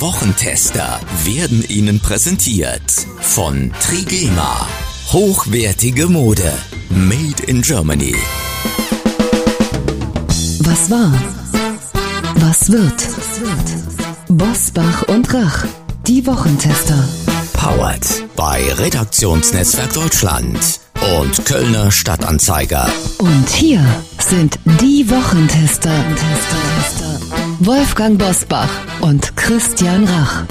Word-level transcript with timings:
Wochentester 0.00 0.98
werden 1.24 1.62
Ihnen 1.68 2.00
präsentiert 2.00 3.06
von 3.20 3.70
Trigema. 3.82 4.66
Hochwertige 5.12 6.06
Mode. 6.06 6.50
Made 6.88 7.42
in 7.46 7.60
Germany. 7.60 8.14
Was 10.60 10.90
war? 10.90 11.12
Was 12.36 12.72
wird? 12.72 13.08
Bosbach 14.28 15.02
und 15.08 15.34
Rach. 15.34 15.66
Die 16.06 16.26
Wochentester. 16.26 17.06
Powered 17.52 18.24
bei 18.36 18.72
Redaktionsnetzwerk 18.72 19.92
Deutschland 19.92 20.80
und 21.18 21.44
Kölner 21.44 21.90
Stadtanzeiger. 21.90 22.88
Und 23.18 23.50
hier 23.50 23.84
sind 24.18 24.58
die 24.80 25.10
Wochentester. 25.10 25.92
Wolfgang 27.62 28.18
Bosbach 28.18 28.70
und 29.02 29.36
Christian 29.36 30.04
Rach. 30.04 30.44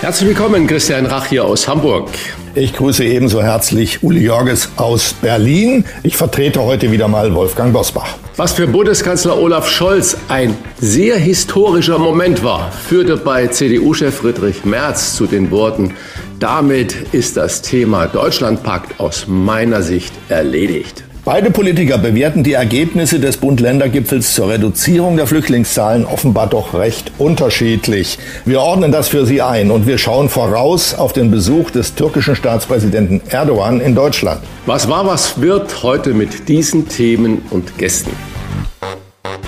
Herzlich 0.00 0.28
willkommen, 0.28 0.68
Christian 0.68 1.06
Rach 1.06 1.26
hier 1.26 1.44
aus 1.44 1.66
Hamburg. 1.66 2.08
Ich 2.54 2.72
grüße 2.72 3.04
ebenso 3.04 3.42
herzlich 3.42 4.04
Uli 4.04 4.26
Jorges 4.26 4.68
aus 4.76 5.14
Berlin. 5.14 5.84
Ich 6.04 6.16
vertrete 6.16 6.62
heute 6.62 6.92
wieder 6.92 7.08
mal 7.08 7.34
Wolfgang 7.34 7.72
Bosbach. 7.72 8.14
Was 8.36 8.52
für 8.52 8.68
Bundeskanzler 8.68 9.36
Olaf 9.36 9.68
Scholz 9.68 10.16
ein 10.28 10.56
sehr 10.78 11.16
historischer 11.16 11.98
Moment 11.98 12.44
war, 12.44 12.70
führte 12.70 13.16
bei 13.16 13.48
CDU-Chef 13.48 14.14
Friedrich 14.14 14.64
Merz 14.64 15.16
zu 15.16 15.26
den 15.26 15.50
Worten, 15.50 15.94
damit 16.38 16.94
ist 17.10 17.36
das 17.36 17.60
Thema 17.60 18.06
Deutschlandpakt 18.06 19.00
aus 19.00 19.26
meiner 19.26 19.82
Sicht 19.82 20.12
erledigt. 20.28 21.02
Beide 21.24 21.52
Politiker 21.52 21.98
bewerten 21.98 22.42
die 22.42 22.54
Ergebnisse 22.54 23.20
des 23.20 23.36
Bund-Länder-Gipfels 23.36 24.34
zur 24.34 24.48
Reduzierung 24.48 25.16
der 25.16 25.28
Flüchtlingszahlen 25.28 26.04
offenbar 26.04 26.48
doch 26.48 26.74
recht 26.74 27.12
unterschiedlich. 27.16 28.18
Wir 28.44 28.60
ordnen 28.60 28.90
das 28.90 29.08
für 29.08 29.24
Sie 29.24 29.40
ein 29.40 29.70
und 29.70 29.86
wir 29.86 29.98
schauen 29.98 30.28
voraus 30.28 30.94
auf 30.94 31.12
den 31.12 31.30
Besuch 31.30 31.70
des 31.70 31.94
türkischen 31.94 32.34
Staatspräsidenten 32.34 33.20
Erdogan 33.28 33.80
in 33.80 33.94
Deutschland. 33.94 34.40
Was 34.66 34.88
war, 34.88 35.06
was 35.06 35.40
wird 35.40 35.84
heute 35.84 36.12
mit 36.12 36.48
diesen 36.48 36.88
Themen 36.88 37.42
und 37.50 37.78
Gästen? 37.78 38.10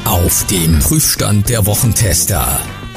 Auf 0.05 0.47
dem 0.47 0.79
Prüfstand 0.79 1.49
der 1.49 1.67
Wochentester. 1.67 2.47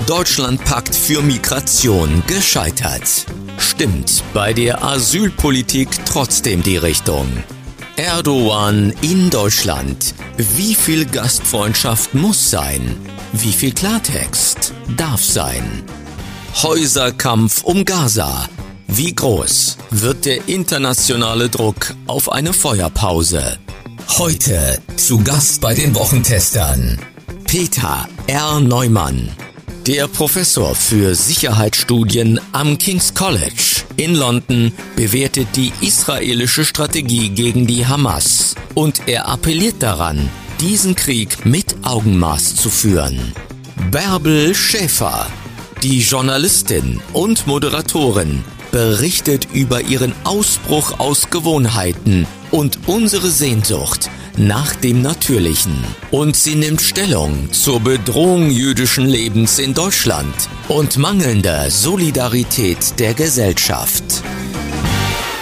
Deutschlandpakt 0.05 0.93
für 0.93 1.23
Migration 1.23 2.21
gescheitert. 2.27 3.25
Stimmt 3.57 4.23
bei 4.35 4.53
der 4.53 4.83
Asylpolitik 4.83 5.89
trotzdem 6.05 6.61
die 6.61 6.77
Richtung. 6.77 7.25
Erdogan 7.97 8.93
in 9.01 9.31
Deutschland. 9.31 10.13
Wie 10.37 10.75
viel 10.75 11.05
Gastfreundschaft 11.05 12.13
muss 12.13 12.51
sein? 12.51 12.95
Wie 13.33 13.51
viel 13.51 13.73
Klartext 13.73 14.71
darf 14.95 15.23
sein? 15.23 15.81
Häuserkampf 16.61 17.63
um 17.63 17.85
Gaza. 17.85 18.47
Wie 18.87 19.15
groß 19.15 19.77
wird 19.89 20.25
der 20.25 20.47
internationale 20.47 21.49
Druck 21.49 21.95
auf 22.05 22.31
eine 22.31 22.53
Feuerpause? 22.53 23.57
Heute 24.19 24.79
zu 24.95 25.23
Gast 25.23 25.59
bei 25.61 25.73
den 25.73 25.95
Wochentestern. 25.95 26.99
Peter 27.45 28.07
R. 28.27 28.59
Neumann, 28.59 29.31
der 29.87 30.09
Professor 30.09 30.75
für 30.75 31.15
Sicherheitsstudien 31.15 32.41
am 32.51 32.77
King's 32.77 33.13
College 33.13 33.83
in 33.95 34.15
London 34.15 34.73
bewertet 34.97 35.47
die 35.55 35.71
israelische 35.79 36.65
Strategie 36.65 37.29
gegen 37.29 37.67
die 37.67 37.85
Hamas 37.87 38.55
und 38.75 39.07
er 39.07 39.29
appelliert 39.29 39.81
daran, 39.81 40.29
diesen 40.59 40.93
Krieg 40.93 41.45
mit 41.45 41.77
Augenmaß 41.83 42.57
zu 42.57 42.69
führen. 42.69 43.31
Bärbel 43.89 44.53
Schäfer, 44.53 45.25
die 45.83 46.01
Journalistin 46.01 46.99
und 47.13 47.47
Moderatorin, 47.47 48.43
berichtet 48.71 49.47
über 49.53 49.79
ihren 49.81 50.13
Ausbruch 50.25 50.99
aus 50.99 51.29
Gewohnheiten 51.29 52.27
und 52.51 52.79
unsere 52.87 53.29
Sehnsucht 53.29 54.09
nach 54.37 54.75
dem 54.75 55.01
Natürlichen. 55.01 55.83
Und 56.11 56.35
sie 56.35 56.55
nimmt 56.55 56.81
Stellung 56.81 57.51
zur 57.51 57.79
Bedrohung 57.79 58.49
jüdischen 58.49 59.05
Lebens 59.05 59.59
in 59.59 59.73
Deutschland 59.73 60.35
und 60.67 60.97
mangelnder 60.97 61.69
Solidarität 61.71 62.99
der 62.99 63.13
Gesellschaft. 63.13 64.23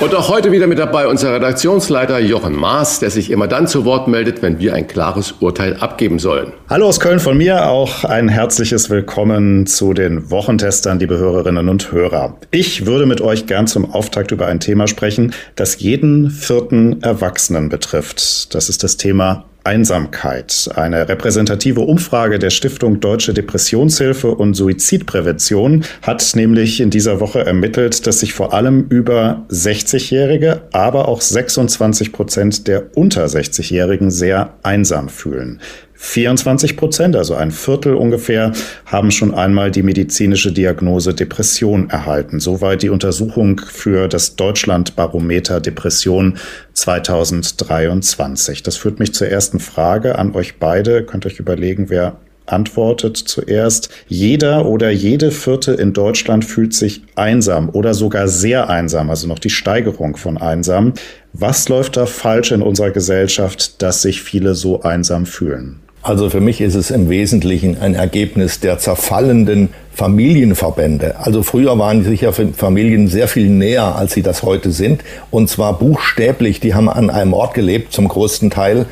Und 0.01 0.13
auch 0.13 0.27
heute 0.27 0.51
wieder 0.51 0.67
mit 0.67 0.77
dabei 0.77 1.07
unser 1.07 1.33
Redaktionsleiter 1.33 2.19
Jochen 2.19 2.53
Maas, 2.53 2.99
der 2.99 3.09
sich 3.09 3.31
immer 3.31 3.47
dann 3.47 3.65
zu 3.65 3.85
Wort 3.85 4.09
meldet, 4.09 4.41
wenn 4.41 4.59
wir 4.59 4.73
ein 4.73 4.87
klares 4.87 5.35
Urteil 5.39 5.77
abgeben 5.77 6.19
sollen. 6.19 6.51
Hallo 6.69 6.87
aus 6.87 6.99
Köln 6.99 7.21
von 7.21 7.37
mir, 7.37 7.69
auch 7.69 8.03
ein 8.03 8.27
herzliches 8.27 8.89
Willkommen 8.89 9.67
zu 9.67 9.93
den 9.93 10.29
Wochentestern, 10.29 10.99
liebe 10.99 11.17
Hörerinnen 11.17 11.69
und 11.69 11.93
Hörer. 11.93 12.35
Ich 12.51 12.85
würde 12.85 13.05
mit 13.05 13.21
euch 13.21 13.45
gern 13.45 13.67
zum 13.67 13.89
Auftakt 13.89 14.31
über 14.33 14.47
ein 14.47 14.59
Thema 14.59 14.87
sprechen, 14.87 15.33
das 15.55 15.79
jeden 15.79 16.29
vierten 16.29 17.01
Erwachsenen 17.01 17.69
betrifft. 17.69 18.53
Das 18.53 18.67
ist 18.67 18.83
das 18.83 18.97
Thema 18.97 19.45
Einsamkeit. 19.65 20.69
Eine 20.75 21.09
repräsentative 21.09 21.81
Umfrage 21.81 22.39
der 22.39 22.51
Stiftung 22.51 22.99
Deutsche 22.99 23.33
Depressionshilfe 23.33 24.29
und 24.29 24.53
Suizidprävention 24.53 25.83
hat 26.01 26.35
nämlich 26.35 26.79
in 26.79 26.91
dieser 26.91 27.19
Woche 27.19 27.45
ermittelt, 27.45 28.05
dass 28.05 28.19
sich 28.19 28.33
vor 28.33 28.53
allem 28.53 28.85
über 28.89 29.45
60-Jährige, 29.49 30.61
aber 30.71 31.07
auch 31.07 31.21
26 31.21 32.11
Prozent 32.11 32.67
der 32.67 32.95
unter 32.95 33.25
60-Jährigen 33.25 34.11
sehr 34.11 34.53
einsam 34.63 35.09
fühlen. 35.09 35.59
24 35.95 36.77
Prozent, 36.77 37.15
also 37.15 37.35
ein 37.35 37.51
Viertel 37.51 37.95
ungefähr, 37.95 38.51
haben 38.85 39.11
schon 39.11 39.33
einmal 39.33 39.71
die 39.71 39.83
medizinische 39.83 40.51
Diagnose 40.51 41.13
Depression 41.13 41.89
erhalten. 41.89 42.39
Soweit 42.39 42.83
die 42.83 42.89
Untersuchung 42.89 43.61
für 43.65 44.07
das 44.07 44.35
Deutschlandbarometer 44.35 45.61
Depression 45.61 46.37
2023. 46.73 48.61
Das 48.63 48.77
führt 48.77 48.99
mich 48.99 49.13
zur 49.13 49.27
ersten 49.29 49.59
Frage 49.59 50.17
an 50.17 50.35
euch 50.35 50.59
beide. 50.59 51.03
Könnt 51.03 51.25
euch 51.25 51.39
überlegen, 51.39 51.89
wer 51.89 52.17
antwortet 52.45 53.17
zuerst. 53.17 53.89
Jeder 54.07 54.65
oder 54.65 54.91
jede 54.91 55.31
Vierte 55.31 55.73
in 55.73 55.93
Deutschland 55.93 56.45
fühlt 56.45 56.73
sich 56.73 57.01
einsam 57.15 57.69
oder 57.69 57.93
sogar 57.93 58.27
sehr 58.27 58.69
einsam, 58.69 59.09
also 59.09 59.27
noch 59.27 59.39
die 59.39 59.49
Steigerung 59.49 60.15
von 60.17 60.37
einsam. 60.37 60.93
Was 61.33 61.69
läuft 61.69 61.97
da 61.97 62.05
falsch 62.05 62.51
in 62.51 62.61
unserer 62.61 62.91
Gesellschaft, 62.91 63.81
dass 63.81 64.01
sich 64.01 64.21
viele 64.21 64.55
so 64.55 64.81
einsam 64.81 65.25
fühlen? 65.25 65.81
Also 66.05 66.29
für 66.29 66.39
mich 66.39 66.61
ist 66.61 66.75
es 66.75 66.91
im 66.91 67.09
Wesentlichen 67.09 67.79
ein 67.81 67.95
Ergebnis 67.95 68.59
der 68.59 68.77
zerfallenden 68.77 69.69
Familienverbände. 69.95 71.15
Also 71.19 71.41
früher 71.41 71.79
waren 71.79 72.03
sicher 72.03 72.33
Familien 72.33 73.07
sehr 73.07 73.27
viel 73.27 73.49
näher, 73.49 73.95
als 73.95 74.13
sie 74.13 74.21
das 74.21 74.43
heute 74.43 74.71
sind. 74.71 75.03
Und 75.31 75.49
zwar 75.49 75.79
buchstäblich, 75.79 76.59
die 76.59 76.73
haben 76.73 76.89
an 76.89 77.09
einem 77.09 77.33
Ort 77.33 77.53
gelebt, 77.53 77.93
zum 77.93 78.07
größten 78.09 78.49
Teil 78.49 78.85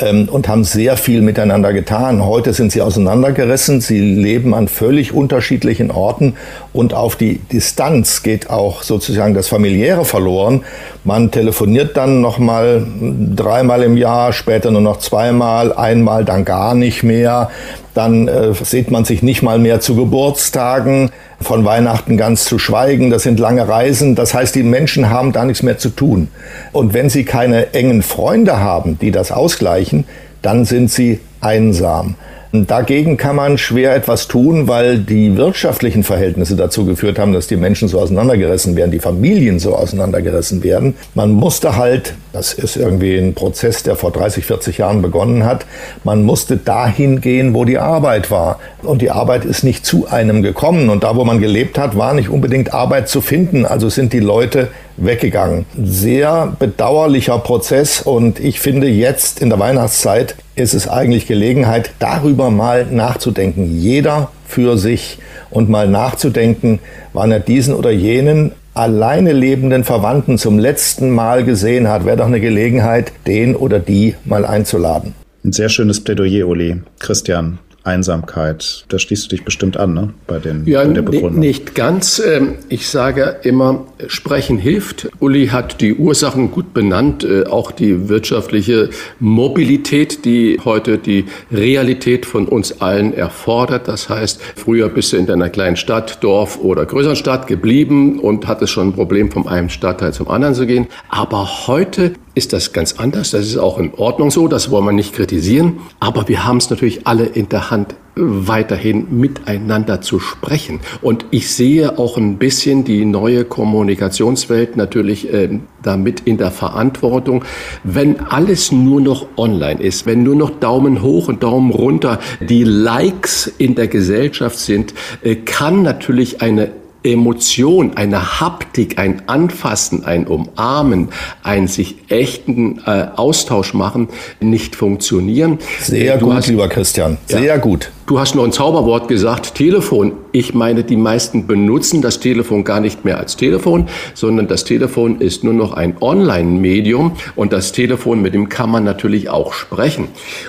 ähm, 0.00 0.28
und 0.28 0.48
haben 0.48 0.64
sehr 0.64 0.96
viel 0.96 1.22
miteinander 1.22 1.72
getan. 1.72 2.24
Heute 2.24 2.52
sind 2.52 2.72
sie 2.72 2.82
auseinandergerissen, 2.82 3.80
sie 3.80 4.00
leben 4.00 4.54
an 4.54 4.68
völlig 4.68 5.12
unterschiedlichen 5.12 5.90
Orten 5.90 6.34
und 6.72 6.94
auf 6.94 7.16
die 7.16 7.38
Distanz 7.38 8.22
geht 8.22 8.50
auch 8.50 8.82
sozusagen 8.82 9.34
das 9.34 9.48
Familiäre 9.48 10.04
verloren. 10.04 10.64
Man 11.04 11.30
telefoniert 11.30 11.96
dann 11.96 12.20
nochmal 12.20 12.86
dreimal 13.34 13.82
im 13.82 13.96
Jahr, 13.96 14.32
später 14.32 14.70
nur 14.70 14.80
noch 14.80 14.98
zweimal, 14.98 15.72
einmal 15.72 16.24
dann 16.24 16.44
gar 16.44 16.74
nicht 16.74 17.02
mehr. 17.02 17.50
Dann 17.94 18.28
äh, 18.28 18.52
sieht 18.54 18.90
man 18.90 19.04
sich 19.04 19.22
nicht 19.22 19.42
mal 19.42 19.58
mehr 19.58 19.80
zu 19.80 19.96
Geburtstagen, 19.96 21.10
von 21.40 21.64
Weihnachten 21.64 22.16
ganz 22.16 22.44
zu 22.44 22.58
schweigen. 22.58 23.10
Das 23.10 23.22
sind 23.22 23.38
lange 23.38 23.68
Reisen. 23.68 24.14
Das 24.14 24.34
heißt, 24.34 24.54
die 24.54 24.62
Menschen 24.62 25.10
haben 25.10 25.32
da 25.32 25.44
nichts 25.44 25.62
mehr 25.62 25.78
zu 25.78 25.90
tun. 25.90 26.28
Und 26.72 26.94
wenn 26.94 27.10
sie 27.10 27.24
keine 27.24 27.74
engen 27.74 28.02
Freunde 28.02 28.60
haben, 28.60 28.98
die 28.98 29.10
das 29.10 29.32
ausgleichen, 29.32 30.04
dann 30.42 30.64
sind 30.64 30.90
sie 30.90 31.20
einsam. 31.40 32.16
Dagegen 32.50 33.18
kann 33.18 33.36
man 33.36 33.58
schwer 33.58 33.94
etwas 33.94 34.26
tun, 34.26 34.68
weil 34.68 34.98
die 34.98 35.36
wirtschaftlichen 35.36 36.02
Verhältnisse 36.02 36.56
dazu 36.56 36.86
geführt 36.86 37.18
haben, 37.18 37.34
dass 37.34 37.46
die 37.46 37.56
Menschen 37.56 37.88
so 37.88 38.00
auseinandergerissen 38.00 38.74
werden, 38.74 38.90
die 38.90 39.00
Familien 39.00 39.58
so 39.58 39.76
auseinandergerissen 39.76 40.62
werden. 40.64 40.94
Man 41.14 41.32
musste 41.32 41.76
halt, 41.76 42.14
das 42.38 42.52
ist 42.52 42.76
irgendwie 42.76 43.18
ein 43.18 43.34
Prozess, 43.34 43.82
der 43.82 43.96
vor 43.96 44.12
30, 44.12 44.44
40 44.44 44.78
Jahren 44.78 45.02
begonnen 45.02 45.44
hat, 45.44 45.66
man 46.04 46.22
musste 46.22 46.56
dahin 46.56 47.20
gehen, 47.20 47.52
wo 47.52 47.64
die 47.64 47.78
Arbeit 47.78 48.30
war. 48.30 48.60
Und 48.82 49.02
die 49.02 49.10
Arbeit 49.10 49.44
ist 49.44 49.64
nicht 49.64 49.84
zu 49.84 50.06
einem 50.06 50.44
gekommen. 50.44 50.88
Und 50.88 51.02
da, 51.02 51.16
wo 51.16 51.24
man 51.24 51.40
gelebt 51.40 51.78
hat, 51.78 51.98
war 51.98 52.14
nicht 52.14 52.28
unbedingt 52.28 52.72
Arbeit 52.72 53.08
zu 53.08 53.20
finden. 53.20 53.66
Also 53.66 53.88
sind 53.88 54.12
die 54.12 54.20
Leute 54.20 54.68
weggegangen. 54.96 55.66
Sehr 55.82 56.54
bedauerlicher 56.60 57.38
Prozess 57.40 58.02
und 58.02 58.38
ich 58.38 58.60
finde 58.60 58.86
jetzt 58.86 59.40
in 59.40 59.48
der 59.48 59.58
Weihnachtszeit 59.58 60.36
ist 60.54 60.74
es 60.74 60.88
eigentlich 60.88 61.26
Gelegenheit, 61.26 61.90
darüber 61.98 62.50
mal 62.50 62.86
nachzudenken. 62.86 63.80
Jeder 63.80 64.30
für 64.46 64.78
sich 64.78 65.18
und 65.50 65.68
mal 65.68 65.88
nachzudenken, 65.88 66.78
wann 67.12 67.32
er 67.32 67.40
diesen 67.40 67.74
oder 67.74 67.90
jenen 67.90 68.52
alleine 68.78 69.32
lebenden 69.32 69.82
Verwandten 69.82 70.38
zum 70.38 70.58
letzten 70.58 71.10
Mal 71.10 71.44
gesehen 71.44 71.88
hat, 71.88 72.04
wäre 72.04 72.16
doch 72.16 72.26
eine 72.26 72.40
Gelegenheit, 72.40 73.12
den 73.26 73.56
oder 73.56 73.80
die 73.80 74.14
mal 74.24 74.44
einzuladen. 74.44 75.14
Ein 75.44 75.52
sehr 75.52 75.68
schönes 75.68 76.02
Plädoyer, 76.04 76.46
Uli. 76.46 76.80
Christian, 77.00 77.58
Einsamkeit. 77.84 78.84
Da 78.88 78.98
schließt 78.98 79.24
du 79.24 79.28
dich 79.36 79.44
bestimmt 79.44 79.76
an, 79.76 79.94
ne? 79.94 80.12
Bei 80.26 80.38
den 80.38 80.66
ja, 80.66 80.84
bei 80.84 80.92
der 80.92 81.02
Begründung. 81.02 81.38
nicht 81.38 81.74
ganz. 81.74 82.20
Ähm, 82.24 82.56
ich 82.68 82.88
sage 82.88 83.36
immer, 83.42 83.86
sprechen 84.08 84.58
hilft. 84.58 85.08
Uli 85.20 85.48
hat 85.48 85.80
die 85.80 85.94
Ursachen 85.94 86.50
gut 86.50 86.74
benannt, 86.74 87.24
äh, 87.24 87.44
auch 87.46 87.70
die 87.70 88.08
wirtschaftliche 88.08 88.90
Mobilität, 89.20 90.24
die 90.24 90.60
heute 90.64 90.98
die 90.98 91.26
Realität 91.50 92.26
von 92.26 92.46
uns 92.46 92.80
allen 92.80 93.14
erfordert. 93.14 93.88
Das 93.88 94.08
heißt, 94.08 94.40
früher 94.56 94.88
bist 94.88 95.12
du 95.12 95.16
in 95.16 95.26
deiner 95.26 95.48
kleinen 95.48 95.76
Stadt, 95.76 96.22
Dorf 96.22 96.58
oder 96.58 96.84
größeren 96.84 97.16
Stadt 97.16 97.46
geblieben 97.46 98.18
und 98.18 98.46
hattest 98.46 98.72
schon 98.72 98.88
ein 98.88 98.92
Problem, 98.92 99.30
von 99.30 99.48
einem 99.48 99.70
Stadtteil 99.70 100.12
zum 100.12 100.28
anderen 100.28 100.54
zu 100.54 100.66
gehen. 100.66 100.86
Aber 101.08 101.66
heute 101.66 102.12
ist 102.38 102.52
das 102.52 102.72
ganz 102.72 102.94
anders. 102.94 103.32
Das 103.32 103.46
ist 103.46 103.58
auch 103.58 103.78
in 103.78 103.92
Ordnung 103.94 104.30
so, 104.30 104.48
das 104.48 104.70
wollen 104.70 104.86
wir 104.86 104.92
nicht 104.92 105.12
kritisieren. 105.12 105.80
Aber 106.00 106.28
wir 106.28 106.46
haben 106.46 106.56
es 106.56 106.70
natürlich 106.70 107.06
alle 107.06 107.24
in 107.24 107.48
der 107.48 107.70
Hand, 107.70 107.96
weiterhin 108.20 109.06
miteinander 109.20 110.00
zu 110.00 110.18
sprechen. 110.18 110.80
Und 111.02 111.26
ich 111.30 111.52
sehe 111.52 111.98
auch 111.98 112.16
ein 112.16 112.38
bisschen 112.38 112.84
die 112.84 113.04
neue 113.04 113.44
Kommunikationswelt 113.44 114.76
natürlich 114.76 115.32
äh, 115.32 115.60
damit 115.82 116.20
in 116.20 116.36
der 116.36 116.50
Verantwortung. 116.50 117.44
Wenn 117.84 118.20
alles 118.20 118.72
nur 118.72 119.00
noch 119.00 119.26
online 119.36 119.80
ist, 119.80 120.06
wenn 120.06 120.22
nur 120.22 120.34
noch 120.34 120.50
Daumen 120.50 121.02
hoch 121.02 121.28
und 121.28 121.42
Daumen 121.42 121.70
runter 121.70 122.18
die 122.40 122.64
Likes 122.64 123.46
in 123.58 123.74
der 123.74 123.88
Gesellschaft 123.88 124.58
sind, 124.58 124.94
äh, 125.22 125.36
kann 125.36 125.82
natürlich 125.82 126.42
eine 126.42 126.70
Emotion, 127.12 127.96
eine 127.96 128.40
Haptik, 128.40 128.98
ein 128.98 129.22
Anfassen, 129.26 130.04
ein 130.04 130.26
Umarmen, 130.26 131.08
ein 131.42 131.66
sich 131.66 131.96
echten 132.08 132.80
äh, 132.86 133.06
Austausch 133.16 133.74
machen 133.74 134.08
nicht 134.40 134.76
funktionieren. 134.76 135.58
Sehr 135.80 136.18
du 136.18 136.26
gut, 136.26 136.34
hast, 136.34 136.48
lieber 136.48 136.68
Christian. 136.68 137.18
Sehr 137.26 137.42
ja, 137.42 137.56
gut. 137.56 137.90
Du 138.08 138.18
hast 138.18 138.34
noch 138.34 138.44
ein 138.44 138.52
Zauberwort 138.52 139.06
gesagt, 139.06 139.54
Telefon. 139.54 140.12
Ich 140.32 140.54
meine, 140.54 140.82
die 140.82 140.96
meisten 140.96 141.46
benutzen 141.46 142.00
das 142.00 142.20
Telefon 142.20 142.64
gar 142.64 142.80
nicht 142.80 143.04
mehr 143.04 143.18
als 143.18 143.36
Telefon, 143.36 143.86
sondern 144.14 144.48
das 144.48 144.64
Telefon 144.64 145.20
ist 145.20 145.44
nur 145.44 145.52
noch 145.52 145.74
ein 145.74 145.94
Online-Medium 146.00 147.12
und 147.36 147.52
das 147.52 147.72
Telefon, 147.72 148.22
mit 148.22 148.32
dem 148.32 148.48
kann 148.48 148.70
man 148.70 148.82
natürlich 148.82 149.28
auch 149.28 149.52
sprechen. 149.52 150.08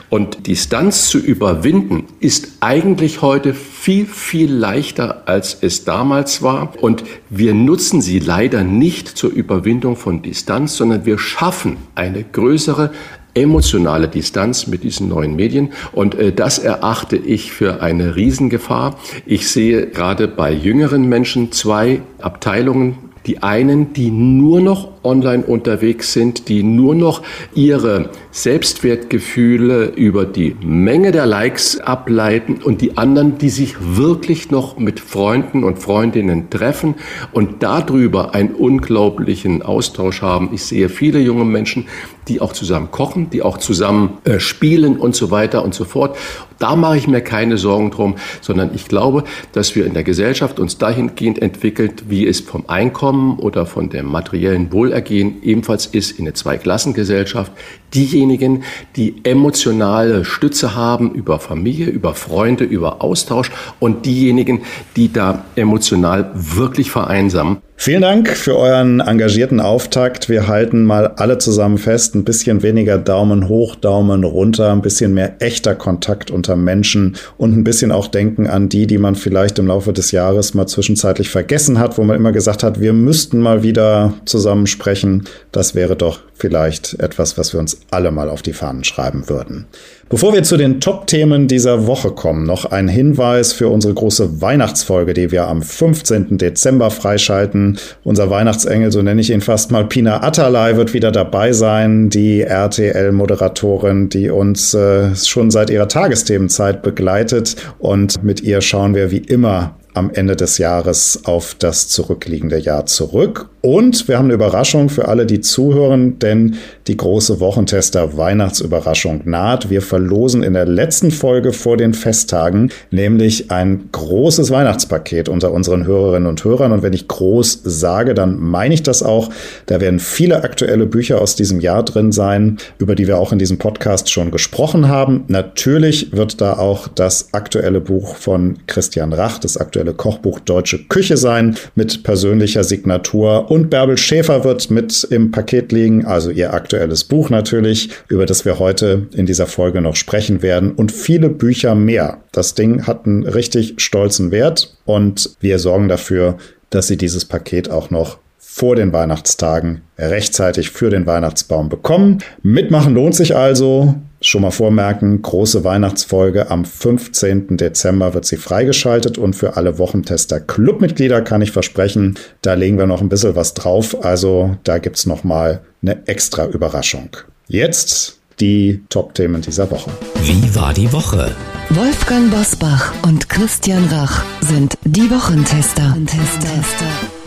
Und 0.09 0.47
Distanz 0.47 1.09
zu 1.09 1.17
überwinden 1.17 2.05
ist 2.21 2.47
eigentlich 2.61 3.21
heute 3.21 3.53
viel, 3.53 4.05
viel 4.05 4.53
leichter, 4.53 5.23
als 5.25 5.57
es 5.59 5.83
damals 5.83 6.41
war. 6.41 6.71
Und 6.79 7.03
wir 7.29 7.53
nutzen 7.53 7.99
sie 7.99 8.19
leider 8.19 8.63
nicht 8.63 9.09
zur 9.09 9.31
Überwindung 9.31 9.97
von 9.97 10.21
Distanz, 10.21 10.77
sondern 10.77 11.05
wir 11.05 11.19
schaffen 11.19 11.75
eine 11.93 12.23
größere 12.23 12.91
emotionale 13.33 14.07
Distanz 14.07 14.67
mit 14.67 14.83
diesen 14.83 15.09
neuen 15.09 15.35
Medien. 15.35 15.69
Und 15.91 16.15
äh, 16.15 16.31
das 16.31 16.59
erachte 16.59 17.15
ich 17.15 17.51
für 17.51 17.81
eine 17.81 18.15
Riesengefahr. 18.15 18.97
Ich 19.25 19.49
sehe 19.49 19.87
gerade 19.87 20.27
bei 20.27 20.51
jüngeren 20.51 21.07
Menschen 21.07 21.51
zwei 21.51 22.01
Abteilungen. 22.19 22.97
Die 23.25 23.43
einen, 23.43 23.93
die 23.93 24.11
nur 24.11 24.61
noch 24.61 24.89
online 25.03 25.43
unterwegs 25.43 26.13
sind, 26.13 26.49
die 26.49 26.63
nur 26.63 26.95
noch 26.95 27.21
ihre 27.53 28.09
Selbstwertgefühle 28.31 29.85
über 29.95 30.25
die 30.25 30.55
Menge 30.61 31.11
der 31.11 31.25
Likes 31.25 31.79
ableiten 31.79 32.59
und 32.63 32.81
die 32.81 32.97
anderen, 32.97 33.37
die 33.37 33.49
sich 33.49 33.75
wirklich 33.79 34.51
noch 34.51 34.77
mit 34.77 34.99
Freunden 34.99 35.63
und 35.63 35.79
Freundinnen 35.79 36.49
treffen 36.49 36.95
und 37.31 37.63
darüber 37.63 38.35
einen 38.35 38.51
unglaublichen 38.51 39.61
Austausch 39.61 40.21
haben. 40.21 40.49
Ich 40.53 40.63
sehe 40.63 40.89
viele 40.89 41.19
junge 41.19 41.45
Menschen, 41.45 41.87
die 42.29 42.41
auch 42.41 42.53
zusammen 42.53 42.91
kochen, 42.91 43.29
die 43.29 43.41
auch 43.41 43.57
zusammen 43.57 44.19
äh, 44.23 44.39
spielen 44.39 44.97
und 44.97 45.15
so 45.15 45.31
weiter 45.31 45.63
und 45.63 45.73
so 45.73 45.83
fort. 45.83 46.15
Da 46.59 46.75
mache 46.75 46.97
ich 46.97 47.07
mir 47.07 47.21
keine 47.21 47.57
Sorgen 47.57 47.89
drum, 47.89 48.15
sondern 48.41 48.71
ich 48.75 48.87
glaube, 48.87 49.23
dass 49.53 49.75
wir 49.75 49.85
in 49.85 49.93
der 49.93 50.03
Gesellschaft 50.03 50.59
uns 50.59 50.77
dahingehend 50.77 51.41
entwickelt, 51.41 52.05
wie 52.09 52.27
es 52.27 52.41
vom 52.41 52.65
Einkommen 52.67 53.39
oder 53.39 53.65
von 53.65 53.89
dem 53.89 54.05
materiellen 54.05 54.71
Wohl 54.71 54.88
Wohlergehen 54.89 55.43
ebenfalls 55.43 55.85
ist 55.85 56.17
in 56.17 56.25
der 56.25 56.33
Zweiklassengesellschaft. 56.33 57.51
Diejenigen, 57.93 58.63
die 58.95 59.21
emotionale 59.23 60.25
Stütze 60.25 60.75
haben 60.75 61.13
über 61.13 61.39
Familie, 61.39 61.85
über 61.87 62.15
Freunde, 62.15 62.63
über 62.63 63.03
Austausch 63.03 63.51
und 63.79 64.07
diejenigen, 64.07 64.63
die 64.95 65.13
da 65.13 65.45
emotional 65.55 66.31
wirklich 66.33 66.89
vereinsamen. 66.89 67.57
Vielen 67.81 68.01
Dank 68.01 68.27
für 68.35 68.57
euren 68.57 68.99
engagierten 68.99 69.61
Auftakt. 69.61 70.27
Wir 70.27 70.49
halten 70.49 70.83
mal 70.83 71.13
alle 71.15 71.37
zusammen 71.37 71.77
fest, 71.77 72.13
ein 72.13 72.25
bisschen 72.25 72.61
weniger 72.61 72.97
Daumen 72.97 73.47
hoch, 73.47 73.75
Daumen 73.75 74.25
runter, 74.25 74.73
ein 74.73 74.81
bisschen 74.81 75.13
mehr 75.13 75.41
echter 75.41 75.75
Kontakt 75.75 76.29
unter 76.29 76.57
Menschen 76.57 77.15
und 77.37 77.55
ein 77.55 77.63
bisschen 77.63 77.93
auch 77.93 78.07
denken 78.07 78.47
an 78.47 78.67
die, 78.67 78.85
die 78.85 78.97
man 78.97 79.15
vielleicht 79.15 79.59
im 79.59 79.67
Laufe 79.67 79.93
des 79.93 80.11
Jahres 80.11 80.53
mal 80.53 80.67
zwischenzeitlich 80.67 81.29
vergessen 81.29 81.79
hat, 81.79 81.97
wo 81.97 82.03
man 82.03 82.17
immer 82.17 82.33
gesagt 82.33 82.63
hat, 82.63 82.81
wir 82.81 82.91
müssten 82.91 83.39
mal 83.39 83.63
wieder 83.63 84.13
zusammen 84.25 84.67
sprechen. 84.67 85.23
Das 85.53 85.73
wäre 85.73 85.95
doch 85.95 86.19
vielleicht 86.33 86.99
etwas, 86.99 87.37
was 87.37 87.53
wir 87.53 87.61
uns 87.61 87.79
alle 87.91 88.11
mal 88.11 88.27
auf 88.27 88.41
die 88.41 88.51
Fahnen 88.51 88.83
schreiben 88.83 89.29
würden. 89.29 89.67
Bevor 90.09 90.33
wir 90.33 90.41
zu 90.41 90.57
den 90.57 90.81
Top-Themen 90.81 91.47
dieser 91.47 91.85
Woche 91.85 92.09
kommen, 92.09 92.43
noch 92.43 92.65
ein 92.65 92.87
Hinweis 92.87 93.53
für 93.53 93.67
unsere 93.67 93.93
große 93.93 94.41
Weihnachtsfolge, 94.41 95.13
die 95.13 95.31
wir 95.31 95.47
am 95.47 95.61
15. 95.61 96.39
Dezember 96.39 96.89
freischalten. 96.89 97.77
Unser 98.03 98.31
Weihnachtsengel, 98.31 98.91
so 98.91 99.03
nenne 99.03 99.21
ich 99.21 99.29
ihn 99.29 99.41
fast 99.41 99.69
mal, 99.69 99.85
Pina 99.85 100.23
Atalay, 100.23 100.77
wird 100.77 100.95
wieder 100.95 101.11
dabei 101.11 101.53
sein, 101.53 102.09
die 102.09 102.41
RTL-Moderatorin, 102.41 104.09
die 104.09 104.31
uns 104.31 104.73
äh, 104.73 105.15
schon 105.15 105.51
seit 105.51 105.69
ihrer 105.69 105.87
Tagesthemenzeit 105.87 106.81
begleitet. 106.81 107.55
Und 107.77 108.23
mit 108.23 108.41
ihr 108.41 108.61
schauen 108.61 108.95
wir 108.95 109.11
wie 109.11 109.19
immer 109.19 109.75
am 109.93 110.11
Ende 110.11 110.35
des 110.35 110.57
Jahres 110.57 111.21
auf 111.25 111.55
das 111.57 111.87
zurückliegende 111.87 112.57
Jahr 112.57 112.85
zurück. 112.85 113.49
Und 113.61 114.07
wir 114.07 114.17
haben 114.17 114.25
eine 114.25 114.35
Überraschung 114.35 114.87
für 114.87 115.09
alle, 115.09 115.25
die 115.25 115.41
zuhören, 115.41 116.17
denn 116.19 116.55
die 116.87 116.95
große 116.95 117.41
Wochentester 117.41 118.15
Weihnachtsüberraschung 118.15 119.21
naht. 119.25 119.69
Wir 119.69 119.81
verlosen 119.81 120.43
in 120.43 120.53
der 120.53 120.65
letzten 120.65 121.11
Folge 121.11 121.51
vor 121.51 121.75
den 121.75 121.93
Festtagen 121.93 122.71
nämlich 122.91 123.51
ein 123.51 123.89
großes 123.91 124.51
Weihnachtspaket 124.51 125.29
unter 125.29 125.51
unseren 125.51 125.85
Hörerinnen 125.85 126.27
und 126.27 126.43
Hörern. 126.43 126.71
Und 126.71 126.83
wenn 126.83 126.93
ich 126.93 127.07
groß 127.07 127.61
sage, 127.63 128.13
dann 128.13 128.39
meine 128.39 128.73
ich 128.73 128.83
das 128.83 129.03
auch. 129.03 129.29
Da 129.65 129.81
werden 129.81 129.99
viele 129.99 130.43
aktuelle 130.43 130.85
Bücher 130.85 131.21
aus 131.21 131.35
diesem 131.35 131.59
Jahr 131.59 131.83
drin 131.83 132.11
sein, 132.11 132.57
über 132.77 132.95
die 132.95 133.07
wir 133.07 133.17
auch 133.17 133.33
in 133.33 133.39
diesem 133.39 133.57
Podcast 133.57 134.09
schon 134.09 134.31
gesprochen 134.31 134.87
haben. 134.87 135.25
Natürlich 135.27 136.13
wird 136.13 136.41
da 136.41 136.53
auch 136.53 136.87
das 136.87 137.33
aktuelle 137.33 137.81
Buch 137.81 138.15
von 138.15 138.59
Christian 138.67 139.13
Rach, 139.13 139.39
das 139.39 139.57
aktuelle 139.57 139.78
Kochbuch 139.93 140.39
Deutsche 140.39 140.85
Küche 140.87 141.17
sein, 141.17 141.55
mit 141.75 142.03
persönlicher 142.03 142.63
Signatur 142.63 143.49
und 143.49 143.69
Bärbel 143.69 143.97
Schäfer 143.97 144.43
wird 144.43 144.69
mit 144.71 145.07
im 145.09 145.31
Paket 145.31 145.71
liegen, 145.71 146.05
also 146.05 146.29
ihr 146.29 146.53
aktuelles 146.53 147.03
Buch 147.03 147.29
natürlich, 147.29 147.89
über 148.07 148.25
das 148.25 148.45
wir 148.45 148.59
heute 148.59 149.07
in 149.13 149.25
dieser 149.25 149.47
Folge 149.47 149.81
noch 149.81 149.95
sprechen 149.95 150.41
werden 150.41 150.71
und 150.71 150.91
viele 150.91 151.29
Bücher 151.29 151.75
mehr. 151.75 152.17
Das 152.31 152.55
Ding 152.55 152.87
hat 152.87 153.05
einen 153.05 153.25
richtig 153.25 153.75
stolzen 153.77 154.31
Wert 154.31 154.77
und 154.85 155.31
wir 155.39 155.59
sorgen 155.59 155.87
dafür, 155.87 156.37
dass 156.69 156.87
Sie 156.87 156.97
dieses 156.97 157.25
Paket 157.25 157.71
auch 157.71 157.89
noch 157.89 158.19
vor 158.37 158.75
den 158.75 158.91
Weihnachtstagen 158.91 159.81
rechtzeitig 159.97 160.71
für 160.71 160.89
den 160.89 161.05
Weihnachtsbaum 161.05 161.69
bekommen. 161.69 162.19
Mitmachen 162.41 162.93
lohnt 162.93 163.15
sich 163.15 163.35
also. 163.35 163.95
Schon 164.21 164.41
mal 164.41 164.51
vormerken, 164.51 165.21
große 165.21 165.63
Weihnachtsfolge 165.63 166.51
am 166.51 166.65
15. 166.65 167.55
Dezember 167.55 168.13
wird 168.13 168.25
sie 168.25 168.35
freigeschaltet 168.35 169.17
und 169.17 169.33
für 169.33 169.55
alle 169.55 169.77
Wochentester 169.77 170.41
Clubmitglieder 170.41 171.21
kann 171.21 171.41
ich 171.41 171.51
versprechen, 171.51 172.19
da 172.41 172.53
legen 172.53 172.77
wir 172.77 172.85
noch 172.85 173.01
ein 173.01 173.09
bisschen 173.09 173.35
was 173.35 173.53
drauf. 173.53 174.03
Also 174.03 174.57
da 174.63 174.77
gibt's 174.77 175.05
noch 175.05 175.23
mal 175.23 175.61
eine 175.81 176.05
extra 176.07 176.45
Überraschung. 176.47 177.09
Jetzt 177.47 178.19
die 178.39 178.83
Top-Themen 178.89 179.41
dieser 179.41 179.69
Woche. 179.71 179.91
Wie 180.23 180.55
war 180.55 180.73
die 180.73 180.91
Woche? 180.91 181.31
Wolfgang 181.69 182.31
Bosbach 182.31 182.93
und 183.03 183.29
Christian 183.29 183.85
Rach 183.85 184.23
sind 184.41 184.77
die 184.83 185.09
Wochentester. 185.11 185.91
Wochentester. 185.91 187.18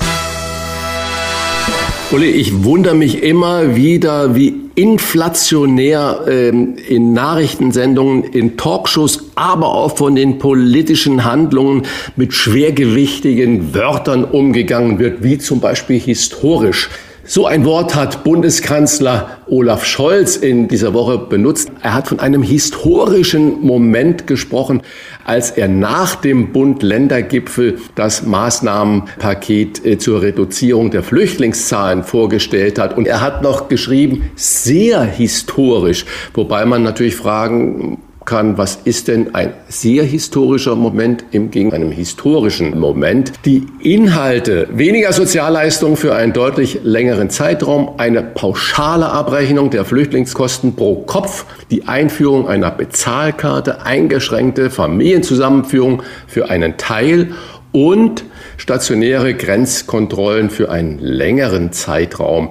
Uli, 2.12 2.28
ich 2.28 2.62
wundere 2.62 2.94
mich 2.94 3.22
immer 3.22 3.74
wieder, 3.74 4.34
wie 4.34 4.54
inflationär 4.74 6.26
ähm, 6.28 6.76
in 6.86 7.14
Nachrichtensendungen, 7.14 8.24
in 8.24 8.58
Talkshows, 8.58 9.30
aber 9.34 9.74
auch 9.74 9.96
von 9.96 10.14
den 10.14 10.38
politischen 10.38 11.24
Handlungen 11.24 11.86
mit 12.16 12.34
schwergewichtigen 12.34 13.74
Wörtern 13.74 14.24
umgegangen 14.24 14.98
wird, 14.98 15.22
wie 15.24 15.38
zum 15.38 15.60
Beispiel 15.60 15.98
historisch. 15.98 16.90
So 17.34 17.46
ein 17.46 17.64
Wort 17.64 17.94
hat 17.94 18.24
Bundeskanzler 18.24 19.38
Olaf 19.46 19.86
Scholz 19.86 20.36
in 20.36 20.68
dieser 20.68 20.92
Woche 20.92 21.16
benutzt. 21.16 21.72
Er 21.80 21.94
hat 21.94 22.08
von 22.08 22.20
einem 22.20 22.42
historischen 22.42 23.62
Moment 23.62 24.26
gesprochen, 24.26 24.82
als 25.24 25.50
er 25.50 25.66
nach 25.66 26.14
dem 26.16 26.52
Bund-Länder-Gipfel 26.52 27.78
das 27.94 28.24
Maßnahmenpaket 28.24 29.82
äh, 29.82 29.96
zur 29.96 30.20
Reduzierung 30.20 30.90
der 30.90 31.02
Flüchtlingszahlen 31.02 32.04
vorgestellt 32.04 32.78
hat. 32.78 32.98
Und 32.98 33.08
er 33.08 33.22
hat 33.22 33.42
noch 33.42 33.68
geschrieben, 33.68 34.30
sehr 34.36 35.02
historisch, 35.02 36.04
wobei 36.34 36.66
man 36.66 36.82
natürlich 36.82 37.16
fragen 37.16 37.96
kann, 38.24 38.58
was 38.58 38.78
ist 38.84 39.08
denn 39.08 39.34
ein 39.34 39.52
sehr 39.68 40.04
historischer 40.04 40.76
Moment 40.76 41.24
im 41.30 41.50
Gegen 41.50 41.72
einem 41.72 41.90
historischen 41.90 42.78
Moment. 42.78 43.32
Die 43.44 43.66
Inhalte, 43.80 44.68
weniger 44.72 45.12
Sozialleistungen 45.12 45.96
für 45.96 46.14
einen 46.14 46.32
deutlich 46.32 46.80
längeren 46.82 47.30
Zeitraum, 47.30 47.94
eine 47.98 48.22
pauschale 48.22 49.08
Abrechnung 49.08 49.70
der 49.70 49.84
Flüchtlingskosten 49.84 50.74
pro 50.76 51.02
Kopf, 51.02 51.44
die 51.70 51.88
Einführung 51.88 52.48
einer 52.48 52.70
Bezahlkarte, 52.70 53.84
eingeschränkte 53.84 54.70
Familienzusammenführung 54.70 56.02
für 56.26 56.50
einen 56.50 56.76
Teil 56.76 57.32
und 57.72 58.24
stationäre 58.58 59.34
Grenzkontrollen 59.34 60.50
für 60.50 60.70
einen 60.70 60.98
längeren 60.98 61.72
Zeitraum. 61.72 62.50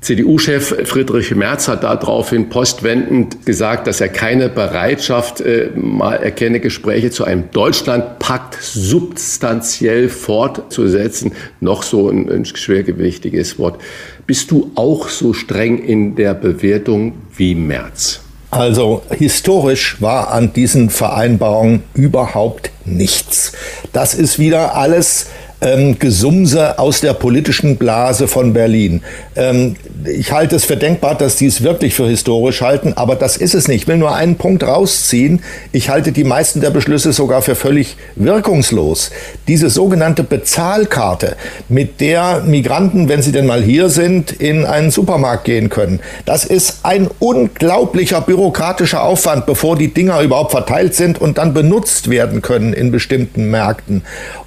CDU-Chef 0.00 0.88
Friedrich 0.88 1.34
Merz 1.34 1.68
hat 1.68 1.84
daraufhin 1.84 2.48
postwendend 2.48 3.44
gesagt, 3.44 3.86
dass 3.86 4.00
er 4.00 4.08
keine 4.08 4.48
Bereitschaft 4.48 5.42
äh, 5.42 5.70
mal 5.74 6.14
erkenne, 6.14 6.60
Gespräche 6.60 7.10
zu 7.10 7.24
einem 7.24 7.50
Deutschlandpakt 7.50 8.56
substanziell 8.62 10.08
fortzusetzen. 10.08 11.32
Noch 11.60 11.82
so 11.82 12.08
ein, 12.08 12.30
ein 12.30 12.46
schwergewichtiges 12.46 13.58
Wort. 13.58 13.80
Bist 14.26 14.50
du 14.50 14.70
auch 14.74 15.08
so 15.08 15.34
streng 15.34 15.82
in 15.82 16.14
der 16.16 16.32
Bewertung 16.32 17.14
wie 17.36 17.54
Merz? 17.54 18.20
Also 18.50 19.02
historisch 19.10 20.00
war 20.00 20.32
an 20.32 20.52
diesen 20.52 20.90
Vereinbarungen 20.90 21.84
überhaupt 21.94 22.70
nichts. 22.84 23.52
Das 23.92 24.14
ist 24.14 24.38
wieder 24.38 24.74
alles 24.74 25.26
ähm, 25.60 25.98
Gesumse 25.98 26.78
aus 26.78 27.00
der 27.00 27.12
politischen 27.12 27.76
Blase 27.76 28.28
von 28.28 28.52
Berlin. 28.52 29.02
Ähm, 29.36 29.76
ich 30.04 30.32
halte 30.32 30.56
es 30.56 30.64
für 30.64 30.76
denkbar, 30.76 31.14
dass 31.14 31.36
die 31.36 31.46
es 31.46 31.62
wirklich 31.62 31.94
für 31.94 32.08
historisch 32.08 32.62
halten, 32.62 32.94
aber 32.96 33.16
das 33.16 33.36
ist 33.36 33.54
es 33.54 33.68
nicht. 33.68 33.82
Ich 33.82 33.88
will 33.88 33.96
nur 33.96 34.14
einen 34.14 34.36
Punkt 34.36 34.62
rausziehen. 34.62 35.42
Ich 35.72 35.88
halte 35.88 36.12
die 36.12 36.24
meisten 36.24 36.60
der 36.60 36.70
Beschlüsse 36.70 37.12
sogar 37.12 37.42
für 37.42 37.54
völlig 37.54 37.96
wirkungslos. 38.16 39.10
Diese 39.48 39.70
sogenannte 39.70 40.22
Bezahlkarte, 40.22 41.36
mit 41.68 42.00
der 42.00 42.42
Migranten, 42.46 43.08
wenn 43.08 43.22
sie 43.22 43.32
denn 43.32 43.46
mal 43.46 43.62
hier 43.62 43.88
sind, 43.88 44.32
in 44.32 44.64
einen 44.66 44.90
Supermarkt 44.90 45.44
gehen 45.44 45.68
können, 45.68 46.00
das 46.24 46.44
ist 46.44 46.80
ein 46.82 47.08
unglaublicher 47.18 48.20
bürokratischer 48.20 49.02
Aufwand, 49.02 49.46
bevor 49.46 49.76
die 49.76 49.92
Dinger 49.92 50.20
überhaupt 50.20 50.50
verteilt 50.50 50.94
sind 50.94 51.20
und 51.20 51.38
dann 51.38 51.54
benutzt 51.54 52.10
werden 52.10 52.42
können 52.42 52.72
in 52.72 52.90
bestimmten 52.90 53.50
Märkten. 53.50 54.02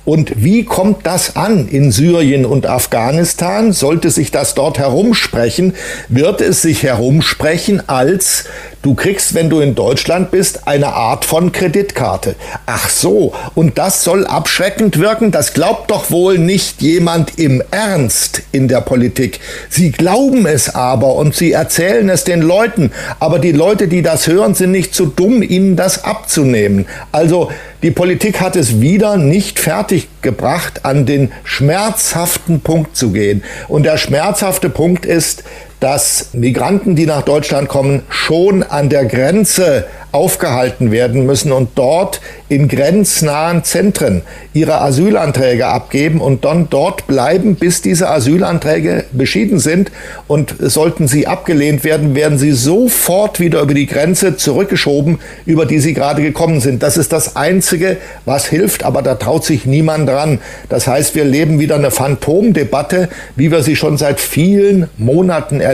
Und 0.05 0.43
wie 0.43 0.65
kommt 0.65 1.03
das 1.04 1.36
an 1.36 1.68
in 1.68 1.92
Syrien 1.92 2.46
und 2.46 2.66
Afghanistan? 2.66 3.74
Sollte 3.74 4.10
sich 4.10 4.32
das 4.32 4.56
dort 4.56 4.80
herumsprechen, 4.80 5.74
wird 6.08 6.42
es 6.42 6.62
sich 6.62 6.84
herumsprechen 6.84 7.88
als 7.88 8.46
Du 8.84 8.96
kriegst, 8.96 9.34
wenn 9.34 9.50
du 9.50 9.62
in 9.62 9.75
Deutschland 9.75 10.30
bist, 10.30 10.68
eine 10.68 10.88
Art 10.88 11.24
von 11.24 11.54
Kreditkarte. 11.54 12.36
Ach 12.66 12.90
so, 12.90 13.34
und 13.56 13.78
das 13.78 14.04
soll 14.04 14.28
abschreckend 14.28 15.00
wirken? 15.00 15.32
Das 15.32 15.54
glaubt 15.54 15.90
doch 15.90 16.12
wohl 16.12 16.38
nicht 16.38 16.82
jemand 16.82 17.40
im 17.40 17.63
Ernst 17.72 18.42
in 18.52 18.68
der 18.68 18.82
Politik. 18.82 19.40
Sie 19.70 19.92
glauben 19.92 20.46
es 20.46 20.75
aber 20.75 21.16
und 21.16 21.34
sie 21.34 21.54
erzählen 21.54 22.10
es 22.10 22.25
den 22.25 22.42
Leuten. 22.42 22.92
Aber 23.22 23.40
die 23.40 23.54
Leute, 23.54 23.88
die 23.88 24.02
das 24.02 24.28
hören, 24.28 24.54
sind 24.54 24.72
nicht 24.72 24.94
zu 24.94 25.06
dumm, 25.06 25.44
ihnen 25.44 25.78
das 25.78 26.04
abzunehmen. 26.04 26.86
Also 27.13 27.52
die 27.84 27.92
Politik 27.92 28.42
hat 28.42 28.58
es 28.58 28.82
wieder 28.82 29.16
nicht 29.16 29.60
fertig 29.60 30.10
gebracht, 30.22 30.84
an 30.84 31.06
den 31.06 31.32
schmerzhaften 31.46 32.60
Punkt 32.60 32.98
zu 32.98 33.12
gehen. 33.12 33.44
Und 33.70 33.84
der 33.84 33.98
schmerzhafte 33.98 34.70
Punkt 34.70 35.06
ist, 35.06 35.44
dass 35.84 36.30
Migranten, 36.32 36.96
die 36.96 37.06
nach 37.06 37.24
Deutschland 37.24 37.68
kommen, 37.68 38.04
schon 38.08 38.63
an 38.63 38.88
der 38.88 39.04
Grenze 39.04 39.84
aufgehalten 40.13 40.92
werden 40.92 41.25
müssen 41.25 41.52
und 41.52 41.72
dort 41.75 42.22
in 42.48 42.68
grenznahen 42.68 43.63
Zentren 43.63 44.22
ihre 44.54 44.80
Asylanträge 44.80 45.66
abgeben 45.66 46.22
und 46.22 46.46
dann 46.46 46.68
dort 46.70 47.08
bleiben, 47.08 47.56
bis 47.56 47.82
diese 47.82 48.10
Asylanträge 48.10 49.06
beschieden 49.12 49.58
sind. 49.58 49.92
Und 50.28 50.56
sollten 50.60 51.08
sie 51.08 51.25
abgelehnt 51.25 51.84
werden, 51.84 52.13
werden 52.13 52.38
sie 52.38 52.52
sofort 52.52 53.40
wieder 53.40 53.62
über 53.62 53.74
die 53.74 53.88
Grenze 53.88 54.38
zurückgeschoben, 54.38 55.18
über 55.48 55.66
die 55.66 55.80
sie 55.80 55.96
gerade 55.96 56.22
gekommen 56.22 56.62
sind. 56.62 56.84
Das 56.84 56.96
ist 56.96 57.12
das 57.12 57.36
Einzige, 57.36 57.98
was 58.25 58.46
hilft, 58.46 58.84
aber 58.84 59.02
da 59.02 59.16
traut 59.16 59.44
sich 59.44 59.66
niemand 59.66 60.08
dran. 60.08 60.40
Das 60.70 60.88
heißt, 60.88 61.16
wir 61.16 61.25
leben 61.25 61.60
wieder 61.60 61.75
eine 61.75 61.90
Phantomdebatte, 61.90 63.10
wie 63.36 63.52
wir 63.52 63.63
sie 63.63 63.75
schon 63.75 63.98
seit 63.98 64.20
vielen 64.20 64.90
Monaten 64.98 65.60
erleben. 65.60 65.73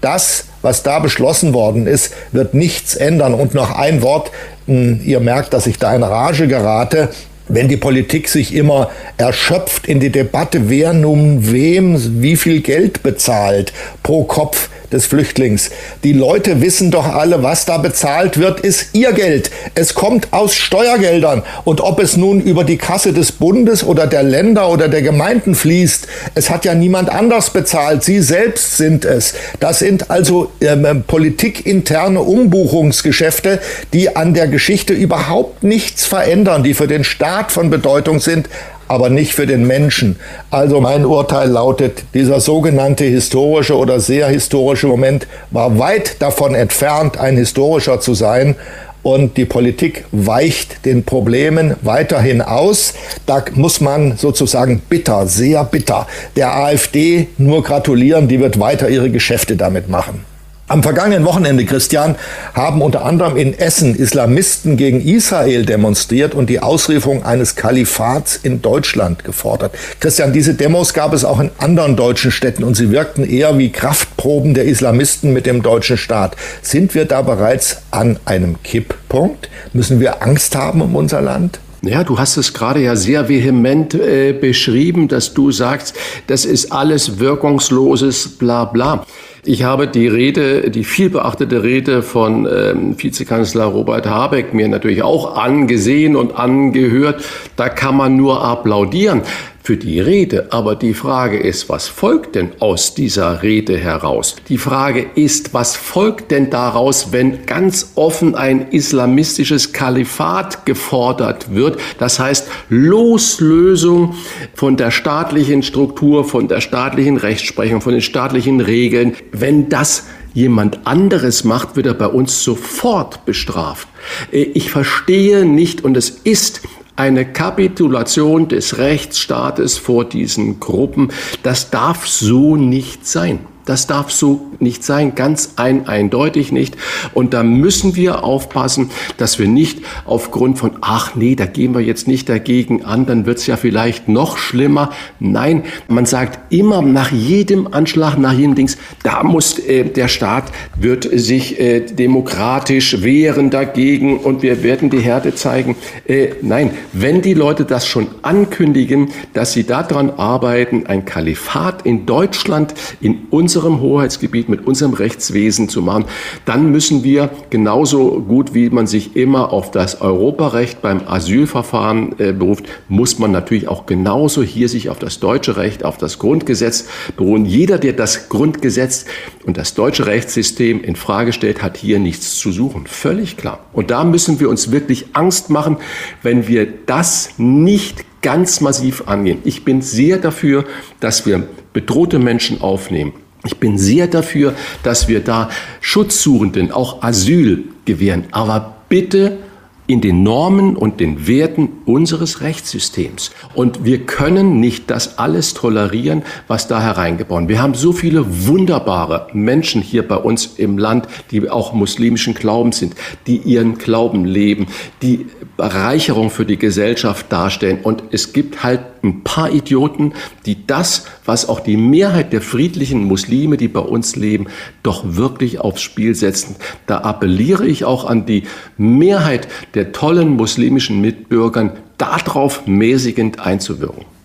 Das 0.00 0.44
was 0.66 0.82
da 0.82 0.98
beschlossen 0.98 1.54
worden 1.54 1.86
ist, 1.86 2.12
wird 2.32 2.52
nichts 2.52 2.96
ändern. 2.96 3.34
Und 3.34 3.54
noch 3.54 3.70
ein 3.70 4.02
Wort, 4.02 4.32
hm, 4.66 5.00
ihr 5.04 5.20
merkt, 5.20 5.54
dass 5.54 5.68
ich 5.68 5.78
da 5.78 5.94
in 5.94 6.02
Rage 6.02 6.48
gerate. 6.48 7.08
Wenn 7.48 7.68
die 7.68 7.76
Politik 7.76 8.28
sich 8.28 8.52
immer 8.52 8.90
erschöpft 9.16 9.86
in 9.86 10.00
die 10.00 10.10
Debatte, 10.10 10.68
wer 10.68 10.92
nun 10.92 11.52
wem 11.52 12.20
wie 12.20 12.34
viel 12.34 12.60
Geld 12.60 13.04
bezahlt 13.04 13.72
pro 14.02 14.24
Kopf, 14.24 14.68
des 14.92 15.06
Flüchtlings. 15.06 15.70
Die 16.04 16.12
Leute 16.12 16.60
wissen 16.60 16.90
doch 16.90 17.06
alle, 17.06 17.42
was 17.42 17.64
da 17.64 17.78
bezahlt 17.78 18.38
wird, 18.38 18.60
ist 18.60 18.94
ihr 18.94 19.12
Geld. 19.12 19.50
Es 19.74 19.94
kommt 19.94 20.32
aus 20.32 20.54
Steuergeldern. 20.54 21.42
Und 21.64 21.80
ob 21.80 22.00
es 22.00 22.16
nun 22.16 22.40
über 22.40 22.64
die 22.64 22.76
Kasse 22.76 23.12
des 23.12 23.32
Bundes 23.32 23.84
oder 23.84 24.06
der 24.06 24.22
Länder 24.22 24.70
oder 24.70 24.88
der 24.88 25.02
Gemeinden 25.02 25.54
fließt, 25.54 26.06
es 26.34 26.50
hat 26.50 26.64
ja 26.64 26.74
niemand 26.74 27.10
anders 27.10 27.50
bezahlt. 27.50 28.04
Sie 28.04 28.20
selbst 28.20 28.76
sind 28.76 29.04
es. 29.04 29.34
Das 29.60 29.78
sind 29.78 30.10
also 30.10 30.50
ähm, 30.60 31.04
politikinterne 31.06 32.20
Umbuchungsgeschäfte, 32.20 33.60
die 33.92 34.16
an 34.16 34.34
der 34.34 34.48
Geschichte 34.48 34.92
überhaupt 34.92 35.62
nichts 35.62 36.06
verändern, 36.06 36.62
die 36.62 36.74
für 36.74 36.86
den 36.86 37.04
Staat 37.04 37.52
von 37.52 37.70
Bedeutung 37.70 38.20
sind, 38.20 38.48
aber 38.88 39.10
nicht 39.10 39.34
für 39.34 39.46
den 39.46 39.66
Menschen. 39.66 40.16
Also 40.50 40.80
mein 40.80 41.04
Urteil 41.04 41.48
lautet, 41.48 42.04
dieser 42.14 42.40
sogenannte 42.40 43.04
historische 43.04 43.76
oder 43.76 44.00
sehr 44.00 44.28
historische 44.28 44.86
Moment 44.86 45.26
war 45.50 45.78
weit 45.78 46.20
davon 46.20 46.54
entfernt, 46.54 47.18
ein 47.18 47.36
historischer 47.36 48.00
zu 48.00 48.14
sein. 48.14 48.56
Und 49.02 49.36
die 49.36 49.44
Politik 49.44 50.04
weicht 50.10 50.84
den 50.84 51.04
Problemen 51.04 51.76
weiterhin 51.82 52.42
aus. 52.42 52.92
Da 53.24 53.44
muss 53.54 53.80
man 53.80 54.16
sozusagen 54.16 54.80
bitter, 54.80 55.28
sehr 55.28 55.62
bitter 55.62 56.08
der 56.34 56.56
AfD 56.56 57.28
nur 57.38 57.62
gratulieren. 57.62 58.26
Die 58.26 58.40
wird 58.40 58.58
weiter 58.58 58.88
ihre 58.88 59.10
Geschäfte 59.10 59.54
damit 59.54 59.88
machen. 59.88 60.24
Am 60.68 60.82
vergangenen 60.82 61.24
Wochenende, 61.24 61.64
Christian, 61.64 62.16
haben 62.52 62.82
unter 62.82 63.04
anderem 63.04 63.36
in 63.36 63.56
Essen 63.56 63.94
Islamisten 63.94 64.76
gegen 64.76 65.00
Israel 65.00 65.64
demonstriert 65.64 66.34
und 66.34 66.50
die 66.50 66.58
Ausrufung 66.58 67.22
eines 67.22 67.54
Kalifats 67.54 68.34
in 68.34 68.62
Deutschland 68.62 69.22
gefordert. 69.22 69.76
Christian, 70.00 70.32
diese 70.32 70.54
Demos 70.54 70.92
gab 70.92 71.12
es 71.12 71.24
auch 71.24 71.38
in 71.38 71.52
anderen 71.58 71.94
deutschen 71.94 72.32
Städten 72.32 72.64
und 72.64 72.74
sie 72.74 72.90
wirkten 72.90 73.24
eher 73.24 73.56
wie 73.58 73.70
Kraftproben 73.70 74.54
der 74.54 74.64
Islamisten 74.64 75.32
mit 75.32 75.46
dem 75.46 75.62
deutschen 75.62 75.96
Staat. 75.96 76.34
Sind 76.62 76.96
wir 76.96 77.04
da 77.04 77.22
bereits 77.22 77.82
an 77.92 78.18
einem 78.24 78.60
Kipppunkt? 78.64 79.48
Müssen 79.72 80.00
wir 80.00 80.20
Angst 80.20 80.56
haben 80.56 80.80
um 80.80 80.96
unser 80.96 81.20
Land? 81.20 81.60
Ja, 81.82 82.02
du 82.02 82.18
hast 82.18 82.36
es 82.38 82.52
gerade 82.52 82.80
ja 82.80 82.96
sehr 82.96 83.28
vehement 83.28 83.94
äh, 83.94 84.32
beschrieben, 84.32 85.06
dass 85.06 85.32
du 85.32 85.52
sagst, 85.52 85.94
das 86.26 86.44
ist 86.44 86.72
alles 86.72 87.20
wirkungsloses 87.20 88.38
Bla 88.38 88.64
bla. 88.64 89.06
Ich 89.48 89.62
habe 89.62 89.86
die 89.86 90.08
Rede, 90.08 90.70
die 90.72 90.82
vielbeachtete 90.82 91.62
Rede 91.62 92.02
von 92.02 92.48
ähm, 92.52 93.00
Vizekanzler 93.00 93.66
Robert 93.66 94.04
Habeck 94.04 94.52
mir 94.52 94.66
natürlich 94.66 95.04
auch 95.04 95.36
angesehen 95.36 96.16
und 96.16 96.36
angehört. 96.36 97.22
Da 97.54 97.68
kann 97.68 97.96
man 97.96 98.16
nur 98.16 98.44
applaudieren 98.44 99.22
für 99.66 99.76
die 99.76 99.98
Rede. 99.98 100.52
Aber 100.52 100.76
die 100.76 100.94
Frage 100.94 101.38
ist, 101.38 101.68
was 101.68 101.88
folgt 101.88 102.36
denn 102.36 102.52
aus 102.60 102.94
dieser 102.94 103.42
Rede 103.42 103.76
heraus? 103.76 104.36
Die 104.48 104.58
Frage 104.58 105.04
ist, 105.16 105.54
was 105.54 105.74
folgt 105.74 106.30
denn 106.30 106.50
daraus, 106.50 107.10
wenn 107.10 107.46
ganz 107.46 107.90
offen 107.96 108.36
ein 108.36 108.68
islamistisches 108.70 109.72
Kalifat 109.72 110.66
gefordert 110.66 111.52
wird? 111.52 111.80
Das 111.98 112.20
heißt, 112.20 112.46
Loslösung 112.68 114.14
von 114.54 114.76
der 114.76 114.92
staatlichen 114.92 115.64
Struktur, 115.64 116.24
von 116.24 116.46
der 116.46 116.60
staatlichen 116.60 117.16
Rechtsprechung, 117.16 117.80
von 117.80 117.92
den 117.92 118.02
staatlichen 118.02 118.60
Regeln. 118.60 119.16
Wenn 119.32 119.68
das 119.68 120.04
jemand 120.32 120.86
anderes 120.86 121.42
macht, 121.42 121.74
wird 121.74 121.86
er 121.86 121.94
bei 121.94 122.06
uns 122.06 122.44
sofort 122.44 123.24
bestraft. 123.24 123.88
Ich 124.30 124.70
verstehe 124.70 125.44
nicht, 125.44 125.82
und 125.82 125.96
es 125.96 126.10
ist 126.10 126.60
eine 126.96 127.30
Kapitulation 127.30 128.48
des 128.48 128.78
Rechtsstaates 128.78 129.78
vor 129.78 130.04
diesen 130.04 130.60
Gruppen. 130.60 131.12
Das 131.42 131.70
darf 131.70 132.08
so 132.08 132.56
nicht 132.56 133.06
sein. 133.06 133.40
Das 133.66 133.88
darf 133.88 134.12
so 134.12 134.52
nicht 134.60 134.84
sein, 134.84 135.16
ganz 135.16 135.54
ein, 135.56 135.88
eindeutig 135.88 136.52
nicht. 136.52 136.76
Und 137.14 137.34
da 137.34 137.42
müssen 137.42 137.96
wir 137.96 138.22
aufpassen, 138.22 138.90
dass 139.18 139.40
wir 139.40 139.48
nicht 139.48 139.80
aufgrund 140.04 140.58
von, 140.58 140.78
ach 140.80 141.16
nee, 141.16 141.34
da 141.34 141.46
gehen 141.46 141.74
wir 141.74 141.80
jetzt 141.80 142.06
nicht 142.06 142.28
dagegen 142.28 142.84
an, 142.84 143.06
dann 143.06 143.26
wird's 143.26 143.46
ja 143.48 143.56
vielleicht 143.56 144.08
noch 144.08 144.38
schlimmer. 144.38 144.90
Nein, 145.18 145.64
man 145.88 146.06
sagt 146.06 146.52
immer 146.52 146.80
nach 146.80 147.10
jedem 147.10 147.66
Anschlag, 147.66 148.16
nach 148.18 148.32
jedem 148.32 148.54
Dings, 148.54 148.78
da 149.02 149.24
muss 149.24 149.58
äh, 149.58 149.82
der 149.84 150.06
Staat 150.06 150.44
wird 150.78 151.08
sich 151.12 151.58
äh, 151.58 151.80
demokratisch 151.80 153.02
wehren 153.02 153.50
dagegen 153.50 154.18
und 154.18 154.42
wir 154.42 154.62
werden 154.62 154.90
die 154.90 155.00
Härte 155.00 155.34
zeigen. 155.34 155.74
Äh, 156.06 156.28
nein, 156.40 156.70
wenn 156.92 157.20
die 157.20 157.34
Leute 157.34 157.64
das 157.64 157.86
schon 157.86 158.06
ankündigen, 158.22 159.08
dass 159.32 159.54
sie 159.54 159.64
daran 159.64 160.10
arbeiten, 160.10 160.86
ein 160.86 161.04
Kalifat 161.04 161.84
in 161.84 162.06
Deutschland, 162.06 162.74
in 163.00 163.26
unserem 163.56 163.80
Hoheitsgebiet, 163.80 164.50
mit 164.50 164.66
unserem 164.66 164.92
Rechtswesen 164.92 165.70
zu 165.70 165.80
machen, 165.80 166.04
dann 166.44 166.70
müssen 166.70 167.02
wir 167.04 167.30
genauso 167.48 168.20
gut, 168.20 168.52
wie 168.52 168.68
man 168.68 168.86
sich 168.86 169.16
immer 169.16 169.50
auf 169.50 169.70
das 169.70 170.02
Europarecht 170.02 170.82
beim 170.82 171.00
Asylverfahren 171.06 172.18
äh, 172.18 172.32
beruft, 172.32 172.66
muss 172.88 173.18
man 173.18 173.30
natürlich 173.30 173.68
auch 173.68 173.86
genauso 173.86 174.42
hier 174.42 174.68
sich 174.68 174.90
auf 174.90 174.98
das 174.98 175.20
deutsche 175.20 175.56
Recht, 175.56 175.86
auf 175.86 175.96
das 175.96 176.18
Grundgesetz 176.18 176.86
beruhen. 177.16 177.46
Jeder, 177.46 177.78
der 177.78 177.94
das 177.94 178.28
Grundgesetz 178.28 179.06
und 179.46 179.56
das 179.56 179.72
deutsche 179.72 180.04
Rechtssystem 180.04 180.84
in 180.84 180.94
Frage 180.94 181.32
stellt, 181.32 181.62
hat 181.62 181.78
hier 181.78 181.98
nichts 181.98 182.38
zu 182.38 182.52
suchen. 182.52 182.86
Völlig 182.86 183.38
klar. 183.38 183.60
Und 183.72 183.90
da 183.90 184.04
müssen 184.04 184.38
wir 184.38 184.50
uns 184.50 184.70
wirklich 184.70 185.06
Angst 185.14 185.48
machen, 185.48 185.78
wenn 186.22 186.46
wir 186.46 186.66
das 186.84 187.30
nicht 187.38 188.04
ganz 188.20 188.60
massiv 188.60 189.04
angehen. 189.06 189.38
Ich 189.44 189.64
bin 189.64 189.80
sehr 189.80 190.18
dafür, 190.18 190.66
dass 191.00 191.24
wir 191.24 191.48
bedrohte 191.72 192.18
Menschen 192.18 192.60
aufnehmen. 192.60 193.12
Ich 193.44 193.58
bin 193.58 193.78
sehr 193.78 194.06
dafür, 194.06 194.54
dass 194.82 195.08
wir 195.08 195.20
da 195.20 195.50
Schutzsuchenden 195.80 196.72
auch 196.72 197.02
Asyl 197.02 197.64
gewähren. 197.84 198.24
Aber 198.32 198.76
bitte 198.88 199.38
in 199.86 200.00
den 200.00 200.22
Normen 200.22 200.76
und 200.76 201.00
den 201.00 201.26
Werten 201.26 201.68
unseres 201.84 202.40
Rechtssystems. 202.40 203.30
Und 203.54 203.84
wir 203.84 204.04
können 204.04 204.58
nicht 204.58 204.90
das 204.90 205.18
alles 205.18 205.54
tolerieren, 205.54 206.22
was 206.48 206.66
da 206.66 206.82
hereingebaut. 206.82 207.48
Wir 207.48 207.62
haben 207.62 207.74
so 207.74 207.92
viele 207.92 208.46
wunderbare 208.46 209.28
Menschen 209.32 209.82
hier 209.82 210.06
bei 210.06 210.16
uns 210.16 210.46
im 210.56 210.78
Land, 210.78 211.06
die 211.30 211.48
auch 211.48 211.72
muslimischen 211.72 212.34
Glaubens 212.34 212.78
sind, 212.78 212.94
die 213.26 213.36
ihren 213.36 213.78
Glauben 213.78 214.24
leben, 214.24 214.66
die 215.02 215.26
Bereicherung 215.56 216.30
für 216.30 216.44
die 216.44 216.58
Gesellschaft 216.58 217.26
darstellen. 217.30 217.78
Und 217.82 218.02
es 218.10 218.32
gibt 218.32 218.64
halt 218.64 218.80
ein 219.02 219.22
paar 219.22 219.52
Idioten, 219.52 220.12
die 220.46 220.66
das, 220.66 221.06
was 221.24 221.48
auch 221.48 221.60
die 221.60 221.76
Mehrheit 221.76 222.32
der 222.32 222.40
friedlichen 222.40 223.04
Muslime, 223.04 223.56
die 223.56 223.68
bei 223.68 223.80
uns 223.80 224.16
leben, 224.16 224.46
doch 224.82 225.04
wirklich 225.04 225.60
aufs 225.60 225.82
Spiel 225.82 226.14
setzen. 226.14 226.56
Da 226.86 226.98
appelliere 226.98 227.66
ich 227.66 227.84
auch 227.84 228.04
an 228.04 228.26
die 228.26 228.44
Mehrheit 228.76 229.48
der 229.74 229.92
tollen 229.92 230.30
muslimischen 230.30 231.00
Mitbürgern, 231.00 231.72
darauf 231.98 232.66
mäßigend 232.66 233.40
einzuwirken. 233.40 234.15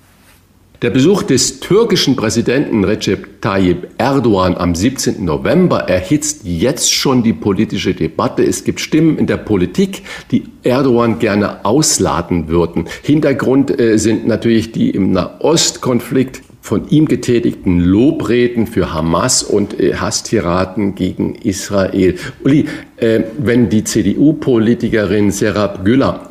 Der 0.82 0.90
Besuch 0.90 1.22
des 1.22 1.60
türkischen 1.60 2.16
Präsidenten 2.16 2.84
Recep 2.84 3.40
Tayyip 3.40 3.90
Erdogan 4.00 4.58
am 4.58 4.74
17. 4.74 5.24
November 5.24 5.82
erhitzt 5.82 6.42
jetzt 6.44 6.92
schon 6.92 7.22
die 7.22 7.34
politische 7.34 7.94
Debatte. 7.94 8.44
Es 8.44 8.64
gibt 8.64 8.80
Stimmen 8.80 9.20
in 9.20 9.28
der 9.28 9.38
Politik, 9.38 10.02
die 10.32 10.46
Erdogan 10.64 11.20
gerne 11.20 11.66
ausladen 11.66 12.48
würden. 12.48 12.86
Hintergrund 13.04 13.80
äh, 13.80 14.00
sind 14.00 14.26
natürlich 14.26 14.72
die 14.72 14.90
im 14.90 15.12
Nahostkonflikt 15.12 16.42
von 16.62 16.90
ihm 16.90 17.06
getätigten 17.06 17.80
Lobreden 17.80 18.66
für 18.66 18.92
Hamas 18.92 19.44
und 19.44 19.80
äh, 19.80 19.94
Hasstiraden 19.94 20.96
gegen 20.96 21.36
Israel. 21.36 22.16
Uli, 22.44 22.66
äh, 22.98 23.22
wenn 23.38 23.70
die 23.70 23.84
CDU-Politikerin 23.84 25.30
Serap 25.30 25.86
Güller 25.86 26.31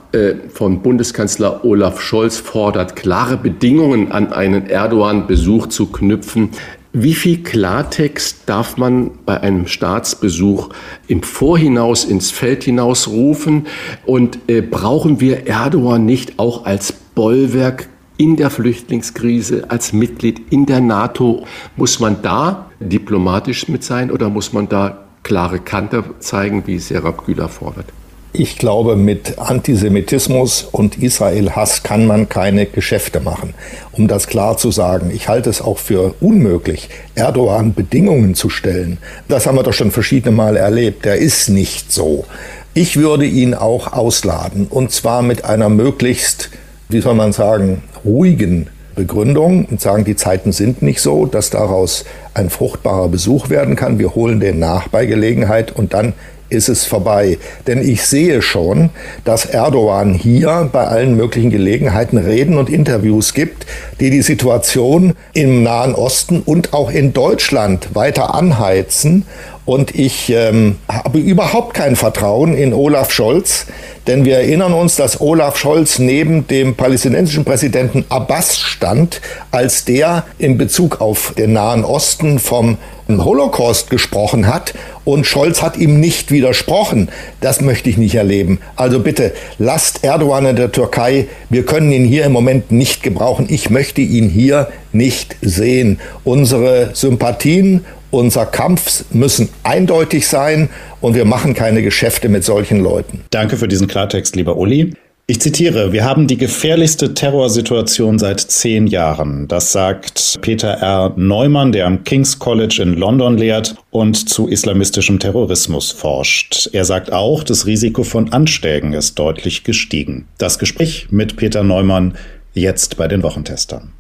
von 0.53 0.83
Bundeskanzler 0.83 1.65
Olaf 1.65 2.01
Scholz 2.01 2.39
fordert, 2.39 2.97
klare 2.97 3.37
Bedingungen 3.37 4.11
an 4.11 4.33
einen 4.33 4.67
Erdogan-Besuch 4.67 5.69
zu 5.69 5.87
knüpfen. 5.87 6.51
Wie 6.93 7.15
viel 7.15 7.45
Klartext 7.45 8.43
darf 8.47 8.77
man 8.77 9.13
bei 9.25 9.41
einem 9.41 9.69
Staatsbesuch 9.69 10.71
im 11.07 11.23
Vorhinaus 11.23 12.05
ins 12.05 12.33
Feld 12.33 12.65
hinaus 12.65 13.07
rufen? 13.07 13.69
Und 14.07 14.41
äh, 14.49 14.61
brauchen 14.61 15.21
wir 15.21 15.47
Erdogan 15.47 16.05
nicht 16.05 16.41
auch 16.41 16.65
als 16.65 16.93
Bollwerk 16.93 17.89
in 18.17 18.35
der 18.35 18.51
Flüchtlingskrise, 18.51 19.71
als 19.71 19.93
Mitglied 19.93 20.53
in 20.53 20.67
der 20.67 20.81
NATO? 20.81 21.45
Muss 21.77 22.01
man 22.01 22.23
da 22.23 22.69
diplomatisch 22.81 23.69
mit 23.69 23.85
sein 23.85 24.11
oder 24.11 24.29
muss 24.29 24.53
man 24.53 24.69
da 24.69 25.07
klare 25.23 25.61
Kante 25.61 26.03
zeigen, 26.19 26.67
wie 26.67 26.81
Serap 26.81 27.25
Güler 27.25 27.49
fordert? 27.49 27.87
Ich 28.33 28.59
glaube, 28.59 28.95
mit 28.95 29.41
Antisemitismus 29.41 30.63
und 30.71 31.03
Israel-Hass 31.03 31.83
kann 31.83 32.07
man 32.07 32.29
keine 32.29 32.67
Geschäfte 32.67 33.19
machen. 33.19 33.55
Um 33.91 34.07
das 34.07 34.29
klar 34.29 34.57
zu 34.57 34.71
sagen, 34.71 35.11
ich 35.13 35.27
halte 35.29 35.51
es 35.51 35.61
auch 35.61 35.79
für 35.79 36.15
unmöglich, 36.21 36.91
Erdogan 37.17 37.75
Bedingungen 37.75 38.37
zu 38.37 38.49
stellen. 38.49 38.99
Das 39.27 39.47
haben 39.47 39.57
wir 39.57 39.65
doch 39.65 39.73
schon 39.73 39.91
verschiedene 39.91 40.35
Male 40.35 40.61
erlebt. 40.61 41.05
Der 41.05 41.17
ist 41.17 41.49
nicht 41.49 41.91
so. 41.91 42.25
Ich 42.73 42.97
würde 42.97 43.27
ihn 43.27 43.53
auch 43.53 43.93
ausladen 43.93 44.69
und 44.71 44.93
zwar 44.93 45.23
mit 45.23 45.45
einer 45.45 45.69
möglichst, 45.69 46.51
wie 46.89 47.01
soll 47.01 47.15
man 47.15 47.33
sagen, 47.33 47.83
ruhigen 48.05 48.69
Begründung 48.95 49.65
und 49.65 49.81
sagen, 49.81 50.05
die 50.05 50.15
Zeiten 50.15 50.53
sind 50.53 50.83
nicht 50.83 51.01
so, 51.01 51.27
dass 51.27 51.51
daraus 51.51 52.05
ein 52.35 52.49
fruchtbarer 52.49 53.09
Besuch 53.09 53.51
werden 53.51 53.75
kann. 53.75 53.99
Wir 53.99 54.15
holen 54.15 54.39
den 54.39 54.61
nach 54.61 54.87
bei 54.87 55.07
Gelegenheit 55.07 55.73
und 55.73 55.95
dann 55.95 56.13
ist 56.51 56.69
es 56.69 56.85
vorbei. 56.85 57.39
Denn 57.67 57.81
ich 57.81 58.05
sehe 58.05 58.43
schon, 58.43 58.91
dass 59.25 59.47
Erdogan 59.47 60.13
hier 60.15 60.69
bei 60.71 60.87
allen 60.87 61.17
möglichen 61.17 61.51
Gelegenheiten 61.51 62.19
Reden 62.19 62.59
und 62.59 62.69
Interviews 62.69 63.33
gibt, 63.33 63.67
die 64.01 64.11
die 64.11 64.23
Situation 64.23 65.15
im 65.33 65.63
Nahen 65.63 65.95
Osten 65.95 66.41
und 66.41 66.75
auch 66.75 66.91
in 66.91 67.13
Deutschland 67.13 67.95
weiter 67.95 68.35
anheizen. 68.35 69.25
Und 69.67 69.95
ich 69.95 70.31
ähm, 70.31 70.77
habe 70.89 71.19
überhaupt 71.19 71.75
kein 71.75 71.95
Vertrauen 71.95 72.55
in 72.55 72.73
Olaf 72.73 73.13
Scholz, 73.13 73.67
denn 74.07 74.25
wir 74.25 74.37
erinnern 74.39 74.73
uns, 74.73 74.97
dass 74.97 75.21
Olaf 75.21 75.57
Scholz 75.59 75.99
neben 75.99 76.47
dem 76.49 76.75
palästinensischen 76.75 77.45
Präsidenten 77.45 78.05
Abbas 78.09 78.59
stand, 78.59 79.21
als 79.51 79.85
der 79.85 80.25
in 80.39 80.59
Bezug 80.59 81.01
auf 81.01 81.35
den 81.37 81.53
Nahen 81.53 81.85
Osten 81.85 82.39
vom 82.39 82.79
Holocaust 83.09 83.91
gesprochen 83.91 84.47
hat 84.47 84.75
und 85.05 85.27
Scholz 85.27 85.63
hat 85.63 85.77
ihm 85.77 85.99
nicht 85.99 86.31
widersprochen. 86.31 87.09
Das 87.41 87.61
möchte 87.61 87.91
ich 87.91 87.99
nicht 87.99 88.15
erleben. 88.15 88.61
Also 88.77 89.01
bitte 89.01 89.33
lasst 89.59 90.05
Erdogan 90.05 90.47
in 90.47 90.57
der 90.57 90.73
Türkei. 90.73 91.27
Wir 91.49 91.65
können 91.65 91.91
ihn 91.91 92.05
hier 92.05 92.25
im 92.25 92.33
Moment 92.33 92.71
nicht 92.71 93.03
gebrauchen. 93.03 93.47
Ich 93.49 93.71
möchte 93.71 94.01
ihn 94.01 94.29
hier 94.29 94.69
nicht 94.93 95.37
sehen. 95.41 95.99
Unsere 96.25 96.91
Sympathien, 96.95 97.85
unser 98.11 98.47
Kampf 98.47 99.05
müssen 99.13 99.49
eindeutig 99.63 100.29
sein 100.29 100.69
und 101.01 101.15
wir 101.15 101.25
machen 101.25 101.55
keine 101.55 101.83
Geschäfte 101.83 102.29
mit 102.29 102.45
solchen 102.45 102.81
Leuten. 102.81 103.23
Danke 103.31 103.57
für 103.57 103.69
diesen 103.69 103.87
Klartext, 103.87 104.37
lieber 104.37 104.57
Uli. 104.57 104.95
Ich 105.31 105.41
zitiere, 105.41 105.93
wir 105.93 106.05
haben 106.05 106.27
die 106.27 106.37
gefährlichste 106.37 107.15
Terrorsituation 107.15 108.19
seit 108.19 108.41
zehn 108.41 108.89
Jahren. 108.89 109.47
Das 109.47 109.71
sagt 109.71 110.41
Peter 110.41 110.71
R. 110.71 111.13
Neumann, 111.15 111.71
der 111.71 111.87
am 111.87 112.03
King's 112.03 112.41
College 112.41 112.81
in 112.83 112.95
London 112.95 113.39
lehrt 113.39 113.77
und 113.91 114.29
zu 114.29 114.49
islamistischem 114.49 115.21
Terrorismus 115.21 115.93
forscht. 115.93 116.71
Er 116.73 116.85
sagt 116.85 117.13
auch, 117.13 117.45
das 117.45 117.67
Risiko 117.67 118.03
von 118.03 118.33
Anschlägen 118.33 118.93
ist 118.93 119.21
deutlich 119.21 119.63
gestiegen. 119.63 120.27
Das 120.39 120.59
Gespräch 120.59 121.07
mit 121.13 121.37
Peter 121.37 121.63
Neumann 121.63 122.15
jetzt 122.53 122.97
bei 122.97 123.07
den 123.07 123.23
Wochentestern. 123.23 123.93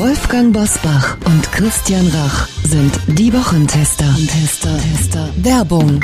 Wolfgang 0.00 0.50
Bosbach 0.54 1.18
und 1.26 1.52
Christian 1.52 2.06
Rach 2.06 2.48
sind 2.64 2.90
die 3.06 3.30
Wochentester. 3.34 4.06
Tester. 4.26 4.78
Tester. 4.78 5.28
Werbung. 5.36 6.00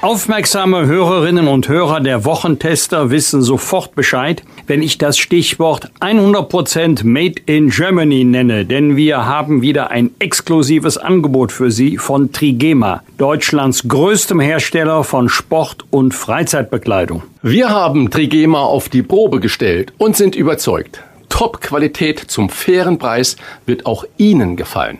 Aufmerksame 0.00 0.86
Hörerinnen 0.86 1.46
und 1.46 1.68
Hörer 1.68 2.00
der 2.00 2.24
Wochentester 2.24 3.10
wissen 3.10 3.42
sofort 3.42 3.94
Bescheid, 3.94 4.42
wenn 4.66 4.80
ich 4.80 4.96
das 4.96 5.18
Stichwort 5.18 5.90
100% 6.00 7.04
Made 7.04 7.34
in 7.44 7.68
Germany 7.68 8.24
nenne, 8.24 8.64
denn 8.64 8.96
wir 8.96 9.26
haben 9.26 9.60
wieder 9.60 9.90
ein 9.90 10.12
exklusives 10.18 10.96
Angebot 10.96 11.52
für 11.52 11.70
Sie 11.70 11.98
von 11.98 12.32
Trigema, 12.32 13.02
Deutschlands 13.18 13.86
größtem 13.88 14.40
Hersteller 14.40 15.04
von 15.04 15.28
Sport- 15.28 15.84
und 15.90 16.14
Freizeitbekleidung. 16.14 17.24
Wir 17.42 17.68
haben 17.68 18.10
Trigema 18.10 18.62
auf 18.62 18.88
die 18.88 19.02
Probe 19.02 19.38
gestellt 19.38 19.92
und 19.98 20.16
sind 20.16 20.34
überzeugt. 20.34 21.02
Top-Qualität 21.32 22.18
zum 22.18 22.50
fairen 22.50 22.98
Preis 22.98 23.36
wird 23.64 23.86
auch 23.86 24.04
Ihnen 24.18 24.54
gefallen. 24.54 24.98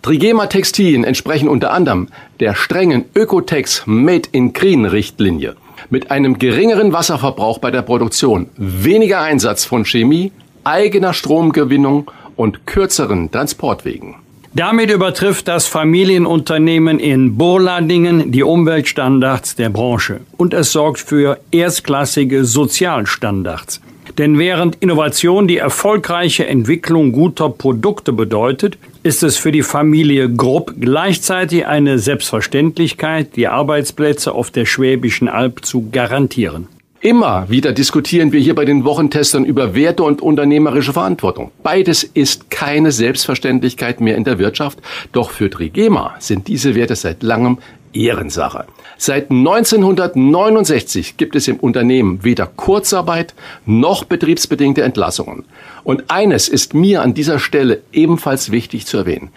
Trigema 0.00 0.46
Textilien 0.46 1.04
entsprechen 1.04 1.46
unter 1.46 1.72
anderem 1.72 2.08
der 2.40 2.54
strengen 2.54 3.04
Ökotex 3.14 3.82
Made 3.84 4.30
in 4.32 4.54
Green 4.54 4.86
Richtlinie. 4.86 5.56
Mit 5.90 6.10
einem 6.10 6.38
geringeren 6.38 6.94
Wasserverbrauch 6.94 7.58
bei 7.58 7.70
der 7.70 7.82
Produktion, 7.82 8.48
weniger 8.56 9.20
Einsatz 9.20 9.66
von 9.66 9.84
Chemie, 9.84 10.32
eigener 10.64 11.12
Stromgewinnung 11.12 12.10
und 12.34 12.66
kürzeren 12.66 13.30
Transportwegen. 13.30 14.14
Damit 14.54 14.90
übertrifft 14.90 15.48
das 15.48 15.66
Familienunternehmen 15.66 16.98
in 16.98 17.36
Burladingen 17.36 18.32
die 18.32 18.42
Umweltstandards 18.42 19.56
der 19.56 19.68
Branche 19.68 20.20
und 20.38 20.54
es 20.54 20.72
sorgt 20.72 21.00
für 21.00 21.40
erstklassige 21.50 22.46
Sozialstandards. 22.46 23.82
Denn 24.18 24.38
während 24.38 24.76
Innovation 24.76 25.48
die 25.48 25.58
erfolgreiche 25.58 26.46
Entwicklung 26.46 27.12
guter 27.12 27.48
Produkte 27.48 28.12
bedeutet, 28.12 28.78
ist 29.02 29.22
es 29.22 29.36
für 29.36 29.52
die 29.52 29.62
Familie 29.62 30.30
Grupp 30.30 30.74
gleichzeitig 30.80 31.66
eine 31.66 31.98
Selbstverständlichkeit, 31.98 33.36
die 33.36 33.48
Arbeitsplätze 33.48 34.32
auf 34.32 34.50
der 34.50 34.66
Schwäbischen 34.66 35.28
Alb 35.28 35.64
zu 35.64 35.90
garantieren. 35.90 36.68
Immer 37.04 37.50
wieder 37.50 37.72
diskutieren 37.72 38.32
wir 38.32 38.40
hier 38.40 38.54
bei 38.54 38.64
den 38.64 38.86
Wochentestern 38.86 39.44
über 39.44 39.74
Werte 39.74 40.02
und 40.04 40.22
unternehmerische 40.22 40.94
Verantwortung. 40.94 41.50
Beides 41.62 42.02
ist 42.02 42.50
keine 42.50 42.92
Selbstverständlichkeit 42.92 44.00
mehr 44.00 44.16
in 44.16 44.24
der 44.24 44.38
Wirtschaft, 44.38 44.78
doch 45.12 45.28
für 45.28 45.50
Trigema 45.50 46.14
sind 46.18 46.48
diese 46.48 46.74
Werte 46.74 46.96
seit 46.96 47.22
langem 47.22 47.58
Ehrensache. 47.94 48.66
Seit 48.98 49.30
1969 49.30 51.16
gibt 51.16 51.36
es 51.36 51.48
im 51.48 51.56
Unternehmen 51.56 52.22
weder 52.22 52.46
Kurzarbeit 52.46 53.34
noch 53.66 54.04
betriebsbedingte 54.04 54.82
Entlassungen. 54.82 55.44
Und 55.82 56.04
eines 56.08 56.48
ist 56.48 56.74
mir 56.74 57.02
an 57.02 57.14
dieser 57.14 57.38
Stelle 57.38 57.82
ebenfalls 57.92 58.50
wichtig 58.50 58.86
zu 58.86 58.98
erwähnen. 58.98 59.30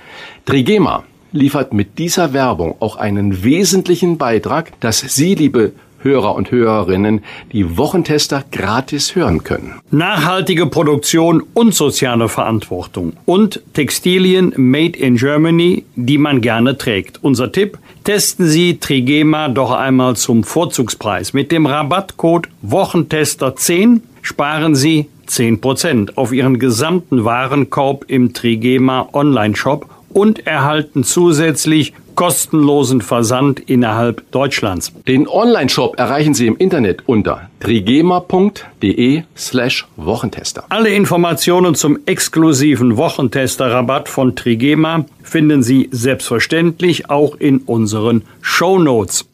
Trigema 0.45 1.03
liefert 1.31 1.73
mit 1.73 1.97
dieser 1.97 2.33
Werbung 2.33 2.75
auch 2.79 2.95
einen 2.95 3.43
wesentlichen 3.43 4.17
Beitrag, 4.17 4.79
dass 4.79 4.99
Sie, 4.99 5.35
liebe 5.35 5.73
Hörer 5.99 6.35
und 6.35 6.51
Hörerinnen 6.51 7.21
die 7.51 7.77
Wochentester 7.77 8.43
gratis 8.51 9.15
hören 9.15 9.43
können. 9.43 9.73
Nachhaltige 9.91 10.67
Produktion 10.67 11.43
und 11.53 11.73
soziale 11.73 12.29
Verantwortung 12.29 13.13
und 13.25 13.61
Textilien 13.73 14.53
made 14.55 14.97
in 14.97 15.17
Germany, 15.17 15.85
die 15.95 16.17
man 16.17 16.41
gerne 16.41 16.77
trägt. 16.77 17.23
Unser 17.23 17.51
Tipp, 17.51 17.79
testen 18.07 18.47
Sie 18.47 18.77
Trigema 18.77 19.49
doch 19.49 19.69
einmal 19.69 20.15
zum 20.15 20.45
Vorzugspreis. 20.45 21.33
Mit 21.33 21.51
dem 21.51 21.65
Rabattcode 21.65 22.47
Wochentester 22.61 23.53
10 23.53 24.01
sparen 24.21 24.75
Sie 24.75 25.09
10% 25.27 26.15
auf 26.15 26.31
Ihren 26.31 26.57
gesamten 26.57 27.25
Warenkorb 27.25 28.05
im 28.07 28.33
Trigema 28.33 29.09
Online-Shop 29.11 29.89
und 30.07 30.47
erhalten 30.47 31.03
zusätzlich 31.03 31.95
kostenlosen 32.17 32.99
Versand 32.99 33.61
innerhalb 33.61 34.29
Deutschlands. 34.31 34.91
Den 35.07 35.27
Online-Shop 35.29 35.97
erreichen 35.97 36.33
Sie 36.33 36.47
im 36.47 36.57
Internet 36.57 37.03
unter 37.05 37.49
trigema.de 37.61 39.23
slash 39.37 39.87
Wochentester. 39.95 40.65
Alle 40.67 40.89
Informationen 40.89 41.75
zum 41.75 41.99
exklusiven 42.05 42.97
Wochentester-Rabatt 42.97 44.09
von 44.09 44.35
Trigema 44.35 45.05
finden 45.23 45.63
Sie 45.63 45.87
selbstverständlich 45.91 47.09
auch 47.09 47.35
in 47.35 47.59
unseren 47.59 48.23
Show 48.41 48.79
Notes. 48.79 49.25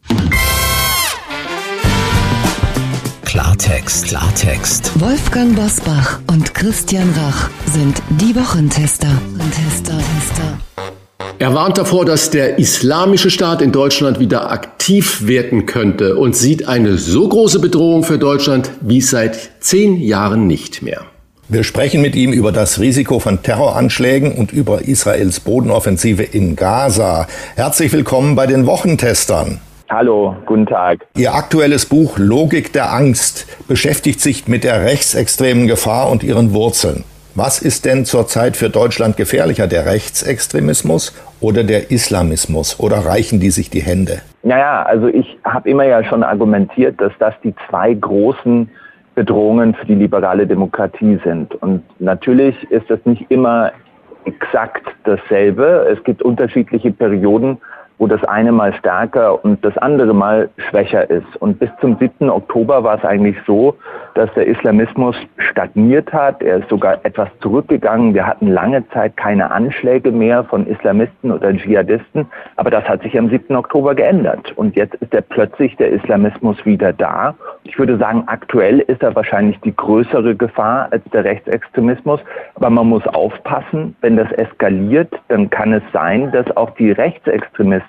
Klartext, 3.24 4.10
Klartext. 4.10 4.92
Wolfgang 5.00 5.56
Bosbach 5.56 6.20
und 6.28 6.54
Christian 6.54 7.10
Rach 7.18 7.50
sind 7.66 8.02
die 8.10 8.36
Wochentester. 8.36 9.08
Tester, 9.08 9.96
Tester. 9.96 10.03
Er 11.40 11.54
warnt 11.54 11.78
davor, 11.78 12.06
dass 12.06 12.30
der 12.30 12.60
islamische 12.60 13.30
Staat 13.30 13.62
in 13.62 13.72
Deutschland 13.72 14.20
wieder 14.20 14.52
aktiv 14.52 15.28
werden 15.28 15.66
könnte 15.66 16.16
und 16.16 16.36
sieht 16.36 16.68
eine 16.68 16.98
so 16.98 17.28
große 17.28 17.60
Bedrohung 17.60 18.04
für 18.04 18.18
Deutschland 18.18 18.72
wie 18.82 19.02
seit 19.02 19.52
zehn 19.60 20.00
Jahren 20.00 20.48
nicht 20.48 20.82
mehr. 20.82 21.02
Wir 21.50 21.64
sprechen 21.64 22.02
mit 22.02 22.16
ihm 22.16 22.32
über 22.32 22.52
das 22.52 22.80
Risiko 22.80 23.20
von 23.20 23.44
Terroranschlägen 23.44 24.34
und 24.34 24.54
über 24.54 24.84
Israels 24.84 25.40
Bodenoffensive 25.40 26.24
in 26.24 26.56
Gaza. 26.56 27.28
Herzlich 27.56 27.92
willkommen 27.92 28.36
bei 28.36 28.48
den 28.48 28.66
Wochentestern. 28.66 29.60
Hallo, 29.90 30.36
guten 30.46 30.66
Tag. 30.66 31.06
Ihr 31.16 31.34
aktuelles 31.34 31.86
Buch 31.86 32.18
Logik 32.18 32.74
der 32.74 32.94
Angst 32.94 33.46
beschäftigt 33.68 34.22
sich 34.22 34.48
mit 34.48 34.64
der 34.64 34.86
rechtsextremen 34.86 35.68
Gefahr 35.68 36.10
und 36.10 36.24
ihren 36.24 36.54
Wurzeln. 36.54 37.04
Was 37.36 37.64
ist 37.64 37.86
denn 37.86 38.06
zurzeit 38.06 38.56
für 38.56 38.70
Deutschland 38.70 39.18
gefährlicher, 39.18 39.66
der 39.66 39.88
Rechtsextremismus 39.88 41.20
oder 41.42 41.64
der 41.64 41.90
Islamismus? 41.90 42.80
Oder 42.80 42.98
reichen 42.98 43.40
die 43.40 43.50
sich 43.50 43.72
die 43.72 43.82
Hände? 43.82 44.22
Naja, 44.44 44.84
also 44.84 45.08
ich 45.08 45.40
habe 45.44 45.68
immer 45.68 45.84
ja 45.84 46.04
schon 46.04 46.22
argumentiert, 46.22 47.02
dass 47.02 47.12
das 47.18 47.34
die 47.44 47.56
zwei 47.68 47.96
großen 47.96 48.70
Bedrohungen 49.16 49.74
für 49.74 49.88
die 49.88 49.96
liberale 49.96 50.46
Demokratie 50.46 51.20
sind. 51.24 51.56
Und 51.56 51.82
natürlich 52.00 52.56
ist 52.70 52.88
das 52.92 53.00
nicht 53.06 53.26
immer 53.30 53.72
exakt 54.26 54.86
dasselbe. 55.04 55.88
Es 55.92 56.04
gibt 56.04 56.22
unterschiedliche 56.22 56.92
Perioden, 56.92 57.58
wo 57.98 58.08
das 58.08 58.24
eine 58.24 58.52
mal 58.52 58.74
stärker 58.74 59.44
und 59.44 59.64
das 59.64 59.78
andere 59.78 60.14
mal 60.14 60.50
schwächer 60.70 61.10
ist. 61.10 61.38
Und 61.40 61.60
bis 61.60 61.70
zum 61.80 61.98
7. 61.98 62.30
Oktober 62.30 62.84
war 62.84 62.98
es 62.98 63.06
eigentlich 63.06 63.38
so, 63.46 63.76
dass 64.16 64.34
der 64.34 64.48
Islamismus 64.48 65.16
stagniert 65.38 66.12
hat. 66.12 66.42
Er 66.42 66.58
ist 66.58 66.70
sogar 66.70 67.00
etwas 67.04 67.30
zurückgegangen. 67.42 68.14
Wir 68.14 68.26
hatten 68.26 68.48
lange 68.48 68.88
Zeit 68.90 69.18
keine 69.18 69.52
Anschläge 69.52 70.12
mehr 70.12 70.44
von 70.44 70.68
Islamisten 70.68 71.32
oder 71.32 71.54
Dschihadisten. 71.54 72.28
Aber 72.56 72.70
das 72.70 72.84
hat 72.86 73.02
sich 73.04 73.18
am 73.18 73.30
7. 73.30 73.56
Oktober 73.56 73.96
geändert. 73.96 74.52
Und 74.56 74.76
jetzt 74.76 74.96
ist 74.96 75.14
er 75.14 75.22
plötzlich 75.22 75.76
der 75.78 75.92
Islamismus 75.92 76.64
wieder 76.66 76.94
da. 76.94 77.36
Ich 77.64 77.78
würde 77.80 77.98
sagen, 77.98 78.24
aktuell 78.28 78.80
ist 78.80 79.02
er 79.02 79.16
wahrscheinlich 79.16 79.60
die 79.62 79.76
größere 79.76 80.36
Gefahr 80.36 80.88
als 80.92 81.04
der 81.14 81.24
Rechtsextremismus. 81.24 82.20
Aber 82.56 82.70
man 82.70 82.88
muss 82.88 83.06
aufpassen, 83.08 83.96
wenn 84.02 84.18
das 84.18 84.32
eskaliert, 84.34 85.14
dann 85.28 85.50
kann 85.50 85.74
es 85.74 85.84
sein, 85.92 86.32
dass 86.32 86.56
auch 86.58 86.72
die 86.72 86.92
Rechtsextremisten 86.92 87.83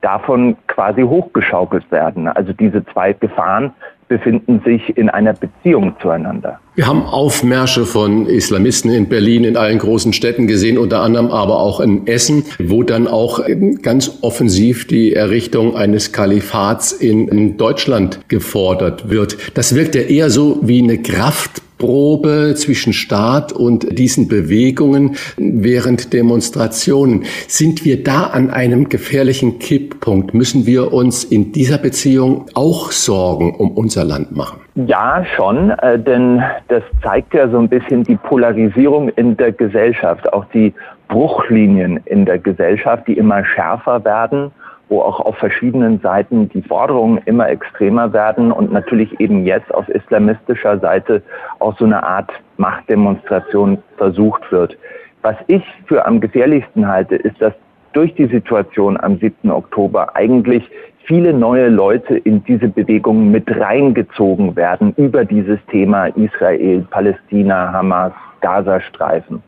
davon 0.00 0.56
quasi 0.66 1.02
hochgeschaukelt 1.02 1.90
werden. 1.90 2.28
Also 2.28 2.52
diese 2.52 2.84
zwei 2.86 3.12
Gefahren 3.12 3.72
befinden 4.08 4.62
sich 4.64 4.96
in 4.96 5.10
einer 5.10 5.34
Beziehung 5.34 5.94
zueinander. 6.00 6.58
Wir 6.74 6.86
haben 6.86 7.02
Aufmärsche 7.02 7.84
von 7.84 8.26
Islamisten 8.26 8.90
in 8.90 9.08
Berlin, 9.08 9.44
in 9.44 9.56
allen 9.56 9.78
großen 9.78 10.12
Städten 10.12 10.46
gesehen, 10.46 10.78
unter 10.78 11.00
anderem 11.00 11.30
aber 11.30 11.60
auch 11.60 11.80
in 11.80 12.06
Essen, 12.06 12.44
wo 12.58 12.82
dann 12.82 13.06
auch 13.06 13.40
ganz 13.82 14.18
offensiv 14.22 14.86
die 14.86 15.12
Errichtung 15.12 15.76
eines 15.76 16.12
Kalifats 16.12 16.92
in 16.92 17.58
Deutschland 17.58 18.20
gefordert 18.28 19.10
wird. 19.10 19.56
Das 19.56 19.74
wirkt 19.74 19.94
ja 19.94 20.02
eher 20.02 20.30
so 20.30 20.60
wie 20.62 20.82
eine 20.82 20.98
Kraft 20.98 21.62
Probe 21.78 22.54
zwischen 22.56 22.92
Staat 22.92 23.52
und 23.52 23.98
diesen 23.98 24.28
Bewegungen 24.28 25.16
während 25.36 26.12
Demonstrationen. 26.12 27.24
Sind 27.46 27.84
wir 27.84 28.02
da 28.02 28.24
an 28.24 28.50
einem 28.50 28.88
gefährlichen 28.88 29.58
Kipppunkt? 29.58 30.34
Müssen 30.34 30.66
wir 30.66 30.92
uns 30.92 31.24
in 31.24 31.52
dieser 31.52 31.78
Beziehung 31.78 32.46
auch 32.54 32.90
Sorgen 32.90 33.54
um 33.54 33.70
unser 33.70 34.04
Land 34.04 34.36
machen? 34.36 34.60
Ja, 34.74 35.24
schon, 35.36 35.70
äh, 35.70 35.98
denn 35.98 36.42
das 36.68 36.82
zeigt 37.02 37.34
ja 37.34 37.48
so 37.48 37.58
ein 37.58 37.68
bisschen 37.68 38.04
die 38.04 38.16
Polarisierung 38.16 39.08
in 39.10 39.36
der 39.36 39.52
Gesellschaft, 39.52 40.32
auch 40.32 40.44
die 40.52 40.74
Bruchlinien 41.08 42.00
in 42.04 42.26
der 42.26 42.38
Gesellschaft, 42.38 43.08
die 43.08 43.14
immer 43.14 43.44
schärfer 43.44 44.04
werden 44.04 44.52
wo 44.88 45.00
auch 45.00 45.20
auf 45.20 45.36
verschiedenen 45.36 46.00
Seiten 46.00 46.48
die 46.48 46.62
Forderungen 46.62 47.18
immer 47.26 47.48
extremer 47.48 48.12
werden 48.12 48.52
und 48.52 48.72
natürlich 48.72 49.20
eben 49.20 49.44
jetzt 49.44 49.72
auf 49.74 49.88
islamistischer 49.88 50.78
Seite 50.78 51.22
auch 51.58 51.76
so 51.78 51.84
eine 51.84 52.02
Art 52.02 52.30
Machtdemonstration 52.56 53.78
versucht 53.96 54.50
wird. 54.50 54.76
Was 55.22 55.36
ich 55.46 55.62
für 55.86 56.06
am 56.06 56.20
gefährlichsten 56.20 56.86
halte, 56.86 57.16
ist, 57.16 57.40
dass 57.40 57.52
durch 57.92 58.14
die 58.14 58.26
Situation 58.26 58.98
am 59.00 59.18
7. 59.18 59.50
Oktober 59.50 60.14
eigentlich 60.14 60.68
viele 61.04 61.32
neue 61.32 61.68
Leute 61.68 62.18
in 62.18 62.44
diese 62.44 62.68
Bewegung 62.68 63.30
mit 63.30 63.50
reingezogen 63.50 64.54
werden 64.56 64.92
über 64.96 65.24
dieses 65.24 65.58
Thema 65.70 66.06
Israel, 66.08 66.86
Palästina, 66.90 67.72
Hamas, 67.72 68.12
Gazastreifen. 68.40 69.42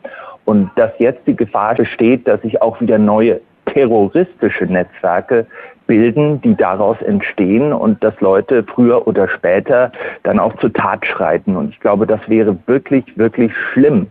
Und 0.45 0.71
dass 0.75 0.91
jetzt 0.97 1.25
die 1.27 1.35
Gefahr 1.35 1.75
besteht, 1.75 2.27
dass 2.27 2.41
sich 2.41 2.61
auch 2.61 2.81
wieder 2.81 2.97
neue 2.97 3.39
terroristische 3.73 4.65
Netzwerke 4.65 5.45
bilden, 5.87 6.41
die 6.41 6.55
daraus 6.55 7.01
entstehen 7.01 7.73
und 7.73 8.03
dass 8.03 8.13
Leute 8.21 8.63
früher 8.63 9.07
oder 9.07 9.27
später 9.27 9.91
dann 10.23 10.39
auch 10.39 10.55
zur 10.57 10.71
Tat 10.71 11.05
schreiten. 11.05 11.55
Und 11.55 11.69
ich 11.69 11.79
glaube, 11.79 12.07
das 12.07 12.21
wäre 12.27 12.57
wirklich, 12.65 13.03
wirklich 13.17 13.51
schlimm, 13.73 14.07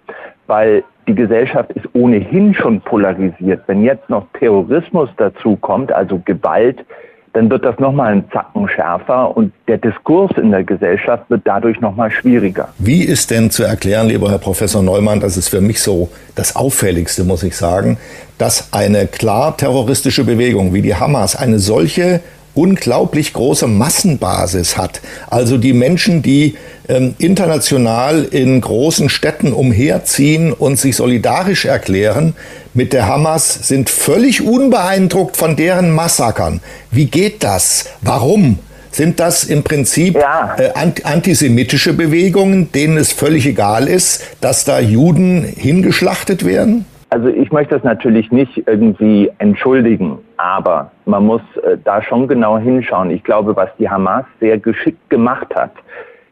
weil 0.47 0.85
die 1.09 1.15
Gesellschaft 1.15 1.73
ist 1.73 1.87
ohnehin 1.95 2.55
schon 2.55 2.81
polarisiert. 2.83 3.63
Wenn 3.67 3.83
jetzt 3.83 4.11
noch 4.11 4.27
Terrorismus 4.39 5.09
dazu 5.17 5.57
kommt, 5.57 5.91
also 5.91 6.21
Gewalt, 6.25 6.85
dann 7.33 7.49
wird 7.49 7.65
das 7.65 7.79
nochmal 7.79 8.13
einen 8.13 8.31
Zacken 8.31 8.69
schärfer 8.69 9.37
und 9.37 9.53
der 9.69 9.79
Diskurs 9.79 10.33
in 10.37 10.51
der 10.51 10.65
Gesellschaft 10.65 11.31
wird 11.31 11.43
dadurch 11.45 11.81
nochmal 11.81 12.11
schwieriger. 12.11 12.69
Wie 12.79 13.05
ist 13.05 13.31
denn 13.31 13.51
zu 13.51 13.63
erklären, 13.63 14.09
lieber 14.09 14.31
Herr 14.31 14.39
Professor 14.39 14.83
Neumann, 14.83 15.21
das 15.21 15.37
ist 15.37 15.49
für 15.49 15.61
mich 15.61 15.81
so 15.81 16.11
das 16.35 16.57
Auffälligste, 16.57 17.23
muss 17.25 17.43
ich 17.45 17.57
sagen, 17.57 17.99
dass 18.41 18.73
eine 18.73 19.07
klar 19.07 19.57
terroristische 19.57 20.25
Bewegung 20.25 20.73
wie 20.73 20.81
die 20.81 20.95
Hamas 20.95 21.37
eine 21.37 21.59
solche 21.59 22.21
unglaublich 22.55 23.33
große 23.33 23.67
Massenbasis 23.67 24.77
hat. 24.77 25.01
Also 25.29 25.59
die 25.59 25.75
Menschen, 25.75 26.23
die 26.23 26.57
ähm, 26.89 27.15
international 27.19 28.25
in 28.25 28.61
großen 28.61 29.09
Städten 29.09 29.53
umherziehen 29.53 30.53
und 30.53 30.79
sich 30.79 30.97
solidarisch 30.97 31.67
erklären 31.67 32.35
mit 32.73 32.93
der 32.93 33.07
Hamas, 33.07 33.69
sind 33.69 33.91
völlig 33.91 34.43
unbeeindruckt 34.43 35.37
von 35.37 35.55
deren 35.55 35.91
Massakern. 35.91 36.61
Wie 36.91 37.07
geht 37.07 37.45
das? 37.45 37.87
Warum? 38.01 38.59
Sind 38.91 39.21
das 39.21 39.45
im 39.45 39.63
Prinzip 39.63 40.17
ja. 40.17 40.57
äh, 40.59 40.71
antisemitische 41.05 41.93
Bewegungen, 41.93 42.73
denen 42.73 42.97
es 42.97 43.13
völlig 43.13 43.47
egal 43.47 43.87
ist, 43.87 44.23
dass 44.41 44.65
da 44.65 44.81
Juden 44.81 45.45
hingeschlachtet 45.45 46.45
werden? 46.45 46.87
Also 47.13 47.27
ich 47.27 47.51
möchte 47.51 47.75
das 47.75 47.83
natürlich 47.83 48.31
nicht 48.31 48.69
irgendwie 48.69 49.33
entschuldigen, 49.39 50.19
aber 50.37 50.93
man 51.07 51.27
muss 51.27 51.43
äh, 51.65 51.77
da 51.83 52.01
schon 52.01 52.29
genau 52.29 52.57
hinschauen. 52.57 53.11
Ich 53.11 53.25
glaube, 53.25 53.57
was 53.57 53.69
die 53.81 53.91
Hamas 53.91 54.25
sehr 54.39 54.59
geschickt 54.59 55.11
gemacht 55.11 55.53
hat, 55.57 55.73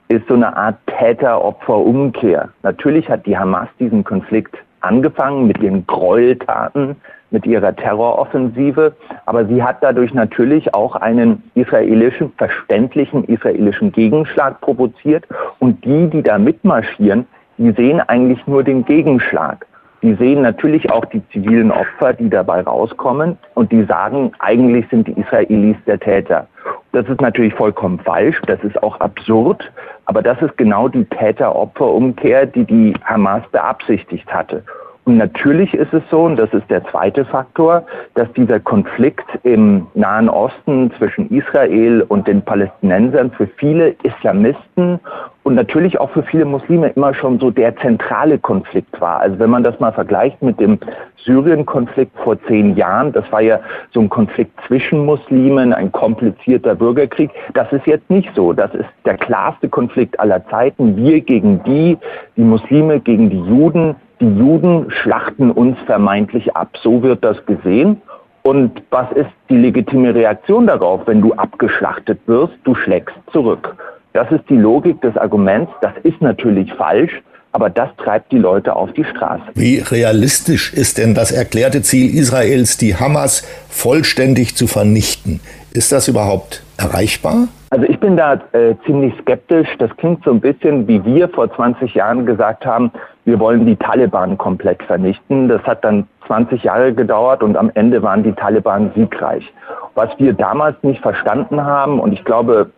ist 0.06 0.26
so 0.28 0.34
eine 0.34 0.56
Art 0.56 0.76
Täter-Opfer-Umkehr. 0.86 2.50
Natürlich 2.62 3.08
hat 3.08 3.26
die 3.26 3.36
Hamas 3.36 3.68
diesen 3.80 4.04
Konflikt 4.04 4.56
angefangen 4.80 5.48
mit 5.48 5.58
ihren 5.58 5.84
Gräueltaten, 5.86 6.94
mit 7.32 7.44
ihrer 7.44 7.74
Terroroffensive, 7.74 8.94
aber 9.26 9.46
sie 9.46 9.62
hat 9.62 9.78
dadurch 9.82 10.14
natürlich 10.14 10.72
auch 10.74 10.94
einen 10.94 11.42
israelischen, 11.56 12.32
verständlichen 12.38 13.24
israelischen 13.24 13.90
Gegenschlag 13.90 14.60
provoziert 14.60 15.26
und 15.58 15.84
die, 15.84 16.08
die 16.08 16.22
da 16.22 16.38
mitmarschieren, 16.38 17.26
die 17.58 17.72
sehen 17.72 18.00
eigentlich 18.00 18.46
nur 18.46 18.62
den 18.62 18.84
Gegenschlag. 18.84 19.66
Die 20.02 20.14
sehen 20.14 20.42
natürlich 20.42 20.90
auch 20.92 21.04
die 21.06 21.22
zivilen 21.28 21.72
Opfer, 21.72 22.12
die 22.12 22.30
dabei 22.30 22.60
rauskommen 22.62 23.36
und 23.54 23.72
die 23.72 23.84
sagen, 23.84 24.32
eigentlich 24.38 24.86
sind 24.90 25.08
die 25.08 25.20
Israelis 25.20 25.76
der 25.86 25.98
Täter. 25.98 26.46
Das 26.92 27.06
ist 27.08 27.20
natürlich 27.20 27.54
vollkommen 27.54 27.98
falsch, 27.98 28.40
das 28.46 28.62
ist 28.62 28.80
auch 28.82 28.98
absurd, 29.00 29.70
aber 30.06 30.22
das 30.22 30.40
ist 30.40 30.56
genau 30.56 30.88
die 30.88 31.04
Täter-Opfer-Umkehr, 31.04 32.46
die 32.46 32.64
die 32.64 32.94
Hamas 33.04 33.42
beabsichtigt 33.50 34.32
hatte. 34.32 34.62
Und 35.08 35.16
natürlich 35.16 35.72
ist 35.72 35.94
es 35.94 36.02
so, 36.10 36.24
und 36.24 36.36
das 36.36 36.52
ist 36.52 36.68
der 36.68 36.84
zweite 36.84 37.24
Faktor, 37.24 37.82
dass 38.12 38.30
dieser 38.34 38.60
Konflikt 38.60 39.24
im 39.42 39.86
Nahen 39.94 40.28
Osten 40.28 40.92
zwischen 40.98 41.30
Israel 41.30 42.04
und 42.08 42.28
den 42.28 42.42
Palästinensern 42.42 43.30
für 43.30 43.46
viele 43.46 43.96
Islamisten 44.02 45.00
und 45.44 45.54
natürlich 45.54 45.98
auch 45.98 46.10
für 46.10 46.22
viele 46.24 46.44
Muslime 46.44 46.88
immer 46.88 47.14
schon 47.14 47.40
so 47.40 47.50
der 47.50 47.74
zentrale 47.78 48.38
Konflikt 48.38 49.00
war. 49.00 49.20
Also 49.20 49.38
wenn 49.38 49.48
man 49.48 49.62
das 49.62 49.80
mal 49.80 49.94
vergleicht 49.94 50.42
mit 50.42 50.60
dem 50.60 50.78
Syrien-Konflikt 51.24 52.14
vor 52.18 52.36
zehn 52.42 52.76
Jahren, 52.76 53.10
das 53.12 53.24
war 53.32 53.40
ja 53.40 53.60
so 53.94 54.00
ein 54.00 54.10
Konflikt 54.10 54.52
zwischen 54.66 55.06
Muslimen, 55.06 55.72
ein 55.72 55.90
komplizierter 55.90 56.74
Bürgerkrieg. 56.74 57.30
Das 57.54 57.72
ist 57.72 57.86
jetzt 57.86 58.10
nicht 58.10 58.28
so. 58.34 58.52
Das 58.52 58.74
ist 58.74 58.90
der 59.06 59.16
klarste 59.16 59.70
Konflikt 59.70 60.20
aller 60.20 60.46
Zeiten. 60.48 60.98
Wir 60.98 61.22
gegen 61.22 61.64
die, 61.64 61.96
die 62.36 62.42
Muslime 62.42 63.00
gegen 63.00 63.30
die 63.30 63.40
Juden 63.40 63.96
die 64.20 64.36
Juden 64.36 64.90
schlachten 64.90 65.50
uns 65.50 65.76
vermeintlich 65.86 66.54
ab. 66.56 66.76
So 66.82 67.02
wird 67.02 67.24
das 67.24 67.44
gesehen. 67.46 68.00
Und 68.42 68.82
was 68.90 69.10
ist 69.12 69.30
die 69.50 69.56
legitime 69.56 70.14
Reaktion 70.14 70.66
darauf, 70.66 71.02
wenn 71.06 71.20
du 71.20 71.32
abgeschlachtet 71.34 72.20
wirst? 72.26 72.54
Du 72.64 72.74
schlägst 72.74 73.14
zurück. 73.32 73.76
Das 74.12 74.30
ist 74.30 74.44
die 74.48 74.56
Logik 74.56 75.00
des 75.02 75.16
Arguments. 75.16 75.70
Das 75.82 75.92
ist 76.02 76.20
natürlich 76.20 76.72
falsch, 76.72 77.22
aber 77.52 77.68
das 77.68 77.90
treibt 77.98 78.32
die 78.32 78.38
Leute 78.38 78.74
auf 78.74 78.92
die 78.92 79.04
Straße. 79.04 79.42
Wie 79.54 79.78
realistisch 79.78 80.72
ist 80.72 80.98
denn 80.98 81.14
das 81.14 81.30
erklärte 81.30 81.82
Ziel 81.82 82.14
Israels, 82.14 82.78
die 82.78 82.96
Hamas 82.96 83.46
vollständig 83.68 84.56
zu 84.56 84.66
vernichten? 84.66 85.40
Ist 85.72 85.92
das 85.92 86.08
überhaupt 86.08 86.62
erreichbar? 86.78 87.48
Also 87.70 87.84
ich 87.84 88.00
bin 88.00 88.16
da 88.16 88.40
äh, 88.52 88.74
ziemlich 88.86 89.14
skeptisch. 89.20 89.68
Das 89.78 89.94
klingt 89.96 90.24
so 90.24 90.30
ein 90.30 90.40
bisschen, 90.40 90.88
wie 90.88 91.04
wir 91.04 91.28
vor 91.28 91.52
20 91.52 91.94
Jahren 91.94 92.24
gesagt 92.24 92.64
haben, 92.64 92.90
wir 93.26 93.38
wollen 93.38 93.66
die 93.66 93.76
Taliban 93.76 94.38
komplett 94.38 94.82
vernichten. 94.84 95.48
Das 95.48 95.62
hat 95.64 95.84
dann 95.84 96.06
20 96.26 96.62
Jahre 96.62 96.94
gedauert 96.94 97.42
und 97.42 97.56
am 97.56 97.70
Ende 97.74 98.02
waren 98.02 98.22
die 98.22 98.32
Taliban 98.32 98.90
siegreich. 98.94 99.52
Was 99.94 100.08
wir 100.18 100.32
damals 100.32 100.82
nicht 100.82 101.02
verstanden 101.02 101.62
haben, 101.62 102.00
und 102.00 102.12
ich 102.12 102.24
glaube, 102.24 102.70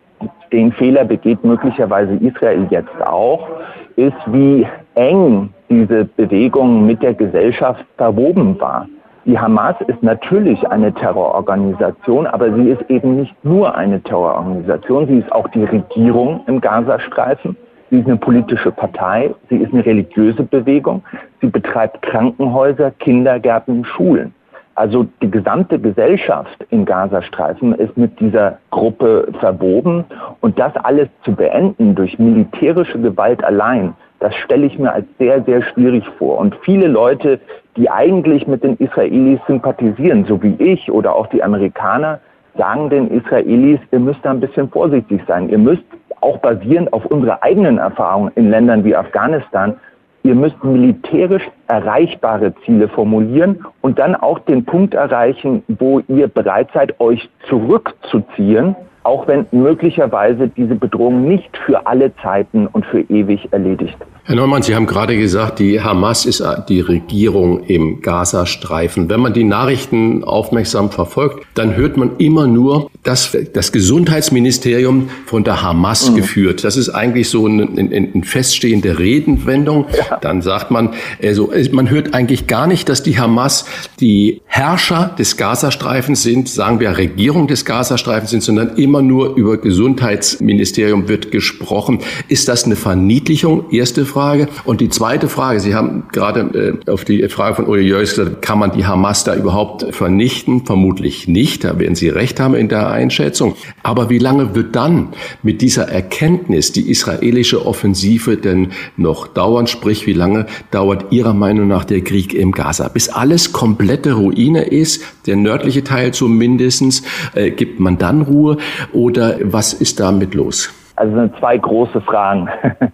den 0.51 0.73
Fehler 0.73 1.05
begeht 1.05 1.43
möglicherweise 1.43 2.15
Israel 2.15 2.67
jetzt 2.69 3.01
auch, 3.01 3.47
ist, 3.95 4.17
wie 4.27 4.67
eng 4.95 5.53
diese 5.69 6.03
Bewegung 6.03 6.85
mit 6.85 7.01
der 7.01 7.13
Gesellschaft 7.13 7.85
verwoben 7.97 8.59
war. 8.59 8.87
Die 9.25 9.37
Hamas 9.37 9.75
ist 9.87 10.01
natürlich 10.01 10.67
eine 10.67 10.91
Terrororganisation, 10.93 12.25
aber 12.25 12.51
sie 12.55 12.69
ist 12.69 12.81
eben 12.89 13.17
nicht 13.17 13.35
nur 13.45 13.75
eine 13.75 14.01
Terrororganisation, 14.01 15.05
sie 15.07 15.19
ist 15.19 15.31
auch 15.31 15.47
die 15.49 15.63
Regierung 15.63 16.41
im 16.47 16.59
Gazastreifen. 16.59 17.55
Sie 17.91 17.99
ist 17.99 18.07
eine 18.07 18.17
politische 18.17 18.71
Partei, 18.71 19.31
sie 19.49 19.57
ist 19.57 19.73
eine 19.73 19.85
religiöse 19.85 20.43
Bewegung, 20.43 21.03
sie 21.41 21.47
betreibt 21.47 22.01
Krankenhäuser, 22.01 22.91
Kindergärten, 22.91 23.85
Schulen. 23.85 24.33
Also 24.75 25.05
die 25.21 25.29
gesamte 25.29 25.77
Gesellschaft 25.77 26.65
im 26.69 26.85
Gazastreifen 26.85 27.75
ist 27.75 27.95
mit 27.97 28.19
dieser 28.19 28.57
Gruppe 28.71 29.27
verwoben 29.39 30.05
und 30.39 30.57
das 30.57 30.75
alles 30.77 31.09
zu 31.23 31.35
beenden 31.35 31.93
durch 31.93 32.17
militärische 32.17 32.99
Gewalt 32.99 33.43
allein, 33.43 33.93
das 34.21 34.35
stelle 34.35 34.67
ich 34.67 34.77
mir 34.77 34.93
als 34.93 35.05
sehr, 35.17 35.43
sehr 35.43 35.63
schwierig 35.63 36.05
vor. 36.17 36.37
Und 36.37 36.55
viele 36.63 36.87
Leute, 36.87 37.39
die 37.75 37.89
eigentlich 37.89 38.47
mit 38.47 38.63
den 38.63 38.77
Israelis 38.77 39.39
sympathisieren, 39.47 40.25
so 40.25 40.41
wie 40.41 40.55
ich 40.59 40.91
oder 40.91 41.15
auch 41.15 41.27
die 41.27 41.43
Amerikaner, 41.43 42.19
sagen 42.55 42.89
den 42.89 43.09
Israelis, 43.09 43.79
ihr 43.91 43.99
müsst 43.99 44.19
da 44.23 44.29
ein 44.29 44.39
bisschen 44.39 44.69
vorsichtig 44.69 45.21
sein. 45.27 45.49
Ihr 45.49 45.57
müsst 45.57 45.83
auch 46.21 46.37
basierend 46.37 46.93
auf 46.93 47.03
unserer 47.07 47.41
eigenen 47.41 47.79
Erfahrung 47.79 48.29
in 48.35 48.51
Ländern 48.51 48.85
wie 48.85 48.95
Afghanistan, 48.95 49.75
ihr 50.21 50.35
müsst 50.35 50.63
militärisch 50.63 51.49
erreichbare 51.67 52.53
Ziele 52.63 52.87
formulieren 52.89 53.65
und 53.81 53.97
dann 53.97 54.15
auch 54.15 54.37
den 54.37 54.63
Punkt 54.65 54.93
erreichen, 54.93 55.63
wo 55.67 56.01
ihr 56.07 56.27
bereit 56.27 56.69
seid, 56.75 56.99
euch 56.99 57.27
zurückzuziehen 57.49 58.75
auch 59.03 59.27
wenn 59.27 59.45
möglicherweise 59.51 60.47
diese 60.47 60.75
Bedrohung 60.75 61.27
nicht 61.27 61.57
für 61.65 61.85
alle 61.87 62.15
Zeiten 62.17 62.67
und 62.67 62.85
für 62.85 63.01
ewig 63.01 63.51
erledigt 63.51 63.97
Herr 64.23 64.35
Neumann, 64.35 64.61
Sie 64.61 64.75
haben 64.75 64.85
gerade 64.85 65.17
gesagt, 65.17 65.57
die 65.57 65.81
Hamas 65.81 66.25
ist 66.25 66.43
die 66.69 66.79
Regierung 66.79 67.63
im 67.63 68.03
Gazastreifen. 68.03 69.09
Wenn 69.09 69.19
man 69.19 69.33
die 69.33 69.43
Nachrichten 69.43 70.23
aufmerksam 70.23 70.91
verfolgt, 70.91 71.43
dann 71.55 71.75
hört 71.75 71.97
man 71.97 72.17
immer 72.17 72.45
nur, 72.45 72.91
dass 73.01 73.35
das 73.53 73.71
Gesundheitsministerium 73.71 75.09
von 75.25 75.43
der 75.43 75.63
Hamas 75.63 76.11
mhm. 76.11 76.17
geführt. 76.17 76.63
Das 76.63 76.77
ist 76.77 76.89
eigentlich 76.89 77.29
so 77.29 77.47
eine, 77.47 77.63
eine, 77.63 78.09
eine 78.13 78.23
feststehende 78.23 78.99
Redenwendung. 78.99 79.87
Ja. 79.97 80.19
Dann 80.21 80.43
sagt 80.43 80.69
man, 80.69 80.91
also 81.21 81.51
man 81.71 81.89
hört 81.89 82.13
eigentlich 82.13 82.45
gar 82.45 82.67
nicht, 82.67 82.89
dass 82.89 83.01
die 83.01 83.19
Hamas 83.19 83.65
die 83.99 84.43
Herrscher 84.45 85.15
des 85.17 85.35
Gazastreifens 85.35 86.21
sind, 86.21 86.47
sagen 86.47 86.79
wir 86.79 86.95
Regierung 86.95 87.47
des 87.47 87.65
Gazastreifens 87.65 88.29
sind, 88.29 88.43
sondern 88.43 88.75
immer 88.75 88.90
nur 88.99 89.35
über 89.35 89.57
Gesundheitsministerium 89.57 91.07
wird 91.07 91.31
gesprochen. 91.31 91.99
Ist 92.27 92.47
das 92.47 92.65
eine 92.65 92.75
Verniedlichung? 92.75 93.71
Erste 93.71 94.05
Frage. 94.05 94.49
Und 94.65 94.81
die 94.81 94.89
zweite 94.89 95.29
Frage, 95.29 95.59
Sie 95.59 95.75
haben 95.75 96.03
gerade 96.11 96.79
äh, 96.85 96.91
auf 96.91 97.05
die 97.05 97.27
Frage 97.29 97.55
von 97.55 97.67
Uli 97.67 97.83
Jörs 97.83 98.15
gesagt, 98.15 98.41
kann 98.41 98.59
man 98.59 98.71
die 98.73 98.85
Hamas 98.85 99.23
da 99.23 99.35
überhaupt 99.35 99.95
vernichten? 99.95 100.65
Vermutlich 100.65 101.27
nicht. 101.27 101.63
Da 101.63 101.79
werden 101.79 101.95
Sie 101.95 102.09
recht 102.09 102.39
haben 102.39 102.55
in 102.55 102.67
der 102.67 102.89
Einschätzung. 102.89 103.55
Aber 103.83 104.09
wie 104.09 104.17
lange 104.17 104.55
wird 104.55 104.75
dann 104.75 105.09
mit 105.43 105.61
dieser 105.61 105.87
Erkenntnis 105.87 106.71
die 106.71 106.89
israelische 106.89 107.65
Offensive 107.65 108.37
denn 108.37 108.71
noch 108.97 109.27
dauern? 109.27 109.67
Sprich, 109.67 110.07
wie 110.07 110.13
lange 110.13 110.47
dauert 110.71 111.11
Ihrer 111.11 111.33
Meinung 111.33 111.67
nach 111.67 111.85
der 111.85 112.01
Krieg 112.01 112.33
im 112.33 112.51
Gaza? 112.51 112.87
Bis 112.87 113.09
alles 113.09 113.53
komplette 113.53 114.13
Ruine 114.13 114.63
ist, 114.63 115.03
der 115.25 115.35
nördliche 115.35 115.83
Teil 115.83 116.13
zumindestens, 116.13 117.03
äh, 117.35 117.51
gibt 117.51 117.79
man 117.79 117.97
dann 117.97 118.21
Ruhe 118.21 118.57
oder 118.93 119.35
was 119.43 119.73
ist 119.73 119.99
damit 119.99 120.33
los? 120.33 120.73
Also 120.95 121.15
sind 121.15 121.35
zwei 121.37 121.57
große 121.57 122.01
Fragen. 122.01 122.49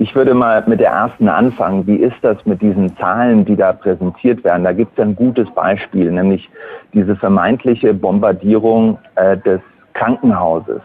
Ich 0.00 0.14
würde 0.14 0.32
mal 0.32 0.62
mit 0.68 0.78
der 0.78 0.90
ersten 0.90 1.28
anfangen. 1.28 1.84
Wie 1.88 1.96
ist 1.96 2.14
das 2.22 2.36
mit 2.46 2.62
diesen 2.62 2.96
Zahlen, 2.98 3.44
die 3.44 3.56
da 3.56 3.72
präsentiert 3.72 4.44
werden? 4.44 4.62
Da 4.62 4.72
gibt 4.72 4.96
es 4.96 5.04
ein 5.04 5.16
gutes 5.16 5.50
Beispiel, 5.50 6.12
nämlich 6.12 6.48
diese 6.94 7.16
vermeintliche 7.16 7.92
Bombardierung 7.94 8.98
äh, 9.16 9.36
des 9.38 9.60
Krankenhauses 9.94 10.80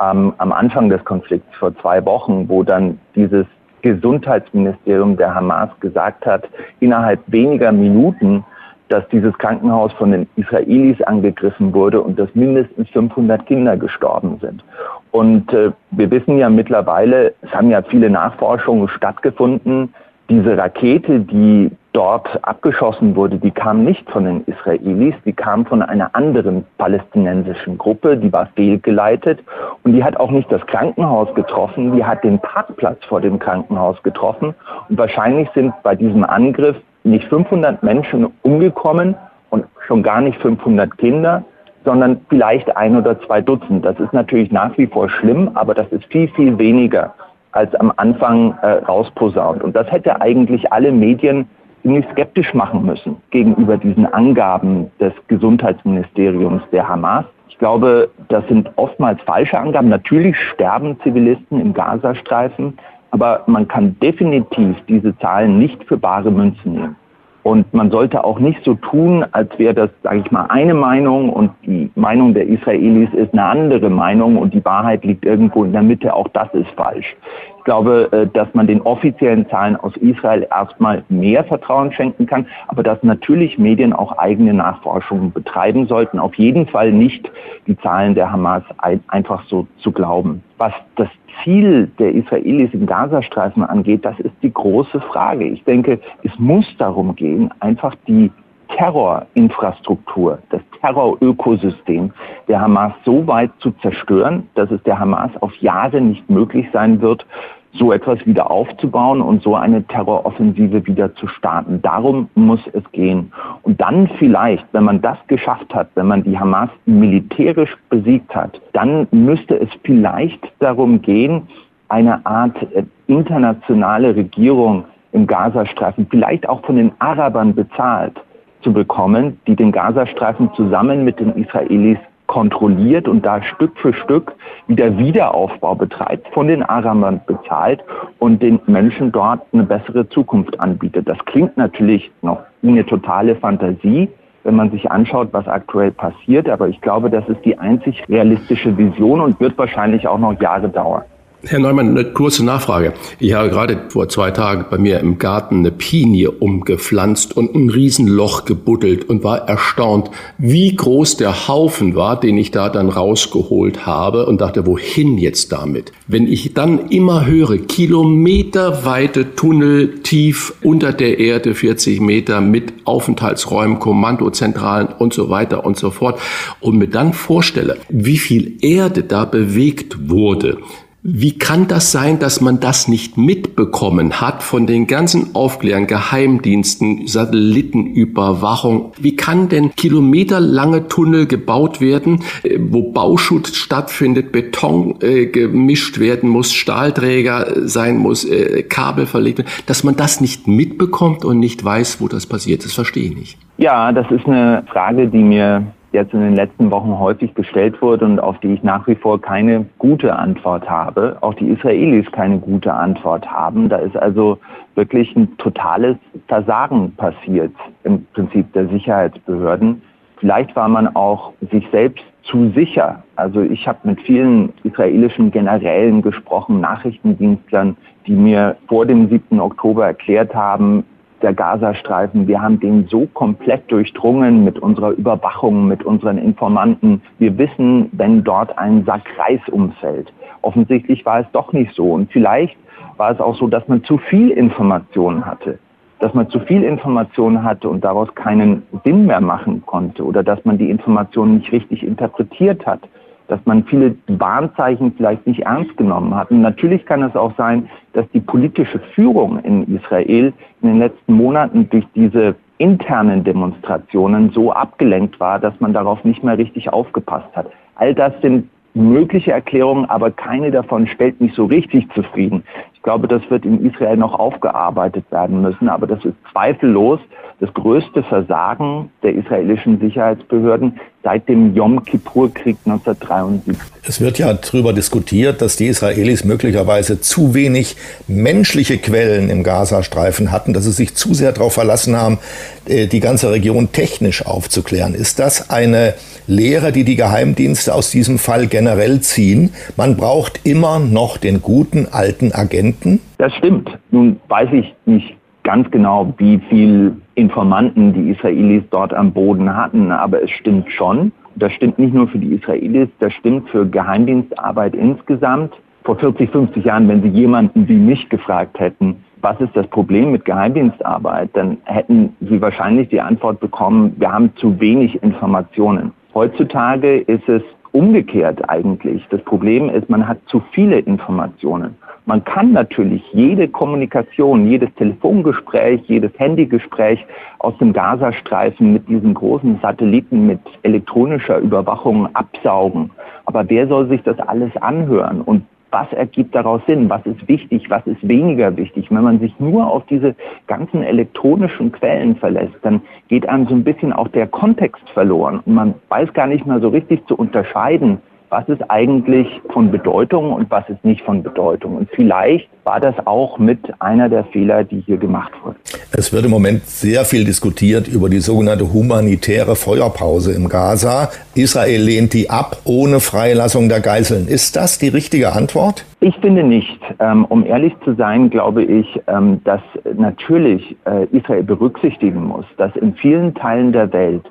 ähm, 0.00 0.34
am 0.38 0.52
Anfang 0.52 0.88
des 0.88 1.04
Konflikts 1.04 1.52
vor 1.56 1.76
zwei 1.78 2.04
Wochen, 2.04 2.48
wo 2.48 2.62
dann 2.62 3.00
dieses 3.16 3.44
Gesundheitsministerium 3.82 5.16
der 5.16 5.34
Hamas 5.34 5.70
gesagt 5.80 6.24
hat, 6.24 6.48
innerhalb 6.78 7.20
weniger 7.26 7.72
Minuten, 7.72 8.44
dass 8.88 9.06
dieses 9.08 9.36
Krankenhaus 9.38 9.92
von 9.94 10.12
den 10.12 10.28
Israelis 10.36 11.00
angegriffen 11.02 11.72
wurde 11.72 12.00
und 12.00 12.18
dass 12.18 12.34
mindestens 12.34 12.88
500 12.90 13.46
Kinder 13.46 13.76
gestorben 13.76 14.38
sind. 14.40 14.62
Und 15.10 15.52
äh, 15.52 15.70
wir 15.90 16.10
wissen 16.10 16.38
ja 16.38 16.48
mittlerweile, 16.50 17.34
es 17.42 17.50
haben 17.52 17.70
ja 17.70 17.82
viele 17.82 18.10
Nachforschungen 18.10 18.88
stattgefunden, 18.88 19.94
diese 20.30 20.56
Rakete, 20.56 21.20
die 21.20 21.70
dort 21.92 22.42
abgeschossen 22.42 23.14
wurde, 23.14 23.38
die 23.38 23.50
kam 23.50 23.84
nicht 23.84 24.08
von 24.10 24.24
den 24.24 24.44
Israelis, 24.44 25.14
die 25.24 25.32
kam 25.32 25.64
von 25.64 25.82
einer 25.82 26.14
anderen 26.14 26.64
palästinensischen 26.78 27.78
Gruppe, 27.78 28.16
die 28.16 28.32
war 28.32 28.48
fehlgeleitet 28.56 29.40
und 29.84 29.92
die 29.92 30.02
hat 30.02 30.16
auch 30.16 30.30
nicht 30.30 30.50
das 30.50 30.66
Krankenhaus 30.66 31.32
getroffen, 31.34 31.94
die 31.94 32.04
hat 32.04 32.24
den 32.24 32.40
Parkplatz 32.40 32.98
vor 33.04 33.20
dem 33.20 33.38
Krankenhaus 33.38 34.02
getroffen 34.02 34.54
und 34.88 34.98
wahrscheinlich 34.98 35.48
sind 35.54 35.72
bei 35.84 35.94
diesem 35.94 36.24
Angriff 36.24 36.76
nicht 37.04 37.28
500 37.28 37.82
Menschen 37.82 38.26
umgekommen 38.42 39.14
und 39.50 39.64
schon 39.86 40.02
gar 40.02 40.20
nicht 40.20 40.40
500 40.40 40.96
Kinder, 40.98 41.44
sondern 41.84 42.20
vielleicht 42.28 42.76
ein 42.76 42.96
oder 42.96 43.20
zwei 43.20 43.40
Dutzend. 43.40 43.84
Das 43.84 43.98
ist 44.00 44.12
natürlich 44.12 44.50
nach 44.50 44.76
wie 44.78 44.86
vor 44.86 45.08
schlimm, 45.08 45.50
aber 45.54 45.74
das 45.74 45.86
ist 45.92 46.04
viel, 46.06 46.28
viel 46.28 46.58
weniger 46.58 47.14
als 47.52 47.74
am 47.76 47.92
Anfang 47.96 48.56
äh, 48.62 48.84
rausposaunt. 48.84 49.62
Und 49.62 49.76
das 49.76 49.90
hätte 49.90 50.20
eigentlich 50.20 50.72
alle 50.72 50.90
Medien 50.90 51.46
ziemlich 51.82 52.04
skeptisch 52.12 52.52
machen 52.54 52.84
müssen 52.84 53.16
gegenüber 53.30 53.76
diesen 53.76 54.12
Angaben 54.12 54.90
des 54.98 55.12
Gesundheitsministeriums 55.28 56.62
der 56.72 56.88
Hamas. 56.88 57.26
Ich 57.48 57.58
glaube, 57.58 58.10
das 58.28 58.44
sind 58.48 58.70
oftmals 58.76 59.20
falsche 59.22 59.58
Angaben. 59.58 59.88
Natürlich 59.88 60.36
sterben 60.52 60.98
Zivilisten 61.02 61.60
im 61.60 61.74
Gazastreifen, 61.74 62.76
aber 63.14 63.44
man 63.46 63.68
kann 63.68 63.96
definitiv 64.02 64.74
diese 64.88 65.16
Zahlen 65.18 65.56
nicht 65.56 65.84
für 65.84 65.96
bare 65.96 66.32
Münzen 66.32 66.72
nehmen. 66.72 66.96
Und 67.44 67.72
man 67.72 67.92
sollte 67.92 68.24
auch 68.24 68.40
nicht 68.40 68.64
so 68.64 68.74
tun, 68.74 69.24
als 69.30 69.56
wäre 69.56 69.74
das, 69.74 69.90
sage 70.02 70.22
ich 70.24 70.32
mal, 70.32 70.46
eine 70.46 70.74
Meinung 70.74 71.30
und 71.30 71.52
die 71.64 71.90
Meinung 71.94 72.34
der 72.34 72.48
Israelis 72.48 73.12
ist 73.14 73.32
eine 73.34 73.44
andere 73.44 73.88
Meinung 73.88 74.36
und 74.36 74.52
die 74.52 74.64
Wahrheit 74.64 75.04
liegt 75.04 75.24
irgendwo 75.24 75.62
in 75.62 75.72
der 75.72 75.82
Mitte. 75.82 76.12
Auch 76.12 76.26
das 76.28 76.52
ist 76.54 76.70
falsch. 76.70 77.14
Ich 77.58 77.64
glaube, 77.64 78.08
äh, 78.10 78.26
dass 78.32 78.52
man 78.54 78.66
den 78.66 78.80
offiziellen 78.80 79.48
Zahlen 79.48 79.76
aus 79.76 79.96
Israel 79.98 80.48
erstmal 80.50 81.04
mehr 81.08 81.44
Vertrauen 81.44 81.92
schenken 81.92 82.26
kann, 82.26 82.46
aber 82.66 82.82
dass 82.82 83.00
natürlich 83.02 83.58
Medien 83.58 83.92
auch 83.92 84.18
eigene 84.18 84.54
Nachforschungen 84.54 85.30
betreiben 85.30 85.86
sollten. 85.86 86.18
Auf 86.18 86.34
jeden 86.34 86.66
Fall 86.66 86.90
nicht 86.90 87.30
die 87.68 87.78
Zahlen 87.78 88.16
der 88.16 88.32
Hamas 88.32 88.64
einfach 89.08 89.44
so 89.46 89.68
zu 89.78 89.92
glauben. 89.92 90.42
Was 90.58 90.72
das 90.96 91.08
Ziel 91.42 91.90
der 91.98 92.14
Israelis 92.14 92.72
im 92.72 92.86
Gazastreifen 92.86 93.62
angeht, 93.62 94.04
das 94.04 94.18
ist 94.20 94.34
die 94.42 94.52
große 94.52 95.00
Frage. 95.00 95.44
Ich 95.46 95.64
denke, 95.64 96.00
es 96.22 96.32
muss 96.38 96.66
darum 96.78 97.14
gehen, 97.14 97.50
einfach 97.60 97.94
die 98.06 98.30
Terrorinfrastruktur, 98.76 100.38
das 100.50 100.62
Terrorökosystem 100.80 102.12
der 102.48 102.60
Hamas 102.60 102.92
so 103.04 103.26
weit 103.26 103.50
zu 103.58 103.70
zerstören, 103.82 104.48
dass 104.54 104.70
es 104.70 104.82
der 104.82 104.98
Hamas 104.98 105.30
auf 105.40 105.54
Jahre 105.56 106.00
nicht 106.00 106.28
möglich 106.28 106.66
sein 106.72 107.00
wird, 107.00 107.26
so 107.74 107.92
etwas 107.92 108.24
wieder 108.24 108.50
aufzubauen 108.50 109.20
und 109.20 109.42
so 109.42 109.56
eine 109.56 109.82
Terroroffensive 109.84 110.86
wieder 110.86 111.14
zu 111.16 111.26
starten. 111.26 111.82
Darum 111.82 112.28
muss 112.34 112.60
es 112.72 112.82
gehen. 112.92 113.32
Und 113.62 113.80
dann 113.80 114.08
vielleicht, 114.18 114.64
wenn 114.72 114.84
man 114.84 115.02
das 115.02 115.18
geschafft 115.26 115.74
hat, 115.74 115.88
wenn 115.94 116.06
man 116.06 116.22
die 116.22 116.38
Hamas 116.38 116.70
militärisch 116.86 117.76
besiegt 117.90 118.34
hat, 118.34 118.60
dann 118.72 119.08
müsste 119.10 119.56
es 119.60 119.68
vielleicht 119.82 120.40
darum 120.60 121.02
gehen, 121.02 121.42
eine 121.88 122.24
Art 122.24 122.56
äh, 122.74 122.84
internationale 123.06 124.14
Regierung 124.16 124.84
im 125.12 125.26
Gazastreifen, 125.26 126.06
vielleicht 126.10 126.48
auch 126.48 126.64
von 126.64 126.76
den 126.76 126.92
Arabern 126.98 127.54
bezahlt, 127.54 128.14
zu 128.62 128.72
bekommen, 128.72 129.38
die 129.46 129.54
den 129.54 129.72
Gazastreifen 129.72 130.50
zusammen 130.54 131.04
mit 131.04 131.20
den 131.20 131.30
Israelis 131.36 131.98
kontrolliert 132.34 133.06
und 133.06 133.24
da 133.24 133.40
Stück 133.44 133.78
für 133.78 133.94
Stück 133.94 134.32
wieder 134.66 134.98
Wiederaufbau 134.98 135.76
betreibt, 135.76 136.26
von 136.34 136.48
den 136.48 136.64
Arabern 136.64 137.20
bezahlt 137.28 137.84
und 138.18 138.42
den 138.42 138.58
Menschen 138.66 139.12
dort 139.12 139.42
eine 139.52 139.62
bessere 139.62 140.08
Zukunft 140.08 140.58
anbietet. 140.58 141.08
Das 141.08 141.16
klingt 141.26 141.56
natürlich 141.56 142.10
noch 142.22 142.40
wie 142.62 142.70
eine 142.70 142.84
totale 142.84 143.36
Fantasie, 143.36 144.08
wenn 144.42 144.56
man 144.56 144.72
sich 144.72 144.90
anschaut, 144.90 145.28
was 145.30 145.46
aktuell 145.46 145.92
passiert, 145.92 146.48
aber 146.48 146.66
ich 146.66 146.80
glaube, 146.80 147.08
das 147.08 147.24
ist 147.28 147.44
die 147.44 147.56
einzig 147.56 148.02
realistische 148.08 148.76
Vision 148.76 149.20
und 149.20 149.38
wird 149.38 149.56
wahrscheinlich 149.56 150.08
auch 150.08 150.18
noch 150.18 150.40
Jahre 150.40 150.68
dauern. 150.68 151.04
Herr 151.46 151.58
Neumann, 151.58 151.90
eine 151.90 152.04
kurze 152.04 152.42
Nachfrage. 152.42 152.94
Ich 153.18 153.34
habe 153.34 153.50
gerade 153.50 153.78
vor 153.88 154.08
zwei 154.08 154.30
Tagen 154.30 154.64
bei 154.70 154.78
mir 154.78 155.00
im 155.00 155.18
Garten 155.18 155.58
eine 155.58 155.72
Pinie 155.72 156.30
umgepflanzt 156.30 157.36
und 157.36 157.54
ein 157.54 157.68
Riesenloch 157.68 158.46
gebuddelt 158.46 159.10
und 159.10 159.24
war 159.24 159.46
erstaunt, 159.46 160.10
wie 160.38 160.74
groß 160.74 161.18
der 161.18 161.46
Haufen 161.46 161.96
war, 161.96 162.18
den 162.18 162.38
ich 162.38 162.50
da 162.50 162.70
dann 162.70 162.88
rausgeholt 162.88 163.84
habe 163.84 164.24
und 164.24 164.40
dachte, 164.40 164.66
wohin 164.66 165.18
jetzt 165.18 165.52
damit? 165.52 165.92
Wenn 166.06 166.26
ich 166.26 166.54
dann 166.54 166.88
immer 166.88 167.26
höre, 167.26 167.58
kilometerweite 167.58 169.34
Tunnel 169.34 170.00
tief 170.00 170.54
unter 170.62 170.94
der 170.94 171.18
Erde, 171.18 171.54
40 171.54 172.00
Meter 172.00 172.40
mit 172.40 172.72
Aufenthaltsräumen, 172.84 173.80
Kommandozentralen 173.80 174.88
und 174.98 175.12
so 175.12 175.28
weiter 175.28 175.66
und 175.66 175.76
so 175.76 175.90
fort 175.90 176.18
und 176.60 176.78
mir 176.78 176.88
dann 176.88 177.12
vorstelle, 177.12 177.76
wie 177.90 178.18
viel 178.18 178.56
Erde 178.62 179.02
da 179.02 179.26
bewegt 179.26 180.08
wurde, 180.08 180.58
wie 181.06 181.36
kann 181.36 181.68
das 181.68 181.92
sein, 181.92 182.18
dass 182.18 182.40
man 182.40 182.60
das 182.60 182.88
nicht 182.88 183.18
mitbekommen 183.18 184.22
hat 184.22 184.42
von 184.42 184.66
den 184.66 184.86
ganzen 184.86 185.34
Aufklärern, 185.34 185.86
Geheimdiensten, 185.86 187.06
Satellitenüberwachung? 187.06 188.92
Wie 188.98 189.14
kann 189.14 189.50
denn 189.50 189.74
kilometerlange 189.74 190.88
Tunnel 190.88 191.26
gebaut 191.26 191.82
werden, 191.82 192.22
äh, 192.42 192.58
wo 192.58 192.90
Bauschutz 192.90 193.54
stattfindet, 193.54 194.32
Beton 194.32 194.94
äh, 195.02 195.26
gemischt 195.26 196.00
werden 196.00 196.30
muss, 196.30 196.54
Stahlträger 196.54 197.68
sein 197.68 197.98
muss, 197.98 198.24
äh, 198.24 198.62
Kabel 198.62 199.04
verlegt 199.04 199.40
werden, 199.40 199.50
dass 199.66 199.84
man 199.84 199.96
das 199.96 200.22
nicht 200.22 200.48
mitbekommt 200.48 201.26
und 201.26 201.38
nicht 201.38 201.62
weiß, 201.62 202.00
wo 202.00 202.08
das 202.08 202.24
passiert? 202.24 202.64
Das 202.64 202.72
verstehe 202.72 203.10
ich 203.10 203.14
nicht. 203.14 203.38
Ja, 203.58 203.92
das 203.92 204.10
ist 204.10 204.26
eine 204.26 204.64
Frage, 204.72 205.06
die 205.08 205.22
mir 205.22 205.66
jetzt 205.94 206.12
in 206.12 206.20
den 206.20 206.34
letzten 206.34 206.70
Wochen 206.70 206.98
häufig 206.98 207.34
gestellt 207.34 207.80
wurde 207.80 208.04
und 208.04 208.20
auf 208.20 208.38
die 208.40 208.52
ich 208.52 208.62
nach 208.62 208.86
wie 208.86 208.96
vor 208.96 209.20
keine 209.20 209.64
gute 209.78 210.14
Antwort 210.14 210.68
habe. 210.68 211.16
Auch 211.20 211.34
die 211.34 211.48
Israelis 211.48 212.10
keine 212.12 212.38
gute 212.38 212.74
Antwort 212.74 213.26
haben. 213.26 213.68
Da 213.68 213.76
ist 213.76 213.96
also 213.96 214.38
wirklich 214.74 215.14
ein 215.16 215.34
totales 215.38 215.96
Versagen 216.26 216.92
passiert 216.96 217.52
im 217.84 218.04
Prinzip 218.12 218.52
der 218.52 218.68
Sicherheitsbehörden. 218.68 219.80
Vielleicht 220.18 220.54
war 220.56 220.68
man 220.68 220.94
auch 220.96 221.32
sich 221.52 221.66
selbst 221.70 222.04
zu 222.24 222.50
sicher. 222.50 223.02
Also 223.16 223.42
ich 223.42 223.68
habe 223.68 223.78
mit 223.84 224.00
vielen 224.00 224.52
israelischen 224.64 225.30
Generälen 225.30 226.02
gesprochen, 226.02 226.60
Nachrichtendienstlern, 226.60 227.76
die 228.06 228.14
mir 228.14 228.56
vor 228.66 228.86
dem 228.86 229.08
7. 229.08 229.40
Oktober 229.40 229.86
erklärt 229.86 230.34
haben, 230.34 230.84
der 231.24 231.32
Gazastreifen. 231.32 232.28
Wir 232.28 232.40
haben 232.40 232.60
den 232.60 232.86
so 232.86 233.06
komplett 233.06 233.72
durchdrungen 233.72 234.44
mit 234.44 234.58
unserer 234.58 234.90
Überwachung, 234.90 235.66
mit 235.66 235.82
unseren 235.82 236.18
Informanten. 236.18 237.02
Wir 237.18 237.36
wissen, 237.38 237.88
wenn 237.92 238.22
dort 238.22 238.56
ein 238.58 238.84
Sack 238.84 239.02
Reis 239.18 239.40
umfällt. 239.50 240.12
Offensichtlich 240.42 241.04
war 241.06 241.20
es 241.20 241.26
doch 241.32 241.52
nicht 241.52 241.74
so. 241.74 241.92
Und 241.92 242.12
vielleicht 242.12 242.56
war 242.98 243.10
es 243.10 243.20
auch 243.20 243.36
so, 243.36 243.48
dass 243.48 243.66
man 243.66 243.82
zu 243.84 243.96
viel 243.98 244.30
Informationen 244.30 245.24
hatte. 245.24 245.58
Dass 245.98 246.12
man 246.12 246.28
zu 246.28 246.40
viel 246.40 246.62
Informationen 246.62 247.42
hatte 247.42 247.70
und 247.70 247.82
daraus 247.82 248.14
keinen 248.14 248.62
Sinn 248.84 249.06
mehr 249.06 249.22
machen 249.22 249.62
konnte 249.64 250.04
oder 250.04 250.22
dass 250.22 250.44
man 250.44 250.58
die 250.58 250.68
Informationen 250.68 251.38
nicht 251.38 251.50
richtig 251.50 251.82
interpretiert 251.82 252.66
hat 252.66 252.80
dass 253.28 253.40
man 253.44 253.64
viele 253.64 253.96
Warnzeichen 254.06 254.92
vielleicht 254.96 255.26
nicht 255.26 255.40
ernst 255.40 255.76
genommen 255.76 256.14
hat. 256.14 256.30
Und 256.30 256.42
natürlich 256.42 256.84
kann 256.86 257.02
es 257.02 257.16
auch 257.16 257.32
sein, 257.36 257.68
dass 257.92 258.08
die 258.12 258.20
politische 258.20 258.78
Führung 258.94 259.38
in 259.40 259.76
Israel 259.76 260.32
in 260.62 260.68
den 260.68 260.78
letzten 260.78 261.14
Monaten 261.14 261.68
durch 261.70 261.86
diese 261.94 262.34
internen 262.58 263.24
Demonstrationen 263.24 264.30
so 264.30 264.52
abgelenkt 264.52 265.18
war, 265.18 265.38
dass 265.38 265.58
man 265.60 265.72
darauf 265.72 266.04
nicht 266.04 266.22
mehr 266.22 266.38
richtig 266.38 266.72
aufgepasst 266.72 267.34
hat. 267.34 267.50
All 267.76 267.94
das 267.94 268.12
sind 268.22 268.48
mögliche 268.74 269.32
Erklärungen, 269.32 269.88
aber 269.88 270.10
keine 270.10 270.50
davon 270.50 270.86
stellt 270.86 271.20
mich 271.20 271.32
so 271.34 271.44
richtig 271.44 271.88
zufrieden. 271.94 272.44
Ich 272.74 272.82
glaube, 272.82 273.08
das 273.08 273.22
wird 273.30 273.44
in 273.44 273.64
Israel 273.64 273.96
noch 273.96 274.18
aufgearbeitet 274.18 275.04
werden 275.10 275.40
müssen, 275.42 275.68
aber 275.68 275.86
das 275.86 276.04
ist 276.04 276.16
zweifellos 276.32 277.00
das 277.40 277.52
größte 277.54 278.02
Versagen 278.02 278.90
der 279.02 279.14
israelischen 279.14 279.80
Sicherheitsbehörden 279.80 280.78
seit 281.04 281.28
dem 281.28 281.54
Yom 281.54 281.84
Kippur-Krieg 281.84 282.56
1973. 282.64 283.56
Es 283.86 284.00
wird 284.00 284.18
ja 284.18 284.32
darüber 284.32 284.72
diskutiert, 284.72 285.42
dass 285.42 285.56
die 285.56 285.66
Israelis 285.66 286.24
möglicherweise 286.24 287.00
zu 287.00 287.34
wenig 287.34 287.76
menschliche 288.08 288.78
Quellen 288.78 289.28
im 289.28 289.44
Gazastreifen 289.44 290.32
hatten, 290.32 290.54
dass 290.54 290.64
sie 290.64 290.72
sich 290.72 290.94
zu 290.94 291.12
sehr 291.12 291.32
darauf 291.32 291.52
verlassen 291.52 291.94
haben, 291.94 292.18
äh, 292.64 292.86
die 292.86 293.00
ganze 293.00 293.30
Region 293.30 293.70
technisch 293.70 294.24
aufzuklären. 294.24 294.94
Ist 294.94 295.18
das 295.18 295.50
eine 295.50 295.94
Lehre, 296.26 296.72
die 296.72 296.84
die 296.84 296.96
Geheimdienste 296.96 297.74
aus 297.74 297.90
diesem 297.90 298.18
Fall 298.18 298.46
generell 298.46 299.00
ziehen? 299.02 299.52
Man 299.76 299.98
braucht 299.98 300.40
immer 300.44 300.78
noch 300.78 301.18
den 301.18 301.42
guten 301.42 301.86
alten 301.90 302.32
Agenten? 302.32 303.00
Das 303.18 303.34
stimmt. 303.34 303.68
Nun 303.90 304.18
weiß 304.28 304.48
ich 304.52 304.74
nicht 304.86 305.14
ganz 305.44 305.70
genau, 305.70 306.12
wie 306.18 306.38
viel 306.48 306.96
Informanten 307.14 307.92
die 307.92 308.10
Israelis 308.10 308.64
dort 308.70 308.92
am 308.92 309.12
Boden 309.12 309.56
hatten, 309.56 309.92
aber 309.92 310.22
es 310.22 310.30
stimmt 310.30 310.70
schon. 310.72 311.12
Das 311.36 311.52
stimmt 311.52 311.78
nicht 311.78 311.94
nur 311.94 312.08
für 312.08 312.18
die 312.18 312.34
Israelis, 312.34 312.88
das 312.98 313.12
stimmt 313.14 313.48
für 313.50 313.66
Geheimdienstarbeit 313.66 314.74
insgesamt. 314.74 315.54
Vor 315.84 315.96
40, 315.96 316.30
50 316.30 316.64
Jahren, 316.64 316.88
wenn 316.88 317.02
Sie 317.02 317.08
jemanden 317.08 317.68
wie 317.68 317.76
mich 317.76 318.08
gefragt 318.08 318.58
hätten, 318.58 318.96
was 319.20 319.38
ist 319.40 319.54
das 319.54 319.66
Problem 319.68 320.12
mit 320.12 320.24
Geheimdienstarbeit, 320.24 321.30
dann 321.34 321.58
hätten 321.64 322.16
Sie 322.20 322.40
wahrscheinlich 322.40 322.88
die 322.88 323.00
Antwort 323.00 323.40
bekommen, 323.40 323.94
wir 323.98 324.12
haben 324.12 324.30
zu 324.36 324.58
wenig 324.60 325.02
Informationen. 325.02 325.92
Heutzutage 326.14 326.98
ist 326.98 327.28
es 327.28 327.42
umgekehrt 327.72 328.48
eigentlich. 328.48 329.04
Das 329.10 329.20
Problem 329.22 329.68
ist, 329.68 329.90
man 329.90 330.06
hat 330.06 330.18
zu 330.26 330.40
viele 330.52 330.78
Informationen. 330.78 331.74
Man 332.06 332.22
kann 332.22 332.52
natürlich 332.52 333.02
jede 333.12 333.48
Kommunikation, 333.48 334.46
jedes 334.46 334.72
Telefongespräch, 334.74 335.80
jedes 335.86 336.12
Handygespräch 336.18 337.04
aus 337.38 337.56
dem 337.58 337.72
Gazastreifen 337.72 338.74
mit 338.74 338.86
diesen 338.88 339.14
großen 339.14 339.58
Satelliten 339.62 340.26
mit 340.26 340.40
elektronischer 340.62 341.38
Überwachung 341.38 342.14
absaugen. 342.14 342.90
Aber 343.24 343.48
wer 343.48 343.66
soll 343.68 343.88
sich 343.88 344.02
das 344.02 344.18
alles 344.18 344.54
anhören? 344.58 345.22
Und 345.22 345.44
was 345.70 345.92
ergibt 345.92 346.34
daraus 346.34 346.60
Sinn, 346.68 346.88
was 346.88 347.04
ist 347.04 347.26
wichtig, 347.26 347.68
was 347.68 347.84
ist 347.86 348.06
weniger 348.06 348.56
wichtig. 348.56 348.90
Wenn 348.90 349.02
man 349.02 349.18
sich 349.18 349.34
nur 349.40 349.66
auf 349.66 349.84
diese 349.86 350.14
ganzen 350.46 350.84
elektronischen 350.84 351.72
Quellen 351.72 352.14
verlässt, 352.14 352.54
dann 352.62 352.80
geht 353.08 353.28
einem 353.28 353.48
so 353.48 353.54
ein 353.54 353.64
bisschen 353.64 353.92
auch 353.92 354.06
der 354.08 354.28
Kontext 354.28 354.88
verloren 354.90 355.40
und 355.44 355.54
man 355.54 355.74
weiß 355.88 356.12
gar 356.12 356.28
nicht 356.28 356.46
mehr 356.46 356.60
so 356.60 356.68
richtig 356.68 357.04
zu 357.08 357.16
unterscheiden, 357.16 357.98
was 358.34 358.48
ist 358.48 358.68
eigentlich 358.68 359.28
von 359.52 359.70
Bedeutung 359.70 360.32
und 360.32 360.50
was 360.50 360.68
ist 360.68 360.84
nicht 360.84 361.02
von 361.02 361.22
Bedeutung. 361.22 361.76
Und 361.76 361.88
vielleicht 361.94 362.48
war 362.64 362.80
das 362.80 362.96
auch 363.06 363.38
mit 363.38 363.60
einer 363.78 364.08
der 364.08 364.24
Fehler, 364.24 364.64
die 364.64 364.80
hier 364.80 364.96
gemacht 364.96 365.30
wurden. 365.44 365.54
Es 365.92 366.12
wird 366.12 366.24
im 366.24 366.32
Moment 366.32 366.66
sehr 366.66 367.04
viel 367.04 367.24
diskutiert 367.24 367.86
über 367.86 368.08
die 368.08 368.18
sogenannte 368.18 368.72
humanitäre 368.72 369.54
Feuerpause 369.54 370.32
im 370.32 370.48
Gaza. 370.48 371.10
Israel 371.36 371.80
lehnt 371.80 372.12
die 372.12 372.28
ab 372.28 372.56
ohne 372.64 372.98
Freilassung 372.98 373.68
der 373.68 373.78
Geiseln. 373.78 374.26
Ist 374.26 374.56
das 374.56 374.80
die 374.80 374.88
richtige 374.88 375.32
Antwort? 375.32 375.84
Ich 376.00 376.16
finde 376.16 376.42
nicht. 376.42 376.80
Ähm, 376.98 377.24
um 377.26 377.46
ehrlich 377.46 377.72
zu 377.84 377.94
sein, 377.94 378.30
glaube 378.30 378.64
ich, 378.64 379.00
ähm, 379.06 379.42
dass 379.44 379.62
natürlich 379.96 380.76
äh, 380.86 381.06
Israel 381.16 381.44
berücksichtigen 381.44 382.24
muss, 382.24 382.46
dass 382.56 382.74
in 382.74 382.94
vielen 382.96 383.32
Teilen 383.34 383.72
der 383.72 383.92
Welt 383.92 384.24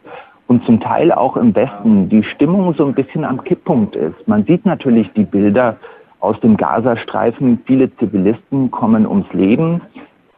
und 0.53 0.65
zum 0.65 0.79
Teil 0.79 1.11
auch 1.11 1.35
im 1.35 1.55
Westen 1.55 2.09
die 2.09 2.23
Stimmung 2.23 2.75
so 2.75 2.85
ein 2.85 2.93
bisschen 2.93 3.25
am 3.25 3.43
Kipppunkt 3.43 3.95
ist. 3.95 4.27
Man 4.27 4.45
sieht 4.45 4.65
natürlich 4.65 5.11
die 5.13 5.23
Bilder 5.23 5.77
aus 6.19 6.39
dem 6.41 6.57
Gazastreifen. 6.57 7.59
Viele 7.65 7.93
Zivilisten 7.97 8.69
kommen 8.69 9.07
ums 9.07 9.31
Leben. 9.33 9.81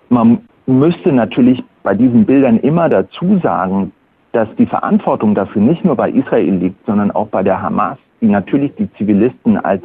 Man 0.08 0.48
müsste 0.68 1.12
natürlich 1.12 1.62
bei 1.84 1.94
diesen 1.94 2.26
Bildern 2.26 2.60
immer 2.60 2.88
dazu 2.88 3.40
sagen, 3.44 3.92
dass 4.32 4.48
die 4.58 4.66
Verantwortung 4.66 5.36
dafür 5.36 5.62
nicht 5.62 5.84
nur 5.84 5.96
bei 5.96 6.10
Israel 6.10 6.56
liegt, 6.56 6.86
sondern 6.86 7.12
auch 7.12 7.28
bei 7.28 7.44
der 7.44 7.62
Hamas, 7.62 7.98
die 8.22 8.28
natürlich 8.28 8.74
die 8.76 8.92
Zivilisten 8.94 9.58
als 9.58 9.84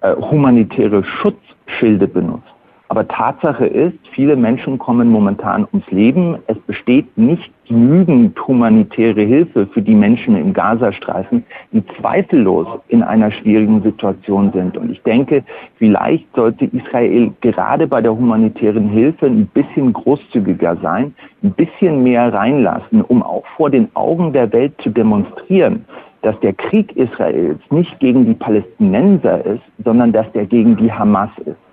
äh, 0.00 0.14
humanitäre 0.14 1.02
Schutzschilde 1.02 2.06
benutzt. 2.06 2.55
Aber 2.88 3.06
Tatsache 3.08 3.66
ist, 3.66 3.98
viele 4.12 4.36
Menschen 4.36 4.78
kommen 4.78 5.10
momentan 5.10 5.66
ums 5.72 5.90
Leben. 5.90 6.36
Es 6.46 6.56
besteht 6.60 7.18
nicht 7.18 7.50
genügend 7.66 8.38
humanitäre 8.46 9.22
Hilfe 9.22 9.66
für 9.66 9.82
die 9.82 9.94
Menschen 9.94 10.36
im 10.36 10.52
Gazastreifen, 10.52 11.44
die 11.72 11.82
zweifellos 11.98 12.68
in 12.86 13.02
einer 13.02 13.32
schwierigen 13.32 13.82
Situation 13.82 14.52
sind. 14.52 14.76
Und 14.76 14.92
ich 14.92 15.02
denke, 15.02 15.42
vielleicht 15.78 16.26
sollte 16.36 16.66
Israel 16.66 17.32
gerade 17.40 17.88
bei 17.88 18.00
der 18.00 18.16
humanitären 18.16 18.88
Hilfe 18.88 19.26
ein 19.26 19.46
bisschen 19.48 19.92
großzügiger 19.92 20.76
sein, 20.80 21.12
ein 21.42 21.52
bisschen 21.52 22.04
mehr 22.04 22.32
reinlassen, 22.32 23.02
um 23.02 23.20
auch 23.22 23.44
vor 23.56 23.68
den 23.68 23.88
Augen 23.94 24.32
der 24.32 24.52
Welt 24.52 24.74
zu 24.80 24.90
demonstrieren, 24.90 25.84
dass 26.22 26.38
der 26.38 26.52
Krieg 26.52 26.96
Israels 26.96 27.60
nicht 27.70 27.98
gegen 27.98 28.26
die 28.26 28.34
Palästinenser 28.34 29.44
ist, 29.44 29.62
sondern 29.84 30.12
dass 30.12 30.30
der 30.32 30.46
gegen 30.46 30.76
die 30.76 30.92
Hamas 30.92 31.30
ist 31.44 31.65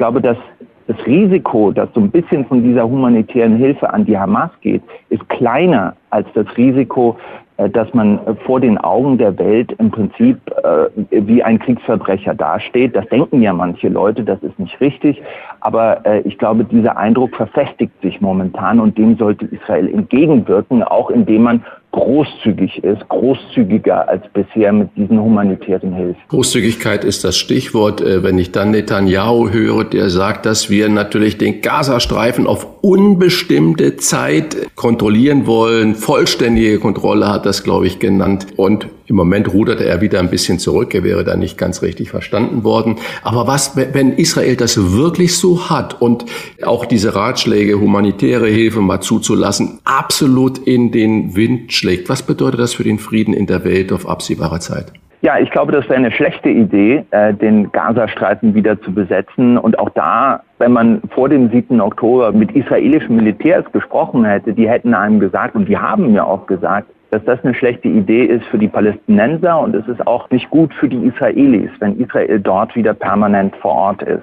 glaube, 0.00 0.22
dass 0.22 0.38
das 0.86 0.96
Risiko, 1.04 1.72
dass 1.72 1.92
so 1.92 2.00
ein 2.00 2.10
bisschen 2.10 2.46
von 2.46 2.62
dieser 2.62 2.88
humanitären 2.88 3.56
Hilfe 3.56 3.92
an 3.92 4.06
die 4.06 4.18
Hamas 4.18 4.50
geht, 4.62 4.82
ist 5.10 5.28
kleiner 5.28 5.94
als 6.08 6.26
das 6.32 6.46
Risiko, 6.56 7.18
äh, 7.58 7.68
dass 7.68 7.92
man 7.92 8.18
vor 8.46 8.60
den 8.60 8.78
Augen 8.78 9.18
der 9.18 9.38
Welt 9.38 9.72
im 9.72 9.90
Prinzip 9.90 10.38
äh, 10.64 10.88
wie 11.10 11.42
ein 11.42 11.58
Kriegsverbrecher 11.58 12.34
dasteht. 12.34 12.96
Das 12.96 13.06
denken 13.08 13.42
ja 13.42 13.52
manche 13.52 13.90
Leute, 13.90 14.24
das 14.24 14.42
ist 14.42 14.58
nicht 14.58 14.80
richtig. 14.80 15.20
Aber 15.60 16.00
äh, 16.06 16.20
ich 16.20 16.38
glaube, 16.38 16.64
dieser 16.64 16.96
Eindruck 16.96 17.36
verfestigt 17.36 17.92
sich 18.00 18.22
momentan 18.22 18.80
und 18.80 18.96
dem 18.96 19.18
sollte 19.18 19.44
Israel 19.44 19.86
entgegenwirken, 19.86 20.82
auch 20.82 21.10
indem 21.10 21.42
man 21.42 21.62
großzügig 21.92 22.82
ist, 22.84 23.08
großzügiger 23.08 24.08
als 24.08 24.22
bisher 24.32 24.72
mit 24.72 24.90
diesen 24.96 25.20
humanitären 25.20 25.92
Hilfen. 25.94 26.20
Großzügigkeit 26.28 27.04
ist 27.04 27.24
das 27.24 27.36
Stichwort. 27.36 28.00
Äh, 28.00 28.22
wenn 28.22 28.38
ich 28.38 28.52
dann 28.52 28.70
Netanyahu 28.70 29.50
höre, 29.50 29.84
der 29.84 30.10
sagt, 30.10 30.46
dass 30.46 30.70
wir 30.70 30.88
natürlich 30.88 31.38
den 31.38 31.60
Gazastreifen 31.62 32.46
auf 32.46 32.66
unbestimmte 32.82 33.96
Zeit 33.96 34.56
kontrollieren 34.76 35.46
wollen, 35.46 35.94
vollständige 35.94 36.78
Kontrolle 36.78 37.28
hat 37.28 37.46
das, 37.46 37.64
glaube 37.64 37.86
ich, 37.86 37.98
genannt. 37.98 38.46
Und 38.56 38.86
im 39.10 39.16
Moment 39.16 39.52
ruderte 39.52 39.84
er 39.84 40.00
wieder 40.00 40.20
ein 40.20 40.30
bisschen 40.30 40.60
zurück. 40.60 40.94
Er 40.94 41.02
wäre 41.02 41.24
da 41.24 41.34
nicht 41.34 41.58
ganz 41.58 41.82
richtig 41.82 42.10
verstanden 42.10 42.62
worden. 42.62 43.00
Aber 43.22 43.48
was, 43.48 43.74
wenn 43.74 44.12
Israel 44.12 44.54
das 44.54 44.92
wirklich 44.92 45.36
so 45.36 45.68
hat 45.68 46.00
und 46.00 46.26
auch 46.62 46.84
diese 46.84 47.16
Ratschläge, 47.16 47.80
humanitäre 47.80 48.46
Hilfe 48.46 48.80
mal 48.80 49.00
zuzulassen, 49.00 49.80
absolut 49.82 50.58
in 50.58 50.92
den 50.92 51.34
Wind 51.34 51.72
schlägt, 51.72 52.08
was 52.08 52.22
bedeutet 52.22 52.60
das 52.60 52.72
für 52.72 52.84
den 52.84 53.00
Frieden 53.00 53.34
in 53.34 53.46
der 53.46 53.64
Welt 53.64 53.90
auf 53.90 54.08
absehbare 54.08 54.60
Zeit? 54.60 54.92
Ja, 55.22 55.38
ich 55.38 55.50
glaube, 55.50 55.70
das 55.72 55.84
wäre 55.84 55.96
eine 55.96 56.10
schlechte 56.10 56.48
Idee, 56.48 57.04
äh, 57.10 57.34
den 57.34 57.70
Gazastreifen 57.72 58.54
wieder 58.54 58.80
zu 58.80 58.92
besetzen. 58.92 59.58
Und 59.58 59.78
auch 59.78 59.90
da, 59.90 60.42
wenn 60.58 60.72
man 60.72 61.02
vor 61.10 61.28
dem 61.28 61.50
7. 61.50 61.78
Oktober 61.80 62.32
mit 62.32 62.52
israelischen 62.52 63.16
Militärs 63.16 63.70
gesprochen 63.72 64.24
hätte, 64.24 64.54
die 64.54 64.68
hätten 64.68 64.94
einem 64.94 65.20
gesagt, 65.20 65.54
und 65.54 65.68
die 65.68 65.76
haben 65.76 66.12
mir 66.12 66.26
auch 66.26 66.46
gesagt, 66.46 66.88
dass 67.10 67.22
das 67.24 67.44
eine 67.44 67.54
schlechte 67.54 67.88
Idee 67.88 68.24
ist 68.24 68.46
für 68.46 68.56
die 68.56 68.68
Palästinenser 68.68 69.60
und 69.60 69.74
es 69.74 69.86
ist 69.88 70.06
auch 70.06 70.30
nicht 70.30 70.48
gut 70.48 70.72
für 70.72 70.88
die 70.88 71.04
Israelis, 71.08 71.70
wenn 71.80 72.00
Israel 72.00 72.40
dort 72.40 72.74
wieder 72.74 72.94
permanent 72.94 73.54
vor 73.56 73.72
Ort 73.72 74.02
ist. 74.02 74.22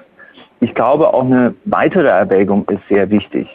Ich 0.60 0.74
glaube, 0.74 1.12
auch 1.14 1.24
eine 1.24 1.54
weitere 1.66 2.08
Erwägung 2.08 2.66
ist 2.70 2.82
sehr 2.88 3.08
wichtig. 3.10 3.46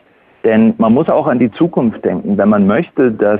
Denn 0.46 0.76
man 0.78 0.94
muss 0.94 1.10
auch 1.10 1.28
an 1.28 1.40
die 1.40 1.52
Zukunft 1.52 2.06
denken. 2.06 2.38
Wenn 2.38 2.50
man 2.50 2.68
möchte, 2.68 3.12
dass 3.12 3.40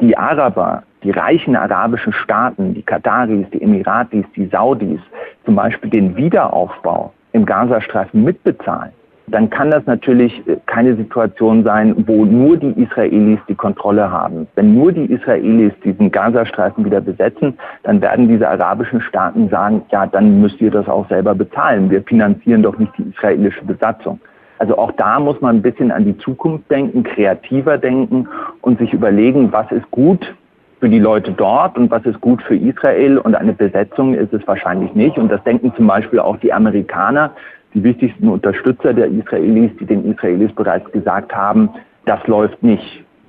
die 0.00 0.16
Araber, 0.16 0.82
die 1.02 1.10
reichen 1.10 1.56
arabischen 1.56 2.12
Staaten, 2.12 2.74
die 2.74 2.82
Kataris, 2.82 3.46
die 3.52 3.62
Emiratis, 3.62 4.24
die 4.36 4.46
Saudis 4.46 5.00
zum 5.44 5.56
Beispiel 5.56 5.90
den 5.90 6.16
Wiederaufbau 6.16 7.12
im 7.32 7.44
Gazastreifen 7.44 8.22
mitbezahlen, 8.22 8.92
dann 9.28 9.50
kann 9.50 9.70
das 9.70 9.84
natürlich 9.86 10.46
äh, 10.46 10.56
keine 10.66 10.96
Situation 10.96 11.64
sein, 11.64 11.94
wo 12.06 12.24
nur 12.24 12.56
die 12.56 12.72
Israelis 12.82 13.38
die 13.48 13.54
Kontrolle 13.54 14.10
haben. 14.10 14.46
Wenn 14.54 14.74
nur 14.74 14.92
die 14.92 15.06
Israelis 15.06 15.72
diesen 15.84 16.10
Gazastreifen 16.10 16.84
wieder 16.84 17.00
besetzen, 17.00 17.58
dann 17.84 18.00
werden 18.00 18.28
diese 18.28 18.48
arabischen 18.48 19.00
Staaten 19.00 19.48
sagen, 19.48 19.82
ja, 19.90 20.06
dann 20.06 20.40
müsst 20.40 20.60
ihr 20.60 20.70
das 20.70 20.88
auch 20.88 21.08
selber 21.08 21.34
bezahlen. 21.34 21.90
Wir 21.90 22.02
finanzieren 22.02 22.62
doch 22.62 22.76
nicht 22.78 22.92
die 22.98 23.10
israelische 23.10 23.64
Besatzung. 23.64 24.20
Also 24.58 24.78
auch 24.78 24.92
da 24.92 25.18
muss 25.18 25.40
man 25.40 25.56
ein 25.56 25.62
bisschen 25.62 25.90
an 25.90 26.04
die 26.04 26.16
Zukunft 26.18 26.70
denken, 26.70 27.02
kreativer 27.02 27.78
denken 27.78 28.28
und 28.60 28.78
sich 28.78 28.92
überlegen, 28.92 29.50
was 29.52 29.70
ist 29.72 29.90
gut 29.90 30.34
für 30.82 30.88
die 30.88 30.98
Leute 30.98 31.30
dort 31.30 31.78
und 31.78 31.92
was 31.92 32.04
ist 32.06 32.20
gut 32.20 32.42
für 32.42 32.56
Israel 32.56 33.16
und 33.16 33.36
eine 33.36 33.52
Besetzung 33.52 34.14
ist 34.14 34.32
es 34.32 34.44
wahrscheinlich 34.48 34.92
nicht. 34.94 35.16
Und 35.16 35.28
das 35.28 35.40
denken 35.44 35.72
zum 35.76 35.86
Beispiel 35.86 36.18
auch 36.18 36.36
die 36.38 36.52
Amerikaner, 36.52 37.30
die 37.72 37.84
wichtigsten 37.84 38.28
Unterstützer 38.28 38.92
der 38.92 39.06
Israelis, 39.06 39.70
die 39.78 39.86
den 39.86 40.12
Israelis 40.12 40.52
bereits 40.56 40.90
gesagt 40.90 41.32
haben, 41.32 41.70
das 42.04 42.18
läuft 42.26 42.64
nicht. 42.64 42.82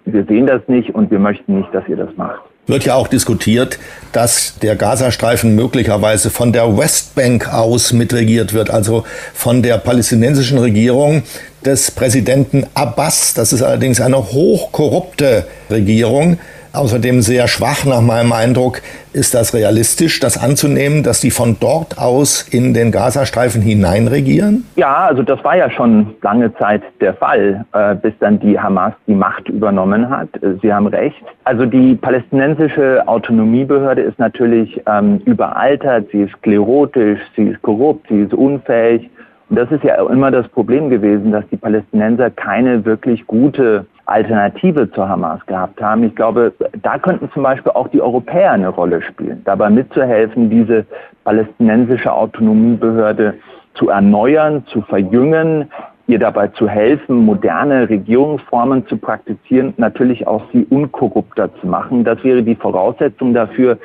Wir 0.05 0.25
sehen 0.25 0.47
das 0.47 0.63
nicht 0.65 0.95
und 0.95 1.11
wir 1.11 1.19
möchten 1.19 1.59
nicht, 1.59 1.71
dass 1.75 1.87
ihr 1.87 1.95
das 1.95 2.09
macht. 2.17 2.41
Wird 2.65 2.85
ja 2.85 2.95
auch 2.95 3.07
diskutiert, 3.07 3.77
dass 4.13 4.57
der 4.57 4.75
Gazastreifen 4.75 5.55
möglicherweise 5.55 6.31
von 6.31 6.53
der 6.53 6.75
Westbank 6.75 7.53
aus 7.53 7.93
mitregiert 7.93 8.55
wird, 8.55 8.71
also 8.71 9.03
von 9.35 9.61
der 9.61 9.77
palästinensischen 9.77 10.57
Regierung 10.57 11.21
des 11.63 11.91
Präsidenten 11.91 12.65
Abbas. 12.73 13.35
Das 13.35 13.53
ist 13.53 13.61
allerdings 13.61 14.01
eine 14.01 14.17
hochkorrupte 14.17 15.45
Regierung 15.69 16.39
außerdem 16.73 17.21
sehr 17.21 17.47
schwach 17.47 17.85
nach 17.85 18.01
meinem 18.01 18.33
Eindruck. 18.33 18.81
Ist 19.13 19.35
das 19.35 19.53
realistisch, 19.53 20.19
das 20.19 20.41
anzunehmen, 20.41 21.03
dass 21.03 21.21
die 21.21 21.29
von 21.29 21.57
dort 21.59 21.99
aus 21.99 22.41
in 22.41 22.73
den 22.73 22.91
Gazastreifen 22.91 23.61
hineinregieren? 23.61 24.65
Ja, 24.75 25.05
also 25.05 25.21
das 25.21 25.43
war 25.43 25.55
ja 25.55 25.69
schon 25.69 26.15
lange 26.23 26.53
Zeit 26.55 26.81
der 26.99 27.13
Fall, 27.13 27.63
äh, 27.73 27.95
bis 27.95 28.13
dann 28.19 28.39
die 28.39 28.59
Hamas 28.59 28.93
die 29.05 29.13
Macht 29.13 29.47
übernommen 29.49 30.09
hat. 30.09 30.29
Äh, 30.41 30.55
Sie 30.61 30.73
haben 30.73 30.87
recht. 30.87 31.23
Also 31.43 31.65
die 31.65 31.95
palästinensische 31.95 33.07
Autonomiebehörde 33.07 34.01
ist 34.01 34.17
natürlich 34.17 34.81
ähm, 34.87 35.21
überaltert, 35.25 36.07
sie 36.11 36.21
ist 36.21 36.33
sklerotisch, 36.39 37.19
sie 37.35 37.49
ist 37.49 37.61
korrupt, 37.61 38.07
sie 38.09 38.21
ist 38.21 38.33
unfähig. 38.33 39.09
Und 39.49 39.57
das 39.57 39.69
ist 39.71 39.83
ja 39.83 39.95
immer 40.09 40.31
das 40.31 40.47
Problem 40.47 40.89
gewesen, 40.89 41.31
dass 41.31 41.43
die 41.51 41.57
Palästinenser 41.57 42.31
keine 42.31 42.83
wirklich 42.85 43.27
gute 43.27 43.85
Alternative 44.05 44.91
zur 44.91 45.07
Hamas 45.07 45.45
gehabt 45.45 45.81
haben. 45.81 46.03
Ich 46.03 46.15
glaube, 46.15 46.53
da 46.81 46.97
könnten 46.97 47.31
zum 47.31 47.43
Beispiel 47.43 47.71
auch 47.71 47.87
die 47.87 48.01
Europäer 48.01 48.51
eine 48.51 48.69
Rolle 48.69 49.01
spielen, 49.01 49.41
dabei 49.45 49.69
mitzuhelfen, 49.69 50.49
diese 50.49 50.85
palästinensische 51.23 52.11
Autonomiebehörde 52.11 53.35
zu 53.75 53.89
erneuern, 53.89 54.65
zu 54.67 54.81
verjüngen, 54.81 55.71
ihr 56.07 56.19
dabei 56.19 56.47
zu 56.49 56.67
helfen, 56.67 57.25
moderne 57.25 57.87
Regierungsformen 57.87 58.85
zu 58.87 58.97
praktizieren, 58.97 59.73
natürlich 59.77 60.27
auch 60.27 60.43
sie 60.51 60.65
unkorrupter 60.65 61.49
zu 61.55 61.67
machen. 61.67 62.03
Das 62.03 62.21
wäre 62.23 62.43
die 62.43 62.55
Voraussetzung 62.55 63.33
dafür, 63.33 63.77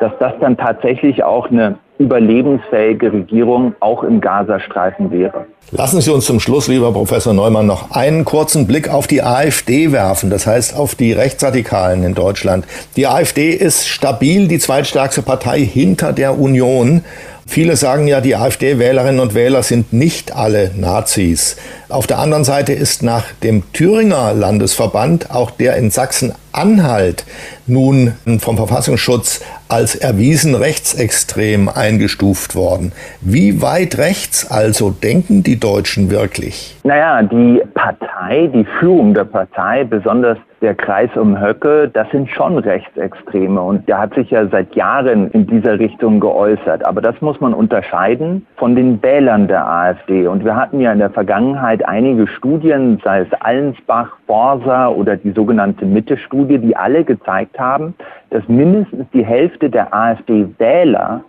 dass 0.00 0.12
das 0.18 0.32
dann 0.40 0.56
tatsächlich 0.56 1.24
auch 1.24 1.50
eine 1.50 1.76
überlebensfähige 1.98 3.12
Regierung 3.12 3.74
auch 3.80 4.02
im 4.02 4.20
Gazastreifen 4.20 5.10
wäre. 5.10 5.46
Lassen 5.70 6.00
Sie 6.00 6.12
uns 6.12 6.26
zum 6.26 6.40
Schluss, 6.40 6.68
lieber 6.68 6.92
Professor 6.92 7.32
Neumann, 7.32 7.66
noch 7.66 7.90
einen 7.90 8.24
kurzen 8.24 8.66
Blick 8.66 8.88
auf 8.88 9.06
die 9.06 9.22
AfD 9.22 9.92
werfen, 9.92 10.28
das 10.30 10.46
heißt 10.46 10.76
auf 10.76 10.94
die 10.94 11.12
Rechtsradikalen 11.12 12.04
in 12.04 12.14
Deutschland. 12.14 12.66
Die 12.96 13.06
AfD 13.06 13.50
ist 13.50 13.88
stabil 13.88 14.46
die 14.46 14.58
zweitstärkste 14.58 15.22
Partei 15.22 15.60
hinter 15.60 16.12
der 16.12 16.38
Union. 16.38 17.04
Viele 17.46 17.76
sagen 17.76 18.06
ja, 18.06 18.20
die 18.20 18.36
AfD-Wählerinnen 18.36 19.20
und 19.20 19.34
Wähler 19.34 19.62
sind 19.62 19.92
nicht 19.92 20.34
alle 20.34 20.70
Nazis. 20.76 21.56
Auf 21.88 22.06
der 22.06 22.18
anderen 22.18 22.42
Seite 22.42 22.72
ist 22.72 23.02
nach 23.02 23.30
dem 23.42 23.62
Thüringer 23.72 24.32
Landesverband 24.32 25.30
auch 25.30 25.50
der 25.50 25.76
in 25.76 25.90
Sachsen-Anhalt 25.90 27.24
nun 27.66 28.14
vom 28.40 28.56
Verfassungsschutz 28.56 29.44
als 29.68 29.94
erwiesen 29.94 30.54
rechtsextrem 30.54 31.68
eingestuft 31.68 32.54
worden. 32.54 32.92
Wie 33.20 33.60
weit 33.62 33.98
rechts 33.98 34.50
also 34.50 34.90
denken 34.90 35.42
die 35.42 35.60
Deutschen 35.60 36.10
wirklich? 36.10 36.76
Naja, 36.82 37.22
die 37.22 37.62
Partei, 37.74 38.50
die 38.52 38.66
Führung 38.80 39.14
der 39.14 39.24
Partei, 39.24 39.84
besonders 39.84 40.38
der 40.64 40.74
Kreis 40.74 41.10
um 41.14 41.38
Höcke, 41.38 41.90
das 41.92 42.10
sind 42.10 42.30
schon 42.30 42.56
Rechtsextreme 42.56 43.60
und 43.60 43.86
der 43.86 43.98
hat 43.98 44.14
sich 44.14 44.30
ja 44.30 44.46
seit 44.48 44.74
Jahren 44.74 45.30
in 45.32 45.46
dieser 45.46 45.78
Richtung 45.78 46.20
geäußert. 46.20 46.86
Aber 46.86 47.02
das 47.02 47.20
muss 47.20 47.38
man 47.38 47.52
unterscheiden 47.52 48.46
von 48.56 48.74
den 48.74 49.02
Wählern 49.02 49.46
der 49.46 49.68
AfD. 49.68 50.26
Und 50.26 50.42
wir 50.42 50.56
hatten 50.56 50.80
ja 50.80 50.90
in 50.90 51.00
der 51.00 51.10
Vergangenheit 51.10 51.86
einige 51.86 52.26
Studien, 52.26 52.98
sei 53.04 53.20
es 53.20 53.32
Allensbach, 53.42 54.16
Borsa 54.26 54.88
oder 54.88 55.18
die 55.18 55.32
sogenannte 55.32 55.84
Mitte-Studie, 55.84 56.56
die 56.56 56.74
alle 56.74 57.04
gezeigt 57.04 57.58
haben, 57.58 57.94
dass 58.30 58.48
mindestens 58.48 59.04
die 59.12 59.24
Hälfte 59.24 59.68
der 59.68 59.92
AfD-Wähler 59.92 61.20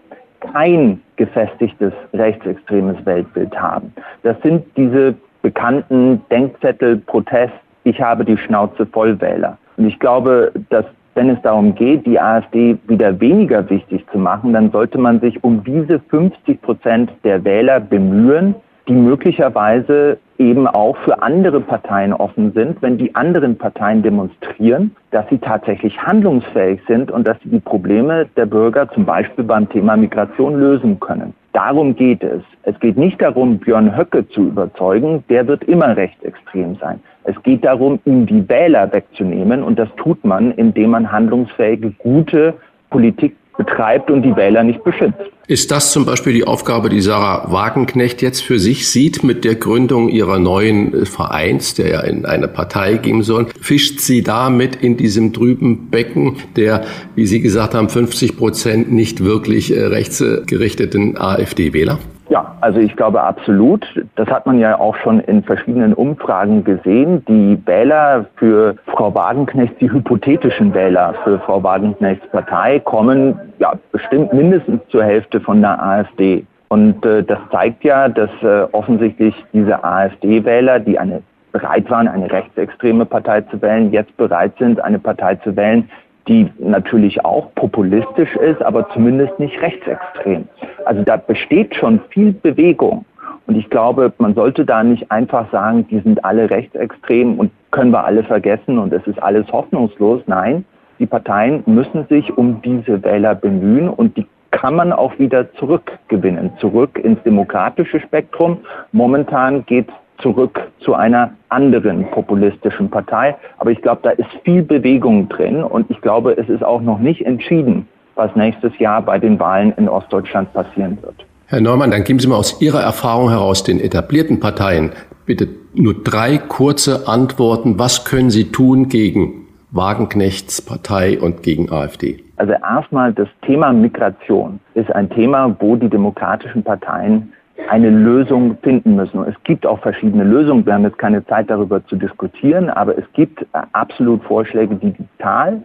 kein 0.53 1.01
gefestigtes 1.17 1.91
rechtsextremes 2.13 3.05
Weltbild 3.05 3.53
haben. 3.59 3.93
Das 4.23 4.38
sind 4.43 4.63
diese 4.77 5.13
bekannten 5.41 6.21
Denkzettel, 6.31 6.97
Protest, 6.97 7.53
ich 7.86 8.01
habe 8.01 8.25
die 8.25 8.38
Schnauze 8.38 8.86
voll 8.86 9.19
Wähler. 9.21 9.57
Und 9.77 9.88
ich 9.88 9.97
glaube, 9.99 10.51
dass 10.69 10.86
wenn 11.13 11.29
es 11.29 11.41
darum 11.43 11.73
geht, 11.75 12.05
die 12.05 12.19
AfD 12.19 12.77
wieder 12.88 13.17
weniger 13.21 13.69
wichtig 13.69 14.05
zu 14.11 14.17
machen, 14.17 14.51
dann 14.51 14.71
sollte 14.71 14.97
man 14.97 15.21
sich 15.21 15.41
um 15.45 15.63
diese 15.63 15.99
50 15.99 16.61
Prozent 16.61 17.11
der 17.23 17.43
Wähler 17.45 17.79
bemühen, 17.79 18.55
die 18.89 18.93
möglicherweise 18.93 20.17
eben 20.38 20.67
auch 20.67 20.97
für 20.97 21.21
andere 21.23 21.61
Parteien 21.61 22.11
offen 22.11 22.51
sind, 22.51 22.81
wenn 22.81 22.97
die 22.97 23.15
anderen 23.15 23.57
Parteien 23.57 24.03
demonstrieren, 24.03 24.93
dass 25.11 25.27
sie 25.29 25.38
tatsächlich 25.38 25.97
handlungsfähig 25.97 26.81
sind 26.86 27.09
und 27.09 27.25
dass 27.25 27.38
sie 27.41 27.49
die 27.49 27.59
Probleme 27.61 28.27
der 28.36 28.45
Bürger 28.45 28.89
zum 28.89 29.05
Beispiel 29.05 29.45
beim 29.45 29.69
Thema 29.69 29.95
Migration 29.95 30.59
lösen 30.59 30.99
können. 30.99 31.33
Darum 31.53 31.95
geht 31.95 32.21
es. 32.21 32.43
Es 32.63 32.77
geht 32.81 32.97
nicht 32.97 33.21
darum, 33.21 33.59
Björn 33.59 33.95
Höcke 33.95 34.27
zu 34.27 34.47
überzeugen, 34.47 35.23
der 35.29 35.47
wird 35.47 35.63
immer 35.63 35.95
rechtsextrem 35.95 36.75
sein. 36.75 36.99
Es 37.28 37.41
geht 37.41 37.65
darum, 37.65 37.99
ihm 38.05 38.28
die 38.28 38.47
Wähler 38.47 38.93
wegzunehmen 38.93 39.63
und 39.63 39.80
das 39.80 39.89
tut 39.97 40.23
man, 40.23 40.51
indem 40.51 40.91
man 40.91 41.11
handlungsfähige, 41.11 41.91
gute 41.97 42.53
Politik 42.91 43.36
betreibt 43.57 44.11
und 44.11 44.21
die 44.21 44.36
Wähler 44.36 44.63
nicht 44.63 44.84
beschützt. 44.84 45.19
Ist 45.47 45.71
das 45.71 45.91
zum 45.91 46.05
Beispiel 46.05 46.34
die 46.34 46.43
Aufgabe, 46.43 46.89
die 46.89 47.01
Sarah 47.01 47.51
Wagenknecht 47.51 48.21
jetzt 48.21 48.41
für 48.41 48.59
sich 48.59 48.89
sieht 48.89 49.23
mit 49.23 49.45
der 49.45 49.55
Gründung 49.55 50.09
ihrer 50.09 50.39
neuen 50.39 50.93
äh, 50.93 51.05
Vereins, 51.05 51.73
der 51.76 51.88
ja 51.89 52.01
in 52.01 52.26
eine 52.26 52.47
Partei 52.47 52.97
gehen 52.97 53.21
soll? 53.21 53.47
Fischt 53.61 53.99
sie 53.99 54.23
da 54.23 54.49
mit 54.49 54.76
in 54.76 54.97
diesem 54.97 55.34
trüben 55.34 55.89
Becken 55.89 56.38
der, 56.55 56.84
wie 57.15 57.26
Sie 57.26 57.41
gesagt 57.41 57.76
haben, 57.76 57.89
50 57.89 58.38
Prozent 58.38 58.91
nicht 58.91 59.23
wirklich 59.23 59.76
äh, 59.76 59.86
rechtsgerichteten 59.86 61.17
AfD-Wähler? 61.17 61.99
Ja, 62.30 62.55
also 62.61 62.80
ich 62.80 62.95
glaube 62.95 63.21
absolut. 63.21 63.86
Das 64.15 64.28
hat 64.30 64.45
man 64.45 64.59
ja 64.59 64.80
auch 64.80 64.95
schon 64.95 65.19
in 65.19 65.43
verschiedenen 65.43 65.93
Umfragen 65.93 66.63
gesehen. 66.63 67.23
Die 67.28 67.59
Wähler 67.65 68.26
für 68.38 68.76
Frau 68.88 69.13
Wagenknecht, 69.13 69.80
die 69.80 69.91
hypothetischen 69.91 70.73
Wähler 70.73 71.13
für 71.23 71.39
Frau 71.39 71.61
Wagenknechts 71.61 72.28
Partei 72.30 72.80
kommen 72.80 73.39
ja 73.59 73.73
bestimmt 73.91 74.34
mindestens 74.34 74.82
zur 74.89 75.03
Hälfte 75.03 75.39
von 75.39 75.61
der 75.61 75.82
AfD. 75.82 76.45
Und 76.69 77.05
äh, 77.05 77.23
das 77.23 77.38
zeigt 77.51 77.84
ja, 77.84 78.09
dass 78.09 78.32
äh, 78.41 78.63
offensichtlich 78.71 79.36
diese 79.53 79.84
AfD-Wähler, 79.84 80.80
die 80.80 80.97
eine 80.97 81.21
bereit 81.51 81.89
waren, 81.89 82.07
eine 82.07 82.30
rechtsextreme 82.30 83.05
Partei 83.05 83.41
zu 83.41 83.61
wählen, 83.61 83.91
jetzt 83.91 84.17
bereit 84.17 84.51
sind, 84.59 84.84
eine 84.84 84.99
Partei 84.99 85.36
zu 85.36 85.55
wählen, 85.55 85.89
die 86.28 86.49
natürlich 86.57 87.23
auch 87.23 87.53
populistisch 87.55 88.36
ist, 88.36 88.61
aber 88.61 88.89
zumindest 88.89 89.38
nicht 89.39 89.61
rechtsextrem. 89.61 90.47
Also 90.86 91.03
da 91.03 91.17
besteht 91.17 91.76
schon 91.76 92.01
viel 92.09 92.34
Bewegung. 92.34 93.05
Und 93.47 93.57
ich 93.57 93.69
glaube, 93.69 94.11
man 94.17 94.34
sollte 94.34 94.65
da 94.65 94.84
nicht 94.84 95.11
einfach 95.11 95.51
sagen, 95.51 95.88
die 95.88 95.99
sind 95.99 96.26
alle 96.26 96.49
rechtsextrem 96.49 97.38
und 97.38 97.51
können 97.71 97.91
wir 97.91 98.03
alle 98.03 98.23
vergessen 98.23 98.80
und 98.80 98.91
es 98.91 99.05
ist 99.05 99.21
alles 99.21 99.45
hoffnungslos. 99.51 100.23
Nein, 100.26 100.65
die 100.97 101.05
Parteien 101.05 101.61
müssen 101.65 102.07
sich 102.07 102.36
um 102.38 102.61
diese 102.63 103.03
Wähler 103.03 103.36
bemühen 103.36 103.89
und 103.89 104.17
die 104.17 104.26
kann 104.51 104.76
man 104.76 104.93
auch 104.93 105.19
wieder 105.19 105.51
zurückgewinnen, 105.55 106.51
zurück 106.59 106.97
ins 106.97 107.21
demokratische 107.23 107.99
Spektrum. 107.99 108.59
Momentan 108.93 109.65
geht 109.65 109.89
es 109.89 109.93
zurück 110.20 110.61
zu 110.80 110.93
einer 110.93 111.32
anderen 111.49 112.09
populistischen 112.11 112.89
Partei. 112.89 113.36
Aber 113.57 113.72
ich 113.72 113.82
glaube, 113.82 114.01
da 114.03 114.11
ist 114.11 114.30
viel 114.43 114.63
Bewegung 114.63 115.30
drin 115.30 115.63
und 115.63 115.89
ich 115.89 116.01
glaube, 116.01 116.38
es 116.38 116.49
ist 116.49 116.63
auch 116.63 116.82
noch 116.82 116.99
nicht 116.99 117.26
entschieden, 117.26 117.88
was 118.16 118.36
nächstes 118.36 118.78
Jahr 118.80 119.01
bei 119.01 119.20
den 119.20 119.39
Wahlen 119.39 119.74
in 119.78 119.89
Ostdeutschland 119.89 120.53
passieren 120.53 120.97
wird. 121.01 121.26
Herr 121.47 121.61
Neumann, 121.61 121.91
dann 121.91 122.03
geben 122.03 122.20
Sie 122.20 122.28
mal 122.28 122.38
aus 122.38 122.59
Ihrer 122.61 122.82
Erfahrung 122.82 123.30
heraus 123.30 123.63
den 123.63 123.80
etablierten 123.80 124.39
Parteien 124.39 124.91
bitte 125.26 125.47
nur 125.74 126.03
drei 126.03 126.38
kurze 126.38 127.07
Antworten. 127.07 127.80
Was 127.80 128.05
können 128.05 128.30
Sie 128.30 128.51
tun 128.51 128.89
gegen 128.89 129.47
Wagenknechts 129.72 130.61
Partei 130.61 131.20
und 131.20 131.43
gegen 131.43 131.72
AfD? 131.72 132.24
Also 132.38 132.53
erstmal 132.53 133.13
das 133.13 133.28
Thema 133.45 133.74
Migration 133.74 134.59
ist 134.74 134.91
ein 134.91 135.09
Thema, 135.09 135.55
wo 135.59 135.76
die 135.76 135.89
demokratischen 135.89 136.63
Parteien 136.63 137.34
eine 137.70 137.89
Lösung 137.89 138.58
finden 138.62 138.95
müssen. 138.95 139.20
Und 139.20 139.28
es 139.28 139.36
gibt 139.43 139.66
auch 139.66 139.80
verschiedene 139.80 140.24
Lösungen. 140.24 140.66
Wir 140.66 140.74
haben 140.74 140.84
jetzt 140.84 140.97
keine 140.97 141.26
Zeit 141.26 141.49
darüber 141.49 141.86
zu 141.86 141.95
diskutieren, 141.95 142.70
aber 142.70 142.97
es 142.97 143.06
gibt 143.14 143.41
äh, 143.41 143.45
absolut 143.74 144.24
Vorschläge, 144.24 144.76
die 144.76 144.91
die 144.91 145.08
Zahl 145.20 145.64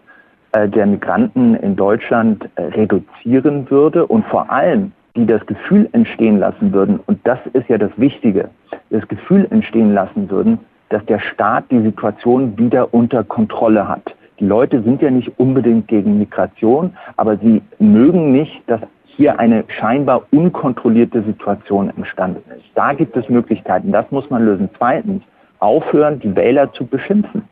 äh, 0.52 0.68
der 0.68 0.86
Migranten 0.86 1.54
in 1.56 1.76
Deutschland 1.76 2.48
äh, 2.54 2.62
reduzieren 2.62 3.70
würde 3.70 4.06
und 4.06 4.24
vor 4.26 4.50
allem 4.50 4.92
die 5.16 5.26
das 5.26 5.44
Gefühl 5.46 5.88
entstehen 5.92 6.38
lassen 6.38 6.72
würden, 6.72 7.00
und 7.06 7.18
das 7.24 7.38
ist 7.52 7.68
ja 7.68 7.78
das 7.78 7.90
Wichtige, 7.96 8.48
das 8.90 9.06
Gefühl 9.08 9.46
entstehen 9.50 9.92
lassen 9.92 10.30
würden, 10.30 10.58
dass 10.88 11.04
der 11.06 11.18
Staat 11.18 11.64
die 11.70 11.82
Situation 11.82 12.56
wieder 12.56 12.94
unter 12.94 13.24
Kontrolle 13.24 13.88
hat. 13.88 14.14
Die 14.38 14.46
Leute 14.46 14.82
sind 14.82 15.02
ja 15.02 15.10
nicht 15.10 15.32
unbedingt 15.38 15.88
gegen 15.88 16.18
Migration, 16.18 16.94
aber 17.16 17.36
sie 17.38 17.60
mögen 17.78 18.32
nicht, 18.32 18.62
dass 18.68 18.80
hier 19.16 19.38
eine 19.38 19.64
scheinbar 19.68 20.22
unkontrollierte 20.30 21.22
Situation 21.22 21.90
entstanden 21.96 22.50
ist. 22.56 22.64
Da 22.74 22.92
gibt 22.92 23.16
es 23.16 23.28
Möglichkeiten, 23.28 23.92
das 23.92 24.10
muss 24.10 24.28
man 24.30 24.44
lösen. 24.44 24.68
Zweitens, 24.76 25.22
aufhören, 25.58 26.20
die 26.20 26.34
Wähler 26.34 26.72
zu 26.72 26.86
beschimpfen. 26.86 27.42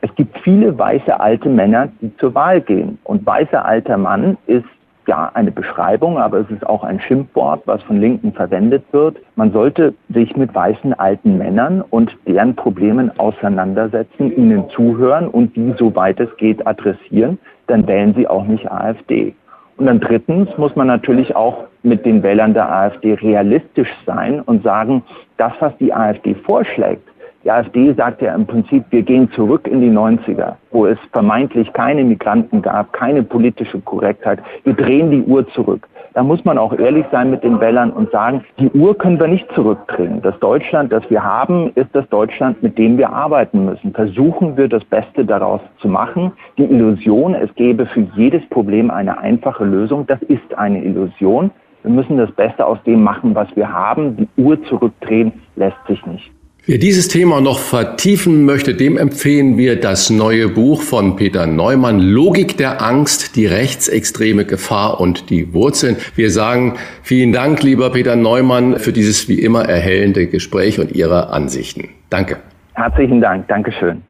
Es 0.00 0.14
gibt 0.14 0.38
viele 0.38 0.78
weiße 0.78 1.18
alte 1.18 1.48
Männer, 1.48 1.88
die 2.00 2.16
zur 2.18 2.34
Wahl 2.34 2.60
gehen. 2.60 2.98
Und 3.04 3.26
weißer 3.26 3.64
alter 3.64 3.98
Mann 3.98 4.38
ist 4.46 4.64
ja 5.08 5.30
eine 5.34 5.50
Beschreibung, 5.50 6.18
aber 6.18 6.38
es 6.38 6.50
ist 6.50 6.64
auch 6.66 6.84
ein 6.84 7.00
Schimpfwort, 7.00 7.62
was 7.64 7.82
von 7.82 7.98
Linken 7.98 8.32
verwendet 8.32 8.84
wird. 8.92 9.16
Man 9.36 9.52
sollte 9.52 9.94
sich 10.10 10.36
mit 10.36 10.54
weißen 10.54 10.92
alten 10.94 11.38
Männern 11.38 11.82
und 11.82 12.16
deren 12.26 12.54
Problemen 12.54 13.10
auseinandersetzen, 13.18 14.36
ihnen 14.36 14.68
zuhören 14.70 15.26
und 15.26 15.56
die, 15.56 15.74
soweit 15.78 16.20
es 16.20 16.36
geht, 16.36 16.64
adressieren. 16.66 17.38
Dann 17.66 17.86
wählen 17.88 18.14
sie 18.14 18.28
auch 18.28 18.44
nicht 18.44 18.70
AfD. 18.70 19.34
Und 19.78 19.86
dann 19.86 20.00
drittens 20.00 20.48
muss 20.58 20.74
man 20.74 20.88
natürlich 20.88 21.34
auch 21.36 21.64
mit 21.84 22.04
den 22.04 22.22
Wählern 22.22 22.52
der 22.52 22.70
AfD 22.70 23.14
realistisch 23.14 23.90
sein 24.04 24.40
und 24.40 24.64
sagen, 24.64 25.02
das, 25.36 25.52
was 25.60 25.76
die 25.78 25.94
AfD 25.94 26.34
vorschlägt, 26.34 27.07
die 27.48 27.52
AfD 27.52 27.94
sagt 27.94 28.20
ja 28.20 28.34
im 28.34 28.46
Prinzip, 28.46 28.84
wir 28.90 29.00
gehen 29.00 29.30
zurück 29.30 29.66
in 29.66 29.80
die 29.80 29.88
90er, 29.88 30.56
wo 30.70 30.84
es 30.84 30.98
vermeintlich 31.12 31.72
keine 31.72 32.04
Migranten 32.04 32.60
gab, 32.60 32.92
keine 32.92 33.22
politische 33.22 33.80
Korrektheit. 33.80 34.40
Wir 34.64 34.74
drehen 34.74 35.10
die 35.10 35.22
Uhr 35.22 35.48
zurück. 35.52 35.88
Da 36.12 36.22
muss 36.22 36.44
man 36.44 36.58
auch 36.58 36.78
ehrlich 36.78 37.06
sein 37.10 37.30
mit 37.30 37.42
den 37.42 37.58
Wählern 37.58 37.90
und 37.90 38.10
sagen, 38.10 38.44
die 38.58 38.68
Uhr 38.72 38.98
können 38.98 39.18
wir 39.18 39.28
nicht 39.28 39.50
zurückdrehen. 39.54 40.20
Das 40.20 40.38
Deutschland, 40.40 40.92
das 40.92 41.08
wir 41.08 41.24
haben, 41.24 41.70
ist 41.74 41.88
das 41.94 42.06
Deutschland, 42.10 42.62
mit 42.62 42.76
dem 42.76 42.98
wir 42.98 43.08
arbeiten 43.08 43.64
müssen. 43.64 43.94
Versuchen 43.94 44.58
wir 44.58 44.68
das 44.68 44.84
Beste 44.84 45.24
daraus 45.24 45.62
zu 45.78 45.88
machen. 45.88 46.32
Die 46.58 46.64
Illusion, 46.64 47.34
es 47.34 47.54
gäbe 47.54 47.86
für 47.86 48.06
jedes 48.14 48.46
Problem 48.50 48.90
eine 48.90 49.20
einfache 49.20 49.64
Lösung, 49.64 50.06
das 50.06 50.20
ist 50.24 50.52
eine 50.58 50.84
Illusion. 50.84 51.50
Wir 51.82 51.92
müssen 51.92 52.18
das 52.18 52.30
Beste 52.32 52.66
aus 52.66 52.82
dem 52.82 53.02
machen, 53.02 53.34
was 53.34 53.48
wir 53.56 53.72
haben. 53.72 54.18
Die 54.18 54.42
Uhr 54.42 54.62
zurückdrehen 54.64 55.32
lässt 55.56 55.78
sich 55.86 56.04
nicht. 56.04 56.30
Wer 56.70 56.76
dieses 56.76 57.08
Thema 57.08 57.40
noch 57.40 57.60
vertiefen 57.60 58.44
möchte, 58.44 58.74
dem 58.74 58.98
empfehlen 58.98 59.56
wir 59.56 59.80
das 59.80 60.10
neue 60.10 60.48
Buch 60.48 60.82
von 60.82 61.16
Peter 61.16 61.46
Neumann, 61.46 61.98
Logik 61.98 62.58
der 62.58 62.82
Angst, 62.82 63.36
die 63.36 63.46
rechtsextreme 63.46 64.44
Gefahr 64.44 65.00
und 65.00 65.30
die 65.30 65.54
Wurzeln. 65.54 65.96
Wir 66.14 66.30
sagen 66.30 66.74
vielen 67.02 67.32
Dank, 67.32 67.62
lieber 67.62 67.88
Peter 67.88 68.16
Neumann, 68.16 68.78
für 68.78 68.92
dieses 68.92 69.30
wie 69.30 69.40
immer 69.40 69.64
erhellende 69.64 70.26
Gespräch 70.26 70.78
und 70.78 70.92
Ihre 70.92 71.30
Ansichten. 71.30 71.88
Danke. 72.10 72.36
Herzlichen 72.74 73.22
Dank. 73.22 73.48
Dankeschön. 73.48 74.02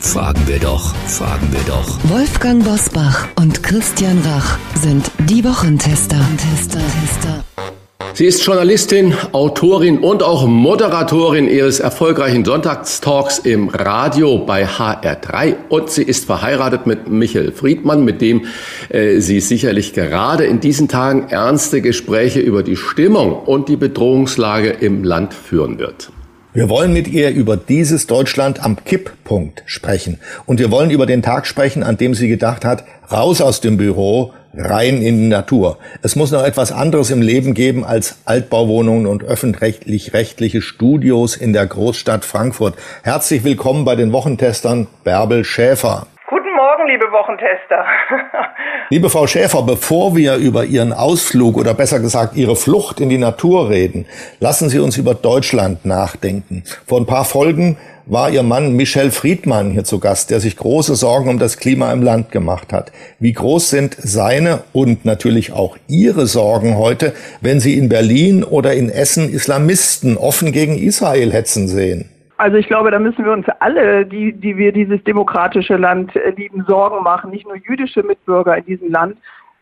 Fragen 0.00 0.40
wir 0.46 0.60
doch, 0.60 0.94
fragen 1.08 1.46
wir 1.52 1.60
doch. 1.68 1.98
Wolfgang 2.04 2.64
Bosbach 2.64 3.28
und 3.38 3.62
Christian 3.62 4.18
Rach 4.24 4.58
sind 4.74 5.10
die 5.28 5.44
Wochentester. 5.44 6.16
Tester, 6.38 6.78
Tester. 6.78 7.44
Sie 8.18 8.26
ist 8.26 8.44
Journalistin, 8.44 9.14
Autorin 9.30 9.98
und 9.98 10.24
auch 10.24 10.44
Moderatorin 10.44 11.46
ihres 11.46 11.78
erfolgreichen 11.78 12.44
Sonntagstalks 12.44 13.38
im 13.38 13.68
Radio 13.68 14.38
bei 14.38 14.66
HR3 14.66 15.54
und 15.68 15.88
sie 15.88 16.02
ist 16.02 16.24
verheiratet 16.24 16.84
mit 16.84 17.08
Michael 17.08 17.52
Friedmann, 17.52 18.04
mit 18.04 18.20
dem 18.20 18.46
äh, 18.88 19.20
sie 19.20 19.38
sicherlich 19.38 19.92
gerade 19.92 20.46
in 20.46 20.58
diesen 20.58 20.88
Tagen 20.88 21.28
ernste 21.28 21.80
Gespräche 21.80 22.40
über 22.40 22.64
die 22.64 22.74
Stimmung 22.74 23.34
und 23.38 23.68
die 23.68 23.76
Bedrohungslage 23.76 24.70
im 24.70 25.04
Land 25.04 25.32
führen 25.32 25.78
wird. 25.78 26.10
Wir 26.58 26.68
wollen 26.68 26.92
mit 26.92 27.06
ihr 27.06 27.30
über 27.30 27.56
dieses 27.56 28.08
Deutschland 28.08 28.64
am 28.64 28.84
Kipppunkt 28.84 29.62
sprechen. 29.64 30.18
Und 30.44 30.58
wir 30.58 30.72
wollen 30.72 30.90
über 30.90 31.06
den 31.06 31.22
Tag 31.22 31.46
sprechen, 31.46 31.84
an 31.84 31.98
dem 31.98 32.14
sie 32.14 32.26
gedacht 32.26 32.64
hat, 32.64 32.82
raus 33.12 33.40
aus 33.40 33.60
dem 33.60 33.76
Büro, 33.76 34.32
rein 34.54 35.00
in 35.00 35.18
die 35.18 35.28
Natur. 35.28 35.78
Es 36.02 36.16
muss 36.16 36.32
noch 36.32 36.42
etwas 36.42 36.72
anderes 36.72 37.12
im 37.12 37.22
Leben 37.22 37.54
geben 37.54 37.84
als 37.84 38.16
Altbauwohnungen 38.24 39.06
und 39.06 39.22
öffentlich-rechtliche 39.22 40.60
Studios 40.60 41.36
in 41.36 41.52
der 41.52 41.64
Großstadt 41.64 42.24
Frankfurt. 42.24 42.74
Herzlich 43.04 43.44
willkommen 43.44 43.84
bei 43.84 43.94
den 43.94 44.10
Wochentestern 44.10 44.88
Bärbel 45.04 45.44
Schäfer. 45.44 46.08
Liebe 46.88 47.12
Wochentester. 47.12 47.84
liebe 48.88 49.10
Frau 49.10 49.26
Schäfer, 49.26 49.62
bevor 49.62 50.16
wir 50.16 50.36
über 50.36 50.64
Ihren 50.64 50.94
Ausflug 50.94 51.58
oder 51.58 51.74
besser 51.74 52.00
gesagt 52.00 52.34
Ihre 52.34 52.56
Flucht 52.56 52.98
in 53.00 53.10
die 53.10 53.18
Natur 53.18 53.68
reden, 53.68 54.06
lassen 54.40 54.70
Sie 54.70 54.78
uns 54.78 54.96
über 54.96 55.12
Deutschland 55.12 55.84
nachdenken. 55.84 56.64
Vor 56.86 56.98
ein 56.98 57.04
paar 57.04 57.26
Folgen 57.26 57.76
war 58.06 58.30
ihr 58.30 58.42
Mann 58.42 58.72
Michel 58.72 59.10
Friedmann 59.10 59.70
hier 59.70 59.84
zu 59.84 60.00
Gast, 60.00 60.30
der 60.30 60.40
sich 60.40 60.56
große 60.56 60.94
Sorgen 60.94 61.28
um 61.28 61.38
das 61.38 61.58
Klima 61.58 61.92
im 61.92 62.02
Land 62.02 62.32
gemacht 62.32 62.72
hat. 62.72 62.90
Wie 63.18 63.34
groß 63.34 63.68
sind 63.68 63.94
seine 63.98 64.62
und 64.72 65.04
natürlich 65.04 65.52
auch 65.52 65.76
Ihre 65.88 66.26
Sorgen 66.26 66.78
heute, 66.78 67.12
wenn 67.42 67.60
Sie 67.60 67.76
in 67.76 67.90
Berlin 67.90 68.44
oder 68.44 68.72
in 68.72 68.88
Essen 68.88 69.28
Islamisten 69.28 70.16
offen 70.16 70.52
gegen 70.52 70.78
Israel 70.78 71.34
hetzen 71.34 71.68
sehen? 71.68 72.08
Also 72.38 72.56
ich 72.56 72.68
glaube, 72.68 72.92
da 72.92 73.00
müssen 73.00 73.24
wir 73.24 73.32
uns 73.32 73.46
alle, 73.58 74.06
die, 74.06 74.32
die 74.32 74.56
wir 74.56 74.72
dieses 74.72 75.02
demokratische 75.02 75.76
Land 75.76 76.14
äh, 76.14 76.30
lieben, 76.30 76.64
Sorgen 76.68 77.02
machen, 77.02 77.30
nicht 77.30 77.46
nur 77.46 77.56
jüdische 77.56 78.04
Mitbürger 78.04 78.56
in 78.56 78.64
diesem 78.64 78.92
Land. 78.92 79.18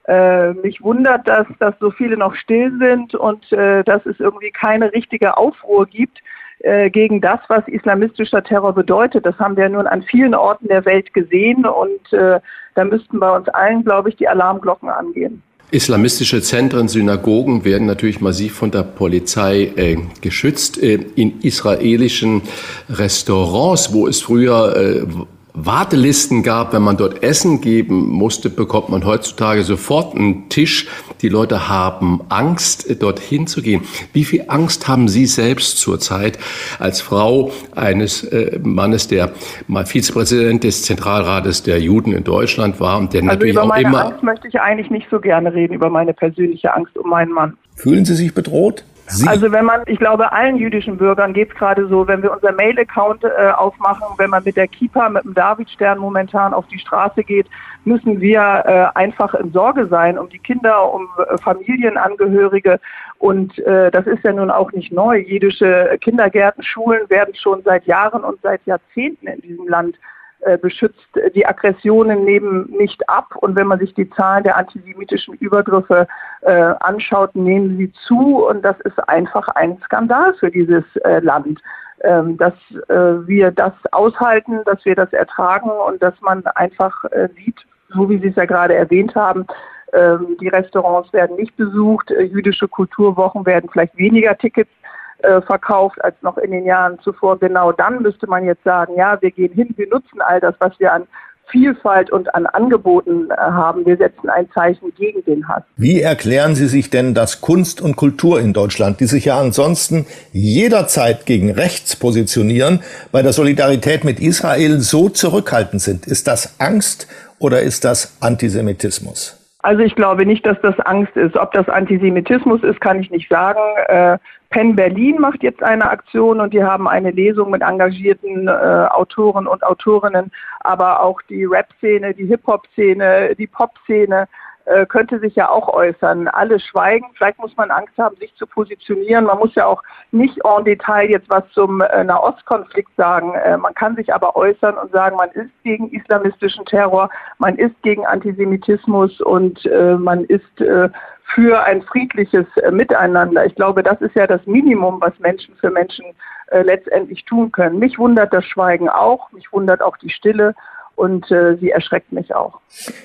Äh, 0.07 0.53
mich 0.53 0.83
wundert, 0.83 1.27
dass, 1.27 1.47
dass 1.59 1.75
so 1.81 1.91
viele 1.91 2.19
noch 2.19 2.35
still 2.35 2.71
sind 2.79 3.15
und 3.15 3.51
äh, 3.51 3.83
dass 3.83 4.05
es 4.05 4.21
irgendwie 4.21 4.51
keine 4.51 4.93
richtige 4.93 5.39
Aufruhr 5.39 5.87
gibt 5.87 6.19
äh, 6.61 6.91
gegen 6.91 7.23
das, 7.23 7.41
was 7.49 7.67
islamistischer 7.67 8.45
Terror 8.45 8.75
bedeutet. 8.75 9.25
Das 9.25 9.39
haben 9.39 9.57
wir 9.57 9.71
nun 9.71 9.87
an 9.87 10.03
vielen 10.03 10.35
Orten 10.35 10.69
der 10.69 10.85
Welt 10.85 11.15
gesehen 11.15 11.65
und 11.65 12.13
äh, 12.13 12.41
da 12.75 12.85
müssten 12.85 13.19
bei 13.19 13.35
uns 13.35 13.49
allen, 13.49 13.85
glaube 13.85 14.11
ich, 14.11 14.17
die 14.17 14.29
Alarmglocken 14.29 14.91
angehen. 14.91 15.43
Islamistische 15.73 16.43
Zentren, 16.43 16.87
Synagogen 16.87 17.65
werden 17.65 17.87
natürlich 17.87 18.21
massiv 18.21 18.55
von 18.55 18.71
der 18.71 18.85
Polizei 18.85 19.73
äh, 19.77 19.97
geschützt. 20.21 20.81
Äh, 20.81 21.01
in 21.17 21.41
israelischen 21.41 22.43
Restaurants, 22.89 23.93
wo 23.93 24.07
es 24.07 24.21
früher 24.21 24.77
äh, 24.77 25.07
Wartelisten 25.55 26.43
gab, 26.43 26.73
wenn 26.73 26.83
man 26.83 26.99
dort 26.99 27.23
Essen 27.23 27.61
geben 27.63 28.07
musste, 28.09 28.49
bekommt 28.51 28.91
man 28.91 29.05
heutzutage 29.05 29.65
sofort 29.65 30.15
einen 30.15 30.49
Tisch. 30.51 30.87
Die 31.23 31.29
Leute 31.29 31.69
haben 31.69 32.21
Angst, 32.29 33.03
dorthin 33.03 33.47
zu 33.47 33.63
gehen. 33.63 33.83
Wie 34.13 34.25
viel 34.25 34.45
Angst 34.49 34.89
haben 34.89 35.09
Sie 35.09 35.27
selbst 35.27 35.79
zurzeit 35.79 36.39
als 36.79 37.01
Frau 37.01 37.53
eines 37.75 38.25
äh, 38.25 38.59
Mannes, 38.63 39.09
der 39.09 39.33
mal 39.67 39.87
Vizepräsident 39.87 40.65
des 40.65 40.83
Zentralrates 40.83 41.63
der 41.63 41.81
Juden 41.81 42.13
in 42.13 42.25
Deutschland 42.25 42.81
war 42.81 42.99
und 42.99 43.13
der 43.13 43.23
also 43.23 43.35
natürlich 43.35 43.55
über 43.55 43.65
auch 43.65 43.69
meine 43.69 43.89
immer. 43.89 44.07
Angst 44.07 44.23
möchte 44.23 44.49
ich 44.49 44.61
eigentlich 44.61 44.91
nicht 44.91 45.09
so 45.11 45.21
gerne 45.21 45.53
reden, 45.53 45.75
über 45.75 45.91
meine 45.91 46.13
persönliche 46.13 46.75
Angst 46.75 46.97
um 46.99 47.09
meinen 47.11 47.33
Mann. 47.33 47.57
Fühlen 47.75 48.05
Sie 48.05 48.15
sich 48.15 48.35
bedroht? 48.35 48.85
Sie. 49.09 49.29
Also 49.29 49.53
wenn 49.53 49.65
man, 49.65 49.83
ich 49.87 49.99
glaube, 49.99 50.33
allen 50.33 50.57
jüdischen 50.57 50.97
Bürgern 50.97 51.33
geht 51.33 51.51
es 51.51 51.55
gerade 51.55 51.87
so, 51.87 52.09
wenn 52.09 52.23
wir 52.23 52.33
unser 52.33 52.53
Mail-Account 52.53 53.25
äh, 53.25 53.51
aufmachen, 53.51 54.07
wenn 54.19 54.31
man 54.31 54.43
mit 54.45 54.57
der 54.57 54.67
Kippa, 54.67 55.09
mit 55.09 55.25
dem 55.25 55.35
Davidstern 55.35 55.99
momentan 55.99 56.53
auf 56.53 56.67
die 56.67 56.79
Straße 56.79 57.23
geht, 57.23 57.47
müssen 57.87 58.21
wir 58.21 58.41
äh, 58.41 58.99
einfach 58.99 59.35
in 59.35 59.53
Sorge 59.53 59.87
sein 59.87 60.19
um 60.19 60.29
die 60.29 60.39
Kinder, 60.39 60.93
um 60.93 61.09
äh, 61.19 61.39
Familienangehörige. 61.39 62.81
Und 63.19 63.59
äh, 63.61 63.91
das 63.91 64.07
ist 64.07 64.25
ja 64.25 64.33
nun 64.33 64.51
auch 64.51 64.73
nicht 64.73 64.93
neu. 64.93 65.19
Jüdische 65.19 65.97
Kindergärten, 66.01 66.63
Schulen 66.63 67.09
werden 67.09 67.35
schon 67.35 67.63
seit 67.63 67.87
Jahren 67.87 68.25
und 68.25 68.41
seit 68.43 68.65
Jahrzehnten 68.67 69.29
in 69.29 69.41
diesem 69.41 69.69
Land 69.69 69.97
äh, 70.41 70.59
beschützt 70.59 71.09
die 71.35 71.47
Aggressionen 71.47 72.25
nehmen 72.25 72.71
nicht 72.77 73.09
ab. 73.09 73.35
Und 73.37 73.57
wenn 73.57 73.67
man 73.67 73.79
sich 73.79 73.95
die 73.95 74.11
Zahlen 74.11 74.45
der 74.45 74.57
antisemitischen 74.57 75.35
Übergriffe 75.35 76.07
äh, 76.43 76.75
anschaut, 76.81 77.35
nehmen 77.35 77.79
sie 77.79 77.93
zu. 78.07 78.47
Und 78.47 78.63
das 78.63 78.79
ist 78.81 78.99
einfach 79.09 79.49
ein 79.49 79.79
Skandal 79.85 80.35
für 80.35 80.51
dieses 80.51 80.85
äh, 81.05 81.21
Land, 81.21 81.63
ähm, 82.03 82.37
dass 82.37 82.55
äh, 82.89 83.27
wir 83.27 83.51
das 83.51 83.73
aushalten, 83.93 84.61
dass 84.67 84.85
wir 84.85 84.95
das 84.95 85.13
ertragen 85.13 85.71
und 85.71 86.03
dass 86.03 86.15
man 86.21 86.47
einfach 86.49 87.05
äh, 87.05 87.29
sieht, 87.35 87.67
so 87.95 88.09
wie 88.09 88.19
Sie 88.19 88.29
es 88.29 88.37
ja 88.37 88.45
gerade 88.45 88.75
erwähnt 88.75 89.15
haben, 89.15 89.47
ähm, 89.93 90.37
die 90.41 90.49
Restaurants 90.49 91.13
werden 91.13 91.37
nicht 91.37 91.57
besucht, 91.57 92.11
äh, 92.11 92.23
jüdische 92.23 92.69
Kulturwochen 92.69 93.47
werden 93.47 93.71
vielleicht 93.73 93.97
weniger 93.97 94.37
Tickets 94.37 94.71
äh, 95.19 95.41
verkauft 95.43 96.03
als 96.05 96.17
noch 96.23 96.37
in 96.39 96.51
den 96.51 96.65
Jahren 96.65 96.99
zuvor. 97.01 97.39
Genau 97.39 97.73
dann 97.73 98.03
müsste 98.03 98.27
man 98.27 98.45
jetzt 98.45 98.65
sagen, 98.65 98.95
ja, 98.97 99.21
wir 99.23 99.31
gehen 99.31 99.53
hin, 99.53 99.73
wir 99.77 99.89
nutzen 99.89 100.21
all 100.21 100.41
das, 100.41 100.55
was 100.59 100.79
wir 100.79 100.93
an 100.93 101.07
Vielfalt 101.49 102.11
und 102.11 102.35
an 102.35 102.47
Angeboten 102.47 103.31
äh, 103.31 103.37
haben. 103.37 103.87
Wir 103.87 103.97
setzen 103.97 104.29
ein 104.29 104.49
Zeichen 104.53 104.93
gegen 104.97 105.25
den 105.25 105.47
Hass. 105.47 105.63
Wie 105.77 106.01
erklären 106.01 106.57
Sie 106.57 106.67
sich 106.67 106.91
denn, 106.91 107.15
dass 107.15 107.41
Kunst 107.41 107.81
und 107.81 107.95
Kultur 107.95 108.41
in 108.41 108.53
Deutschland, 108.53 108.99
die 108.99 109.07
sich 109.07 109.27
ja 109.27 109.39
ansonsten 109.39 110.07
jederzeit 110.33 111.25
gegen 111.25 111.53
rechts 111.53 111.95
positionieren, 111.95 112.81
bei 113.13 113.23
der 113.23 113.33
Solidarität 113.33 114.03
mit 114.03 114.19
Israel 114.19 114.81
so 114.81 115.09
zurückhaltend 115.09 115.81
sind? 115.81 116.07
Ist 116.07 116.27
das 116.27 116.59
Angst 116.59 117.07
oder 117.39 117.61
ist 117.61 117.85
das 117.85 118.17
Antisemitismus? 118.21 119.43
Also 119.63 119.83
ich 119.83 119.97
glaube 119.97 120.27
nicht, 120.27 120.47
dass 120.47 120.61
das 120.63 120.79
Angst 120.81 121.17
ist. 121.17 121.37
Ob 121.37 121.53
das 121.53 121.69
Antisemitismus 121.69 122.63
ist, 122.63 122.81
kann 122.81 123.01
ich 123.01 123.11
nicht 123.11 123.29
sagen. 123.29 123.61
Äh, 123.89 124.19
Penn 124.51 124.77
Berlin 124.77 125.19
macht 125.19 125.43
jetzt 125.43 125.63
eine 125.63 125.91
Aktion 125.91 126.41
und 126.41 126.55
die 126.55 126.63
haben 126.63 126.87
eine 126.87 127.11
Lesung 127.11 127.51
mit 127.51 127.63
engagierten 127.63 128.47
äh, 128.47 128.51
Autoren 128.51 129.49
und 129.49 129.65
Autorinnen, 129.65 130.31
aber 130.61 131.03
auch 131.03 131.21
die 131.29 131.45
Rap-Szene, 131.45 132.15
die 132.15 132.27
Hip-Hop-Szene, 132.27 133.35
die 133.37 133.49
Pop-Szene 133.49 134.29
äh, 134.67 134.85
könnte 134.85 135.19
sich 135.21 135.37
ja 135.37 135.49
auch 135.49 135.69
äußern. 135.69 136.29
Alle 136.29 136.59
schweigen. 136.59 137.07
Vielleicht 137.15 137.39
muss 137.39 137.57
man 137.57 137.71
Angst 137.71 137.97
haben, 137.99 138.17
sich 138.17 138.35
zu 138.35 138.47
positionieren. 138.47 139.25
Man 139.25 139.39
muss 139.39 139.55
ja 139.55 139.65
auch 139.67 139.83
nicht 140.11 140.39
en 140.45 140.65
Detail 140.65 141.09
jetzt 141.09 141.31
was 141.31 141.45
zum 141.53 141.81
äh, 141.81 142.03
Nahostkonflikt 142.03 142.91
sagen. 142.97 143.35
Äh, 143.35 143.57
man 143.57 143.75
kann 143.75 143.95
sich 143.95 144.13
aber 144.13 144.35
äußern 144.35 144.77
und 144.77 144.91
sagen, 144.91 145.17
man 145.17 145.31
ist 145.31 145.51
gegen 145.63 145.91
islamistischen 145.91 146.65
Terror, 146.65 147.11
man 147.39 147.57
ist 147.57 147.81
gegen 147.83 148.05
Antisemitismus 148.07 149.21
und 149.21 149.65
äh, 149.67 149.95
man 149.95 150.25
ist 150.25 150.61
äh, 150.61 150.89
für 151.35 151.63
ein 151.63 151.83
friedliches 151.83 152.47
äh, 152.57 152.71
Miteinander. 152.73 153.47
Ich 153.47 153.55
glaube, 153.55 153.85
das 153.85 154.01
ist 154.01 154.17
ja 154.17 154.27
das 154.27 154.45
Minimum, 154.47 155.01
was 155.01 155.19
Menschen 155.21 155.55
für 155.57 155.71
Menschen 155.71 156.07
letztendlich 156.53 157.25
tun 157.25 157.51
können. 157.51 157.81
Mich 157.81 157.99
wundert 157.99 158.33
das 158.33 158.45
Schweigen 158.45 158.89
auch, 158.89 159.33
mich 159.33 159.53
wundert 159.53 159.83
auch 159.83 159.97
die 159.97 160.11
Stille 160.11 160.55
und 160.97 161.31
äh, 161.31 161.57
sie 161.61 161.71
erschreckt 161.71 162.11
mich 162.13 162.35
auch. 162.35 162.59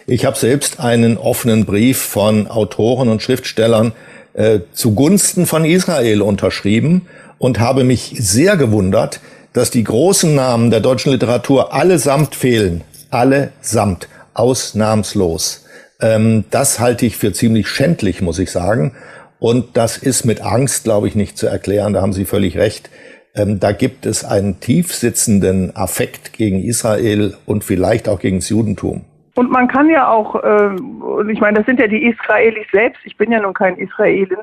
Ich 0.08 0.26
habe 0.26 0.38
selbst 0.38 0.80
einen 0.80 1.18
offenen 1.18 1.66
Brief 1.66 2.02
von 2.02 2.48
Autoren 2.48 3.10
und 3.10 3.22
Schriftstellern 3.22 3.92
äh, 4.34 4.62
zugunsten 4.74 5.46
von 5.46 5.66
Israel 5.66 6.22
unterschrieben 6.22 7.08
und 7.38 7.60
habe 7.60 7.84
mich 7.84 8.16
sehr 8.18 8.58
gewundert, 8.58 9.20
dass 9.54 9.70
die 9.70 9.84
großen 9.84 10.34
Namen 10.34 10.72
der 10.72 10.80
deutschen 10.80 11.12
Literatur 11.12 11.74
allesamt 11.74 12.36
fehlen. 12.36 12.84
Allesamt. 13.10 14.08
Ausnahmslos. 14.34 15.66
Ähm, 16.00 16.46
das 16.50 16.80
halte 16.80 17.06
ich 17.06 17.18
für 17.18 17.34
ziemlich 17.34 17.68
schändlich, 17.68 18.22
muss 18.22 18.40
ich 18.40 18.50
sagen. 18.50 18.96
Und 19.40 19.76
das 19.76 19.98
ist 19.98 20.24
mit 20.24 20.42
Angst, 20.42 20.86
glaube 20.86 21.08
ich, 21.08 21.16
nicht 21.16 21.38
zu 21.38 21.48
erklären. 21.48 21.94
Da 21.94 22.02
haben 22.02 22.14
Sie 22.14 22.26
völlig 22.26 22.58
recht. 22.58 22.90
Ähm, 23.36 23.60
da 23.60 23.72
gibt 23.72 24.06
es 24.06 24.26
einen 24.26 24.60
tiefsitzenden 24.60 25.76
Affekt 25.76 26.34
gegen 26.34 26.62
Israel 26.64 27.36
und 27.46 27.64
vielleicht 27.64 28.10
auch 28.10 28.20
gegen 28.20 28.38
das 28.38 28.50
Judentum. 28.50 29.06
Und 29.36 29.50
man 29.50 29.68
kann 29.68 29.90
ja 29.90 30.10
auch, 30.10 30.36
äh, 30.36 31.32
ich 31.32 31.40
meine, 31.40 31.60
das 31.60 31.66
sind 31.66 31.80
ja 31.80 31.88
die 31.88 32.06
Israelis 32.06 32.68
selbst, 32.72 33.00
ich 33.06 33.16
bin 33.16 33.32
ja 33.32 33.40
nun 33.40 33.54
kein 33.54 33.78
Israelin, 33.78 34.38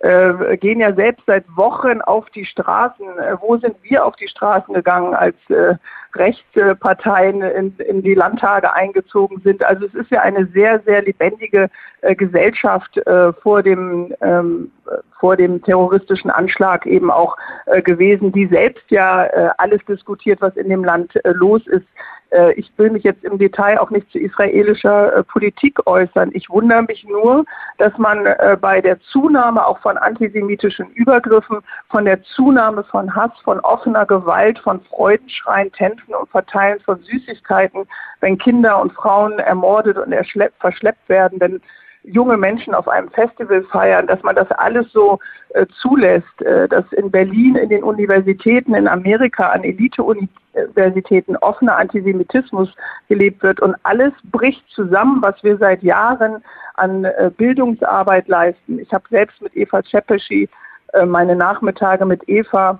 äh, 0.00 0.56
gehen 0.56 0.80
ja 0.80 0.94
selbst 0.94 1.24
seit 1.26 1.44
Wochen 1.56 2.00
auf 2.00 2.28
die 2.30 2.46
Straßen. 2.46 3.06
Äh, 3.18 3.36
wo 3.40 3.58
sind 3.58 3.76
wir 3.82 4.04
auf 4.04 4.16
die 4.16 4.28
Straßen 4.28 4.72
gegangen, 4.72 5.14
als 5.14 5.36
äh, 5.50 5.74
Rechtsparteien 6.14 7.42
in, 7.42 7.76
in 7.76 8.02
die 8.02 8.14
Landtage 8.14 8.72
eingezogen 8.72 9.42
sind? 9.44 9.62
Also 9.62 9.84
es 9.84 9.94
ist 9.94 10.10
ja 10.10 10.22
eine 10.22 10.46
sehr, 10.46 10.80
sehr 10.80 11.02
lebendige 11.02 11.68
äh, 12.00 12.14
Gesellschaft 12.14 12.96
äh, 12.96 13.34
vor 13.34 13.62
dem 13.62 14.14
ähm, 14.22 14.72
vor 15.20 15.36
dem 15.36 15.62
terroristischen 15.62 16.30
Anschlag 16.30 16.86
eben 16.86 17.10
auch 17.10 17.36
äh, 17.66 17.82
gewesen, 17.82 18.32
die 18.32 18.46
selbst 18.46 18.90
ja 18.90 19.52
alles 19.58 19.80
diskutiert, 19.86 20.40
was 20.40 20.56
in 20.56 20.68
dem 20.70 20.82
Land 20.82 21.12
los 21.24 21.64
ist. 21.66 21.86
Äh, 22.30 22.52
ich 22.52 22.70
will 22.76 22.90
mich 22.90 23.04
jetzt 23.04 23.24
im 23.24 23.38
Detail 23.38 23.78
auch 23.78 23.90
nicht 23.90 24.10
zu 24.10 24.18
israelischer 24.18 25.14
äh, 25.16 25.22
Politik 25.24 25.78
äußern. 25.86 26.30
Ich 26.32 26.48
wundere 26.48 26.82
mich 26.82 27.04
nur, 27.04 27.44
dass 27.78 27.96
man 27.98 28.26
äh, 28.26 28.56
bei 28.60 28.80
der 28.80 29.00
Zunahme 29.00 29.66
auch 29.66 29.78
von 29.80 29.98
antisemitischen 29.98 30.90
Übergriffen, 30.90 31.58
von 31.88 32.04
der 32.04 32.22
Zunahme 32.22 32.84
von 32.84 33.14
Hass, 33.14 33.32
von 33.44 33.60
offener 33.60 34.06
Gewalt, 34.06 34.58
von 34.60 34.80
Freudenschreien, 34.82 35.72
Tänzen 35.72 36.14
und 36.14 36.28
Verteilen 36.30 36.80
von 36.80 37.00
Süßigkeiten, 37.02 37.86
wenn 38.20 38.38
Kinder 38.38 38.80
und 38.80 38.92
Frauen 38.92 39.38
ermordet 39.38 39.98
und 39.98 40.14
verschleppt 40.60 41.08
werden, 41.08 41.38
denn 41.38 41.60
junge 42.02 42.36
Menschen 42.36 42.74
auf 42.74 42.88
einem 42.88 43.10
Festival 43.10 43.62
feiern, 43.64 44.06
dass 44.06 44.22
man 44.22 44.34
das 44.34 44.50
alles 44.52 44.90
so 44.92 45.18
äh, 45.50 45.66
zulässt, 45.80 46.42
äh, 46.42 46.68
dass 46.68 46.84
in 46.92 47.10
Berlin, 47.10 47.56
in 47.56 47.68
den 47.68 47.84
Universitäten, 47.84 48.74
in 48.74 48.88
Amerika, 48.88 49.48
an 49.48 49.64
Elite-Universitäten 49.64 51.36
offener 51.36 51.76
Antisemitismus 51.76 52.70
gelebt 53.08 53.42
wird 53.42 53.60
und 53.60 53.76
alles 53.82 54.12
bricht 54.24 54.64
zusammen, 54.70 55.20
was 55.22 55.42
wir 55.42 55.58
seit 55.58 55.82
Jahren 55.82 56.42
an 56.74 57.04
äh, 57.04 57.30
Bildungsarbeit 57.36 58.28
leisten. 58.28 58.78
Ich 58.78 58.92
habe 58.92 59.04
selbst 59.10 59.40
mit 59.42 59.54
Eva 59.56 59.82
Czepeschi 59.82 60.48
äh, 60.92 61.04
meine 61.04 61.36
Nachmittage 61.36 62.06
mit 62.06 62.28
Eva 62.28 62.78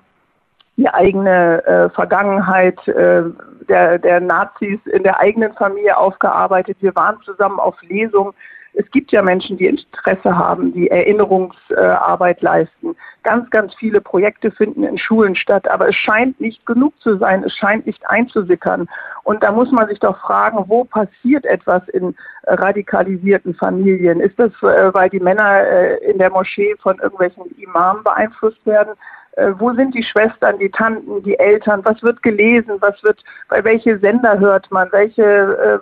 die 0.77 0.89
eigene 0.89 1.63
äh, 1.65 1.89
Vergangenheit 1.89 2.87
äh, 2.87 3.23
der, 3.67 3.99
der 3.99 4.19
Nazis 4.19 4.79
in 4.85 5.03
der 5.03 5.19
eigenen 5.19 5.53
Familie 5.53 5.95
aufgearbeitet. 5.97 6.77
Wir 6.79 6.95
waren 6.95 7.19
zusammen 7.23 7.59
auf 7.59 7.79
Lesungen 7.83 8.33
es 8.73 8.89
gibt 8.91 9.11
ja 9.11 9.21
Menschen, 9.21 9.57
die 9.57 9.67
Interesse 9.67 10.37
haben, 10.37 10.73
die 10.73 10.89
Erinnerungsarbeit 10.89 12.41
leisten. 12.41 12.95
Ganz, 13.23 13.49
ganz 13.49 13.73
viele 13.75 13.99
Projekte 13.99 14.51
finden 14.51 14.83
in 14.83 14.97
Schulen 14.97 15.35
statt, 15.35 15.67
aber 15.67 15.89
es 15.89 15.95
scheint 15.95 16.39
nicht 16.39 16.65
genug 16.65 16.93
zu 17.01 17.17
sein, 17.17 17.43
es 17.43 17.53
scheint 17.53 17.85
nicht 17.85 18.07
einzusickern. 18.09 18.87
Und 19.23 19.43
da 19.43 19.51
muss 19.51 19.71
man 19.71 19.87
sich 19.87 19.99
doch 19.99 20.19
fragen, 20.21 20.63
wo 20.67 20.85
passiert 20.85 21.45
etwas 21.45 21.87
in 21.89 22.15
radikalisierten 22.47 23.53
Familien? 23.55 24.19
Ist 24.19 24.39
das, 24.39 24.51
äh, 24.63 24.93
weil 24.93 25.09
die 25.09 25.19
Männer 25.19 25.61
äh, 25.61 26.11
in 26.11 26.17
der 26.17 26.31
Moschee 26.31 26.75
von 26.81 26.97
irgendwelchen 26.99 27.45
Imamen 27.57 28.03
beeinflusst 28.03 28.65
werden? 28.65 28.93
Äh, 29.33 29.51
wo 29.57 29.73
sind 29.73 29.93
die 29.93 30.03
Schwestern, 30.03 30.57
die 30.59 30.71
Tanten, 30.71 31.21
die 31.23 31.37
Eltern? 31.37 31.81
Was 31.83 32.01
wird 32.01 32.23
gelesen? 32.23 32.77
Was 32.79 33.01
wird, 33.03 33.23
bei 33.49 33.63
welche 33.63 33.99
Sender 33.99 34.39
hört 34.39 34.71
man? 34.71 34.91
Welche 34.91 35.81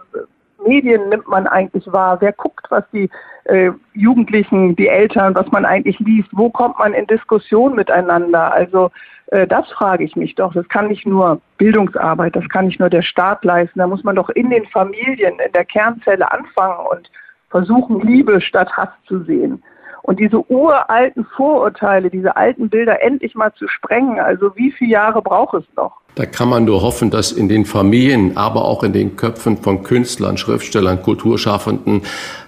Medien 0.69 1.09
nimmt 1.09 1.27
man 1.27 1.47
eigentlich 1.47 1.85
wahr? 1.87 2.21
Wer 2.21 2.31
guckt, 2.33 2.67
was 2.69 2.83
die 2.93 3.09
äh, 3.45 3.71
Jugendlichen, 3.93 4.75
die 4.75 4.87
Eltern, 4.87 5.35
was 5.35 5.51
man 5.51 5.65
eigentlich 5.65 5.99
liest? 5.99 6.29
Wo 6.31 6.49
kommt 6.49 6.77
man 6.77 6.93
in 6.93 7.07
Diskussion 7.07 7.75
miteinander? 7.75 8.53
Also 8.53 8.91
äh, 9.31 9.47
das 9.47 9.67
frage 9.71 10.03
ich 10.03 10.15
mich 10.15 10.35
doch. 10.35 10.53
Das 10.53 10.67
kann 10.69 10.87
nicht 10.87 11.05
nur 11.05 11.41
Bildungsarbeit, 11.57 12.35
das 12.35 12.47
kann 12.49 12.67
nicht 12.67 12.79
nur 12.79 12.89
der 12.89 13.01
Staat 13.01 13.43
leisten. 13.43 13.79
Da 13.79 13.87
muss 13.87 14.03
man 14.03 14.15
doch 14.15 14.29
in 14.29 14.49
den 14.49 14.65
Familien, 14.67 15.39
in 15.45 15.51
der 15.53 15.65
Kernzelle 15.65 16.31
anfangen 16.31 16.85
und 16.91 17.11
versuchen, 17.49 18.01
Liebe 18.01 18.39
statt 18.39 18.71
Hass 18.77 18.89
zu 19.07 19.23
sehen. 19.23 19.63
Und 20.03 20.19
diese 20.19 20.49
uralten 20.49 21.25
Vorurteile, 21.35 22.09
diese 22.09 22.35
alten 22.35 22.69
Bilder 22.69 23.01
endlich 23.01 23.35
mal 23.35 23.53
zu 23.53 23.67
sprengen, 23.67 24.19
also 24.19 24.55
wie 24.55 24.71
viele 24.71 24.91
Jahre 24.91 25.21
braucht 25.21 25.55
es 25.55 25.65
noch? 25.75 25.99
Da 26.15 26.25
kann 26.25 26.49
man 26.49 26.65
nur 26.65 26.81
hoffen, 26.81 27.11
dass 27.11 27.31
in 27.31 27.47
den 27.47 27.65
Familien, 27.65 28.35
aber 28.35 28.65
auch 28.65 28.83
in 28.83 28.91
den 28.91 29.15
Köpfen 29.15 29.57
von 29.57 29.83
Künstlern, 29.83 30.37
Schriftstellern, 30.37 31.01
Kulturschaffenden 31.01 32.01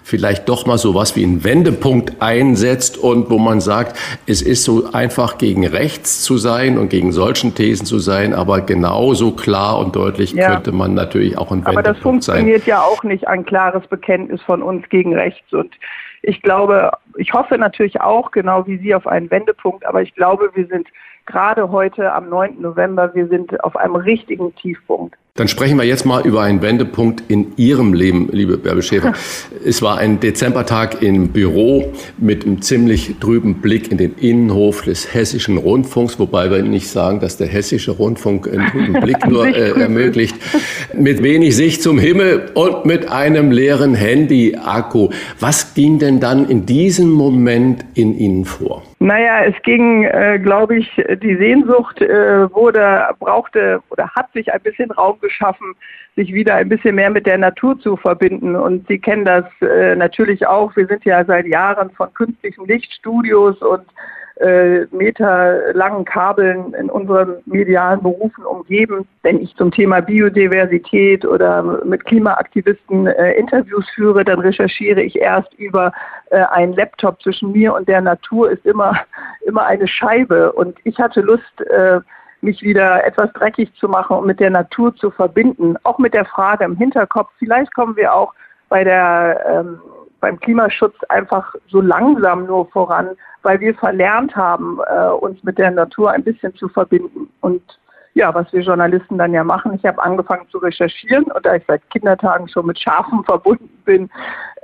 vielleicht 0.03 0.49
doch 0.49 0.65
mal 0.65 0.77
so 0.77 0.95
was 0.95 1.15
wie 1.15 1.23
ein 1.23 1.43
Wendepunkt 1.43 2.21
einsetzt 2.21 2.97
und 2.97 3.29
wo 3.29 3.37
man 3.37 3.61
sagt, 3.61 3.97
es 4.25 4.41
ist 4.41 4.63
so 4.63 4.91
einfach 4.91 5.37
gegen 5.37 5.65
rechts 5.65 6.23
zu 6.23 6.37
sein 6.37 6.77
und 6.77 6.89
gegen 6.89 7.11
solchen 7.11 7.55
Thesen 7.55 7.85
zu 7.85 7.99
sein, 7.99 8.33
aber 8.33 8.61
genauso 8.61 9.31
klar 9.31 9.79
und 9.79 9.95
deutlich 9.95 10.33
ja. 10.33 10.53
könnte 10.53 10.71
man 10.71 10.93
natürlich 10.93 11.37
auch 11.37 11.51
ein 11.51 11.65
Wendepunkt 11.65 11.65
sein. 11.65 11.77
Aber 11.77 11.93
das 11.93 11.97
funktioniert 12.01 12.63
sein. 12.63 12.69
ja 12.69 12.81
auch 12.81 13.03
nicht, 13.03 13.27
ein 13.27 13.45
klares 13.45 13.85
Bekenntnis 13.87 14.41
von 14.41 14.63
uns 14.63 14.89
gegen 14.89 15.13
rechts 15.13 15.53
und 15.53 15.71
ich 16.21 16.41
glaube, 16.41 16.91
ich 17.17 17.33
hoffe 17.33 17.57
natürlich 17.57 17.99
auch, 17.99 18.31
genau 18.31 18.65
wie 18.67 18.77
Sie, 18.77 18.93
auf 18.93 19.07
einen 19.07 19.31
Wendepunkt, 19.31 19.85
aber 19.85 20.01
ich 20.01 20.13
glaube, 20.15 20.51
wir 20.53 20.67
sind 20.67 20.87
gerade 21.25 21.71
heute 21.71 22.11
am 22.13 22.29
9. 22.29 22.61
November, 22.61 23.13
wir 23.13 23.27
sind 23.27 23.63
auf 23.63 23.75
einem 23.75 23.95
richtigen 23.95 24.53
Tiefpunkt. 24.55 25.15
Dann 25.35 25.47
sprechen 25.47 25.77
wir 25.77 25.85
jetzt 25.85 26.05
mal 26.05 26.27
über 26.27 26.41
einen 26.41 26.61
Wendepunkt 26.61 27.23
in 27.29 27.53
Ihrem 27.55 27.93
Leben, 27.93 28.27
liebe 28.33 28.57
Bärbel 28.57 28.83
Schäfer. 28.83 29.13
es 29.65 29.81
war 29.81 29.97
ein 29.97 30.19
Dezembertag 30.19 31.01
im 31.01 31.29
Büro 31.29 31.93
mit 32.17 32.45
einem 32.45 32.61
ziemlich 32.61 33.15
trüben 33.21 33.61
Blick 33.61 33.89
in 33.89 33.97
den 33.97 34.15
Innenhof 34.15 34.81
des 34.81 35.13
Hessischen 35.13 35.57
Rundfunks, 35.57 36.19
wobei 36.19 36.51
wir 36.51 36.61
nicht 36.63 36.89
sagen, 36.89 37.21
dass 37.21 37.37
der 37.37 37.47
Hessische 37.47 37.91
Rundfunk 37.91 38.45
einen 38.45 38.67
trüben 38.71 38.93
Blick 39.01 39.25
nur 39.25 39.47
äh, 39.47 39.71
ermöglicht. 39.79 40.35
Mit 40.93 41.23
wenig 41.23 41.55
Sicht 41.55 41.81
zum 41.81 41.97
Himmel 41.97 42.51
und 42.53 42.83
mit 42.85 43.09
einem 43.09 43.51
leeren 43.51 43.93
Handy-Akku. 43.93 45.11
Was 45.39 45.73
ging 45.75 45.97
denn 45.97 46.19
dann 46.19 46.49
in 46.49 46.65
diesem 46.65 47.09
Moment 47.09 47.85
in 47.93 48.17
Ihnen 48.17 48.43
vor? 48.43 48.83
Naja, 49.03 49.45
es 49.45 49.59
ging, 49.63 50.03
äh, 50.03 50.37
glaube 50.37 50.77
ich, 50.77 50.87
die 51.23 51.35
Sehnsucht 51.35 51.99
äh, 52.03 52.53
wurde, 52.53 53.07
brauchte 53.17 53.81
oder 53.89 54.07
hat 54.11 54.31
sich 54.31 54.53
ein 54.53 54.61
bisschen 54.61 54.91
Raum 54.91 55.19
geschaffen, 55.19 55.73
sich 56.15 56.31
wieder 56.31 56.53
ein 56.53 56.69
bisschen 56.69 56.93
mehr 56.93 57.09
mit 57.09 57.25
der 57.25 57.39
Natur 57.39 57.79
zu 57.79 57.97
verbinden. 57.97 58.55
Und 58.55 58.87
Sie 58.87 58.99
kennen 58.99 59.25
das 59.25 59.45
äh, 59.61 59.95
natürlich 59.95 60.45
auch. 60.45 60.75
Wir 60.75 60.85
sind 60.85 61.03
ja 61.03 61.25
seit 61.25 61.47
Jahren 61.47 61.89
von 61.89 62.13
künstlichen 62.13 62.67
Lichtstudios 62.67 63.59
und 63.63 63.81
äh, 64.41 64.85
meterlangen 64.91 66.05
Kabeln 66.05 66.73
in 66.73 66.89
unseren 66.89 67.37
medialen 67.45 68.01
Berufen 68.01 68.43
umgeben. 68.43 69.07
Wenn 69.23 69.39
ich 69.39 69.55
zum 69.55 69.71
Thema 69.71 70.01
Biodiversität 70.01 71.25
oder 71.25 71.61
mit 71.85 72.05
Klimaaktivisten 72.05 73.07
äh, 73.07 73.33
Interviews 73.33 73.87
führe, 73.95 74.23
dann 74.23 74.39
recherchiere 74.39 75.01
ich 75.01 75.15
erst 75.19 75.53
über 75.55 75.91
äh, 76.31 76.43
einen 76.43 76.73
Laptop. 76.73 77.21
Zwischen 77.21 77.51
mir 77.51 77.73
und 77.73 77.87
der 77.87 78.01
Natur 78.01 78.51
ist 78.51 78.65
immer, 78.65 78.99
immer 79.45 79.65
eine 79.65 79.87
Scheibe. 79.87 80.51
Und 80.53 80.77
ich 80.83 80.97
hatte 80.97 81.21
Lust, 81.21 81.61
äh, 81.69 81.99
mich 82.41 82.61
wieder 82.61 83.05
etwas 83.05 83.31
dreckig 83.33 83.71
zu 83.75 83.87
machen 83.87 84.17
und 84.17 84.25
mit 84.25 84.39
der 84.39 84.49
Natur 84.49 84.95
zu 84.95 85.11
verbinden. 85.11 85.75
Auch 85.83 85.99
mit 85.99 86.13
der 86.13 86.25
Frage 86.25 86.65
im 86.65 86.75
Hinterkopf, 86.75 87.29
vielleicht 87.37 87.73
kommen 87.73 87.95
wir 87.95 88.13
auch 88.13 88.33
bei 88.69 88.83
der, 88.83 89.45
ähm, 89.47 89.79
beim 90.21 90.39
Klimaschutz 90.39 90.95
einfach 91.09 91.53
so 91.67 91.81
langsam 91.81 92.45
nur 92.45 92.67
voran, 92.69 93.09
weil 93.41 93.59
wir 93.59 93.73
verlernt 93.75 94.35
haben, 94.35 94.79
äh, 94.87 95.09
uns 95.09 95.43
mit 95.43 95.57
der 95.57 95.71
Natur 95.71 96.11
ein 96.11 96.23
bisschen 96.23 96.55
zu 96.55 96.69
verbinden. 96.69 97.29
Und 97.41 97.61
ja, 98.13 98.33
was 98.33 98.51
wir 98.53 98.61
Journalisten 98.61 99.17
dann 99.17 99.33
ja 99.33 99.43
machen, 99.43 99.73
ich 99.73 99.85
habe 99.85 100.01
angefangen 100.01 100.47
zu 100.49 100.59
recherchieren 100.59 101.25
und 101.25 101.45
da 101.45 101.55
ich 101.55 101.63
seit 101.67 101.89
Kindertagen 101.89 102.47
schon 102.47 102.67
mit 102.67 102.79
Schafen 102.79 103.23
verbunden 103.25 103.69
bin, 103.83 104.09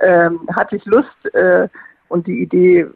ähm, 0.00 0.40
hatte 0.54 0.76
ich 0.76 0.84
Lust 0.86 1.34
äh, 1.34 1.68
und 2.08 2.26
die 2.26 2.40
Idee 2.40 2.80
äh, 2.80 2.88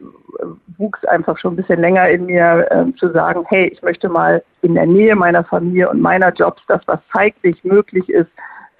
wuchs 0.77 1.03
einfach 1.05 1.37
schon 1.37 1.53
ein 1.53 1.57
bisschen 1.57 1.81
länger 1.81 2.09
in 2.09 2.25
mir, 2.25 2.67
äh, 2.71 2.95
zu 2.97 3.11
sagen, 3.11 3.45
hey, 3.49 3.67
ich 3.67 3.81
möchte 3.81 4.09
mal 4.09 4.43
in 4.61 4.75
der 4.75 4.85
Nähe 4.85 5.15
meiner 5.15 5.43
Familie 5.43 5.89
und 5.89 6.01
meiner 6.01 6.31
Jobs 6.31 6.61
das, 6.67 6.81
was 6.85 6.99
zeitlich 7.11 7.63
möglich 7.63 8.07
ist, 8.09 8.31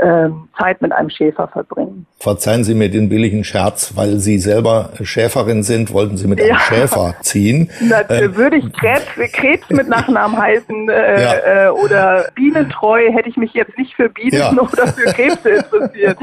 ähm, 0.04 0.50
Zeit 0.58 0.82
mit 0.82 0.92
einem 0.92 1.10
Schäfer 1.10 1.48
verbringen. 1.48 2.06
Verzeihen 2.20 2.64
Sie 2.64 2.74
mir 2.74 2.90
den 2.90 3.10
billigen 3.10 3.44
Scherz, 3.44 3.94
weil 3.96 4.18
Sie 4.20 4.38
selber 4.38 4.90
Schäferin 5.02 5.64
sind, 5.64 5.94
wollten 5.94 6.18
Sie 6.18 6.28
mit 6.28 6.40
einem 6.40 6.50
ja. 6.50 6.60
Schäfer 6.60 7.16
ziehen. 7.22 7.70
Na, 7.82 8.02
ähm. 8.10 8.36
Würde 8.36 8.58
ich 8.58 8.74
Krebs, 8.74 9.06
Krebs 9.32 9.70
mit 9.70 9.88
Nachnamen 9.88 10.38
heißen 10.38 10.90
äh, 10.90 11.22
ja. 11.22 11.68
äh, 11.68 11.70
oder 11.70 12.26
bienentreu, 12.36 13.12
hätte 13.12 13.30
ich 13.30 13.38
mich 13.38 13.54
jetzt 13.54 13.78
nicht 13.78 13.96
für 13.96 14.10
Bienen 14.10 14.38
ja. 14.38 14.52
oder 14.52 14.88
für 14.88 15.12
Krebse 15.14 15.50
interessiert. 15.50 16.18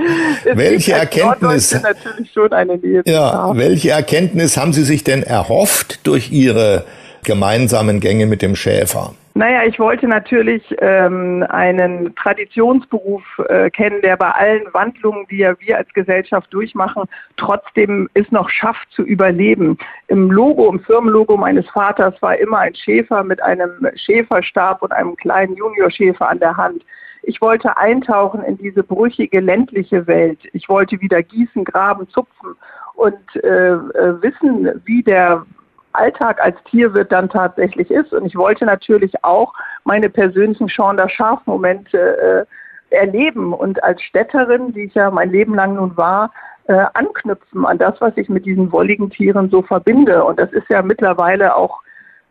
welche 0.52 0.92
Erkenntnis, 0.92 1.80
natürlich 1.82 2.32
schon 2.32 2.52
eine 2.52 2.76
Nähe 2.76 3.02
ja, 3.06 3.56
welche 3.56 3.90
Erkenntnis 3.90 4.56
haben 4.56 4.72
Sie 4.72 4.84
sich 4.84 5.04
denn 5.04 5.22
erhofft 5.22 6.06
durch 6.06 6.30
Ihre 6.30 6.84
gemeinsamen 7.24 8.00
Gänge 8.00 8.26
mit 8.26 8.42
dem 8.42 8.56
Schäfer? 8.56 9.14
Naja, 9.40 9.62
ich 9.64 9.78
wollte 9.78 10.06
natürlich 10.06 10.62
ähm, 10.82 11.46
einen 11.48 12.14
Traditionsberuf 12.14 13.22
äh, 13.48 13.70
kennen, 13.70 14.02
der 14.02 14.18
bei 14.18 14.30
allen 14.32 14.66
Wandlungen, 14.74 15.26
die 15.30 15.38
ja 15.38 15.58
wir 15.60 15.78
als 15.78 15.88
Gesellschaft 15.94 16.52
durchmachen, 16.52 17.04
trotzdem 17.38 18.10
es 18.12 18.30
noch 18.30 18.50
schafft 18.50 18.92
zu 18.92 19.02
überleben. 19.02 19.78
Im 20.08 20.30
Logo, 20.30 20.70
im 20.70 20.80
Firmenlogo 20.80 21.38
meines 21.38 21.66
Vaters 21.70 22.20
war 22.20 22.36
immer 22.36 22.58
ein 22.58 22.74
Schäfer 22.74 23.24
mit 23.24 23.42
einem 23.42 23.88
Schäferstab 23.94 24.82
und 24.82 24.92
einem 24.92 25.16
kleinen 25.16 25.56
Juniorschäfer 25.56 26.28
an 26.28 26.38
der 26.38 26.58
Hand. 26.58 26.84
Ich 27.22 27.40
wollte 27.40 27.78
eintauchen 27.78 28.44
in 28.44 28.58
diese 28.58 28.82
brüchige 28.82 29.40
ländliche 29.40 30.06
Welt. 30.06 30.40
Ich 30.52 30.68
wollte 30.68 31.00
wieder 31.00 31.22
gießen, 31.22 31.64
graben, 31.64 32.06
zupfen 32.10 32.56
und 32.92 33.16
äh, 33.36 33.72
äh 33.72 34.20
wissen, 34.20 34.82
wie 34.84 35.02
der 35.02 35.46
Alltag 35.92 36.40
als 36.42 36.56
Tierwirt 36.64 37.12
dann 37.12 37.28
tatsächlich 37.28 37.90
ist. 37.90 38.12
Und 38.12 38.26
ich 38.26 38.36
wollte 38.36 38.64
natürlich 38.64 39.24
auch 39.24 39.52
meine 39.84 40.08
persönlichen 40.08 40.68
der 40.96 41.08
Schaf-Momente 41.08 42.46
äh, 42.90 42.94
erleben 42.94 43.52
und 43.52 43.82
als 43.84 44.02
Städterin, 44.02 44.72
die 44.72 44.84
ich 44.84 44.94
ja 44.94 45.10
mein 45.10 45.30
Leben 45.30 45.54
lang 45.54 45.74
nun 45.74 45.96
war, 45.96 46.32
äh, 46.64 46.84
anknüpfen 46.94 47.64
an 47.66 47.78
das, 47.78 48.00
was 48.00 48.16
ich 48.16 48.28
mit 48.28 48.46
diesen 48.46 48.72
wolligen 48.72 49.10
Tieren 49.10 49.50
so 49.50 49.62
verbinde. 49.62 50.24
Und 50.24 50.38
das 50.38 50.52
ist 50.52 50.68
ja 50.68 50.82
mittlerweile 50.82 51.56
auch 51.56 51.80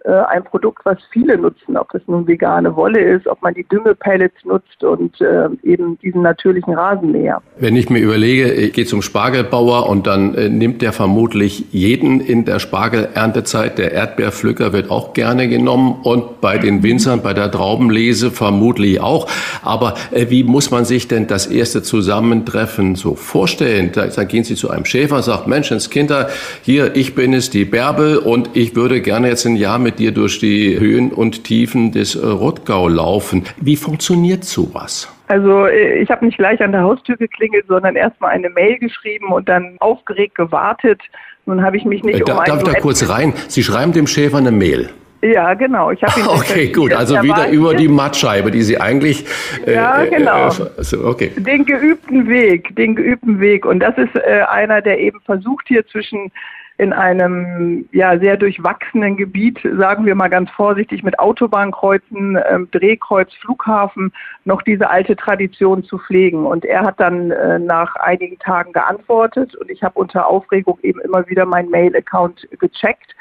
ein 0.06 0.44
Produkt, 0.44 0.86
was 0.86 0.98
viele 1.12 1.38
nutzen, 1.38 1.78
ob 1.78 1.92
das 1.92 2.02
nun 2.08 2.28
vegane 2.28 2.76
Wolle 2.76 3.00
ist, 3.00 3.28
ob 3.28 3.42
man 3.42 3.54
die 3.54 3.66
Düngepellets 3.66 4.46
nutzt 4.46 4.84
und 4.84 5.20
äh, 5.22 5.50
eben 5.64 5.98
diesen 6.00 6.22
natürlichen 6.22 6.74
Rasenmäher. 6.74 7.42
Wenn 7.58 7.76
ich 7.76 7.90
mir 7.90 8.00
überlege, 8.00 8.52
ich 8.52 8.74
gehe 8.74 8.86
zum 8.86 9.02
Spargelbauer 9.02 9.90
und 9.90 10.08
dann 10.08 10.36
äh, 10.36 10.50
nimmt 10.50 10.82
der 10.82 10.94
vermutlich 10.94 11.66
jeden 11.72 12.22
in 12.22 12.46
der 12.46 12.60
Spargelerntezeit. 12.60 13.78
Der 13.78 13.92
Erdbeerpflücker 13.92 14.74
wird 14.74 14.90
auch 14.90 15.14
gerne 15.14 15.50
genommen 15.50 16.00
und 16.04 16.42
bei 16.42 16.58
den 16.58 16.84
Winzern, 16.84 17.22
bei 17.22 17.34
der 17.34 17.52
Traubenlese 17.52 18.32
vermutlich 18.32 19.02
auch. 19.02 19.28
Aber 19.64 19.96
äh, 20.12 20.28
wie 20.30 20.44
muss 20.44 20.72
man 20.72 20.86
sich 20.86 21.08
denn 21.08 21.28
das 21.28 21.48
erste 21.48 21.84
Zusammentreffen 21.84 22.96
so 22.96 23.16
vorstellen? 23.16 23.92
Da, 23.94 24.08
dann 24.08 24.28
gehen 24.28 24.44
Sie 24.44 24.56
zu 24.56 24.70
einem 24.70 24.86
Schäfer 24.86 25.22
sagen, 25.22 25.50
Menschenskinder, 25.50 26.30
hier, 26.62 26.96
ich 26.96 27.16
bin 27.16 27.34
es, 27.34 27.50
die 27.50 27.66
Bärbel 27.66 28.18
und 28.18 28.52
ich 28.54 28.76
würde 28.76 29.02
gerne 29.02 29.28
jetzt 29.30 29.46
ein 29.46 29.56
Jahr 29.56 29.80
mit 29.80 29.89
mit 29.90 29.98
dir 29.98 30.12
durch 30.12 30.38
die 30.38 30.80
Höhen 30.80 31.12
und 31.12 31.44
Tiefen 31.46 31.92
des 31.92 32.14
äh, 32.14 32.24
Rottgau 32.24 32.88
laufen. 32.88 33.44
Wie 33.60 33.76
funktioniert 33.76 34.44
sowas? 34.44 35.12
Also 35.28 35.66
äh, 35.66 36.04
ich 36.04 36.12
habe 36.12 36.26
nicht 36.26 36.38
gleich 36.38 36.62
an 36.62 36.72
der 36.72 36.84
Haustür 36.84 37.18
geklingelt, 37.18 37.66
sondern 37.68 37.96
erstmal 37.96 38.30
eine 38.32 38.52
Mail 38.52 38.78
geschrieben 38.78 39.32
und 39.32 39.50
dann 39.50 39.78
aufgeregt 39.80 40.36
gewartet. 40.36 41.02
Nun 41.48 41.64
habe 41.64 41.78
ich 41.78 41.86
mich 41.86 42.04
nicht 42.04 42.20
äh, 42.20 42.24
da, 42.24 42.38
um 42.38 42.46
Darf 42.46 42.58
ich 42.62 42.72
da 42.72 42.80
kurz 42.80 43.10
rein? 43.10 43.34
Sie 43.48 43.64
schreiben 43.64 43.92
dem 43.92 44.06
Schäfer 44.06 44.38
eine 44.38 44.52
Mail. 44.52 44.92
Ja, 45.24 45.56
genau. 45.56 45.90
Ich 45.90 46.02
ihn 46.04 46.28
okay, 46.28 46.72
gut. 46.72 46.94
Also 46.94 47.22
wieder 47.24 47.50
über 47.50 47.74
die 47.74 47.88
Mattscheibe, 47.88 48.52
die 48.52 48.62
Sie 48.62 48.80
eigentlich. 48.80 49.26
Äh, 49.66 49.74
ja, 49.74 50.06
genau. 50.06 50.50
Äh, 50.50 50.96
okay. 51.04 51.32
Den 51.36 51.66
geübten 51.66 52.30
Weg, 52.30 52.76
den 52.76 52.96
geübten 52.96 53.40
Weg. 53.40 53.66
Und 53.66 53.80
das 53.80 53.98
ist 53.98 54.16
äh, 54.16 54.44
einer, 54.52 54.82
der 54.82 55.00
eben 55.00 55.20
versucht 55.22 55.68
hier 55.68 55.86
zwischen 55.88 56.32
in 56.80 56.94
einem 56.94 57.90
ja 57.92 58.18
sehr 58.18 58.38
durchwachsenen 58.38 59.18
Gebiet, 59.18 59.60
sagen 59.78 60.06
wir 60.06 60.16
mal 60.16 60.30
ganz 60.30 60.50
vorsichtig, 60.52 61.04
mit 61.04 61.20
Autobahnkreuzen, 61.20 62.40
ähm, 62.50 62.70
Drehkreuz, 62.72 63.34
Flughafen, 63.42 64.14
noch 64.46 64.62
diese 64.62 64.90
alte 64.90 65.18
Tradition 65.18 65.84
zu 65.84 66.00
pflegen. 66.00 66.46
Und 66.46 66.64
er 66.64 66.84
hat 66.84 66.98
dann 67.02 67.32
äh, 67.32 67.60
nach 67.60 67.98
einigen 67.98 68.40
Tagen 68.40 68.72
geantwortet 68.72 69.56
und 69.58 69.70
ich 69.70 69.84
habe 69.84 70.00
unter 70.00 70.26
Aufregung 70.28 70.80
eben 70.82 71.02
immer 71.02 71.28
wieder 71.28 71.46
meinen 71.46 71.70
Mail-Account 71.70 72.48
gecheckt. 72.60 73.14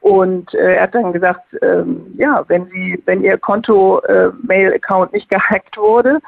Und 0.00 0.52
äh, 0.52 0.74
er 0.74 0.82
hat 0.82 0.94
dann 0.94 1.14
gesagt, 1.14 1.56
ähm, 1.62 2.02
ja, 2.18 2.44
wenn 2.48 2.66
Sie, 2.66 3.02
wenn 3.06 3.24
Ihr 3.24 3.38
Konto-Mail-Account 3.38 5.14
äh, 5.14 5.16
nicht 5.16 5.30
gehackt 5.30 5.78
wurde, 5.78 6.20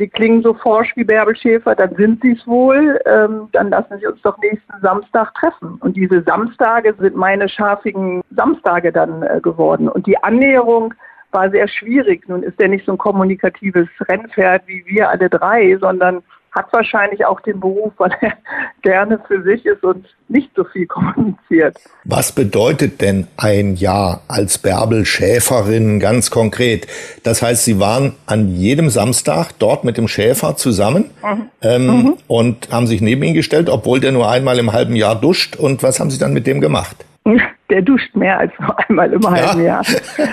Sie 0.00 0.08
klingen 0.08 0.42
so 0.42 0.54
forsch 0.54 0.96
wie 0.96 1.04
Bärbel 1.04 1.36
Schäfer, 1.36 1.74
dann 1.74 1.94
sind 1.94 2.22
Sie 2.22 2.32
es 2.32 2.46
wohl. 2.46 2.98
Ähm, 3.04 3.50
dann 3.52 3.68
lassen 3.68 3.98
Sie 4.00 4.06
uns 4.06 4.18
doch 4.22 4.38
nächsten 4.38 4.72
Samstag 4.80 5.34
treffen. 5.34 5.74
Und 5.80 5.94
diese 5.94 6.22
Samstage 6.22 6.94
sind 6.98 7.16
meine 7.16 7.50
schafigen 7.50 8.22
Samstage 8.34 8.92
dann 8.92 9.22
äh, 9.22 9.40
geworden. 9.42 9.90
Und 9.90 10.06
die 10.06 10.16
Annäherung 10.22 10.94
war 11.32 11.50
sehr 11.50 11.68
schwierig. 11.68 12.26
Nun 12.30 12.42
ist 12.42 12.58
er 12.58 12.68
nicht 12.68 12.86
so 12.86 12.92
ein 12.92 12.98
kommunikatives 12.98 13.88
Rennpferd 14.08 14.62
wie 14.66 14.82
wir 14.86 15.10
alle 15.10 15.28
drei, 15.28 15.76
sondern 15.78 16.22
hat 16.52 16.72
wahrscheinlich 16.72 17.24
auch 17.24 17.40
den 17.40 17.60
Beruf, 17.60 17.92
weil 17.98 18.10
er 18.20 18.32
gerne 18.82 19.20
für 19.26 19.42
sich 19.42 19.64
ist 19.66 19.82
und 19.84 20.06
nicht 20.28 20.50
so 20.56 20.64
viel 20.64 20.86
kommuniziert. 20.86 21.76
Was 22.04 22.32
bedeutet 22.32 23.00
denn 23.00 23.26
ein 23.36 23.76
Jahr 23.76 24.22
als 24.28 24.58
Bärbel 24.58 25.04
Schäferin 25.04 26.00
ganz 26.00 26.30
konkret? 26.30 26.86
Das 27.22 27.42
heißt, 27.42 27.64
Sie 27.64 27.78
waren 27.78 28.14
an 28.26 28.48
jedem 28.48 28.90
Samstag 28.90 29.52
dort 29.58 29.84
mit 29.84 29.96
dem 29.96 30.08
Schäfer 30.08 30.56
zusammen 30.56 31.10
mhm. 31.22 31.50
Ähm, 31.62 31.86
mhm. 31.86 32.16
und 32.26 32.70
haben 32.72 32.86
sich 32.86 33.00
neben 33.00 33.22
ihn 33.22 33.34
gestellt, 33.34 33.68
obwohl 33.68 34.00
der 34.00 34.12
nur 34.12 34.30
einmal 34.30 34.58
im 34.58 34.72
halben 34.72 34.96
Jahr 34.96 35.14
duscht. 35.14 35.56
Und 35.56 35.82
was 35.82 36.00
haben 36.00 36.10
Sie 36.10 36.18
dann 36.18 36.32
mit 36.32 36.46
dem 36.46 36.60
gemacht? 36.60 37.04
der 37.70 37.82
duscht 37.82 38.14
mehr 38.16 38.38
als 38.38 38.52
einmal 38.88 39.12
im 39.12 39.22
halben 39.28 39.62
Jahr. 39.62 39.84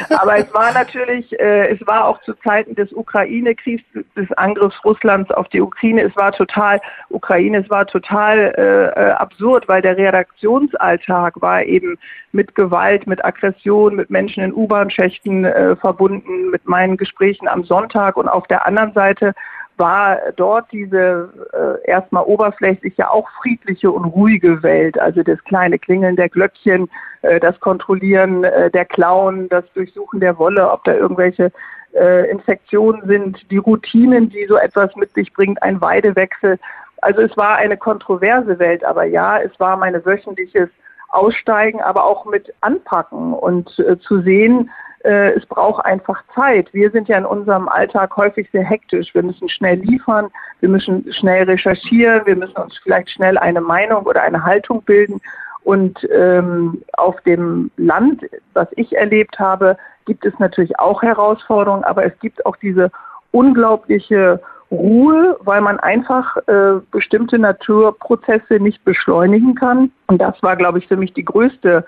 Aber 0.09 0.37
es 0.37 0.51
war 0.53 0.73
natürlich, 0.73 1.37
äh, 1.39 1.67
es 1.67 1.85
war 1.85 2.05
auch 2.05 2.21
zu 2.21 2.33
Zeiten 2.35 2.75
des 2.75 2.91
Ukraine-Kriegs, 2.93 3.83
des 4.15 4.31
Angriffs 4.33 4.83
Russlands 4.83 5.29
auf 5.31 5.47
die 5.49 5.61
Ukraine, 5.61 6.03
es 6.03 6.15
war 6.15 6.31
total, 6.31 6.79
Ukraine, 7.09 7.59
es 7.59 7.69
war 7.69 7.85
total 7.85 8.53
äh, 8.57 8.99
äh, 8.99 9.11
absurd, 9.11 9.67
weil 9.67 9.81
der 9.81 9.97
Redaktionsalltag 9.97 11.41
war 11.41 11.63
eben 11.63 11.97
mit 12.31 12.55
Gewalt, 12.55 13.05
mit 13.05 13.23
Aggression, 13.23 13.95
mit 13.95 14.09
Menschen 14.09 14.43
in 14.43 14.53
U-Bahn-Schächten 14.53 15.45
äh, 15.45 15.75
verbunden, 15.75 16.49
mit 16.51 16.67
meinen 16.67 16.97
Gesprächen 16.97 17.47
am 17.47 17.63
Sonntag 17.63 18.17
und 18.17 18.27
auf 18.27 18.47
der 18.47 18.65
anderen 18.65 18.93
Seite 18.93 19.33
war 19.77 20.19
dort 20.35 20.71
diese 20.71 21.29
äh, 21.53 21.89
erstmal 21.89 22.23
oberflächlich 22.23 22.97
ja 22.97 23.09
auch 23.09 23.29
friedliche 23.41 23.91
und 23.91 24.05
ruhige 24.05 24.63
Welt, 24.63 24.99
also 24.99 25.23
das 25.23 25.43
kleine 25.43 25.79
Klingeln 25.79 26.15
der 26.15 26.29
Glöckchen, 26.29 26.89
äh, 27.21 27.39
das 27.39 27.59
Kontrollieren 27.59 28.43
äh, 28.43 28.71
der 28.71 28.85
Klauen, 28.85 29.49
das 29.49 29.65
Durchsuchen 29.73 30.19
der 30.19 30.37
Wolle, 30.37 30.71
ob 30.71 30.83
da 30.83 30.93
irgendwelche 30.93 31.51
äh, 31.93 32.29
Infektionen 32.29 33.07
sind, 33.07 33.49
die 33.51 33.57
Routinen, 33.57 34.29
die 34.29 34.45
so 34.47 34.57
etwas 34.57 34.95
mit 34.95 35.13
sich 35.13 35.33
bringt, 35.33 35.61
ein 35.63 35.81
Weidewechsel. 35.81 36.59
Also 37.01 37.21
es 37.21 37.35
war 37.37 37.57
eine 37.57 37.77
kontroverse 37.77 38.59
Welt, 38.59 38.83
aber 38.83 39.05
ja, 39.05 39.39
es 39.39 39.57
war 39.59 39.77
meine 39.77 40.03
wöchentliches 40.05 40.69
Aussteigen, 41.09 41.81
aber 41.81 42.03
auch 42.03 42.25
mit 42.25 42.53
Anpacken 42.61 43.33
und 43.33 43.79
äh, 43.79 43.97
zu 43.99 44.21
sehen, 44.21 44.69
äh, 45.07 45.31
es 45.37 45.45
braucht 45.45 45.85
einfach 45.85 46.21
Zeit. 46.35 46.73
Wir 46.73 46.91
sind 46.91 47.07
ja 47.07 47.17
in 47.17 47.25
unserem 47.25 47.69
Alltag 47.69 48.15
häufig 48.17 48.49
sehr 48.51 48.63
hektisch. 48.63 49.15
Wir 49.15 49.23
müssen 49.23 49.47
schnell 49.47 49.79
liefern, 49.79 50.27
wir 50.59 50.67
müssen 50.67 51.05
schnell 51.13 51.43
recherchieren, 51.43 52.25
wir 52.25 52.35
müssen 52.35 52.57
uns 52.57 52.77
vielleicht 52.83 53.11
schnell 53.11 53.37
eine 53.37 53.61
Meinung 53.61 54.05
oder 54.05 54.21
eine 54.21 54.43
Haltung 54.43 54.81
bilden. 54.83 55.21
Und 55.63 55.97
ähm, 56.13 56.81
auf 56.93 57.19
dem 57.21 57.71
Land, 57.77 58.25
was 58.53 58.67
ich 58.75 58.97
erlebt 58.97 59.39
habe, 59.39 59.77
gibt 60.05 60.25
es 60.25 60.37
natürlich 60.39 60.77
auch 60.77 61.01
Herausforderungen, 61.01 61.85
aber 61.85 62.05
es 62.05 62.17
gibt 62.19 62.45
auch 62.45 62.57
diese 62.57 62.91
unglaubliche 63.31 64.41
Ruhe, 64.71 65.37
weil 65.41 65.61
man 65.61 65.79
einfach 65.79 66.35
äh, 66.47 66.81
bestimmte 66.91 67.39
Naturprozesse 67.39 68.55
nicht 68.59 68.83
beschleunigen 68.83 69.55
kann. 69.55 69.91
Und 70.07 70.19
das 70.21 70.41
war, 70.43 70.57
glaube 70.57 70.79
ich, 70.79 70.87
für 70.87 70.97
mich 70.97 71.13
die 71.13 71.23
größte 71.23 71.85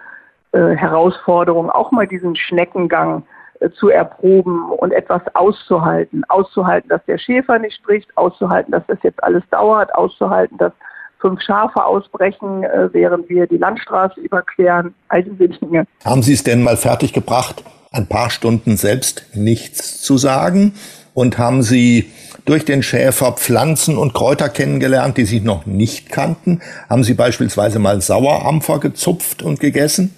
äh, 0.52 0.76
Herausforderung, 0.76 1.70
auch 1.70 1.92
mal 1.92 2.08
diesen 2.08 2.36
Schneckengang 2.36 3.24
äh, 3.60 3.70
zu 3.72 3.90
erproben 3.90 4.72
und 4.72 4.92
etwas 4.92 5.22
auszuhalten. 5.36 6.24
Auszuhalten, 6.28 6.90
dass 6.90 7.06
der 7.06 7.18
Schäfer 7.18 7.60
nicht 7.60 7.76
spricht, 7.76 8.10
auszuhalten, 8.18 8.72
dass 8.72 8.84
das 8.88 8.98
jetzt 9.04 9.24
alles 9.24 9.44
dauert, 9.52 9.94
auszuhalten, 9.94 10.58
dass 10.58 10.74
fünf 11.20 11.42
Schafe 11.42 11.84
ausbrechen, 11.86 12.64
äh, 12.64 12.90
während 12.94 13.30
wir 13.30 13.46
die 13.48 13.58
Landstraße 13.58 14.20
überqueren, 14.22 14.96
all 15.10 15.24
diese 15.24 15.50
Dinge. 15.50 15.86
Haben 16.04 16.24
Sie 16.24 16.34
es 16.34 16.44
denn 16.44 16.64
mal 16.64 16.78
fertiggebracht, 16.78 17.64
ein 17.92 18.08
paar 18.08 18.30
Stunden 18.30 18.78
selbst 18.78 19.26
nichts 19.36 20.02
zu 20.02 20.18
sagen? 20.18 20.74
Und 21.14 21.38
haben 21.38 21.64
Sie 21.64 22.12
durch 22.46 22.64
den 22.64 22.82
Schäfer 22.82 23.34
Pflanzen 23.34 23.98
und 23.98 24.14
Kräuter 24.14 24.48
kennengelernt, 24.48 25.18
die 25.18 25.26
Sie 25.26 25.42
noch 25.42 25.66
nicht 25.66 26.10
kannten? 26.10 26.62
Haben 26.90 27.04
Sie 27.04 27.14
beispielsweise 27.14 27.78
mal 27.80 28.02
Sauerampfer 28.02 28.80
gezupft 28.80 29.44
und 29.44 29.60
gegessen? 29.60 30.16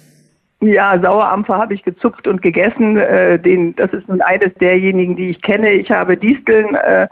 Ja, 0.62 0.96
Sauerampfer 1.00 1.58
habe 1.58 1.74
ich 1.74 1.82
gezupft 1.82 2.28
und 2.28 2.40
gegessen. 2.40 2.96
Äh, 2.96 3.38
den, 3.38 3.74
das 3.74 3.92
ist 3.92 4.08
nun 4.08 4.22
eines 4.22 4.54
derjenigen, 4.54 5.16
die 5.16 5.30
ich 5.30 5.42
kenne. 5.42 5.72
Ich 5.72 5.90
habe 5.90 6.16
Disteln 6.16 6.76
äh, 6.76 7.08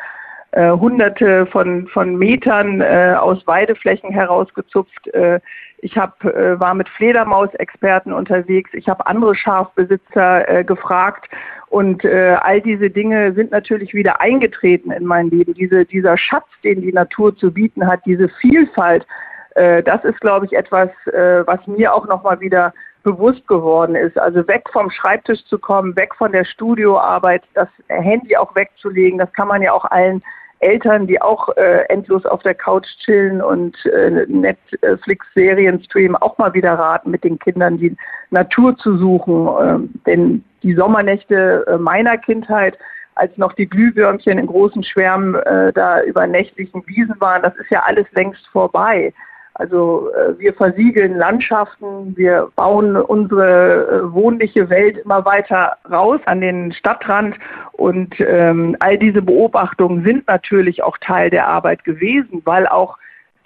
äh, 0.52 0.70
hunderte 0.70 1.46
von, 1.46 1.88
von 1.88 2.16
Metern 2.16 2.80
äh, 2.80 3.16
aus 3.18 3.44
Weideflächen 3.48 4.10
herausgezupft. 4.10 5.08
Äh, 5.14 5.40
ich 5.78 5.96
hab, 5.96 6.24
äh, 6.24 6.60
war 6.60 6.74
mit 6.74 6.88
Fledermausexperten 6.90 8.12
unterwegs. 8.12 8.70
Ich 8.72 8.88
habe 8.88 9.06
andere 9.06 9.34
Schafbesitzer 9.34 10.64
gefragt. 10.64 11.28
Und 11.68 12.04
all 12.04 12.60
diese 12.60 12.90
Dinge 12.90 13.32
sind 13.32 13.52
natürlich 13.52 13.94
wieder 13.94 14.20
eingetreten 14.20 14.90
in 14.90 15.04
mein 15.06 15.30
Leben. 15.30 15.54
Diese, 15.54 15.84
dieser 15.84 16.18
Schatz, 16.18 16.48
den 16.64 16.80
die 16.80 16.92
Natur 16.92 17.36
zu 17.36 17.52
bieten 17.52 17.86
hat, 17.86 18.00
diese 18.04 18.28
Vielfalt, 18.28 19.06
das 19.54 20.04
ist, 20.04 20.20
glaube 20.20 20.46
ich, 20.46 20.52
etwas, 20.52 20.90
was 21.06 21.64
mir 21.68 21.94
auch 21.94 22.08
nochmal 22.08 22.40
wieder 22.40 22.74
bewusst 23.02 23.46
geworden 23.48 23.94
ist. 23.94 24.18
Also 24.18 24.46
weg 24.48 24.64
vom 24.72 24.90
Schreibtisch 24.90 25.44
zu 25.46 25.58
kommen, 25.58 25.96
weg 25.96 26.14
von 26.16 26.32
der 26.32 26.44
Studioarbeit, 26.44 27.42
das 27.54 27.68
Handy 27.88 28.36
auch 28.36 28.54
wegzulegen, 28.54 29.18
das 29.18 29.32
kann 29.32 29.48
man 29.48 29.62
ja 29.62 29.72
auch 29.72 29.84
allen 29.84 30.22
Eltern, 30.60 31.06
die 31.06 31.20
auch 31.20 31.48
äh, 31.56 31.84
endlos 31.88 32.26
auf 32.26 32.42
der 32.42 32.54
Couch 32.54 32.86
chillen 33.04 33.42
und 33.42 33.74
äh, 33.86 34.26
Netflix-Serien 34.28 35.82
streamen, 35.82 36.16
auch 36.16 36.36
mal 36.36 36.52
wieder 36.52 36.74
raten, 36.74 37.10
mit 37.10 37.24
den 37.24 37.38
Kindern 37.38 37.78
die 37.78 37.96
Natur 38.30 38.76
zu 38.76 38.98
suchen. 38.98 39.48
Ähm, 39.62 39.90
denn 40.06 40.44
die 40.62 40.74
Sommernächte 40.74 41.64
äh, 41.66 41.78
meiner 41.78 42.18
Kindheit, 42.18 42.78
als 43.14 43.36
noch 43.38 43.54
die 43.54 43.68
Glühwürmchen 43.68 44.38
in 44.38 44.46
großen 44.46 44.84
Schwärmen 44.84 45.34
äh, 45.34 45.72
da 45.72 46.02
über 46.02 46.26
nächtlichen 46.26 46.86
Wiesen 46.86 47.18
waren, 47.20 47.42
das 47.42 47.56
ist 47.56 47.70
ja 47.70 47.82
alles 47.84 48.06
längst 48.12 48.46
vorbei. 48.48 49.14
Also 49.60 50.08
äh, 50.14 50.38
wir 50.38 50.54
versiegeln 50.54 51.18
Landschaften, 51.18 52.16
wir 52.16 52.48
bauen 52.56 52.96
unsere 52.96 54.04
äh, 54.06 54.12
wohnliche 54.14 54.70
Welt 54.70 54.96
immer 54.96 55.26
weiter 55.26 55.76
raus 55.90 56.18
an 56.24 56.40
den 56.40 56.72
Stadtrand 56.72 57.36
und 57.72 58.14
ähm, 58.20 58.74
all 58.80 58.96
diese 58.96 59.20
Beobachtungen 59.20 60.02
sind 60.02 60.26
natürlich 60.26 60.82
auch 60.82 60.96
Teil 60.96 61.28
der 61.28 61.46
Arbeit 61.46 61.84
gewesen, 61.84 62.40
weil 62.46 62.66
auch 62.68 62.96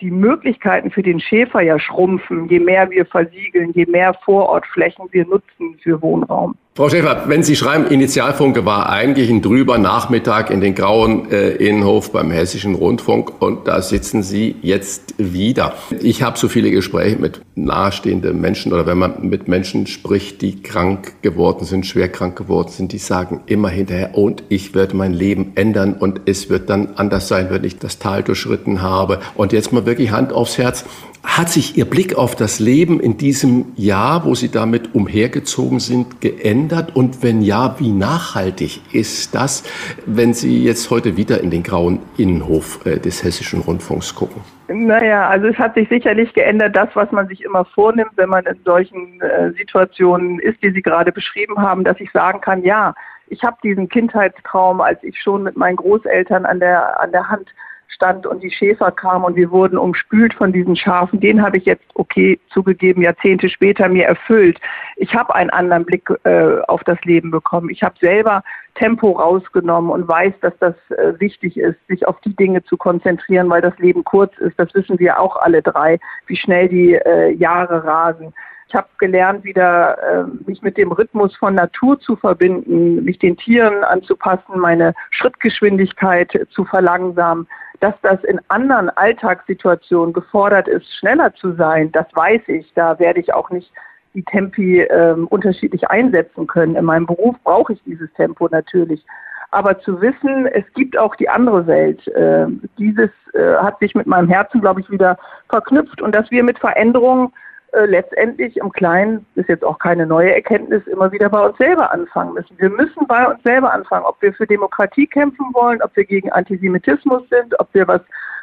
die 0.01 0.13
Möglichkeiten 0.13 0.93
für 0.93 1.03
den 1.03 1.19
Schäfer 1.19 1.63
ja 1.63 1.81
schrumpfen, 1.81 2.49
je 2.49 2.61
mehr 2.61 2.89
wir 2.91 3.07
versiegeln, 3.07 3.73
je 3.73 3.87
mehr 3.87 4.15
Vorortflächen 4.25 5.09
wir 5.11 5.27
nutzen 5.27 5.77
für 5.83 6.01
Wohnraum. 6.01 6.55
Frau 6.77 6.89
Schäfer, 6.89 7.27
wenn 7.29 7.45
Sie 7.45 7.55
schreiben, 7.55 7.87
Initialfunke 7.87 8.65
war 8.67 8.89
eigentlich 8.89 9.31
ein 9.31 9.43
drüber 9.43 9.79
Nachmittag 9.79 10.51
in 10.51 10.61
den 10.61 10.75
grauen 10.75 11.31
äh, 11.31 11.51
Innenhof 11.51 12.11
beim 12.11 12.33
Hessischen 12.33 12.75
Rundfunk 12.75 13.41
und 13.41 13.69
da 13.69 13.81
sitzen 13.81 14.25
Sie 14.25 14.57
jetzt 14.61 15.15
wieder. 15.17 15.75
Ich 16.01 16.25
habe 16.25 16.37
so 16.37 16.49
viele 16.49 16.73
Gespräche 16.73 17.15
mit 17.15 17.43
nahestehenden 17.55 18.41
Menschen 18.41 18.73
oder 18.73 18.89
wenn 18.89 18.99
man 18.99 19.29
mit 19.29 19.47
Menschen 19.47 19.87
spricht, 19.87 20.43
die 20.43 20.63
krank 20.63 21.23
geworden 21.23 21.65
sind, 21.65 21.87
schwer 21.87 22.09
krank 22.09 22.35
geworden 22.35 22.71
sind, 22.71 22.91
die 22.91 22.99
sagen 22.99 23.43
immer 23.47 23.69
hinterher, 23.69 24.19
und 24.19 24.43
ich 24.49 24.75
werde 24.75 24.97
mein 24.97 25.13
Leben 25.13 25.53
ändern 25.55 25.95
und 25.95 26.23
es 26.27 26.51
wird 26.51 26.71
dann 26.71 26.95
anders 26.97 27.29
sein, 27.29 27.51
wenn 27.51 27.63
ich 27.63 27.79
das 27.79 28.01
Tal 28.01 28.25
durchschritten 28.25 28.83
habe. 28.83 29.21
Und 29.37 29.53
jetzt 29.53 29.73
mal 29.73 29.87
wirklich 29.87 30.11
Hand 30.11 30.33
aufs 30.33 30.59
Herz. 30.59 30.85
Hat 31.25 31.49
sich 31.49 31.77
Ihr 31.77 31.87
Blick 31.87 32.17
auf 32.17 32.37
das 32.37 32.61
Leben 32.61 33.01
in 33.01 33.17
diesem 33.17 33.73
Jahr, 33.77 34.25
wo 34.25 34.35
Sie 34.35 34.51
damit 34.51 34.95
umhergezogen 34.95 35.81
sind, 35.81 36.21
geändert? 36.21 36.95
Und 36.95 37.23
wenn 37.23 37.41
ja, 37.41 37.75
wie 37.81 37.91
nachhaltig 37.91 38.95
ist 38.95 39.35
das, 39.35 39.65
wenn 40.07 40.35
Sie 40.35 40.63
jetzt 40.63 40.91
heute 40.91 41.17
wieder 41.17 41.41
in 41.41 41.51
den 41.51 41.63
grauen 41.63 42.01
Innenhof 42.19 42.85
äh, 42.87 43.01
des 43.01 43.25
Hessischen 43.25 43.63
Rundfunks 43.63 44.15
gucken? 44.15 44.43
Naja, 44.69 45.29
also 45.29 45.49
es 45.49 45.59
hat 45.59 45.75
sich 45.75 45.89
sicherlich 45.89 46.33
geändert, 46.35 46.77
das, 46.77 46.89
was 46.95 47.11
man 47.11 47.27
sich 47.27 47.43
immer 47.43 47.65
vornimmt, 47.65 48.13
wenn 48.17 48.29
man 48.29 48.45
in 48.45 48.61
solchen 48.65 49.21
äh, 49.21 49.51
Situationen 49.57 50.39
ist, 50.39 50.63
die 50.63 50.71
Sie 50.71 50.83
gerade 50.83 51.11
beschrieben 51.11 51.59
haben, 51.59 51.85
dass 51.85 51.99
ich 52.01 52.13
sagen 52.13 52.43
kann, 52.43 52.63
ja, 52.63 52.95
ich 53.29 53.43
habe 53.43 53.57
diesen 53.63 53.89
Kindheitstraum, 53.89 54.81
als 54.81 55.03
ich 55.03 55.21
schon 55.21 55.43
mit 55.43 55.57
meinen 55.57 55.77
Großeltern 55.77 56.45
an 56.45 56.61
der, 56.61 57.01
an 57.01 57.13
der 57.13 57.29
Hand 57.29 57.49
stand 57.95 58.27
und 58.27 58.43
die 58.43 58.51
Schäfer 58.51 58.91
kamen 58.91 59.25
und 59.25 59.37
wir 59.37 59.51
wurden 59.51 59.79
umspült 59.79 60.35
von 60.35 60.53
diesen 60.53 60.77
Schafen, 60.77 61.21
den 61.21 61.43
habe 61.43 61.59
ich 61.59 61.65
jetzt, 61.65 61.85
okay, 61.95 62.39
zugegeben, 62.51 63.03
Jahrzehnte 63.03 63.49
später 63.49 63.89
mir 63.89 64.07
erfüllt. 64.07 64.59
Ich 64.97 65.15
habe 65.15 65.35
einen 65.35 65.51
anderen 65.51 65.85
Blick 65.85 66.09
äh, 66.25 66.59
auf 66.67 66.83
das 66.85 67.01
Leben 67.05 67.31
bekommen. 67.31 67.71
Ich 67.71 67.83
habe 67.83 67.95
selber 68.01 68.43
Tempo 68.75 69.13
rausgenommen 69.13 69.91
und 69.91 70.09
weiß, 70.09 70.35
dass 70.41 70.55
das 70.59 70.75
äh, 70.91 71.19
wichtig 71.21 71.57
ist, 71.57 71.79
sich 71.87 72.07
auf 72.07 72.21
die 72.23 72.35
Dinge 72.35 72.65
zu 72.65 72.77
konzentrieren, 72.77 73.49
weil 73.49 73.63
das 73.63 73.79
Leben 73.79 74.03
kurz 74.05 74.37
ist. 74.39 74.59
Das 74.59 74.75
wissen 74.75 74.99
wir 74.99 75.21
auch 75.21 75.37
alle 75.37 75.63
drei, 75.63 76.01
wie 76.27 76.37
schnell 76.37 76.69
die 76.69 76.95
äh, 76.95 77.31
Jahre 77.31 77.85
rasen. 77.85 78.35
Ich 78.75 78.79
habe 78.79 78.89
gelernt, 78.99 79.45
wieder 79.45 79.97
äh, 80.03 80.25
mich 80.49 80.61
mit 80.61 80.77
dem 80.77 80.91
Rhythmus 80.91 81.37
von 81.37 81.55
Natur 81.55 82.01
zu 82.01 82.17
verbinden, 82.17 83.05
mich 83.05 83.21
den 83.21 83.37
Tieren 83.37 83.85
anzupassen, 83.85 84.59
meine 84.59 84.95
Schrittgeschwindigkeit 85.13 86.37
zu 86.51 86.65
verlangsamen. 86.65 87.47
Dass 87.79 87.95
das 88.03 88.25
in 88.25 88.41
anderen 88.49 88.91
Alltagssituationen 88.91 90.13
gefordert 90.13 90.67
ist, 90.67 90.93
schneller 90.99 91.33
zu 91.37 91.53
sein, 91.53 91.93
das 91.93 92.07
weiß 92.15 92.41
ich. 92.49 92.73
Da 92.75 92.99
werde 92.99 93.21
ich 93.21 93.33
auch 93.33 93.49
nicht 93.51 93.71
die 94.13 94.25
Tempi 94.25 94.81
äh, 94.81 95.13
unterschiedlich 95.13 95.89
einsetzen 95.89 96.49
können. 96.49 96.75
In 96.75 96.85
meinem 96.85 97.07
Beruf 97.07 97.37
brauche 97.45 97.75
ich 97.75 97.83
dieses 97.85 98.13
Tempo 98.15 98.49
natürlich. 98.51 99.05
Aber 99.53 99.79
zu 99.79 100.01
wissen, 100.01 100.47
es 100.47 100.65
gibt 100.75 100.99
auch 100.99 101.15
die 101.15 101.29
andere 101.29 101.69
Welt, 101.69 102.05
äh, 102.09 102.47
dieses 102.77 103.11
äh, 103.35 103.55
hat 103.55 103.79
sich 103.79 103.95
mit 103.95 104.09
meinem 104.09 104.29
Herzen, 104.29 104.61
glaube 104.61 104.81
ich, 104.81 104.91
wieder 104.91 105.17
verknüpft. 105.49 106.03
Und 106.03 106.13
dass 106.13 106.29
wir 106.33 106.43
mit 106.43 106.59
Veränderungen 106.59 107.33
äh, 107.75 107.87
letztendlich 107.87 108.57
im 108.57 108.73
Kleinen, 108.73 109.27
ist 109.35 109.49
jetzt 109.49 109.65
auch 109.65 109.79
keine 109.79 110.07
neue 110.07 110.35
Erkenntnis, 110.35 110.87
immer 110.87 111.11
wieder 111.13 111.29
bei 111.29 111.47
uns 111.47 111.57
selber 111.59 111.93
anfangen 111.93 112.35
müssen. 112.35 112.59
Wir 112.59 112.71
müssen 112.71 113.07
bei 113.07 113.27
uns 113.27 113.43
selber 113.43 113.73
anfangen, 113.73 114.05
ob 114.05 114.21
wir 114.23 114.33
für 114.33 114.47
Demokratie 114.47 115.07
kämpfen 115.07 115.47
wollen, 115.53 115.83
ob 115.83 115.95
wir 115.97 116.05
gegen 116.05 116.31
Antisemitismus 116.33 117.23
sind, 117.31 117.59
ob 117.61 117.69
wir 117.73 117.87
was 117.89 118.01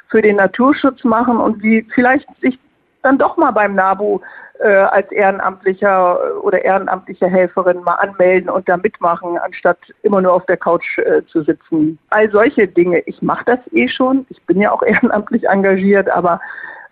für 0.09 0.21
den 0.21 0.35
Naturschutz 0.35 1.03
machen 1.03 1.37
und 1.37 1.63
wie 1.63 1.87
vielleicht 1.93 2.27
sich 2.41 2.59
dann 3.01 3.17
doch 3.17 3.37
mal 3.37 3.51
beim 3.51 3.75
NABU 3.75 4.19
äh, 4.59 4.67
als 4.67 5.11
ehrenamtlicher 5.11 6.43
oder 6.43 6.63
ehrenamtliche 6.63 7.27
Helferin 7.27 7.81
mal 7.81 7.95
anmelden 7.95 8.49
und 8.49 8.69
da 8.69 8.77
mitmachen, 8.77 9.37
anstatt 9.39 9.79
immer 10.03 10.21
nur 10.21 10.33
auf 10.33 10.45
der 10.45 10.57
Couch 10.57 10.99
äh, 10.99 11.23
zu 11.25 11.41
sitzen. 11.43 11.97
All 12.09 12.29
solche 12.31 12.67
Dinge. 12.67 12.99
Ich 13.07 13.21
mache 13.21 13.45
das 13.45 13.59
eh 13.71 13.87
schon. 13.87 14.25
Ich 14.29 14.41
bin 14.45 14.61
ja 14.61 14.71
auch 14.71 14.83
ehrenamtlich 14.85 15.47
engagiert, 15.47 16.09
aber 16.09 16.39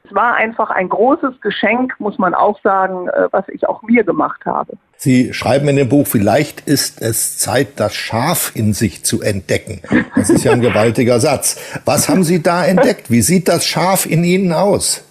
es 0.04 0.16
war 0.16 0.36
einfach 0.36 0.70
ein 0.70 0.90
großes 0.90 1.42
Geschenk, 1.42 1.94
muss 2.00 2.18
man 2.18 2.34
auch 2.34 2.60
sagen, 2.62 3.08
äh, 3.10 3.28
was 3.32 3.48
ich 3.50 3.68
auch 3.68 3.82
mir 3.84 4.04
gemacht 4.04 4.46
habe. 4.46 4.74
Sie 4.98 5.34
schreiben 5.34 5.68
in 5.70 5.78
dem 5.78 5.88
Buch, 5.88 6.08
vielleicht 6.08 6.68
ist 6.68 7.02
es 7.02 7.38
Zeit, 7.38 7.80
das 7.80 7.96
Schaf 7.96 8.52
in 8.54 8.74
sich 8.74 9.06
zu 9.06 9.22
entdecken. 9.22 9.82
Das 10.16 10.30
ist 10.30 10.44
ja 10.44 10.52
ein 10.52 10.60
gewaltiger 10.60 11.20
Satz. 11.22 11.80
Was 11.86 12.10
haben 12.10 12.24
Sie 12.24 12.44
da 12.44 12.66
entdeckt? 12.66 13.10
Wie 13.10 13.22
sieht 13.22 13.48
das 13.48 13.66
Schaf 13.66 14.06
in 14.06 14.26
Ihnen 14.26 14.52
aus? 14.52 15.06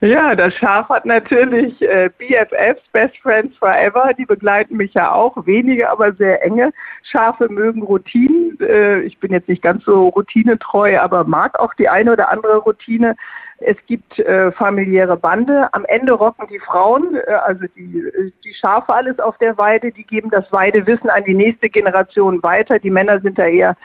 Ja, 0.00 0.34
das 0.34 0.54
Schaf 0.54 0.88
hat 0.88 1.04
natürlich 1.04 1.80
äh, 1.82 2.10
BFFs, 2.16 2.82
Best 2.92 3.16
Friends 3.18 3.56
Forever, 3.56 4.12
die 4.16 4.26
begleiten 4.26 4.76
mich 4.76 4.94
ja 4.94 5.12
auch, 5.12 5.34
wenige, 5.46 5.90
aber 5.90 6.12
sehr 6.12 6.42
enge. 6.44 6.72
Schafe 7.02 7.48
mögen 7.48 7.82
Routinen. 7.82 8.58
Äh, 8.60 9.00
ich 9.00 9.18
bin 9.18 9.32
jetzt 9.32 9.48
nicht 9.48 9.62
ganz 9.62 9.84
so 9.84 10.08
routinetreu, 10.08 10.98
aber 11.00 11.24
mag 11.24 11.58
auch 11.58 11.74
die 11.74 11.88
eine 11.88 12.12
oder 12.12 12.30
andere 12.30 12.58
Routine. 12.58 13.16
Es 13.60 13.76
gibt 13.86 14.18
äh, 14.20 14.52
familiäre 14.52 15.16
Bande. 15.16 15.68
Am 15.72 15.84
Ende 15.86 16.12
rocken 16.12 16.46
die 16.48 16.60
Frauen, 16.60 17.16
äh, 17.16 17.32
also 17.32 17.64
die, 17.76 18.32
die 18.44 18.54
Schafe 18.54 18.94
alles 18.94 19.18
auf 19.18 19.36
der 19.38 19.58
Weide, 19.58 19.90
die 19.90 20.04
geben 20.04 20.30
das 20.30 20.50
Weidewissen 20.52 21.10
an 21.10 21.24
die 21.24 21.34
nächste 21.34 21.68
Generation 21.68 22.42
weiter. 22.42 22.78
Die 22.78 22.90
Männer 22.90 23.20
sind 23.20 23.38
da 23.38 23.46
eher 23.46 23.76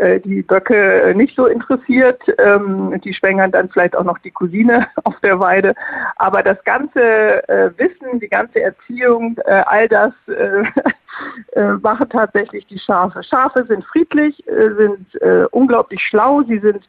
äh, 0.00 0.18
die 0.20 0.42
Böcke 0.42 1.02
äh, 1.02 1.14
nicht 1.14 1.36
so 1.36 1.46
interessiert. 1.46 2.20
Ähm, 2.38 3.00
die 3.04 3.14
schwängern 3.14 3.52
dann 3.52 3.68
vielleicht 3.68 3.94
auch 3.94 4.04
noch 4.04 4.18
die 4.18 4.30
Cousine 4.32 4.88
auf 5.04 5.18
der 5.20 5.38
Weide. 5.38 5.74
Aber 6.16 6.42
das 6.42 6.62
ganze 6.64 7.48
äh, 7.48 7.70
Wissen, 7.76 8.18
die 8.18 8.28
ganze 8.28 8.62
Erziehung, 8.62 9.38
äh, 9.44 9.62
all 9.66 9.88
das 9.88 10.12
äh, 10.26 10.64
äh, 11.52 11.72
machen 11.74 12.08
tatsächlich 12.08 12.66
die 12.66 12.78
Schafe. 12.78 13.22
Schafe 13.22 13.64
sind 13.66 13.84
friedlich, 13.84 14.44
äh, 14.48 14.74
sind 14.74 15.22
äh, 15.22 15.44
unglaublich 15.50 16.02
schlau, 16.02 16.42
sie 16.42 16.58
sind 16.58 16.82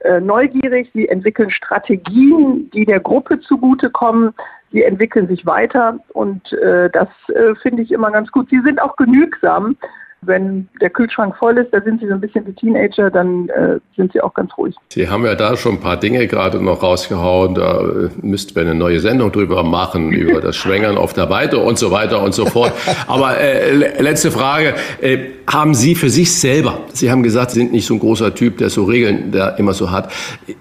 äh, 0.00 0.20
neugierig, 0.20 0.90
sie 0.94 1.08
entwickeln 1.08 1.50
Strategien, 1.50 2.70
die 2.70 2.84
der 2.84 3.00
Gruppe 3.00 3.40
zugutekommen, 3.40 4.32
sie 4.70 4.82
entwickeln 4.82 5.26
sich 5.28 5.44
weiter 5.46 5.98
und 6.12 6.52
äh, 6.52 6.90
das 6.90 7.08
äh, 7.34 7.54
finde 7.56 7.82
ich 7.82 7.90
immer 7.90 8.10
ganz 8.10 8.30
gut. 8.30 8.48
Sie 8.50 8.60
sind 8.60 8.80
auch 8.80 8.96
genügsam. 8.96 9.76
Wenn 10.22 10.68
der 10.80 10.90
Kühlschrank 10.90 11.36
voll 11.36 11.58
ist, 11.58 11.72
da 11.72 11.80
sind 11.80 12.00
sie 12.00 12.08
so 12.08 12.14
ein 12.14 12.20
bisschen 12.20 12.46
wie 12.46 12.52
Teenager, 12.52 13.10
dann 13.10 13.48
äh, 13.50 13.78
sind 13.96 14.12
sie 14.12 14.20
auch 14.20 14.34
ganz 14.34 14.50
ruhig. 14.58 14.74
Sie 14.88 15.08
haben 15.08 15.24
ja 15.24 15.34
da 15.34 15.56
schon 15.56 15.74
ein 15.74 15.80
paar 15.80 15.96
Dinge 15.96 16.26
gerade 16.26 16.62
noch 16.62 16.82
rausgehauen. 16.82 17.54
Da 17.54 17.80
äh, 17.80 18.10
müssten 18.20 18.54
wir 18.54 18.62
eine 18.62 18.74
neue 18.74 19.00
Sendung 19.00 19.30
drüber 19.32 19.62
machen, 19.62 20.12
über 20.12 20.40
das 20.40 20.56
Schwängern 20.56 20.96
auf 20.98 21.12
der 21.12 21.30
Weite 21.30 21.58
und 21.58 21.78
so 21.78 21.90
weiter 21.90 22.22
und 22.22 22.34
so 22.34 22.46
fort. 22.46 22.72
Aber 23.06 23.38
äh, 23.38 24.00
letzte 24.00 24.30
Frage. 24.30 24.74
Äh, 25.00 25.18
haben 25.48 25.74
Sie 25.74 25.94
für 25.94 26.10
sich 26.10 26.38
selber, 26.38 26.80
Sie 26.92 27.10
haben 27.10 27.22
gesagt, 27.22 27.52
Sie 27.52 27.60
sind 27.60 27.72
nicht 27.72 27.86
so 27.86 27.94
ein 27.94 28.00
großer 28.00 28.34
Typ, 28.34 28.58
der 28.58 28.68
so 28.68 28.84
Regeln 28.84 29.32
der 29.32 29.58
immer 29.58 29.72
so 29.72 29.90
hat. 29.90 30.12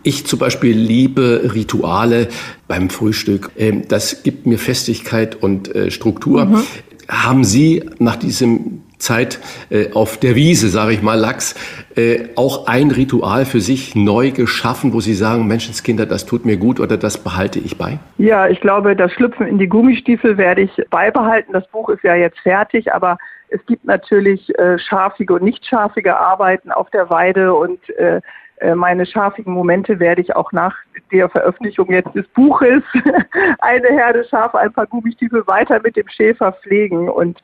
Ich 0.02 0.26
zum 0.26 0.40
Beispiel 0.40 0.78
liebe 0.78 1.52
Rituale 1.54 2.30
beim 2.68 2.90
Frühstück. 2.90 3.52
Ähm, 3.58 3.84
das 3.90 4.24
gibt 4.24 4.46
mir 4.46 4.58
Festigkeit 4.58 5.36
und 5.36 5.74
äh, 5.76 5.92
Struktur. 5.92 6.46
Mhm. 6.46 6.64
Haben 7.10 7.44
Sie 7.44 7.84
nach 8.00 8.16
diesem 8.16 8.84
Zeit 8.98 9.40
äh, 9.70 9.92
auf 9.94 10.18
der 10.18 10.36
Wiese, 10.36 10.70
sage 10.70 10.94
ich 10.94 11.02
mal, 11.02 11.20
Lachs, 11.20 11.56
äh, 11.96 12.30
auch 12.36 12.68
ein 12.68 12.92
Ritual 12.92 13.46
für 13.46 13.62
sich 13.62 13.96
neu 13.96 14.32
geschaffen, 14.32 14.94
wo 14.94 15.00
Sie 15.00 15.14
sagen, 15.14 15.48
Menschenskinder, 15.48 16.06
das 16.06 16.26
tut 16.26 16.46
mir 16.46 16.58
gut 16.58 16.80
oder 16.80 16.98
das 16.98 17.24
behalte 17.24 17.60
ich 17.60 17.78
bei? 17.78 18.00
Ja, 18.18 18.48
ich 18.48 18.60
glaube, 18.62 18.96
das 18.96 19.12
Schlüpfen 19.14 19.48
in 19.48 19.58
die 19.60 19.68
Gummistiefel 19.68 20.38
werde 20.38 20.62
ich 20.62 20.72
beibehalten. 20.90 21.54
Das 21.54 21.68
Buch 21.70 21.90
ist 21.90 22.04
ja 22.04 22.16
jetzt 22.16 22.40
fertig, 22.40 22.94
aber 22.94 23.18
es 23.50 23.66
gibt 23.66 23.86
natürlich 23.86 24.58
äh, 24.58 24.78
schafige 24.78 25.36
und 25.36 25.44
nicht 25.44 25.66
schafige 25.66 26.18
Arbeiten 26.18 26.72
auf 26.72 26.90
der 26.90 27.10
Weide 27.10 27.54
und 27.54 27.80
äh, 27.98 28.22
äh 28.58 28.76
meine 28.76 29.06
schafigen 29.06 29.54
Momente 29.54 30.00
werde 30.00 30.22
ich 30.22 30.36
auch 30.36 30.52
nach 30.52 30.76
der 31.12 31.30
Veröffentlichung 31.30 31.90
jetzt 31.92 32.14
des 32.14 32.28
Buches 32.30 32.84
eine 33.60 33.88
Herde 33.88 34.26
Schafe, 34.26 34.60
ein 34.60 34.74
paar 34.74 34.88
Gummistiefel 34.88 35.46
weiter 35.48 35.80
mit 35.82 35.96
dem 35.96 36.10
Schäfer 36.10 36.52
pflegen 36.52 37.10
und 37.10 37.40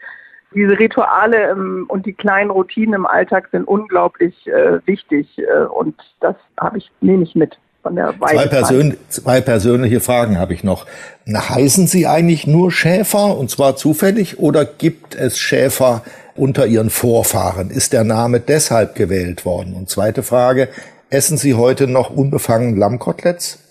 diese 0.53 0.77
Rituale 0.79 1.51
ähm, 1.51 1.85
und 1.87 2.05
die 2.05 2.13
kleinen 2.13 2.49
Routinen 2.49 2.93
im 2.93 3.05
Alltag 3.05 3.49
sind 3.51 3.67
unglaublich 3.67 4.47
äh, 4.47 4.79
wichtig 4.85 5.27
äh, 5.37 5.65
und 5.65 5.95
das 6.19 6.35
habe 6.59 6.77
ich 6.77 6.91
nehme 7.01 7.23
ich 7.23 7.35
mit. 7.35 7.57
Von 7.81 7.97
der 7.97 8.13
zwei, 8.17 8.47
Persön 8.47 8.97
zwei 9.09 9.41
persönliche 9.41 9.99
Fragen 9.99 10.39
habe 10.39 10.53
ich 10.53 10.63
noch. 10.63 10.85
Heißen 11.27 11.85
Sie 11.85 12.07
eigentlich 12.07 12.47
nur 12.47 12.71
Schäfer 12.71 13.37
und 13.37 13.49
zwar 13.49 13.75
zufällig 13.75 14.39
oder 14.39 14.63
gibt 14.63 15.15
es 15.15 15.37
Schäfer 15.37 16.01
unter 16.35 16.65
Ihren 16.65 16.89
Vorfahren? 16.89 17.69
Ist 17.69 17.91
der 17.91 18.05
Name 18.05 18.39
deshalb 18.39 18.95
gewählt 18.95 19.43
worden? 19.43 19.73
Und 19.73 19.89
zweite 19.89 20.23
Frage, 20.23 20.69
essen 21.09 21.37
Sie 21.37 21.55
heute 21.55 21.87
noch 21.87 22.09
unbefangen 22.09 22.77
Lammkoteletts? 22.77 23.62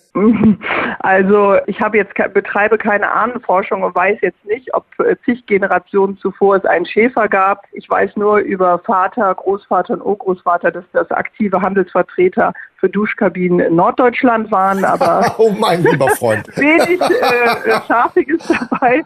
Also 0.99 1.57
ich 1.67 1.81
habe 1.81 1.97
jetzt 1.97 2.15
betreibe 2.35 2.77
keine 2.77 3.11
Ahnenforschung 3.11 3.83
und 3.83 3.95
weiß 3.95 4.19
jetzt 4.21 4.45
nicht, 4.45 4.75
ob 4.75 4.85
äh, 4.99 5.17
zig 5.25 5.47
Generationen 5.47 6.19
zuvor 6.19 6.57
es 6.57 6.65
einen 6.67 6.85
Schäfer 6.85 7.29
gab. 7.29 7.65
Ich 7.73 7.89
weiß 7.89 8.17
nur 8.17 8.39
über 8.39 8.79
Vater, 8.81 9.35
Großvater 9.35 9.95
und 9.95 10.03
Urgroßvater, 10.03 10.71
dass 10.71 10.85
das 10.93 11.11
aktive 11.11 11.63
Handelsvertreter 11.63 12.53
für 12.83 12.91
Duschkabinen 12.91 13.61
in 13.61 13.77
Norddeutschland 13.77 14.51
waren, 14.51 14.85
aber 14.85 15.25
oh 15.39 15.53
mein 15.53 15.85
lieber 15.85 16.09
Freund. 16.09 16.49
wenig 16.57 17.01
äh, 17.01 17.81
Scharfiges 17.87 18.43
dabei. 18.49 19.05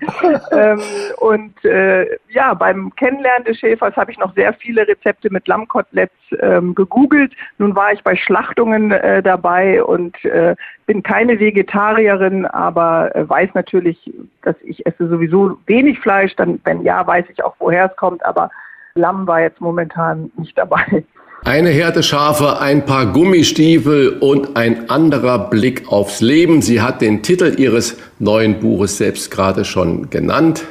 Ähm, 0.51 0.81
und 1.18 1.62
äh, 1.62 2.07
ja, 2.31 2.55
beim 2.55 2.95
Kennenlernen 2.97 3.45
des 3.45 3.59
Schäfers 3.59 3.95
habe 3.97 4.11
ich 4.11 4.18
noch 4.18 4.35
sehr 4.35 4.55
viele 4.55 4.89
Rezepte 4.89 5.29
mit 5.31 5.47
Lammkoteletts 5.47 6.14
ähm, 6.41 6.74
gegoogelt. 6.74 7.35
Nun 7.59 7.77
war 7.77 7.93
ich 7.93 8.03
bei 8.03 8.16
Schlachtungen 8.16 8.93
äh, 8.93 9.22
dabei 9.22 9.85
und 9.85 10.24
äh, 10.24 10.57
bin 10.87 11.03
keine 11.03 11.39
Vegetarierin, 11.39 12.47
aber 12.47 13.14
äh, 13.14 13.29
weiß 13.29 13.51
natürlich, 13.53 14.11
dass 14.41 14.57
ich 14.62 14.87
esse 14.87 15.07
sowieso 15.07 15.59
wenig 15.66 16.01
Fleisch. 16.01 16.35
Dann, 16.37 16.61
wenn 16.64 16.83
ja, 16.83 17.07
weiß 17.07 17.27
ich 17.29 17.45
auch, 17.45 17.55
woher 17.59 17.91
es 17.91 17.97
kommt, 17.97 18.24
aber 18.24 18.49
Lamm 18.95 19.27
war 19.27 19.43
jetzt 19.43 19.61
momentan 19.61 20.31
nicht 20.39 20.57
dabei. 20.57 21.05
Eine 21.45 21.70
Härte 21.70 22.03
Schafe, 22.03 22.59
ein 22.59 22.87
paar 22.87 23.12
Gummistiefel 23.12 24.16
und 24.18 24.57
ein 24.57 24.91
anderer 24.91 25.49
Blick 25.51 25.89
aufs 25.89 26.20
Leben. 26.20 26.61
Sie 26.61 26.80
hat 26.80 27.01
den 27.01 27.22
Titel 27.22 27.55
ihres 27.57 27.97
neuen 28.18 28.59
Buches 28.59 28.97
selbst 28.97 29.30
gerade 29.30 29.64
schon 29.64 30.11
genannt. 30.11 30.64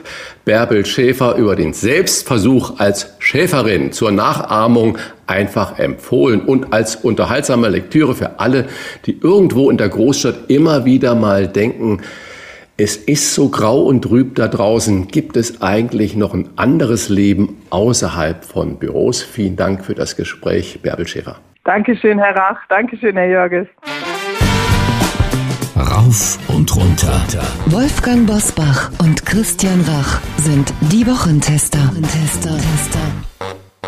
Bärbel 0.44 0.86
Schäfer 0.86 1.36
über 1.36 1.56
den 1.56 1.74
Selbstversuch 1.74 2.80
als 2.80 3.14
Schäferin 3.20 3.94
zur 3.94 4.12
Nachahmung 4.12 4.98
einfach 5.28 5.80
empfohlen 5.80 6.42
und 6.42 6.74
als 6.74 6.98
unterhaltsame 6.98 7.70
Lektüre 7.70 8.14
für 8.14 8.40
alle, 8.40 8.66
die 9.06 9.18
irgendwo 9.22 9.70
in 9.70 9.78
der 9.78 9.90
Großstadt 9.90 10.50
immer 10.50 10.84
wieder 10.84 11.16
mal 11.16 11.48
denken, 11.48 12.02
es 12.78 12.98
ist 12.98 13.34
so 13.34 13.50
grau 13.50 13.84
und 13.84 14.02
trüb 14.02 14.36
da 14.36 14.50
draußen. 14.50 15.08
Gibt 15.08 15.38
es 15.38 15.62
eigentlich 15.62 16.16
noch 16.16 16.34
ein 16.34 16.50
anderes 16.58 17.08
Leben 17.08 17.62
außerhalb 17.70 18.44
von 18.44 18.78
Büros? 18.78 19.24
Vielen 19.24 19.56
Dank 19.56 19.86
für 19.86 19.96
das 19.96 20.18
Gespräch, 20.18 20.82
Bärbel 20.82 21.08
Schäfer. 21.08 21.38
Dankeschön, 21.64 22.20
Herr 22.20 22.36
Rach. 22.36 22.60
Dankeschön, 22.68 23.16
Herr 23.16 23.28
Jörges. 23.28 23.68
Rauf 25.78 26.38
und 26.50 26.76
runter. 26.76 27.22
Wolfgang 27.68 28.28
Bosbach 28.28 28.92
und 29.00 29.26
Christian 29.26 29.80
Rach 29.82 30.20
sind 30.38 30.74
die 30.92 31.08
Wochentester. 31.08 31.80
Tester, 32.02 32.58
Tester. 32.58 33.00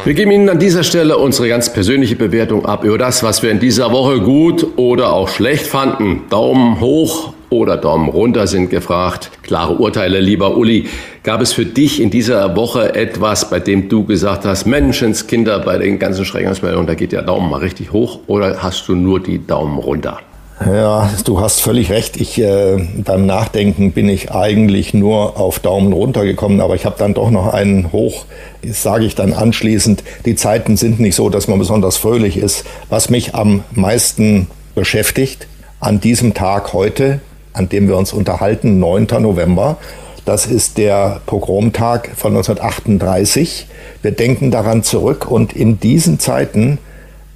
Wir 0.06 0.14
geben 0.14 0.32
Ihnen 0.32 0.48
an 0.48 0.60
dieser 0.60 0.84
Stelle 0.84 1.18
unsere 1.18 1.50
ganz 1.50 1.74
persönliche 1.74 2.16
Bewertung 2.16 2.66
ab 2.66 2.86
über 2.86 2.98
das, 2.98 3.24
was 3.24 3.44
wir 3.44 3.52
in 3.52 3.60
dieser 3.60 3.92
Woche 3.92 4.22
gut 4.22 4.66
oder 4.78 5.12
auch 5.12 5.28
schlecht 5.28 5.68
fanden. 5.68 6.30
Daumen 6.30 6.80
hoch 6.80 7.34
oder 7.50 7.78
Daumen 7.78 8.10
runter 8.10 8.48
sind 8.48 8.70
gefragt. 8.70 9.32
Klare 9.44 9.74
Urteile, 9.74 10.20
lieber 10.20 10.58
Uli. 10.58 10.88
Gab 11.24 11.42
es 11.42 11.54
für 11.54 11.66
dich 11.66 12.02
in 12.02 12.10
dieser 12.10 12.56
Woche 12.56 12.96
etwas, 12.96 13.50
bei 13.50 13.60
dem 13.60 13.90
du 13.90 14.06
gesagt 14.06 14.46
hast, 14.46 14.66
Menschenskinder, 14.66 15.60
bei 15.60 15.78
den 15.78 16.00
ganzen 16.00 16.26
Schreckensmeldungen, 16.26 16.88
da 16.88 16.96
geht 16.96 17.12
der 17.12 17.22
Daumen 17.22 17.50
mal 17.50 17.60
richtig 17.60 17.92
hoch 17.92 18.20
oder 18.28 18.62
hast 18.64 18.88
du 18.88 18.96
nur 18.96 19.20
die 19.20 19.46
Daumen 19.46 19.78
runter? 19.78 20.20
Ja, 20.66 21.12
du 21.24 21.40
hast 21.40 21.62
völlig 21.62 21.92
recht. 21.92 22.20
Ich 22.20 22.42
äh, 22.42 22.78
beim 23.04 23.28
Nachdenken 23.28 23.92
bin 23.92 24.10
ich 24.10 24.32
eigentlich 24.32 24.92
nur 24.94 25.40
auf 25.40 25.60
Daumen 25.60 25.94
runter 25.94 26.26
gekommen, 26.26 26.62
aber 26.62 26.74
ich 26.74 26.86
habe 26.86 26.96
dann 26.98 27.14
doch 27.14 27.30
noch 27.30 27.54
einen 27.54 27.92
hoch. 27.92 28.26
Sage 28.64 29.06
ich 29.06 29.14
dann 29.14 29.34
anschließend: 29.34 30.04
Die 30.26 30.36
Zeiten 30.36 30.76
sind 30.76 31.00
nicht 31.00 31.14
so, 31.14 31.30
dass 31.30 31.48
man 31.48 31.60
besonders 31.60 31.98
fröhlich 31.98 32.38
ist. 32.38 32.66
Was 32.90 33.12
mich 33.12 33.36
am 33.36 33.64
meisten 33.72 34.48
beschäftigt 34.74 35.48
an 35.80 36.00
diesem 36.00 36.34
Tag 36.34 36.74
heute 36.74 37.20
an 37.58 37.70
dem 37.70 37.88
wir 37.88 37.98
uns 37.98 38.14
unterhalten, 38.14 38.80
9. 38.80 39.08
November. 39.20 39.78
Das 40.26 40.46
ist 40.46 40.78
der 40.78 41.22
Pogromtag 41.26 42.10
von 42.16 42.36
1938. 42.36 43.68
Wir 44.02 44.12
denken 44.12 44.52
daran 44.52 44.84
zurück 44.84 45.30
und 45.30 45.54
in 45.54 45.80
diesen 45.80 46.20
Zeiten 46.20 46.80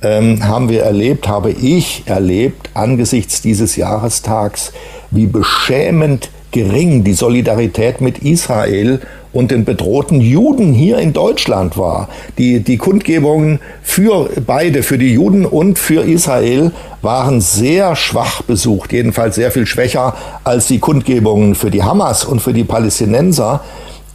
ähm, 0.01 0.45
haben 0.47 0.69
wir 0.69 0.83
erlebt, 0.83 1.27
habe 1.27 1.51
ich 1.51 2.03
erlebt, 2.05 2.69
angesichts 2.73 3.41
dieses 3.41 3.75
Jahrestags, 3.75 4.73
wie 5.09 5.25
beschämend 5.25 6.29
gering 6.51 7.03
die 7.03 7.13
Solidarität 7.13 8.01
mit 8.01 8.19
Israel 8.19 8.99
und 9.33 9.51
den 9.51 9.65
bedrohten 9.65 10.21
Juden 10.21 10.73
hier 10.73 10.97
in 10.97 11.13
Deutschland 11.13 11.77
war. 11.77 12.09
Die, 12.37 12.59
die 12.59 12.77
Kundgebungen 12.77 13.59
für 13.81 14.29
beide, 14.45 14.83
für 14.83 14.97
die 14.97 15.13
Juden 15.13 15.45
und 15.45 15.79
für 15.79 16.03
Israel, 16.03 16.71
waren 17.01 17.41
sehr 17.41 17.95
schwach 17.95 18.41
besucht, 18.43 18.93
jedenfalls 18.93 19.35
sehr 19.35 19.51
viel 19.51 19.65
schwächer 19.65 20.15
als 20.43 20.67
die 20.67 20.79
Kundgebungen 20.79 21.55
für 21.55 21.71
die 21.71 21.83
Hamas 21.83 22.25
und 22.25 22.41
für 22.41 22.53
die 22.53 22.63
Palästinenser. 22.63 23.61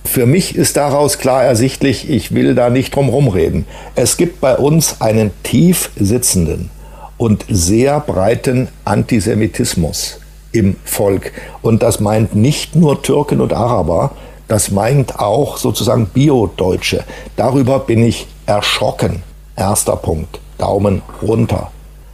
Für 0.04 0.26
mich 0.26 0.54
ist 0.54 0.76
daraus 0.76 1.18
klar 1.18 1.42
ersichtlich, 1.42 2.08
ich 2.08 2.32
will 2.32 2.54
da 2.54 2.70
nicht 2.70 2.94
drum 2.94 3.08
rumreden. 3.08 3.66
Es 3.96 4.16
gibt 4.16 4.40
bei 4.40 4.56
uns 4.56 5.00
einen 5.00 5.32
tief 5.42 5.90
sitzenden 5.96 6.70
und 7.18 7.44
sehr 7.48 7.98
breiten 8.00 8.68
Antisemitismus 8.84 10.20
im 10.52 10.76
Volk. 10.84 11.32
Und 11.62 11.82
das 11.82 12.00
meint 12.00 12.34
nicht 12.34 12.76
nur 12.76 13.02
Türken 13.02 13.40
und 13.40 13.52
Araber, 13.52 14.12
das 14.48 14.70
meint 14.70 15.18
auch 15.18 15.56
sozusagen 15.56 16.06
Bio-Deutsche. 16.06 17.04
Darüber 17.36 17.80
bin 17.80 18.04
ich 18.04 18.26
erschrocken. 18.46 19.22
Erster 19.56 19.96
Punkt. 19.96 20.40
Daumen 20.58 21.02
runter. 21.22 21.70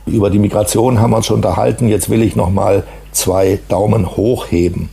Über 0.06 0.30
die 0.30 0.38
Migration 0.38 1.00
haben 1.00 1.10
wir 1.10 1.18
uns 1.18 1.26
schon 1.26 1.36
unterhalten. 1.36 1.88
Jetzt 1.88 2.10
will 2.10 2.22
ich 2.22 2.34
noch 2.34 2.50
mal 2.50 2.84
zwei 3.12 3.60
Daumen 3.68 4.16
hochheben. 4.16 4.88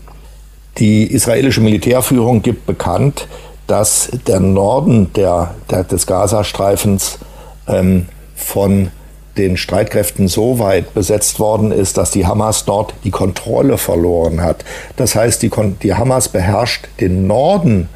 Die 0.77 1.03
israelische 1.03 1.61
Militärführung 1.61 2.41
gibt 2.41 2.65
bekannt, 2.65 3.27
dass 3.67 4.09
der 4.27 4.39
Norden 4.39 5.11
der, 5.13 5.55
der 5.69 5.83
des 5.83 6.07
Gazastreifens 6.07 7.19
ähm, 7.67 8.07
von 8.35 8.91
den 9.39 9.57
Streitkräften 9.57 10.27
so 10.27 10.59
weit 10.59 10.93
besetzt 10.93 11.39
worden 11.39 11.71
ist, 11.71 11.97
dass 11.97 12.11
die 12.11 12.27
Hamas 12.27 12.65
dort 12.65 12.93
die 13.03 13.11
Kontrolle 13.11 13.77
verloren 13.77 14.41
hat. 14.41 14.65
Das 14.97 15.15
heißt, 15.15 15.41
die, 15.41 15.49
die 15.81 15.93
Hamas 15.93 16.27
beherrscht 16.27 16.89
den 16.99 17.25
Norden 17.25 17.87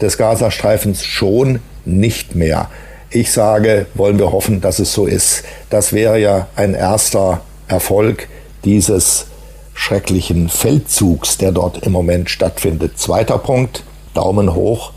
des 0.00 0.16
Gazastreifens 0.16 1.04
schon 1.04 1.58
nicht 1.84 2.34
mehr. 2.34 2.68
Ich 3.10 3.32
sage, 3.32 3.86
wollen 3.94 4.18
wir 4.18 4.32
hoffen, 4.32 4.60
dass 4.60 4.78
es 4.78 4.94
so 4.94 5.06
ist. 5.06 5.42
Das 5.70 5.92
wäre 5.92 6.18
ja 6.18 6.46
ein 6.56 6.74
erster 6.74 7.42
Erfolg 7.68 8.28
dieses 8.64 9.26
schrecklichen 9.74 10.48
Feldzugs, 10.48 11.36
der 11.36 11.50
dort 11.52 11.84
im 11.84 11.92
Moment 11.92 12.30
stattfindet. 12.30 12.98
Zweiter 12.98 13.38
Punkt, 13.38 13.82
Daumen 14.14 14.54
hoch. 14.54 14.92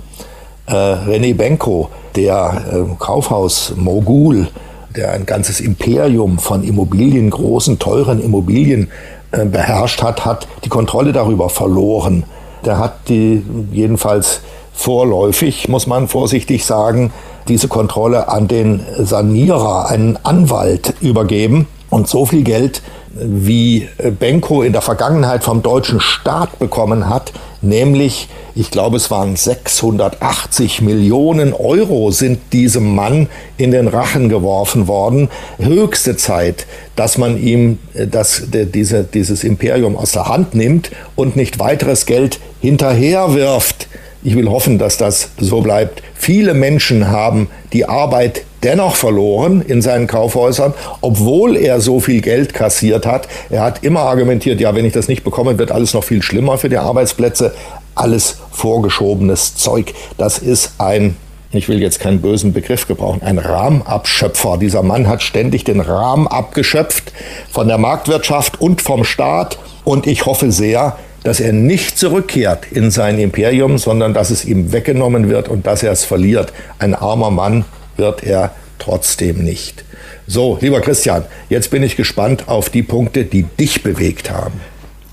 Äh, 0.67 0.71
René 0.73 1.35
Benko, 1.35 1.89
der 2.15 2.63
äh, 2.71 2.95
Kaufhaus-Mogul, 2.99 4.47
der 4.95 5.11
ein 5.11 5.25
ganzes 5.25 5.59
Imperium 5.59 6.39
von 6.39 6.63
Immobilien, 6.63 7.29
großen, 7.29 7.79
teuren 7.79 8.21
Immobilien 8.21 8.89
äh, 9.31 9.45
beherrscht 9.45 10.01
hat, 10.01 10.25
hat 10.25 10.47
die 10.63 10.69
Kontrolle 10.69 11.11
darüber 11.11 11.49
verloren. 11.49 12.23
Der 12.65 12.79
hat 12.79 13.09
die 13.09 13.43
jedenfalls 13.71 14.41
vorläufig, 14.73 15.67
muss 15.69 15.87
man 15.87 16.07
vorsichtig 16.07 16.65
sagen, 16.65 17.11
diese 17.47 17.67
Kontrolle 17.67 18.27
an 18.29 18.47
den 18.47 18.81
Sanierer, 18.97 19.87
einen 19.89 20.17
Anwalt 20.23 20.95
übergeben. 21.01 21.67
Und 21.89 22.07
so 22.07 22.25
viel 22.25 22.43
Geld, 22.43 22.81
wie 23.13 23.87
Benko 24.19 24.63
in 24.63 24.73
der 24.73 24.81
Vergangenheit 24.81 25.43
vom 25.43 25.61
deutschen 25.61 26.01
Staat 26.01 26.59
bekommen 26.59 27.07
hat, 27.09 27.31
nämlich, 27.61 28.27
ich 28.55 28.71
glaube, 28.71 28.95
es 28.95 29.11
waren 29.11 29.35
680 29.35 30.81
Millionen 30.81 31.53
Euro 31.53 32.11
sind 32.11 32.39
diesem 32.53 32.95
Mann 32.95 33.27
in 33.57 33.71
den 33.71 33.89
Rachen 33.89 34.29
geworfen 34.29 34.87
worden. 34.87 35.27
Höchste 35.57 36.15
Zeit, 36.15 36.65
dass 36.95 37.17
man 37.17 37.37
ihm 37.37 37.79
das, 37.93 38.43
diese, 38.49 39.03
dieses 39.03 39.43
Imperium 39.43 39.97
aus 39.97 40.13
der 40.13 40.29
Hand 40.29 40.55
nimmt 40.55 40.91
und 41.17 41.35
nicht 41.35 41.59
weiteres 41.59 42.05
Geld 42.05 42.39
hinterherwirft. 42.61 43.87
Ich 44.25 44.35
will 44.35 44.49
hoffen, 44.49 44.79
dass 44.79 44.97
das 44.97 45.29
so 45.37 45.61
bleibt. 45.61 46.01
Viele 46.15 46.55
Menschen 46.55 47.09
haben 47.09 47.47
die 47.73 47.87
Arbeit 47.87 48.41
dennoch 48.63 48.95
verloren 48.95 49.61
in 49.61 49.83
seinen 49.83 50.07
Kaufhäusern, 50.07 50.73
obwohl 51.01 51.55
er 51.55 51.79
so 51.79 51.99
viel 51.99 52.21
Geld 52.21 52.55
kassiert 52.55 53.05
hat. 53.05 53.27
Er 53.51 53.61
hat 53.61 53.83
immer 53.83 53.99
argumentiert, 53.99 54.59
ja, 54.59 54.73
wenn 54.73 54.83
ich 54.83 54.93
das 54.93 55.07
nicht 55.07 55.23
bekomme, 55.23 55.59
wird 55.59 55.71
alles 55.71 55.93
noch 55.93 56.03
viel 56.03 56.23
schlimmer 56.23 56.57
für 56.57 56.69
die 56.69 56.79
Arbeitsplätze. 56.79 57.53
Alles 57.93 58.39
vorgeschobenes 58.51 59.57
Zeug. 59.57 59.93
Das 60.17 60.39
ist 60.39 60.73
ein 60.79 61.17
ich 61.51 61.69
will 61.69 61.79
jetzt 61.79 62.01
keinen 62.01 62.19
bösen 62.19 62.51
Begriff 62.51 62.85
gebrauchen, 62.85 63.21
ein 63.21 63.37
Rahmenabschöpfer. 63.37 64.57
Dieser 64.57 64.83
Mann 64.83 65.07
hat 65.07 65.23
ständig 65.23 65.63
den 65.63 65.79
Rahmen 65.79 66.27
abgeschöpft 66.27 67.13
von 67.49 67.69
der 67.69 67.77
Marktwirtschaft 67.77 68.59
und 68.59 68.81
vom 68.81 69.05
Staat. 69.05 69.57
Und 69.85 70.05
ich 70.05 70.25
hoffe 70.25 70.51
sehr, 70.51 70.97
dass 71.25 71.39
er 71.39 71.51
nicht 71.51 71.97
zurückkehrt 71.97 72.71
in 72.71 72.91
sein 72.91 73.17
Imperium, 73.19 73.79
sondern 73.79 74.13
dass 74.13 74.29
es 74.29 74.45
ihm 74.45 74.71
weggenommen 74.71 75.27
wird 75.27 75.49
und 75.49 75.65
dass 75.65 75.81
er 75.83 75.91
es 75.91 76.05
verliert. 76.05 76.53
Ein 76.77 76.93
armer 76.93 77.31
Mann 77.31 77.65
wird 77.97 78.23
er 78.23 78.51
trotzdem 78.77 79.43
nicht. 79.43 79.83
So, 80.27 80.59
lieber 80.61 80.81
Christian, 80.81 81.25
jetzt 81.49 81.71
bin 81.71 81.81
ich 81.81 81.97
gespannt 81.97 82.47
auf 82.47 82.69
die 82.69 82.83
Punkte, 82.83 83.25
die 83.25 83.43
dich 83.43 83.81
bewegt 83.81 84.29
haben. 84.29 84.53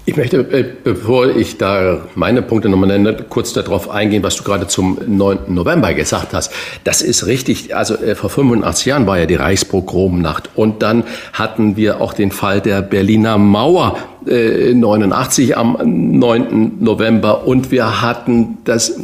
Ich 0.04 0.16
möchte, 0.16 0.38
äh, 0.38 0.64
bevor 0.84 1.28
ich 1.28 1.58
da 1.58 2.08
meine 2.14 2.42
Punkte 2.42 2.68
nochmal 2.68 2.88
nenne, 2.88 3.14
kurz 3.28 3.52
darauf 3.52 3.88
eingehen, 3.88 4.22
was 4.22 4.36
du 4.36 4.42
gerade 4.42 4.66
zum 4.66 4.98
9. 5.06 5.54
November 5.54 5.94
gesagt 5.94 6.34
hast. 6.34 6.52
Das 6.84 7.02
ist 7.02 7.26
richtig. 7.26 7.74
Also 7.74 7.94
äh, 7.94 8.16
vor 8.16 8.28
85 8.28 8.86
Jahren 8.86 9.06
war 9.06 9.18
ja 9.18 9.26
die 9.26 9.36
Reichspogromnacht. 9.36 10.50
Und 10.56 10.82
dann 10.82 11.04
hatten 11.32 11.76
wir 11.76 12.00
auch 12.00 12.12
den 12.12 12.32
Fall 12.32 12.60
der 12.60 12.82
Berliner 12.82 13.38
Mauer 13.38 13.96
89 14.26 15.50
äh, 15.50 15.54
am 15.54 15.78
9. 15.82 16.78
November 16.80 17.46
und 17.46 17.70
wir 17.70 18.02
hatten 18.02 18.58
das, 18.64 18.94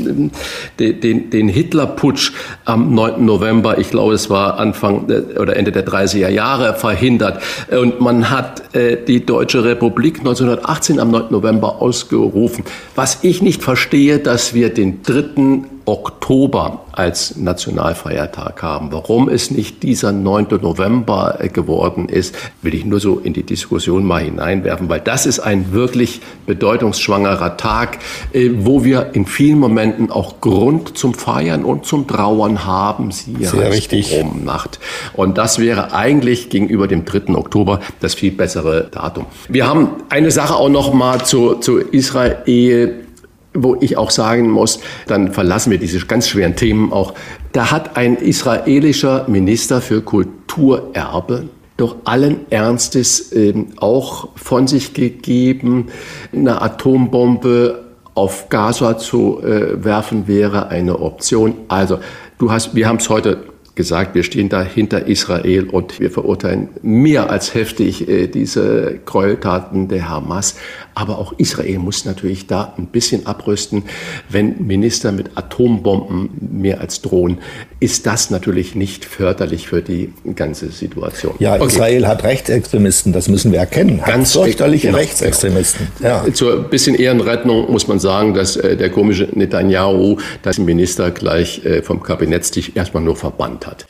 den, 0.78 1.30
den 1.30 1.48
Hitlerputsch 1.48 2.32
am 2.64 2.94
9. 2.94 3.24
November, 3.24 3.78
ich 3.78 3.90
glaube 3.90 4.14
es 4.14 4.30
war 4.30 4.58
Anfang 4.58 5.06
oder 5.38 5.56
Ende 5.56 5.72
der 5.72 5.86
30er 5.86 6.28
Jahre 6.28 6.74
verhindert 6.74 7.42
und 7.70 8.00
man 8.00 8.30
hat 8.30 8.74
äh, 8.74 8.96
die 9.02 9.24
Deutsche 9.24 9.64
Republik 9.64 10.18
1918 10.18 11.00
am 11.00 11.10
9. 11.10 11.24
November 11.30 11.80
ausgerufen. 11.80 12.64
Was 12.94 13.18
ich 13.22 13.42
nicht 13.42 13.62
verstehe, 13.62 14.18
dass 14.18 14.54
wir 14.54 14.72
den 14.72 15.02
3. 15.02 15.62
Oktober 15.89 16.85
als 16.93 17.36
Nationalfeiertag 17.36 18.62
haben. 18.62 18.93
Warum 18.93 19.31
es 19.31 19.51
nicht 19.51 19.82
dieser 19.82 20.12
9. 20.12 20.48
November 20.60 21.39
äh, 21.40 21.48
geworden 21.48 22.10
ist, 22.10 22.36
will 22.60 22.74
ich 22.74 22.85
nur 22.85 23.01
so 23.01 23.19
in 23.19 23.32
die 23.32 23.43
Diskussion 23.43 24.05
mal 24.05 24.23
hineinwerfen, 24.23 24.90
weil 24.90 25.01
das 25.01 25.24
ist 25.24 25.40
ein 25.40 25.73
wirklich 25.73 26.20
bedeutungsschwangerer 26.44 27.56
Tag, 27.56 28.01
äh, 28.35 28.51
wo 28.59 28.85
wir 28.85 29.15
in 29.15 29.24
vielen 29.24 29.59
Momenten 29.59 30.10
auch 30.10 30.43
Grund 30.43 30.98
zum 30.98 31.15
Feiern 31.15 31.65
und 31.65 31.86
zum 31.86 32.06
Trauern 32.06 32.66
haben. 32.66 33.10
Sie 33.10 33.36
Sehr 33.40 33.73
richtig. 33.73 34.15
Nacht. 34.44 34.81
Und 35.15 35.39
das 35.39 35.59
wäre 35.59 35.94
eigentlich 35.94 36.51
gegenüber 36.51 36.86
dem 36.86 37.06
3. 37.06 37.35
Oktober 37.35 37.81
das 38.01 38.15
viel 38.15 38.32
bessere 38.32 38.89
Datum. 38.90 39.24
Wir 39.48 39.66
haben 39.66 39.89
eine 40.10 40.31
Sache 40.31 40.55
auch 40.55 40.69
noch 40.69 40.93
mal 40.93 41.24
zu, 41.24 41.55
zu 41.55 41.78
Israel 41.78 43.07
wo 43.54 43.76
ich 43.80 43.96
auch 43.96 44.10
sagen 44.10 44.50
muss, 44.50 44.80
dann 45.06 45.32
verlassen 45.32 45.70
wir 45.70 45.78
diese 45.78 46.04
ganz 46.06 46.28
schweren 46.28 46.56
Themen 46.56 46.92
auch. 46.92 47.14
Da 47.52 47.70
hat 47.70 47.96
ein 47.96 48.16
israelischer 48.16 49.26
Minister 49.28 49.80
für 49.80 50.02
Kulturerbe 50.02 51.48
doch 51.78 51.96
allen 52.04 52.40
Ernstes 52.50 53.32
äh, 53.32 53.54
auch 53.76 54.30
von 54.36 54.66
sich 54.66 54.94
gegeben, 54.94 55.86
eine 56.32 56.60
Atombombe 56.60 57.84
auf 58.14 58.48
Gaza 58.48 58.98
zu 58.98 59.40
äh, 59.42 59.82
werfen 59.82 60.26
wäre 60.26 60.68
eine 60.68 60.98
Option. 60.98 61.54
Also 61.68 62.00
du 62.38 62.50
hast, 62.50 62.74
wir 62.74 62.88
haben 62.88 62.96
es 62.96 63.08
heute 63.08 63.44
gesagt, 63.78 64.16
wir 64.16 64.24
stehen 64.24 64.48
da 64.48 64.62
hinter 64.62 65.06
Israel 65.06 65.70
und 65.70 66.00
wir 66.00 66.10
verurteilen 66.10 66.68
mehr 66.82 67.30
als 67.30 67.55
heftig 67.55 68.09
äh, 68.09 68.26
diese 68.26 68.98
Gräueltaten 69.06 69.86
der 69.88 70.09
Hamas. 70.09 70.56
Aber 70.94 71.18
auch 71.18 71.32
Israel 71.38 71.78
muss 71.78 72.05
natürlich 72.05 72.48
da 72.48 72.74
ein 72.76 72.86
bisschen 72.86 73.26
abrüsten. 73.26 73.84
Wenn 74.28 74.66
Minister 74.66 75.12
mit 75.12 75.30
Atombomben 75.36 76.30
mehr 76.40 76.80
als 76.80 77.02
drohen, 77.02 77.38
ist 77.78 78.06
das 78.06 78.30
natürlich 78.30 78.74
nicht 78.74 79.05
förderlich 79.05 79.68
für 79.68 79.80
die 79.80 80.12
ganze 80.34 80.70
Situation. 80.70 81.36
Ja, 81.38 81.55
okay. 81.55 81.66
Israel 81.66 82.09
hat 82.09 82.24
Rechtsextremisten, 82.24 83.12
das 83.12 83.28
müssen 83.28 83.52
wir 83.52 83.60
erkennen. 83.60 84.02
Ganz 84.05 84.32
fürchterliche 84.32 84.88
genau, 84.88 84.98
Rechtsextremisten. 84.98 85.86
Ja. 86.02 86.24
Zur 86.32 86.64
bisschen 86.64 86.96
Ehrenrettung 86.96 87.70
muss 87.70 87.86
man 87.86 88.00
sagen, 88.00 88.34
dass 88.34 88.56
äh, 88.56 88.76
der 88.76 88.90
komische 88.90 89.28
Netanyahu 89.32 90.16
das 90.42 90.59
Minister 90.59 91.12
gleich 91.12 91.64
äh, 91.64 91.82
vom 91.82 92.02
Kabinettstisch 92.02 92.72
erstmal 92.74 93.05
nur 93.05 93.14
verbannt 93.14 93.67
hat. 93.68 93.86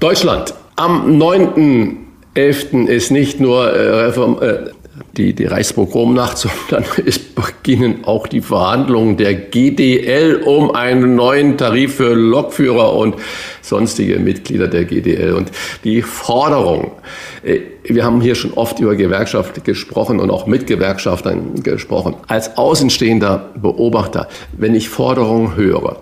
Deutschland 0.00 0.54
am 0.76 1.18
9.11. 1.18 2.86
ist 2.86 3.10
nicht 3.10 3.40
nur 3.40 3.72
äh, 3.72 4.08
äh 4.08 4.70
die, 5.16 5.32
die 5.32 5.46
Reichspogromnacht, 5.46 6.38
sondern 6.68 6.84
es 7.04 7.18
beginnen 7.18 8.04
auch 8.04 8.26
die 8.26 8.40
Verhandlungen 8.40 9.16
der 9.16 9.34
GDL 9.34 10.42
um 10.44 10.74
einen 10.74 11.14
neuen 11.16 11.56
Tarif 11.56 11.96
für 11.96 12.14
Lokführer 12.14 12.94
und 12.94 13.16
sonstige 13.62 14.18
Mitglieder 14.18 14.68
der 14.68 14.84
GDL. 14.84 15.32
Und 15.32 15.50
die 15.84 16.02
Forderung, 16.02 16.92
äh, 17.42 17.60
wir 17.84 18.04
haben 18.04 18.20
hier 18.20 18.34
schon 18.34 18.52
oft 18.54 18.78
über 18.80 18.96
Gewerkschaft 18.96 19.64
gesprochen 19.64 20.20
und 20.20 20.30
auch 20.30 20.46
mit 20.46 20.66
Gewerkschaftern 20.66 21.62
gesprochen. 21.62 22.14
Als 22.28 22.56
außenstehender 22.56 23.50
Beobachter, 23.60 24.28
wenn 24.56 24.74
ich 24.74 24.88
Forderungen 24.88 25.56
höre, 25.56 26.00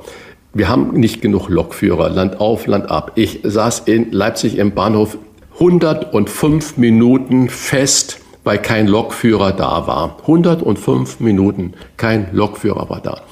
wir 0.54 0.68
haben 0.68 0.92
nicht 0.92 1.22
genug 1.22 1.48
Lokführer, 1.48 2.10
Land 2.10 2.40
auf, 2.40 2.66
Land 2.66 2.90
ab. 2.90 3.12
Ich 3.14 3.40
saß 3.42 3.80
in 3.86 4.12
Leipzig 4.12 4.58
im 4.58 4.72
Bahnhof 4.72 5.18
105 5.58 6.76
Minuten 6.76 7.48
fest 7.48 8.22
weil 8.44 8.58
kein 8.58 8.88
Lokführer 8.88 9.52
da 9.52 9.86
war. 9.86 10.16
105 10.22 11.20
Minuten, 11.20 11.74
kein 11.96 12.28
Lokführer 12.32 12.90
war 12.90 13.00
da. 13.00 13.22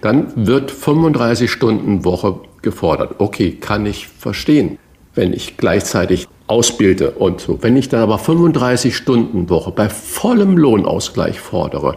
Dann 0.00 0.46
wird 0.46 0.70
35 0.70 1.50
Stunden 1.50 2.04
Woche 2.04 2.40
gefordert. 2.62 3.16
Okay, 3.18 3.52
kann 3.52 3.86
ich 3.86 4.06
verstehen, 4.06 4.78
wenn 5.14 5.32
ich 5.32 5.56
gleichzeitig 5.56 6.28
ausbilde 6.46 7.12
und 7.12 7.40
so. 7.40 7.58
Wenn 7.62 7.76
ich 7.76 7.88
dann 7.88 8.00
aber 8.00 8.18
35 8.18 8.96
Stunden 8.96 9.48
Woche 9.50 9.72
bei 9.72 9.88
vollem 9.88 10.56
Lohnausgleich 10.56 11.40
fordere, 11.40 11.96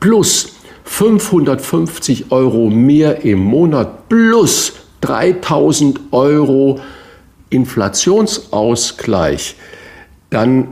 plus 0.00 0.56
550 0.84 2.30
Euro 2.30 2.70
mehr 2.70 3.24
im 3.24 3.38
Monat, 3.38 4.08
plus 4.08 4.74
3000 5.00 6.00
Euro 6.12 6.80
Inflationsausgleich, 7.50 9.56
dann 10.30 10.68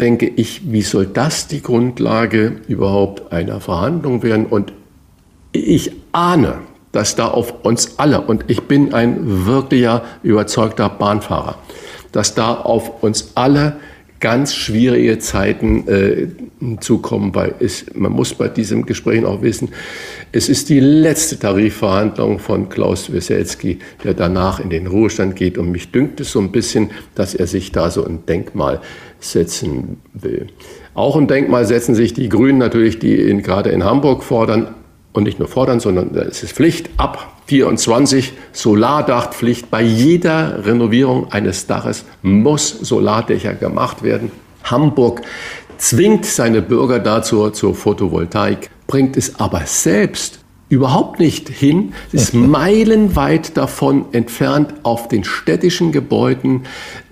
denke 0.00 0.26
ich, 0.26 0.72
wie 0.72 0.82
soll 0.82 1.06
das 1.06 1.46
die 1.46 1.62
Grundlage 1.62 2.60
überhaupt 2.66 3.32
einer 3.32 3.60
Verhandlung 3.60 4.22
werden? 4.22 4.46
Und 4.46 4.72
ich 5.52 5.92
ahne, 6.12 6.60
dass 6.92 7.14
da 7.14 7.28
auf 7.28 7.64
uns 7.64 7.98
alle, 7.98 8.22
und 8.22 8.44
ich 8.48 8.62
bin 8.62 8.94
ein 8.94 9.46
wirklicher 9.46 10.02
überzeugter 10.22 10.88
Bahnfahrer, 10.88 11.56
dass 12.10 12.34
da 12.34 12.54
auf 12.54 13.02
uns 13.02 13.32
alle 13.34 13.76
ganz 14.22 14.54
schwierige 14.54 15.18
Zeiten 15.18 15.86
äh, 15.88 16.28
zukommen, 16.80 17.34
weil 17.34 17.54
es, 17.58 17.84
man 17.92 18.12
muss 18.12 18.32
bei 18.32 18.48
diesem 18.48 18.86
Gespräch 18.86 19.24
auch 19.24 19.42
wissen, 19.42 19.70
es 20.30 20.48
ist 20.48 20.70
die 20.70 20.80
letzte 20.80 21.38
Tarifverhandlung 21.38 22.38
von 22.38 22.68
Klaus 22.68 23.12
Wieselski, 23.12 23.80
der 24.04 24.14
danach 24.14 24.60
in 24.60 24.70
den 24.70 24.86
Ruhestand 24.86 25.36
geht. 25.36 25.58
Und 25.58 25.72
mich 25.72 25.90
dünkt 25.90 26.20
es 26.20 26.30
so 26.32 26.40
ein 26.40 26.52
bisschen, 26.52 26.92
dass 27.16 27.34
er 27.34 27.48
sich 27.48 27.72
da 27.72 27.90
so 27.90 28.06
ein 28.06 28.24
Denkmal 28.24 28.80
setzen 29.18 29.98
will. 30.14 30.46
Auch 30.94 31.16
ein 31.16 31.26
Denkmal 31.26 31.66
setzen 31.66 31.94
sich 31.94 32.14
die 32.14 32.28
Grünen 32.28 32.58
natürlich, 32.58 33.00
die 33.00 33.14
in, 33.14 33.42
gerade 33.42 33.70
in 33.70 33.84
Hamburg 33.84 34.22
fordern, 34.22 34.74
und 35.12 35.24
nicht 35.24 35.38
nur 35.38 35.48
fordern, 35.48 35.78
sondern 35.78 36.14
es 36.14 36.42
ist 36.42 36.52
Pflicht 36.52 36.88
ab 36.96 37.31
24 37.46 38.32
Solardachpflicht. 38.52 39.70
Bei 39.70 39.82
jeder 39.82 40.64
Renovierung 40.64 41.30
eines 41.32 41.66
Daches 41.66 42.04
muss 42.22 42.68
Solardächer 42.68 43.54
gemacht 43.54 44.02
werden. 44.02 44.30
Hamburg 44.64 45.22
zwingt 45.78 46.24
seine 46.24 46.62
Bürger 46.62 47.00
dazu 47.00 47.50
zur 47.50 47.74
Photovoltaik, 47.74 48.70
bringt 48.86 49.16
es 49.16 49.40
aber 49.40 49.62
selbst 49.66 50.38
überhaupt 50.68 51.20
nicht 51.20 51.50
hin. 51.50 51.92
Es 52.12 52.22
ist 52.22 52.34
meilenweit 52.34 53.56
davon 53.56 54.06
entfernt, 54.12 54.74
auf 54.84 55.08
den 55.08 55.22
städtischen 55.22 55.92
Gebäuden 55.92 56.62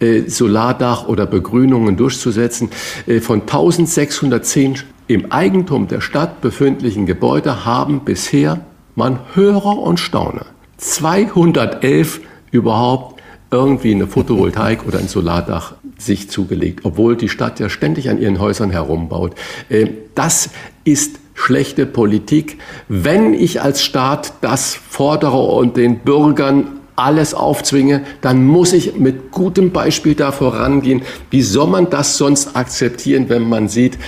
äh, 0.01 0.23
Solardach 0.23 1.09
oder 1.09 1.27
Begrünungen 1.27 1.97
durchzusetzen. 1.97 2.70
Äh, 3.07 3.20
von 3.20 3.43
1610 3.43 4.78
im 5.09 5.31
Eigentum 5.31 5.89
der 5.89 6.01
Stadt 6.01 6.40
befindlichen 6.40 7.05
Gebäude 7.05 7.65
haben 7.66 8.05
bisher, 8.05 8.65
man 9.01 9.19
höre 9.33 9.79
und 9.79 9.99
staune, 9.99 10.45
211 10.77 12.21
überhaupt 12.51 13.23
irgendwie 13.51 13.95
eine 13.95 14.07
Photovoltaik 14.07 14.87
oder 14.87 14.99
ein 14.99 15.09
Solardach 15.09 15.73
sich 15.97 16.29
zugelegt, 16.29 16.81
obwohl 16.85 17.17
die 17.17 17.31
Stadt 17.31 17.61
ja 17.61 17.71
ständig 17.71 18.11
an 18.11 18.21
ihren 18.21 18.39
Häusern 18.39 18.71
herumbaut. 18.71 19.33
Äh, 19.71 19.87
das 20.15 20.51
ist 20.85 21.19
schlechte 21.33 21.87
Politik, 21.87 22.59
wenn 22.89 23.33
ich 23.33 23.63
als 23.63 23.83
Staat 23.83 24.35
das 24.43 24.75
fordere 24.75 25.41
und 25.41 25.79
den 25.79 26.01
Bürgern 26.01 26.81
alles 26.95 27.33
aufzwinge, 27.33 28.03
dann 28.21 28.45
muss 28.45 28.75
ich 28.75 28.97
mit 28.97 29.31
gutem 29.31 29.71
Beispiel 29.71 30.15
da 30.15 30.31
vorangehen. 30.31 31.01
Wie 31.31 31.41
soll 31.41 31.69
man 31.69 31.89
das 31.89 32.19
sonst 32.19 32.55
akzeptieren, 32.55 33.31
wenn 33.31 33.49
man 33.49 33.69
sieht, 33.69 33.99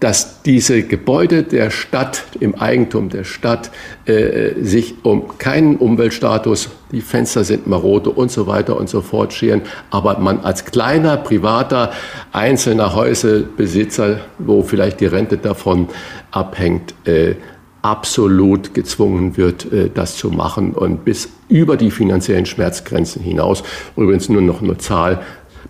dass 0.00 0.42
diese 0.42 0.82
Gebäude 0.82 1.42
der 1.42 1.70
Stadt, 1.70 2.24
im 2.38 2.54
Eigentum 2.54 3.08
der 3.08 3.24
Stadt, 3.24 3.70
äh, 4.06 4.52
sich 4.60 4.94
um 5.02 5.38
keinen 5.38 5.76
Umweltstatus, 5.76 6.70
die 6.92 7.00
Fenster 7.00 7.42
sind 7.42 7.66
marode 7.66 8.10
und 8.10 8.30
so 8.30 8.46
weiter 8.46 8.76
und 8.76 8.88
so 8.88 9.00
fort 9.00 9.32
scheren, 9.32 9.62
aber 9.90 10.18
man 10.18 10.40
als 10.40 10.64
kleiner, 10.64 11.16
privater, 11.16 11.90
einzelner 12.32 12.94
Häuselbesitzer, 12.94 14.20
wo 14.38 14.62
vielleicht 14.62 15.00
die 15.00 15.06
Rente 15.06 15.36
davon 15.36 15.88
abhängt, 16.30 16.94
äh, 17.04 17.34
absolut 17.82 18.74
gezwungen 18.74 19.36
wird, 19.36 19.72
äh, 19.72 19.90
das 19.92 20.16
zu 20.16 20.30
machen 20.30 20.74
und 20.74 21.04
bis 21.04 21.28
über 21.48 21.76
die 21.76 21.90
finanziellen 21.90 22.46
Schmerzgrenzen 22.46 23.22
hinaus. 23.22 23.64
Übrigens 23.96 24.28
nur 24.28 24.42
noch 24.42 24.62
eine 24.62 24.78
Zahl. 24.78 25.22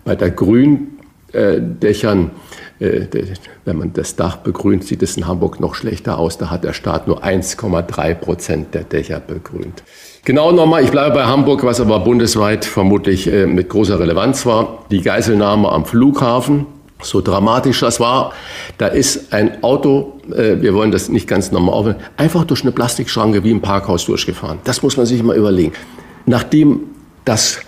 Bei 0.05 0.15
der 0.15 0.29
Grün 0.29 0.99
Dächern. 1.33 2.25
Äh, 2.25 2.29
wenn 2.79 3.77
man 3.77 3.93
das 3.93 4.15
Dach 4.15 4.37
begrünt, 4.37 4.85
sieht 4.85 5.03
es 5.03 5.17
in 5.17 5.27
Hamburg 5.27 5.59
noch 5.59 5.75
schlechter 5.75 6.17
aus. 6.17 6.37
Da 6.37 6.49
hat 6.49 6.63
der 6.63 6.73
Staat 6.73 7.07
nur 7.07 7.23
1,3 7.23 8.15
Prozent 8.15 8.73
der 8.73 8.83
Dächer 8.83 9.19
begrünt. 9.19 9.83
Genau 10.25 10.51
nochmal, 10.51 10.83
ich 10.83 10.91
bleibe 10.91 11.15
bei 11.15 11.25
Hamburg, 11.25 11.63
was 11.63 11.81
aber 11.81 11.99
bundesweit 11.99 12.65
vermutlich 12.65 13.31
äh, 13.31 13.45
mit 13.45 13.69
großer 13.69 13.99
Relevanz 13.99 14.45
war. 14.45 14.85
Die 14.91 15.01
Geiselnahme 15.01 15.69
am 15.69 15.85
Flughafen 15.85 16.65
so 17.01 17.21
dramatisch 17.21 17.79
das 17.79 17.99
war, 17.99 18.33
da 18.77 18.87
ist 18.87 19.33
ein 19.33 19.63
Auto, 19.63 20.19
äh, 20.31 20.61
wir 20.61 20.73
wollen 20.73 20.91
das 20.91 21.09
nicht 21.09 21.27
ganz 21.27 21.51
normal 21.51 21.73
aufnehmen, 21.73 21.99
einfach 22.17 22.43
durch 22.43 22.63
eine 22.63 22.71
Plastikschranke 22.71 23.43
wie 23.43 23.51
im 23.51 23.61
Parkhaus 23.61 24.05
durchgefahren. 24.05 24.59
Das 24.63 24.83
muss 24.83 24.97
man 24.97 25.05
sich 25.05 25.23
mal 25.23 25.37
überlegen. 25.37 25.73
Nachdem 26.25 26.81
das 27.25 27.61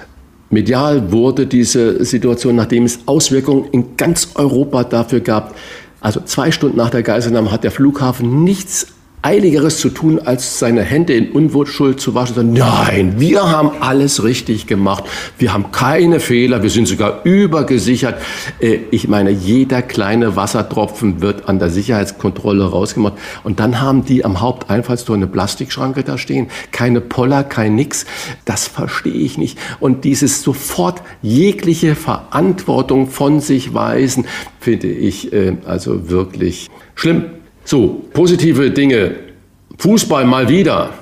medial 0.51 1.11
wurde, 1.11 1.47
diese 1.47 2.03
Situation, 2.05 2.55
nachdem 2.55 2.83
es 2.83 2.99
Auswirkungen 3.05 3.65
in 3.71 3.97
ganz 3.97 4.29
Europa 4.35 4.83
dafür 4.83 5.21
gab, 5.21 5.55
also 6.01 6.19
zwei 6.21 6.51
Stunden 6.51 6.77
nach 6.77 6.89
der 6.89 7.03
Geiselnahme 7.03 7.51
hat 7.51 7.63
der 7.63 7.71
Flughafen 7.71 8.43
nichts 8.43 8.87
Eiligeres 9.23 9.79
zu 9.79 9.89
tun, 9.89 10.19
als 10.19 10.57
seine 10.57 10.81
Hände 10.81 11.13
in 11.13 11.31
Unschuld 11.31 11.99
zu 11.99 12.15
waschen. 12.15 12.35
Sagen, 12.35 12.53
nein, 12.53 13.19
wir 13.19 13.51
haben 13.51 13.71
alles 13.79 14.23
richtig 14.23 14.65
gemacht. 14.65 15.03
Wir 15.37 15.53
haben 15.53 15.71
keine 15.71 16.19
Fehler. 16.19 16.63
Wir 16.63 16.71
sind 16.71 16.87
sogar 16.87 17.23
übergesichert. 17.23 18.21
Äh, 18.59 18.79
ich 18.89 19.07
meine, 19.07 19.29
jeder 19.29 19.83
kleine 19.83 20.35
Wassertropfen 20.35 21.21
wird 21.21 21.47
an 21.47 21.59
der 21.59 21.69
Sicherheitskontrolle 21.69 22.63
rausgemacht. 22.63 23.13
Und 23.43 23.59
dann 23.59 23.79
haben 23.79 24.05
die 24.05 24.25
am 24.25 24.41
Haupteinfallstor 24.41 25.15
eine 25.15 25.27
Plastikschranke 25.27 26.03
da 26.03 26.17
stehen. 26.17 26.47
Keine 26.71 26.99
Poller, 26.99 27.43
kein 27.43 27.75
Nix. 27.75 28.05
Das 28.45 28.67
verstehe 28.67 29.13
ich 29.13 29.37
nicht. 29.37 29.59
Und 29.79 30.03
dieses 30.03 30.41
sofort 30.41 31.01
jegliche 31.21 31.95
Verantwortung 31.95 33.07
von 33.07 33.39
sich 33.39 33.73
weisen, 33.73 34.25
finde 34.59 34.87
ich 34.87 35.31
äh, 35.31 35.57
also 35.65 36.09
wirklich 36.09 36.69
schlimm. 36.95 37.25
So, 37.63 38.01
positive 38.13 38.71
Dinge. 38.71 39.15
Fußball 39.77 40.25
mal 40.25 40.49
wieder. 40.49 40.93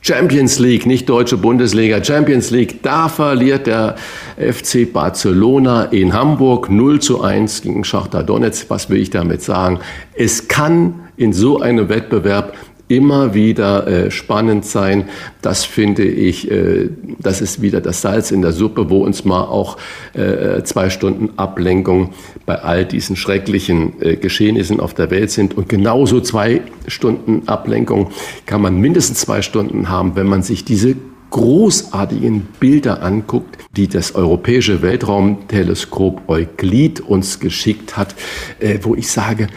Champions 0.00 0.60
League, 0.60 0.86
nicht 0.86 1.08
deutsche 1.08 1.36
Bundesliga, 1.36 2.02
Champions 2.02 2.50
League. 2.50 2.80
Da 2.82 3.08
verliert 3.08 3.66
der 3.66 3.96
FC 4.36 4.92
Barcelona 4.92 5.86
in 5.86 6.12
Hamburg 6.12 6.70
0 6.70 7.00
zu 7.00 7.22
1 7.22 7.62
gegen 7.62 7.82
Schachter 7.82 8.22
Donetsk. 8.22 8.70
Was 8.70 8.88
will 8.88 9.00
ich 9.00 9.10
damit 9.10 9.42
sagen? 9.42 9.80
Es 10.14 10.46
kann 10.46 10.94
in 11.16 11.32
so 11.32 11.60
einem 11.60 11.88
Wettbewerb 11.88 12.54
immer 12.88 13.34
wieder 13.34 13.86
äh, 13.86 14.10
spannend 14.10 14.64
sein. 14.64 15.08
Das 15.42 15.64
finde 15.64 16.04
ich, 16.04 16.50
äh, 16.50 16.90
das 17.18 17.40
ist 17.40 17.60
wieder 17.60 17.80
das 17.80 18.00
Salz 18.00 18.30
in 18.30 18.42
der 18.42 18.52
Suppe, 18.52 18.90
wo 18.90 19.04
uns 19.04 19.24
mal 19.24 19.42
auch 19.42 19.76
äh, 20.12 20.62
zwei 20.62 20.90
Stunden 20.90 21.30
Ablenkung 21.36 22.14
bei 22.44 22.60
all 22.62 22.84
diesen 22.84 23.16
schrecklichen 23.16 24.00
äh, 24.00 24.16
Geschehnissen 24.16 24.78
auf 24.78 24.94
der 24.94 25.10
Welt 25.10 25.30
sind. 25.30 25.56
Und 25.56 25.68
genauso 25.68 26.20
zwei 26.20 26.62
Stunden 26.86 27.48
Ablenkung 27.48 28.10
kann 28.46 28.62
man 28.62 28.80
mindestens 28.80 29.20
zwei 29.20 29.42
Stunden 29.42 29.88
haben, 29.88 30.14
wenn 30.14 30.26
man 30.26 30.42
sich 30.42 30.64
diese 30.64 30.94
großartigen 31.30 32.42
Bilder 32.60 33.02
anguckt, 33.02 33.58
die 33.76 33.88
das 33.88 34.14
Europäische 34.14 34.80
Weltraumteleskop 34.80 36.28
Euklid 36.28 37.00
uns 37.00 37.40
geschickt 37.40 37.96
hat, 37.96 38.14
äh, 38.60 38.78
wo 38.82 38.94
ich 38.94 39.10
sage, 39.10 39.48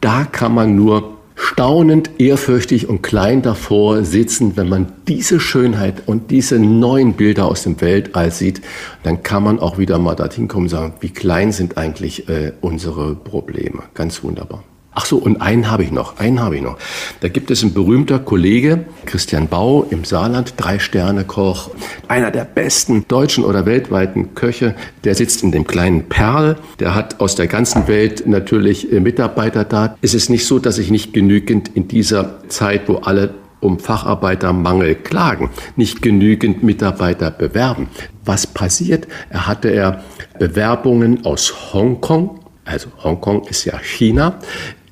da 0.00 0.24
kann 0.24 0.54
man 0.54 0.74
nur 0.74 1.17
staunend, 1.38 2.10
ehrfürchtig 2.18 2.88
und 2.88 3.02
klein 3.02 3.42
davor 3.42 4.04
sitzen, 4.04 4.56
wenn 4.56 4.68
man 4.68 4.92
diese 5.06 5.38
Schönheit 5.40 6.02
und 6.06 6.30
diese 6.30 6.58
neuen 6.58 7.14
Bilder 7.14 7.46
aus 7.46 7.62
dem 7.62 7.80
Weltall 7.80 8.32
sieht, 8.32 8.60
dann 9.04 9.22
kann 9.22 9.44
man 9.44 9.60
auch 9.60 9.78
wieder 9.78 9.98
mal 9.98 10.16
dorthin 10.16 10.48
kommen 10.48 10.64
und 10.64 10.70
sagen, 10.70 10.94
wie 11.00 11.10
klein 11.10 11.52
sind 11.52 11.78
eigentlich 11.78 12.28
äh, 12.28 12.52
unsere 12.60 13.14
Probleme. 13.14 13.84
Ganz 13.94 14.22
wunderbar. 14.24 14.64
Ach 14.94 15.04
so, 15.04 15.18
und 15.18 15.40
einen 15.40 15.70
habe 15.70 15.84
ich 15.84 15.92
noch, 15.92 16.18
einen 16.18 16.40
habe 16.40 16.56
ich 16.56 16.62
noch. 16.62 16.76
Da 17.20 17.28
gibt 17.28 17.50
es 17.52 17.62
ein 17.62 17.72
berühmter 17.72 18.18
Kollege, 18.18 18.84
Christian 19.06 19.46
Bau 19.46 19.86
im 19.88 20.04
Saarland, 20.04 20.54
Drei-Sterne-Koch, 20.56 21.70
einer 22.08 22.30
der 22.30 22.44
besten 22.44 23.06
deutschen 23.06 23.44
oder 23.44 23.64
weltweiten 23.64 24.34
Köche. 24.34 24.74
Der 25.04 25.14
sitzt 25.14 25.44
in 25.44 25.52
dem 25.52 25.66
kleinen 25.66 26.08
Perl, 26.08 26.56
der 26.80 26.94
hat 26.94 27.20
aus 27.20 27.36
der 27.36 27.46
ganzen 27.46 27.86
Welt 27.86 28.26
natürlich 28.26 28.92
äh, 28.92 28.98
Mitarbeiter 28.98 29.64
da. 29.64 29.96
Es 30.02 30.14
ist 30.14 30.30
nicht 30.30 30.46
so, 30.46 30.58
dass 30.58 30.76
sich 30.76 30.90
nicht 30.90 31.12
genügend 31.12 31.68
in 31.68 31.86
dieser 31.86 32.48
Zeit, 32.48 32.88
wo 32.88 32.96
alle 32.96 33.34
um 33.60 33.78
Facharbeitermangel 33.78 34.94
klagen, 34.96 35.50
nicht 35.76 36.02
genügend 36.02 36.62
Mitarbeiter 36.62 37.30
bewerben. 37.30 37.88
Was 38.24 38.46
passiert? 38.46 39.08
Er 39.30 39.46
hatte 39.46 39.68
er 39.70 40.02
Bewerbungen 40.38 41.24
aus 41.24 41.72
Hongkong, 41.72 42.40
also 42.64 42.88
Hongkong 43.02 43.44
ist 43.44 43.64
ja 43.64 43.78
China, 43.78 44.38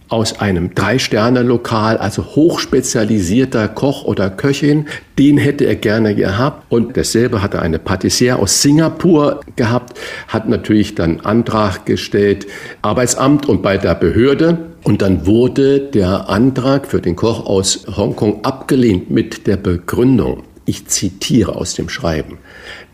aus 0.08 0.40
einem 0.40 0.74
Drei-Sterne-Lokal, 0.74 1.98
also 1.98 2.24
hochspezialisierter 2.24 3.68
Koch 3.68 4.04
oder 4.04 4.30
Köchin, 4.30 4.86
den 5.18 5.38
hätte 5.38 5.64
er 5.64 5.76
gerne 5.76 6.14
gehabt. 6.14 6.64
Und 6.68 6.96
dasselbe 6.96 7.42
hatte 7.42 7.60
eine 7.60 7.78
Patissiere 7.78 8.38
aus 8.38 8.62
Singapur 8.62 9.40
gehabt, 9.56 9.98
hat 10.28 10.48
natürlich 10.48 10.94
dann 10.94 11.20
Antrag 11.20 11.86
gestellt, 11.86 12.46
Arbeitsamt 12.82 13.48
und 13.48 13.62
bei 13.62 13.78
der 13.78 13.94
Behörde. 13.94 14.58
Und 14.84 15.02
dann 15.02 15.26
wurde 15.26 15.80
der 15.80 16.28
Antrag 16.28 16.86
für 16.86 17.00
den 17.00 17.16
Koch 17.16 17.44
aus 17.44 17.86
Hongkong 17.96 18.44
abgelehnt 18.44 19.10
mit 19.10 19.48
der 19.48 19.56
Begründung, 19.56 20.44
ich 20.64 20.86
zitiere 20.86 21.56
aus 21.56 21.74
dem 21.74 21.88
Schreiben, 21.88 22.38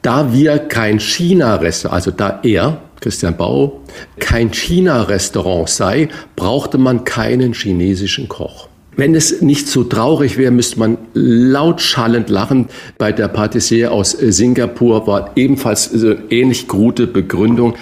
da 0.01 0.33
wir 0.33 0.59
kein 0.59 1.01
China-Restaurant, 1.01 1.95
also 1.95 2.11
da 2.11 2.41
er 2.43 2.79
Christian 3.03 3.37
Bau, 3.37 3.81
kein 4.19 4.53
China-Restaurant 4.53 5.69
sei, 5.69 6.09
brauchte 6.37 6.79
man 6.79 7.05
keinen 7.05 7.53
chinesischen 7.53 8.29
Koch. 8.29 8.69
Wenn 8.97 9.15
es 9.15 9.41
nicht 9.41 9.69
so 9.69 9.85
traurig 9.85 10.37
wäre, 10.37 10.51
müsste 10.51 10.79
man 10.79 10.99
laut 11.15 11.81
schallend 11.81 12.31
lachen. 12.31 12.69
Bei 12.99 13.11
der 13.11 13.29
Patissier 13.29 13.91
aus 13.91 14.13
Singapur 14.13 15.07
war 15.07 15.33
ebenfalls 15.35 15.87
so 15.87 16.15
ähnlich 16.31 16.69
gute 16.69 17.07
Begründung. 17.07 17.75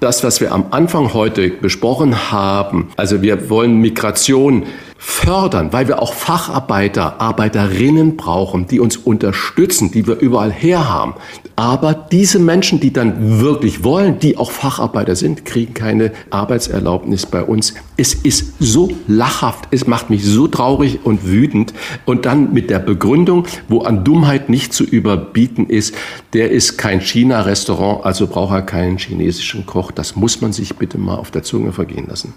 Das, 0.00 0.22
was 0.22 0.40
wir 0.40 0.52
am 0.52 0.66
Anfang 0.70 1.12
heute 1.12 1.48
besprochen 1.48 2.30
haben, 2.30 2.88
also 2.96 3.20
wir 3.20 3.50
wollen 3.50 3.80
Migration 3.80 4.64
fördern, 5.04 5.72
weil 5.74 5.86
wir 5.86 6.00
auch 6.00 6.14
Facharbeiter, 6.14 7.20
Arbeiterinnen 7.20 8.16
brauchen, 8.16 8.66
die 8.66 8.80
uns 8.80 8.96
unterstützen, 8.96 9.90
die 9.90 10.06
wir 10.06 10.18
überall 10.18 10.50
her 10.50 10.88
haben. 10.88 11.14
Aber 11.56 11.92
diese 11.92 12.38
Menschen, 12.38 12.80
die 12.80 12.90
dann 12.90 13.38
wirklich 13.38 13.84
wollen, 13.84 14.18
die 14.18 14.38
auch 14.38 14.50
Facharbeiter 14.50 15.14
sind, 15.14 15.44
kriegen 15.44 15.74
keine 15.74 16.10
Arbeitserlaubnis 16.30 17.26
bei 17.26 17.42
uns. 17.42 17.74
Es 17.98 18.14
ist 18.14 18.54
so 18.58 18.92
lachhaft, 19.06 19.68
es 19.72 19.86
macht 19.86 20.08
mich 20.08 20.24
so 20.24 20.48
traurig 20.48 21.00
und 21.04 21.26
wütend. 21.26 21.74
Und 22.06 22.24
dann 22.24 22.54
mit 22.54 22.70
der 22.70 22.78
Begründung, 22.78 23.44
wo 23.68 23.82
an 23.82 24.04
Dummheit 24.04 24.48
nicht 24.48 24.72
zu 24.72 24.84
überbieten 24.84 25.66
ist, 25.68 25.94
der 26.32 26.50
ist 26.50 26.78
kein 26.78 27.02
China-Restaurant, 27.02 28.06
also 28.06 28.26
braucht 28.26 28.54
er 28.54 28.62
keinen 28.62 28.96
chinesischen 28.96 29.66
Koch. 29.66 29.90
Das 29.90 30.16
muss 30.16 30.40
man 30.40 30.54
sich 30.54 30.74
bitte 30.76 30.96
mal 30.96 31.16
auf 31.16 31.30
der 31.30 31.42
Zunge 31.42 31.72
vergehen 31.72 32.06
lassen. 32.08 32.32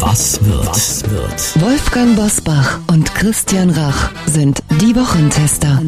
Was 0.00 0.38
wird? 0.44 0.68
Was 0.68 1.02
wird? 1.10 1.60
Wolfgang 1.60 2.14
Bosbach 2.14 2.78
und 2.86 3.12
Christian 3.16 3.70
Rach 3.70 4.12
sind 4.26 4.60
die 4.80 4.94
Wochentester. 4.94 5.82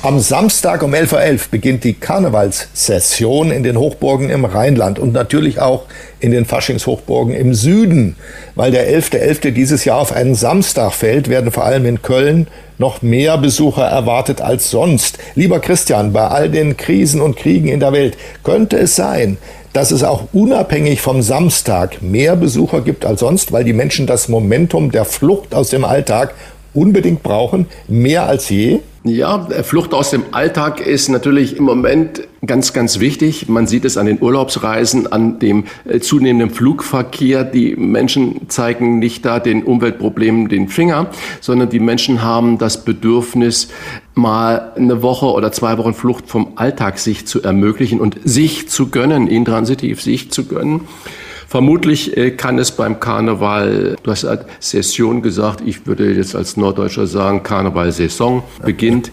Am 0.00 0.18
Samstag 0.18 0.82
um 0.82 0.94
11.11 0.94 1.32
Uhr 1.32 1.38
beginnt 1.50 1.84
die 1.84 1.92
Karnevalssession 1.92 3.50
in 3.50 3.62
den 3.62 3.76
Hochburgen 3.76 4.30
im 4.30 4.46
Rheinland 4.46 4.98
und 4.98 5.12
natürlich 5.12 5.60
auch 5.60 5.84
in 6.20 6.32
den 6.32 6.46
Faschingshochburgen 6.46 7.34
im 7.34 7.52
Süden. 7.52 8.16
Weil 8.54 8.70
der 8.70 8.88
11.11. 8.90 9.42
.11. 9.42 9.50
dieses 9.50 9.84
Jahr 9.84 9.98
auf 9.98 10.12
einen 10.12 10.34
Samstag 10.34 10.94
fällt, 10.94 11.28
werden 11.28 11.52
vor 11.52 11.66
allem 11.66 11.84
in 11.84 12.00
Köln 12.00 12.48
noch 12.78 13.02
mehr 13.02 13.36
Besucher 13.38 13.84
erwartet 13.84 14.40
als 14.40 14.70
sonst. 14.70 15.18
Lieber 15.34 15.60
Christian, 15.60 16.12
bei 16.12 16.26
all 16.26 16.48
den 16.48 16.76
Krisen 16.76 17.20
und 17.20 17.36
Kriegen 17.36 17.68
in 17.68 17.78
der 17.78 17.92
Welt 17.92 18.16
könnte 18.42 18.78
es 18.78 18.96
sein, 18.96 19.36
dass 19.72 19.90
es 19.90 20.04
auch 20.04 20.24
unabhängig 20.32 21.00
vom 21.00 21.22
Samstag 21.22 22.02
mehr 22.02 22.36
Besucher 22.36 22.80
gibt 22.82 23.04
als 23.04 23.20
sonst, 23.20 23.52
weil 23.52 23.64
die 23.64 23.72
Menschen 23.72 24.06
das 24.06 24.28
Momentum 24.28 24.90
der 24.90 25.04
Flucht 25.04 25.54
aus 25.54 25.70
dem 25.70 25.84
Alltag 25.84 26.34
unbedingt 26.74 27.22
brauchen, 27.22 27.66
mehr 27.88 28.26
als 28.26 28.48
je? 28.48 28.80
Ja, 29.04 29.48
Flucht 29.64 29.94
aus 29.94 30.10
dem 30.10 30.22
Alltag 30.30 30.80
ist 30.80 31.08
natürlich 31.08 31.56
im 31.56 31.64
Moment 31.64 32.22
ganz, 32.46 32.72
ganz 32.72 33.00
wichtig. 33.00 33.48
Man 33.48 33.66
sieht 33.66 33.84
es 33.84 33.96
an 33.96 34.06
den 34.06 34.22
Urlaubsreisen, 34.22 35.12
an 35.12 35.40
dem 35.40 35.64
äh, 35.84 35.98
zunehmenden 35.98 36.50
Flugverkehr. 36.50 37.42
Die 37.42 37.74
Menschen 37.74 38.48
zeigen 38.48 39.00
nicht 39.00 39.24
da 39.24 39.40
den 39.40 39.64
Umweltproblemen 39.64 40.48
den 40.48 40.68
Finger, 40.68 41.10
sondern 41.40 41.68
die 41.68 41.80
Menschen 41.80 42.22
haben 42.22 42.58
das 42.58 42.84
Bedürfnis, 42.84 43.68
mal 44.14 44.72
eine 44.76 45.02
Woche 45.02 45.26
oder 45.26 45.50
zwei 45.50 45.78
Wochen 45.78 45.94
Flucht 45.94 46.28
vom 46.28 46.52
Alltag 46.54 46.98
sich 46.98 47.26
zu 47.26 47.42
ermöglichen 47.42 47.98
und 47.98 48.20
sich 48.22 48.68
zu 48.68 48.90
gönnen, 48.90 49.26
intransitiv 49.26 50.00
sich 50.00 50.30
zu 50.30 50.44
gönnen. 50.44 50.82
Vermutlich 51.52 52.16
äh, 52.16 52.30
kann 52.30 52.58
es 52.58 52.72
beim 52.72 52.98
Karneval, 52.98 53.96
du 54.02 54.10
hast 54.10 54.26
Session 54.58 55.20
gesagt, 55.20 55.62
ich 55.66 55.86
würde 55.86 56.10
jetzt 56.10 56.34
als 56.34 56.56
Norddeutscher 56.56 57.06
sagen, 57.06 57.42
Karneval-Saison 57.42 58.42
beginnt. 58.64 59.10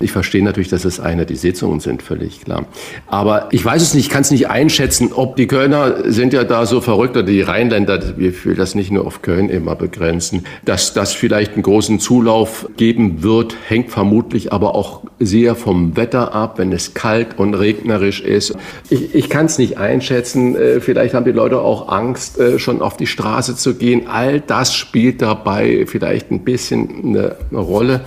Ich 0.00 0.10
verstehe 0.10 0.42
natürlich, 0.42 0.68
dass 0.68 0.84
es 0.84 0.98
eine 0.98 1.24
die 1.24 1.36
Sitzungen 1.36 1.78
sind, 1.78 2.02
völlig 2.02 2.44
klar. 2.44 2.66
Aber 3.06 3.48
ich 3.52 3.64
weiß 3.64 3.80
es 3.80 3.94
nicht, 3.94 4.06
ich 4.06 4.10
kann 4.10 4.22
es 4.22 4.32
nicht 4.32 4.48
einschätzen, 4.48 5.12
ob 5.14 5.36
die 5.36 5.46
Kölner 5.46 6.10
sind 6.10 6.32
ja 6.32 6.42
da 6.42 6.66
so 6.66 6.80
verrückt 6.80 7.16
oder 7.16 7.24
die 7.24 7.42
Rheinländer, 7.42 8.00
ich 8.18 8.44
will 8.44 8.56
das 8.56 8.74
nicht 8.74 8.90
nur 8.90 9.06
auf 9.06 9.22
Köln 9.22 9.48
immer 9.48 9.76
begrenzen, 9.76 10.46
dass 10.64 10.94
das 10.94 11.12
vielleicht 11.12 11.54
einen 11.54 11.62
großen 11.62 12.00
Zulauf 12.00 12.68
geben 12.76 13.22
wird, 13.22 13.54
hängt 13.68 13.90
vermutlich 13.90 14.52
aber 14.52 14.74
auch 14.74 15.02
sehr 15.20 15.54
vom 15.54 15.96
Wetter 15.96 16.34
ab, 16.34 16.58
wenn 16.58 16.72
es 16.72 16.94
kalt 16.94 17.38
und 17.38 17.54
regnerisch 17.54 18.20
ist. 18.20 18.56
Ich, 18.90 19.14
ich 19.14 19.30
kann 19.30 19.46
es 19.46 19.58
nicht 19.58 19.78
einschätzen. 19.78 20.56
Äh, 20.56 20.80
vielleicht 20.80 21.14
haben 21.14 21.24
die 21.24 21.30
Leute 21.30 21.60
auch 21.60 21.88
Angst, 21.88 22.38
äh, 22.38 22.58
schon 22.58 22.82
auf 22.82 22.96
die 22.96 23.06
Straße 23.06 23.54
zu 23.54 23.76
gehen. 23.76 24.08
All 24.08 24.40
das 24.40 24.74
spielt 24.74 25.22
dabei 25.22 25.84
vielleicht 25.86 26.32
ein 26.32 26.40
bisschen 26.40 27.16
eine 27.16 27.36
Rolle. 27.52 28.00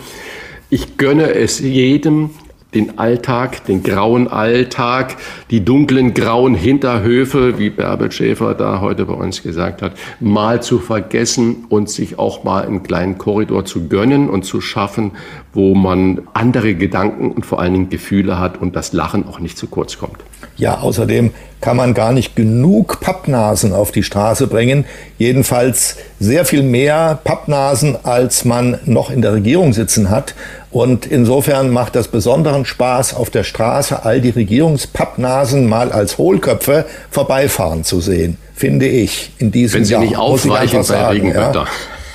Ich 0.70 0.98
gönne 0.98 1.34
es 1.34 1.60
jedem, 1.60 2.32
den 2.78 3.00
Alltag, 3.00 3.66
den 3.66 3.82
grauen 3.82 4.28
Alltag, 4.28 5.18
die 5.50 5.66
dunklen 5.66 6.14
grauen 6.14 6.54
Hinterhöfe, 6.54 7.58
wie 7.58 7.72
Bärbel 7.72 8.12
Schäfer 8.12 8.54
da 8.54 8.82
heute 8.82 9.06
bei 9.06 9.16
uns 9.16 9.42
gesagt 9.42 9.82
hat, 9.82 9.94
mal 10.20 10.62
zu 10.62 10.78
vergessen 10.78 11.66
und 11.70 11.90
sich 11.90 12.20
auch 12.20 12.44
mal 12.44 12.66
einen 12.66 12.84
kleinen 12.84 13.18
Korridor 13.18 13.66
zu 13.66 13.88
gönnen 13.88 14.30
und 14.30 14.44
zu 14.44 14.62
schaffen, 14.62 15.12
wo 15.54 15.74
man 15.74 16.22
andere 16.36 16.76
Gedanken 16.76 17.32
und 17.32 17.48
vor 17.48 17.60
allen 17.60 17.74
Dingen 17.74 17.90
Gefühle 17.90 18.38
hat 18.38 18.62
und 18.62 18.76
das 18.76 18.94
Lachen 18.94 19.28
auch 19.28 19.40
nicht 19.40 19.58
zu 19.58 19.66
kurz 19.66 19.98
kommt. 19.98 20.18
Ja, 20.56 20.80
außerdem 20.80 21.32
kann 21.62 21.78
man 21.78 21.96
gar 21.96 22.12
nicht 22.12 22.36
genug 22.36 23.00
Pappnasen 23.00 23.74
auf 23.74 23.92
die 23.92 24.04
Straße 24.04 24.46
bringen. 24.46 24.86
Jedenfalls 25.18 25.98
sehr 26.20 26.46
viel 26.46 26.62
mehr 26.62 27.20
Pappnasen, 27.24 27.98
als 28.04 28.46
man 28.46 28.80
noch 28.86 29.10
in 29.10 29.22
der 29.22 29.34
Regierung 29.34 29.74
sitzen 29.74 30.12
hat. 30.12 30.36
Und 30.78 31.08
insofern 31.08 31.72
macht 31.72 31.96
das 31.96 32.08
besonderen 32.08 32.64
Spaß, 32.64 33.16
auf 33.16 33.32
der 33.32 33.44
Straße 33.44 34.06
all 34.06 34.22
die 34.22 34.30
Regierungspappnasen 34.30 35.68
mal 35.68 35.92
als 35.92 36.20
Hohlköpfe 36.20 36.86
vorbeifahren 37.10 37.84
zu 37.84 38.00
sehen, 38.00 38.38
finde 38.54 38.88
ich, 38.88 39.32
in 39.40 39.50
diesem 39.50 39.80
Wenn 39.80 39.86
sie 39.86 39.94
Jahr. 39.94 40.02
nicht 40.04 40.18
aufweichen 40.18 40.86
bei 40.88 41.08
Regenwetter. 41.08 41.66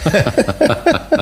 Ja. 0.05 1.13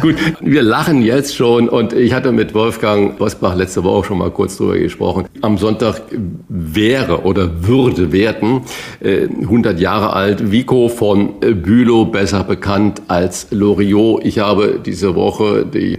Gut, 0.00 0.16
wir 0.40 0.62
lachen 0.62 1.02
jetzt 1.02 1.34
schon 1.34 1.68
und 1.68 1.92
ich 1.92 2.12
hatte 2.12 2.32
mit 2.32 2.54
Wolfgang 2.54 3.16
Bosbach 3.18 3.54
letzte 3.54 3.84
Woche 3.84 4.06
schon 4.06 4.18
mal 4.18 4.30
kurz 4.30 4.56
drüber 4.56 4.78
gesprochen. 4.78 5.26
Am 5.40 5.58
Sonntag 5.58 6.02
wäre 6.48 7.22
oder 7.22 7.66
würde 7.66 8.12
werden 8.12 8.62
100 9.02 9.78
äh, 9.78 9.82
Jahre 9.82 10.12
alt 10.12 10.50
Vico 10.50 10.88
von 10.88 11.40
Bülow, 11.40 12.06
besser 12.06 12.44
bekannt 12.44 13.02
als 13.08 13.48
Loriot. 13.50 14.24
Ich 14.24 14.38
habe 14.38 14.80
diese 14.84 15.14
Woche 15.14 15.64
die 15.66 15.98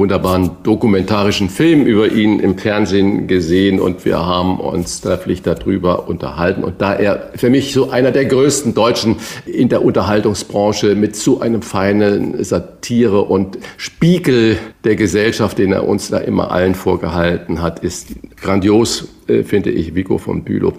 wunderbaren 0.00 0.50
dokumentarischen 0.62 1.50
Film 1.50 1.84
über 1.84 2.10
ihn 2.10 2.40
im 2.40 2.56
Fernsehen 2.56 3.26
gesehen 3.26 3.78
und 3.78 4.06
wir 4.06 4.18
haben 4.18 4.58
uns 4.58 5.02
trefflich 5.02 5.42
darüber 5.42 6.08
unterhalten. 6.08 6.64
Und 6.64 6.80
da 6.80 6.94
er 6.94 7.30
für 7.36 7.50
mich 7.50 7.74
so 7.74 7.90
einer 7.90 8.10
der 8.10 8.24
größten 8.24 8.72
Deutschen 8.72 9.16
in 9.44 9.68
der 9.68 9.84
Unterhaltungsbranche 9.84 10.94
mit 10.94 11.16
so 11.16 11.40
einem 11.40 11.60
feinen 11.60 12.42
Satire 12.42 13.20
und 13.20 13.58
Spiegel 13.76 14.56
der 14.84 14.96
Gesellschaft, 14.96 15.58
den 15.58 15.72
er 15.72 15.86
uns 15.86 16.08
da 16.08 16.16
immer 16.16 16.50
allen 16.50 16.74
vorgehalten 16.74 17.60
hat, 17.60 17.80
ist 17.80 18.08
grandios, 18.40 19.08
äh, 19.28 19.42
finde 19.42 19.70
ich, 19.70 19.94
Vico 19.94 20.16
von 20.16 20.44
Bülow 20.44 20.72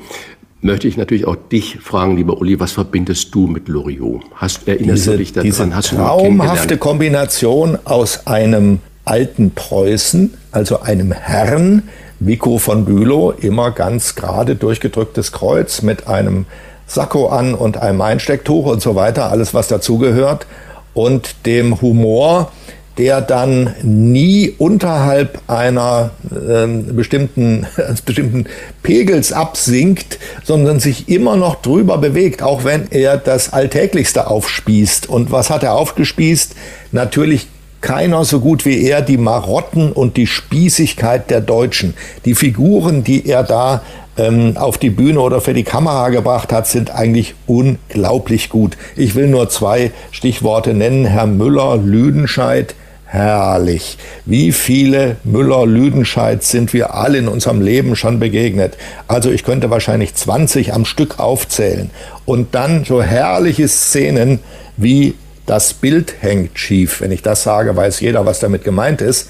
möchte 0.64 0.88
ich 0.88 0.96
natürlich 0.96 1.26
auch 1.26 1.36
dich 1.36 1.80
fragen, 1.80 2.18
lieber 2.18 2.40
Uli, 2.40 2.60
was 2.60 2.72
verbindest 2.72 3.34
du 3.34 3.48
mit 3.48 3.68
Loriot? 3.68 4.22
Hast, 4.36 4.68
erinnerst 4.68 5.06
diese, 5.06 5.12
du 5.14 5.18
dich 5.18 5.34
daran? 5.34 5.46
Diese 5.46 5.76
Hast 5.76 5.90
traumhafte 5.90 6.78
Kombination 6.78 7.80
aus 7.84 8.28
einem 8.28 8.80
alten 9.12 9.52
Preußen, 9.52 10.36
also 10.54 10.80
einem 10.80 11.12
Herrn, 11.12 11.90
Vico 12.22 12.60
von 12.60 12.86
Bülow, 12.86 13.32
immer 13.32 13.72
ganz 13.72 14.16
gerade 14.16 14.56
durchgedrücktes 14.56 15.34
Kreuz 15.34 15.82
mit 15.82 16.08
einem 16.08 16.46
Sakko 16.88 17.28
an 17.28 17.54
und 17.54 17.76
einem 17.76 18.00
Einstecktuch 18.00 18.68
und 18.68 18.82
so 18.82 18.96
weiter, 18.96 19.30
alles 19.30 19.54
was 19.54 19.68
dazugehört, 19.68 20.48
und 20.94 21.46
dem 21.46 21.82
Humor, 21.82 22.54
der 22.98 23.20
dann 23.20 23.76
nie 23.82 24.54
unterhalb 24.58 25.40
einer 25.48 26.12
äh, 26.32 26.68
bestimmten, 26.68 27.68
eines 27.76 28.02
bestimmten 28.06 28.46
Pegels 28.82 29.34
absinkt, 29.34 30.20
sondern 30.46 30.80
sich 30.80 31.10
immer 31.10 31.36
noch 31.36 31.62
drüber 31.62 31.98
bewegt, 31.98 32.44
auch 32.44 32.64
wenn 32.64 32.90
er 32.92 33.18
das 33.18 33.52
Alltäglichste 33.52 34.28
aufspießt. 34.28 35.10
Und 35.10 35.32
was 35.32 35.50
hat 35.50 35.64
er 35.64 35.74
aufgespießt? 35.74 36.56
Natürlich 36.94 37.50
keiner 37.82 38.24
so 38.24 38.40
gut 38.40 38.66
wie 38.66 38.84
er 38.84 39.02
die 39.02 39.18
Marotten 39.18 39.92
und 39.92 40.16
die 40.18 40.28
Spießigkeit 40.28 41.30
der 41.30 41.42
Deutschen. 41.42 41.96
Die 42.26 42.36
Figuren, 42.36 43.04
die 43.04 43.28
er 43.28 43.44
da 43.44 43.82
ähm, 44.18 44.56
auf 44.58 44.78
die 44.78 44.90
Bühne 44.90 45.20
oder 45.20 45.42
für 45.42 45.54
die 45.54 45.64
Kamera 45.64 46.10
gebracht 46.10 46.54
hat, 46.54 46.68
sind 46.68 46.92
eigentlich 46.92 47.34
unglaublich 47.48 48.50
gut. 48.50 48.78
Ich 48.96 49.16
will 49.16 49.28
nur 49.28 49.50
zwei 49.50 49.92
Stichworte 50.12 50.74
nennen. 50.74 51.06
Herr 51.06 51.28
Müller, 51.28 51.78
Lüdenscheid, 51.78 52.76
herrlich. 53.06 53.98
Wie 54.26 54.52
viele 54.52 55.18
Müller-Lüdenscheid 55.24 56.44
sind 56.44 56.74
wir 56.74 56.94
alle 56.94 57.18
in 57.18 57.28
unserem 57.28 57.62
Leben 57.62 57.96
schon 57.96 58.20
begegnet? 58.20 58.78
Also 59.08 59.32
ich 59.32 59.44
könnte 59.44 59.70
wahrscheinlich 59.70 60.16
20 60.16 60.74
am 60.74 60.86
Stück 60.86 61.20
aufzählen. 61.20 61.90
Und 62.26 62.56
dann 62.56 62.86
so 62.86 63.02
herrliche 63.02 63.68
Szenen 63.68 64.40
wie 64.78 65.16
das 65.46 65.74
Bild 65.74 66.16
hängt 66.22 66.58
schief. 66.58 67.02
Wenn 67.02 67.12
ich 67.12 67.22
das 67.22 67.44
sage, 67.44 67.76
weiß 67.76 68.00
jeder, 68.00 68.26
was 68.26 68.40
damit 68.40 68.64
gemeint 68.64 69.02
ist. 69.02 69.30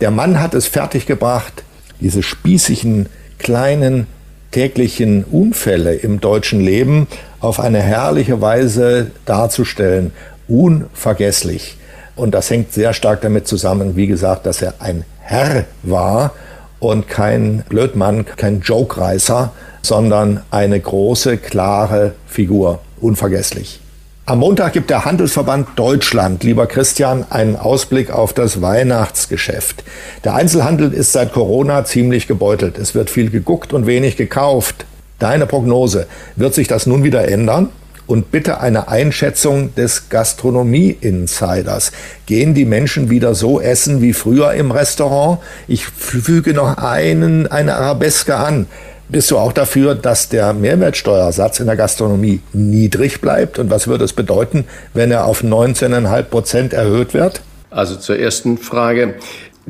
Der 0.00 0.10
Mann 0.10 0.40
hat 0.40 0.54
es 0.54 0.66
fertiggebracht, 0.66 1.62
diese 2.00 2.22
spießigen, 2.22 3.08
kleinen, 3.38 4.06
täglichen 4.50 5.24
Unfälle 5.24 5.94
im 5.94 6.20
deutschen 6.20 6.60
Leben 6.60 7.06
auf 7.40 7.58
eine 7.58 7.80
herrliche 7.80 8.40
Weise 8.40 9.10
darzustellen. 9.24 10.12
Unvergesslich. 10.48 11.76
Und 12.14 12.32
das 12.32 12.50
hängt 12.50 12.72
sehr 12.72 12.92
stark 12.92 13.22
damit 13.22 13.48
zusammen, 13.48 13.96
wie 13.96 14.06
gesagt, 14.06 14.46
dass 14.46 14.60
er 14.60 14.74
ein 14.80 15.04
Herr 15.20 15.64
war 15.82 16.32
und 16.78 17.08
kein 17.08 17.64
Blödmann, 17.68 18.26
kein 18.36 18.60
Jokereißer, 18.60 19.52
sondern 19.82 20.42
eine 20.50 20.78
große, 20.78 21.38
klare 21.38 22.12
Figur. 22.26 22.80
Unvergesslich. 23.00 23.80
Am 24.24 24.38
Montag 24.38 24.72
gibt 24.72 24.88
der 24.88 25.04
Handelsverband 25.04 25.70
Deutschland, 25.74 26.44
lieber 26.44 26.68
Christian, 26.68 27.26
einen 27.30 27.56
Ausblick 27.56 28.12
auf 28.12 28.32
das 28.32 28.62
Weihnachtsgeschäft. 28.62 29.82
Der 30.22 30.36
Einzelhandel 30.36 30.92
ist 30.92 31.10
seit 31.10 31.32
Corona 31.32 31.84
ziemlich 31.84 32.28
gebeutelt. 32.28 32.78
Es 32.78 32.94
wird 32.94 33.10
viel 33.10 33.30
geguckt 33.30 33.72
und 33.72 33.84
wenig 33.84 34.16
gekauft. 34.16 34.86
Deine 35.18 35.46
Prognose, 35.46 36.06
wird 36.36 36.54
sich 36.54 36.68
das 36.68 36.86
nun 36.86 37.02
wieder 37.02 37.26
ändern? 37.26 37.70
Und 38.06 38.30
bitte 38.30 38.60
eine 38.60 38.86
Einschätzung 38.86 39.74
des 39.74 40.08
Gastronomie-Insiders. 40.08 41.90
Gehen 42.26 42.54
die 42.54 42.64
Menschen 42.64 43.10
wieder 43.10 43.34
so 43.34 43.60
essen 43.60 44.02
wie 44.02 44.12
früher 44.12 44.52
im 44.52 44.70
Restaurant? 44.70 45.40
Ich 45.66 45.86
füge 45.86 46.54
noch 46.54 46.78
einen, 46.78 47.48
eine 47.48 47.74
Arabeske 47.74 48.36
an. 48.36 48.66
Bist 49.12 49.30
du 49.30 49.36
auch 49.36 49.52
dafür, 49.52 49.94
dass 49.94 50.30
der 50.30 50.54
Mehrwertsteuersatz 50.54 51.60
in 51.60 51.66
der 51.66 51.76
Gastronomie 51.76 52.40
niedrig 52.54 53.20
bleibt? 53.20 53.58
Und 53.58 53.68
was 53.68 53.86
würde 53.86 54.04
es 54.06 54.14
bedeuten, 54.14 54.64
wenn 54.94 55.10
er 55.10 55.26
auf 55.26 55.44
19,5 55.44 56.22
Prozent 56.22 56.72
erhöht 56.72 57.12
wird? 57.12 57.42
Also 57.68 57.96
zur 57.96 58.18
ersten 58.18 58.56
Frage. 58.56 59.16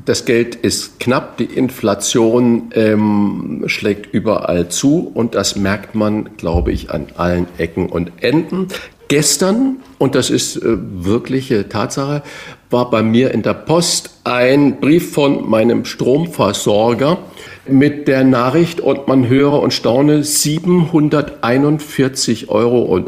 Das 0.07 0.27
Geld 0.27 0.55
ist 0.55 1.01
knapp, 1.01 1.39
die 1.39 1.47
Inflation 1.47 2.71
ähm, 2.77 3.65
schlägt 3.67 4.15
überall 4.15 4.69
zu 4.69 5.11
und 5.13 5.35
das 5.35 5.57
merkt 5.57 5.97
man, 5.97 6.37
glaube 6.37 6.71
ich, 6.71 6.93
an 6.93 7.09
allen 7.17 7.49
Ecken 7.59 7.89
und 7.89 8.13
Enden. 8.21 8.69
Gestern, 9.09 9.79
und 9.99 10.15
das 10.15 10.31
ist 10.31 10.57
äh, 10.57 10.63
wirkliche 10.65 11.69
Tatsache, 11.69 12.23
war 12.71 12.91
bei 12.91 13.03
mir 13.03 13.33
in 13.33 13.43
der 13.43 13.55
Post 13.55 14.11
ein 14.23 14.79
Brief 14.81 15.13
von 15.13 15.51
meinem 15.51 15.85
Stromversorger, 15.85 17.19
mit 17.67 18.09
der 18.09 18.25
Nachricht 18.25 18.81
und 18.81 19.07
man 19.09 19.29
höre 19.29 19.61
und 19.61 19.73
staune 19.73 20.23
741,80 20.23 22.49
Euro 22.49 23.01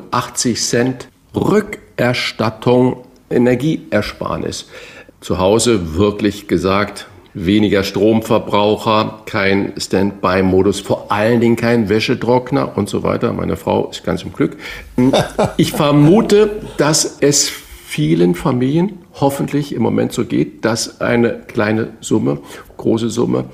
Rückerstattung 1.35 2.99
Energieersparnis. 3.31 4.69
Zu 5.21 5.39
Hause 5.39 5.97
wirklich 5.97 6.49
gesagt, 6.49 7.07
weniger 7.33 7.83
Stromverbraucher, 7.83 9.23
kein 9.27 9.73
Standby-Modus, 9.77 10.81
vor 10.81 11.11
allen 11.11 11.41
Dingen 11.41 11.57
kein 11.57 11.89
Wäschetrockner 11.89 12.77
und 12.77 12.89
so 12.89 13.03
weiter. 13.03 13.33
Meine 13.33 13.57
Frau 13.57 13.89
ist 13.91 14.05
ganz 14.05 14.23
im 14.23 14.33
Glück. 14.33 14.57
Ich 15.57 15.73
vermute, 15.73 16.63
dass 16.77 17.19
es 17.21 17.51
vielen 17.85 18.35
Familien 18.35 18.99
hoffentlich 19.15 19.75
im 19.75 19.83
Moment 19.83 20.13
so 20.13 20.25
geht, 20.25 20.65
dass 20.65 21.01
eine 21.01 21.41
kleine 21.47 21.91
Summe, 22.01 22.39
große 22.77 23.09
Summe 23.09 23.45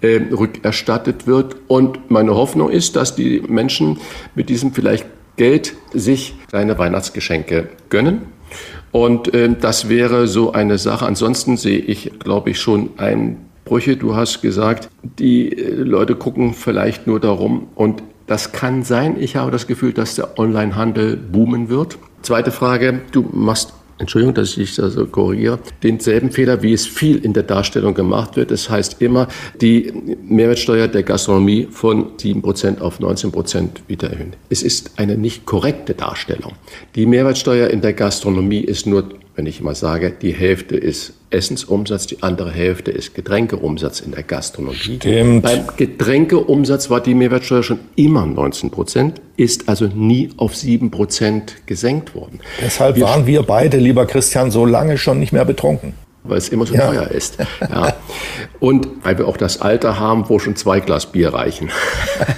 äh, 0.00 0.20
rückerstattet 0.32 1.26
wird. 1.26 1.56
Und 1.68 2.10
meine 2.10 2.34
Hoffnung 2.34 2.70
ist, 2.70 2.96
dass 2.96 3.14
die 3.14 3.42
Menschen 3.46 3.98
mit 4.34 4.48
diesem 4.48 4.72
vielleicht 4.72 5.06
Geld 5.36 5.74
sich 5.92 6.34
kleine 6.48 6.78
Weihnachtsgeschenke 6.78 7.68
gönnen. 7.88 8.22
Und 8.90 9.32
äh, 9.34 9.54
das 9.58 9.88
wäre 9.88 10.26
so 10.26 10.52
eine 10.52 10.78
Sache. 10.78 11.06
Ansonsten 11.06 11.56
sehe 11.56 11.78
ich, 11.78 12.18
glaube 12.18 12.50
ich, 12.50 12.60
schon 12.60 12.90
Einbrüche. 12.96 13.96
Du 13.96 14.16
hast 14.16 14.40
gesagt, 14.42 14.88
die 15.02 15.52
äh, 15.52 15.70
Leute 15.74 16.16
gucken 16.16 16.54
vielleicht 16.54 17.06
nur 17.06 17.20
darum 17.20 17.68
und 17.74 18.02
das 18.26 18.52
kann 18.52 18.82
sein. 18.82 19.16
Ich 19.18 19.36
habe 19.36 19.50
das 19.50 19.66
Gefühl, 19.66 19.94
dass 19.94 20.14
der 20.14 20.38
Onlinehandel 20.38 21.16
boomen 21.16 21.70
wird. 21.70 21.98
Zweite 22.20 22.50
Frage, 22.50 23.00
du 23.10 23.22
machst 23.32 23.72
Entschuldigung, 23.98 24.34
dass 24.34 24.56
ich 24.56 24.76
das 24.76 24.94
so 24.94 25.06
korrigiere, 25.06 25.58
denselben 25.82 26.30
Fehler, 26.30 26.62
wie 26.62 26.72
es 26.72 26.86
viel 26.86 27.24
in 27.24 27.32
der 27.32 27.42
Darstellung 27.42 27.94
gemacht 27.94 28.36
wird. 28.36 28.50
Das 28.50 28.70
heißt 28.70 29.02
immer, 29.02 29.28
die 29.60 29.92
Mehrwertsteuer 30.24 30.88
der 30.88 31.02
Gastronomie 31.02 31.68
von 31.70 32.16
7% 32.16 32.80
auf 32.80 33.00
19% 33.00 33.68
wieder 33.88 34.10
erhöhen. 34.10 34.34
Es 34.50 34.62
ist 34.62 34.92
eine 34.96 35.16
nicht 35.16 35.46
korrekte 35.46 35.94
Darstellung. 35.94 36.52
Die 36.94 37.06
Mehrwertsteuer 37.06 37.68
in 37.68 37.80
der 37.80 37.92
Gastronomie 37.92 38.60
ist 38.60 38.86
nur 38.86 39.08
wenn 39.38 39.46
ich 39.46 39.60
immer 39.60 39.76
sage, 39.76 40.10
die 40.10 40.32
Hälfte 40.32 40.76
ist 40.76 41.12
Essensumsatz, 41.30 42.08
die 42.08 42.24
andere 42.24 42.50
Hälfte 42.50 42.90
ist 42.90 43.14
Getränkeumsatz 43.14 44.00
in 44.00 44.10
der 44.10 44.24
Gastronomie. 44.24 44.74
Stimmt. 44.76 45.44
Beim 45.44 45.64
Getränkeumsatz 45.76 46.90
war 46.90 47.00
die 47.00 47.14
Mehrwertsteuer 47.14 47.62
schon 47.62 47.78
immer 47.94 48.26
19 48.26 48.72
Prozent, 48.72 49.20
ist 49.36 49.68
also 49.68 49.86
nie 49.86 50.30
auf 50.38 50.56
7 50.56 50.90
Prozent 50.90 51.54
gesenkt 51.66 52.16
worden. 52.16 52.40
Deshalb 52.60 52.96
wir 52.96 53.04
waren 53.04 53.26
wir 53.28 53.44
beide, 53.44 53.76
lieber 53.76 54.06
Christian, 54.06 54.50
so 54.50 54.66
lange 54.66 54.98
schon 54.98 55.20
nicht 55.20 55.32
mehr 55.32 55.44
betrunken 55.44 55.94
weil 56.24 56.36
es 56.36 56.50
immer 56.50 56.66
so 56.66 56.74
ja. 56.74 56.88
teuer 56.88 57.10
ist. 57.10 57.38
Ja. 57.60 57.94
Und 58.60 58.86
weil 59.02 59.16
wir 59.16 59.26
auch 59.28 59.38
das 59.38 59.62
Alter 59.62 59.98
haben, 59.98 60.28
wo 60.28 60.38
schon 60.38 60.56
zwei 60.56 60.80
Glas 60.80 61.10
Bier 61.10 61.32
reichen. 61.32 61.70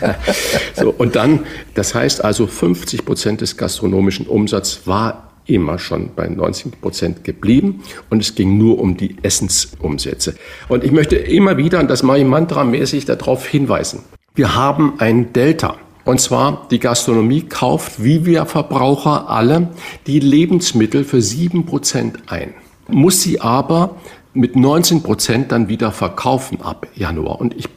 so, 0.75 0.95
und 0.97 1.17
dann, 1.17 1.41
das 1.75 1.93
heißt 1.93 2.23
also 2.23 2.47
50 2.47 3.05
Prozent 3.05 3.41
des 3.41 3.57
gastronomischen 3.57 4.29
Umsatzes 4.29 4.87
war 4.87 5.30
immer 5.47 5.79
schon 5.79 6.11
bei 6.15 6.29
90 6.29 6.81
Prozent 6.81 7.25
geblieben 7.25 7.83
und 8.09 8.23
es 8.23 8.35
ging 8.35 8.59
nur 8.59 8.79
um 8.79 8.97
die 8.97 9.17
Essensumsätze. 9.23 10.35
Und 10.69 10.85
ich 10.85 10.93
möchte 10.93 11.17
immer 11.17 11.57
wieder, 11.57 11.81
und 11.81 11.89
das 11.89 12.03
mache 12.03 12.19
ich 12.19 12.25
mantramäßig, 12.25 13.05
darauf 13.05 13.47
hinweisen. 13.47 14.05
Wir 14.35 14.55
haben 14.55 14.95
ein 14.99 15.33
Delta. 15.33 15.77
Und 16.05 16.21
zwar 16.21 16.67
die 16.71 16.79
Gastronomie 16.79 17.43
kauft, 17.43 18.03
wie 18.03 18.25
wir 18.25 18.47
Verbraucher 18.47 19.29
alle, 19.29 19.69
die 20.07 20.19
Lebensmittel 20.19 21.05
für 21.05 21.21
7 21.21 21.67
Prozent 21.67 22.19
ein. 22.27 22.55
Muss 22.89 23.21
sie 23.21 23.41
aber 23.41 23.97
mit 24.33 24.57
19 24.57 25.03
Prozent 25.03 25.53
dann 25.53 25.69
wieder 25.69 25.93
verkaufen 25.93 26.63
ab 26.63 26.87
Januar. 26.95 27.41
Und 27.41 27.55
ich 27.55 27.69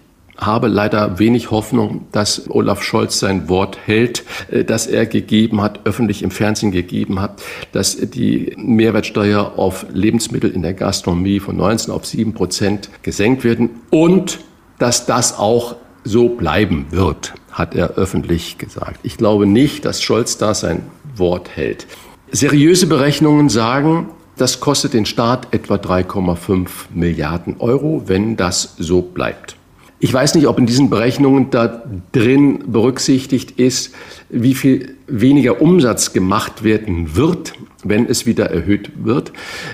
habe 0.45 0.67
leider 0.67 1.19
wenig 1.19 1.51
Hoffnung, 1.51 2.07
dass 2.11 2.49
Olaf 2.49 2.83
Scholz 2.83 3.19
sein 3.19 3.49
Wort 3.49 3.77
hält, 3.85 4.23
äh, 4.51 4.63
das 4.63 4.87
er 4.87 5.05
gegeben 5.05 5.61
hat, 5.61 5.81
öffentlich 5.85 6.23
im 6.23 6.31
Fernsehen 6.31 6.71
gegeben 6.71 7.21
hat, 7.21 7.41
dass 7.71 7.97
die 7.97 8.53
Mehrwertsteuer 8.57 9.53
auf 9.57 9.85
Lebensmittel 9.91 10.51
in 10.51 10.61
der 10.61 10.73
Gastronomie 10.73 11.39
von 11.39 11.57
19 11.57 11.93
auf 11.93 12.05
7 12.05 12.33
Prozent 12.33 12.89
gesenkt 13.01 13.43
werden 13.43 13.69
und 13.89 14.39
dass 14.79 15.05
das 15.05 15.37
auch 15.37 15.75
so 16.03 16.29
bleiben 16.29 16.87
wird, 16.89 17.33
hat 17.51 17.75
er 17.75 17.91
öffentlich 17.91 18.57
gesagt. 18.57 18.99
Ich 19.03 19.17
glaube 19.17 19.45
nicht, 19.45 19.85
dass 19.85 20.01
Scholz 20.01 20.37
da 20.37 20.53
sein 20.53 20.83
Wort 21.15 21.49
hält. 21.55 21.87
Seriöse 22.31 22.87
Berechnungen 22.87 23.49
sagen, 23.49 24.09
das 24.37 24.59
kostet 24.59 24.93
den 24.93 25.05
Staat 25.05 25.53
etwa 25.53 25.75
3,5 25.75 26.67
Milliarden 26.93 27.57
Euro, 27.59 28.03
wenn 28.07 28.35
das 28.35 28.75
so 28.79 29.01
bleibt. 29.01 29.55
Ich 30.03 30.13
weiß 30.13 30.35
nicht, 30.35 30.47
ob 30.47 30.59
in 30.59 30.65
diesen 30.65 30.89
Berechnungen 30.89 31.49
da 31.49 31.81
drin 32.11 32.65
berücksichtigt 32.67 33.51
ist, 33.51 33.95
wie 34.29 34.53
viel 34.53 34.97
weniger 35.07 35.61
Umsatz 35.61 36.11
gemacht 36.11 36.65
werden 36.65 37.15
wird, 37.15 37.53
wenn 37.85 38.05
es 38.05 38.25
wieder 38.25 38.51
erhöht 38.51 38.91
wird. 39.01 39.31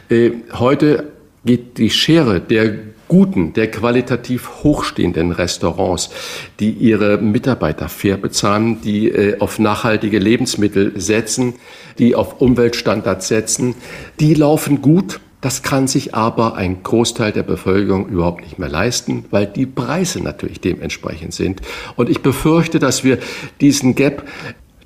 Äh, 0.08 0.34
heute 0.54 1.08
geht 1.46 1.80
die 1.80 1.90
Schere 1.90 2.40
der 2.42 2.78
guten, 3.08 3.54
der 3.54 3.72
qualitativ 3.72 4.62
hochstehenden 4.62 5.32
Restaurants, 5.32 6.12
die 6.60 6.74
ihre 6.74 7.18
Mitarbeiter 7.18 7.90
fair 7.90 8.18
bezahlen, 8.18 8.82
die 8.84 9.10
äh, 9.10 9.40
auf 9.40 9.58
nachhaltige 9.58 10.20
Lebensmittel 10.20 10.92
setzen, 11.02 11.56
die 11.98 12.14
auf 12.14 12.40
Umweltstandards 12.40 13.28
setzen, 13.30 13.74
die 14.20 14.36
laufen 14.36 14.84
gut. 14.84 15.22
Das 15.42 15.64
kann 15.64 15.88
sich 15.88 16.16
aber 16.16 16.56
ein 16.56 16.84
Großteil 16.84 17.32
der 17.32 17.44
Bevölkerung 17.44 18.10
überhaupt 18.10 18.42
nicht 18.42 18.60
mehr 18.60 18.68
leisten, 18.68 19.26
weil 19.32 19.48
die 19.48 19.66
Preise 19.66 20.22
natürlich 20.22 20.60
dementsprechend 20.60 21.34
sind. 21.34 21.62
Und 21.96 22.10
ich 22.10 22.22
befürchte, 22.22 22.80
dass 22.80 23.06
wir 23.06 23.20
diesen 23.62 23.96
Gap 23.96 24.28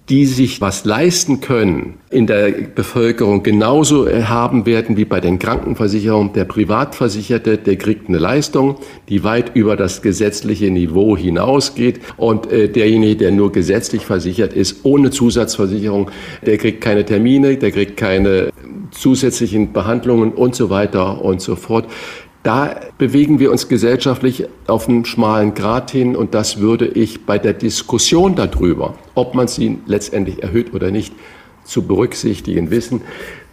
die 0.09 0.25
sich 0.25 0.59
was 0.59 0.83
leisten 0.83 1.39
können, 1.39 1.95
in 2.09 2.27
der 2.27 2.51
Bevölkerung 2.51 3.41
genauso 3.41 4.07
haben 4.09 4.65
werden 4.65 4.97
wie 4.97 5.05
bei 5.05 5.21
den 5.21 5.39
Krankenversicherungen. 5.39 6.33
Der 6.33 6.43
Privatversicherte, 6.43 7.57
der 7.57 7.77
kriegt 7.77 8.09
eine 8.09 8.17
Leistung, 8.17 8.75
die 9.07 9.23
weit 9.23 9.55
über 9.55 9.77
das 9.77 10.01
gesetzliche 10.01 10.69
Niveau 10.71 11.15
hinausgeht. 11.15 12.01
Und 12.17 12.51
äh, 12.51 12.67
derjenige, 12.67 13.15
der 13.15 13.31
nur 13.31 13.53
gesetzlich 13.53 14.05
versichert 14.05 14.53
ist, 14.53 14.83
ohne 14.83 15.09
Zusatzversicherung, 15.09 16.11
der 16.45 16.57
kriegt 16.57 16.81
keine 16.81 17.05
Termine, 17.05 17.55
der 17.55 17.71
kriegt 17.71 17.95
keine 17.95 18.51
zusätzlichen 18.91 19.73
Behandlungen 19.73 20.33
und 20.33 20.53
so 20.53 20.69
weiter 20.69 21.23
und 21.23 21.41
so 21.41 21.55
fort. 21.55 21.87
Da 22.43 22.75
bewegen 22.97 23.39
wir 23.39 23.51
uns 23.51 23.69
gesellschaftlich 23.69 24.45
auf 24.67 24.89
einem 24.89 25.05
schmalen 25.05 25.53
Grat 25.53 25.91
hin 25.91 26.15
und 26.15 26.33
das 26.33 26.59
würde 26.59 26.85
ich 26.85 27.25
bei 27.25 27.39
der 27.39 27.53
Diskussion 27.53 28.35
darüber, 28.35 28.95
ob 29.15 29.33
man 29.33 29.47
sie 29.47 29.77
letztendlich 29.85 30.43
erhöht 30.43 30.73
oder 30.73 30.91
nicht, 30.91 31.13
zu 31.63 31.83
berücksichtigen 31.83 32.71
wissen. 32.71 33.01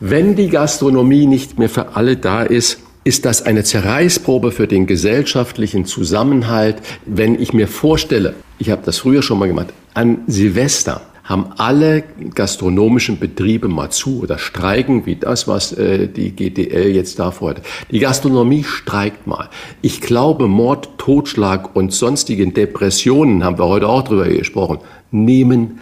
Wenn 0.01 0.35
die 0.35 0.49
Gastronomie 0.49 1.27
nicht 1.27 1.61
mehr 1.61 1.69
für 1.69 1.95
alle 1.95 2.17
da 2.17 2.43
ist, 2.43 2.81
ist 3.05 3.25
das 3.25 3.43
eine 3.43 3.63
Zerreißprobe 3.63 4.51
für 4.51 4.67
den 4.67 4.87
gesellschaftlichen 4.87 5.85
Zusammenhalt. 5.85 6.79
Wenn 7.07 7.41
ich 7.41 7.53
mir 7.53 7.69
vorstelle, 7.69 8.35
ich 8.59 8.71
habe 8.71 8.83
das 8.85 8.99
früher 8.99 9.23
schon 9.23 9.39
mal 9.39 9.47
gemacht, 9.47 9.69
an 9.95 10.19
Silvester 10.27 11.01
haben 11.31 11.53
alle 11.59 12.03
gastronomischen 12.35 13.21
Betriebe 13.21 13.69
mal 13.69 13.91
zu 13.91 14.21
oder 14.21 14.37
streiken, 14.37 15.07
wie 15.07 15.15
das, 15.15 15.47
was 15.47 15.73
äh, 15.73 16.09
die 16.09 16.33
GDL 16.33 16.89
jetzt 16.89 17.21
da 17.21 17.31
fordert. 17.31 17.65
Die 17.93 18.01
Gastronomie 18.01 18.65
streikt 18.65 19.29
mal. 19.29 19.49
Ich 19.81 20.01
glaube, 20.01 20.49
Mord, 20.49 20.99
Totschlag 20.99 21.77
und 21.77 21.93
sonstigen 21.93 22.53
Depressionen, 22.53 23.45
haben 23.45 23.59
wir 23.59 23.67
heute 23.67 23.89
auch 23.89 24.03
drüber 24.03 24.29
gesprochen, 24.29 24.79
nehmen 25.13 25.79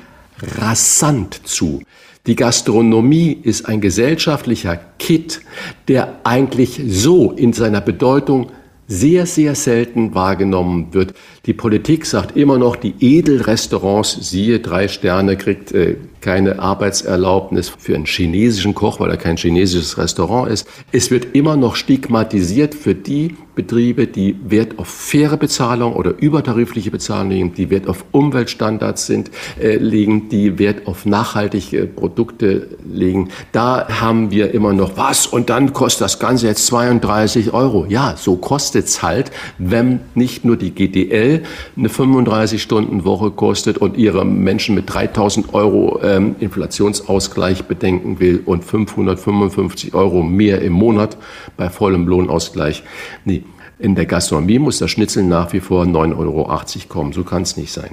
rasant 0.58 1.40
zu. 1.48 1.80
Die 2.26 2.36
Gastronomie 2.36 3.32
ist 3.42 3.66
ein 3.66 3.80
gesellschaftlicher 3.80 4.78
Kit, 4.98 5.40
der 5.88 6.20
eigentlich 6.24 6.78
so 6.86 7.32
in 7.32 7.54
seiner 7.54 7.80
Bedeutung 7.80 8.50
sehr, 8.86 9.24
sehr 9.24 9.54
selten 9.54 10.14
wahrgenommen 10.14 10.92
wird. 10.92 11.14
Die 11.48 11.54
Politik 11.54 12.04
sagt 12.04 12.36
immer 12.36 12.58
noch, 12.58 12.76
die 12.76 12.94
Edelrestaurants, 13.00 14.18
siehe 14.20 14.60
drei 14.60 14.86
Sterne, 14.86 15.38
kriegt 15.38 15.72
äh, 15.72 15.96
keine 16.20 16.58
Arbeitserlaubnis 16.58 17.70
für 17.70 17.94
einen 17.94 18.04
chinesischen 18.04 18.74
Koch, 18.74 19.00
weil 19.00 19.08
er 19.08 19.16
kein 19.16 19.38
chinesisches 19.38 19.96
Restaurant 19.96 20.50
ist. 20.50 20.68
Es 20.92 21.10
wird 21.10 21.34
immer 21.34 21.56
noch 21.56 21.74
stigmatisiert 21.74 22.74
für 22.74 22.94
die 22.94 23.34
Betriebe, 23.54 24.06
die 24.06 24.36
Wert 24.44 24.78
auf 24.78 24.86
faire 24.86 25.36
Bezahlung 25.36 25.94
oder 25.94 26.14
übertarifliche 26.20 26.92
Bezahlung 26.92 27.30
legen, 27.30 27.54
die 27.54 27.70
Wert 27.70 27.88
auf 27.88 28.04
Umweltstandards 28.12 29.06
sind, 29.06 29.32
äh, 29.60 29.76
legen, 29.78 30.28
die 30.28 30.60
Wert 30.60 30.86
auf 30.86 31.06
nachhaltige 31.06 31.86
Produkte 31.86 32.68
legen. 32.88 33.30
Da 33.50 33.88
haben 34.00 34.30
wir 34.30 34.54
immer 34.54 34.74
noch 34.74 34.96
was 34.96 35.26
und 35.26 35.50
dann 35.50 35.72
kostet 35.72 36.02
das 36.02 36.20
Ganze 36.20 36.46
jetzt 36.46 36.66
32 36.66 37.52
Euro. 37.52 37.84
Ja, 37.88 38.14
so 38.16 38.36
kostet 38.36 38.86
es 38.86 39.02
halt, 39.02 39.32
wenn 39.58 40.00
nicht 40.14 40.44
nur 40.44 40.56
die 40.56 40.70
GDL 40.70 41.37
eine 41.76 41.88
35-Stunden-Woche 41.88 43.30
kostet 43.30 43.78
und 43.78 43.96
ihre 43.96 44.24
Menschen 44.24 44.74
mit 44.74 44.92
3000 44.92 45.54
Euro 45.54 46.00
ähm, 46.02 46.36
Inflationsausgleich 46.40 47.64
bedenken 47.64 48.20
will 48.20 48.42
und 48.44 48.64
555 48.64 49.94
Euro 49.94 50.22
mehr 50.22 50.62
im 50.62 50.72
Monat 50.72 51.16
bei 51.56 51.68
vollem 51.68 52.06
Lohnausgleich. 52.06 52.82
Nee, 53.24 53.44
in 53.78 53.94
der 53.94 54.06
Gastronomie 54.06 54.58
muss 54.58 54.78
das 54.78 54.90
Schnitzel 54.90 55.22
nach 55.22 55.52
wie 55.52 55.60
vor 55.60 55.84
9,80 55.84 56.16
Euro 56.18 56.60
kommen. 56.88 57.12
So 57.12 57.22
kann 57.22 57.42
es 57.42 57.56
nicht 57.56 57.72
sein. 57.72 57.90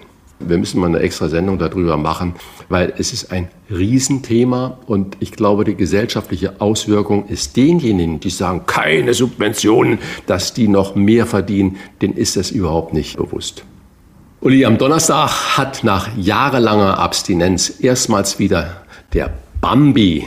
Wir 0.48 0.58
müssen 0.58 0.80
mal 0.80 0.88
eine 0.88 1.00
extra 1.00 1.30
Sendung 1.30 1.58
darüber 1.58 1.98
machen, 1.98 2.36
weil 2.70 2.94
es 2.98 3.14
ist 3.14 3.32
ein 3.32 3.50
Riesenthema 3.70 4.80
und 4.86 5.18
ich 5.20 5.32
glaube, 5.32 5.64
die 5.64 5.76
gesellschaftliche 5.76 6.62
Auswirkung 6.62 7.28
ist 7.28 7.58
denjenigen, 7.58 8.20
die 8.20 8.30
sagen, 8.30 8.64
keine 8.66 9.14
Subventionen, 9.14 10.00
dass 10.26 10.54
die 10.54 10.68
noch 10.68 10.96
mehr 10.96 11.26
verdienen, 11.26 11.78
denen 12.02 12.16
ist 12.16 12.38
das 12.38 12.52
überhaupt 12.52 12.94
nicht 12.94 13.18
bewusst. 13.18 13.64
Uli, 14.42 14.66
am 14.66 14.78
Donnerstag 14.78 15.58
hat 15.58 15.84
nach 15.84 16.10
jahrelanger 16.18 17.00
Abstinenz 17.00 17.80
erstmals 17.80 18.38
wieder 18.38 18.84
der 19.14 19.34
Bambi 19.60 20.26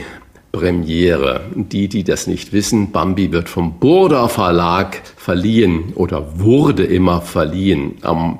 Premiere. 0.51 1.41
Die, 1.53 1.87
die 1.87 2.03
das 2.03 2.27
nicht 2.27 2.51
wissen, 2.53 2.91
Bambi 2.91 3.31
wird 3.31 3.49
vom 3.49 3.79
Burda 3.79 4.27
Verlag 4.27 5.01
verliehen 5.15 5.93
oder 5.95 6.39
wurde 6.39 6.83
immer 6.83 7.21
verliehen. 7.21 7.95
Am 8.01 8.39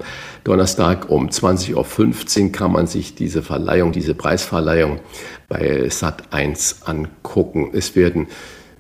Donnerstag 0.50 1.12
um 1.12 1.30
20.15 1.30 2.46
Uhr 2.46 2.52
kann 2.52 2.72
man 2.72 2.88
sich 2.88 3.14
diese 3.14 3.44
Verleihung, 3.44 3.92
diese 3.92 4.16
Preisverleihung 4.16 5.00
bei 5.48 5.86
Sat1 5.90 6.86
angucken. 6.86 7.70
Es 7.74 7.96
werden 7.96 8.26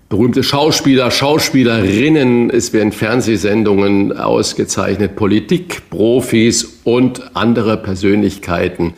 berühmte 0.09 0.41
Schauspieler, 0.41 1.11
Schauspielerinnen, 1.11 2.49
es 2.49 2.73
werden 2.73 2.91
Fernsehsendungen 2.91 4.17
ausgezeichnet, 4.17 5.15
Politikprofis 5.15 6.79
und 6.85 7.35
andere 7.35 7.77
Persönlichkeiten. 7.77 8.95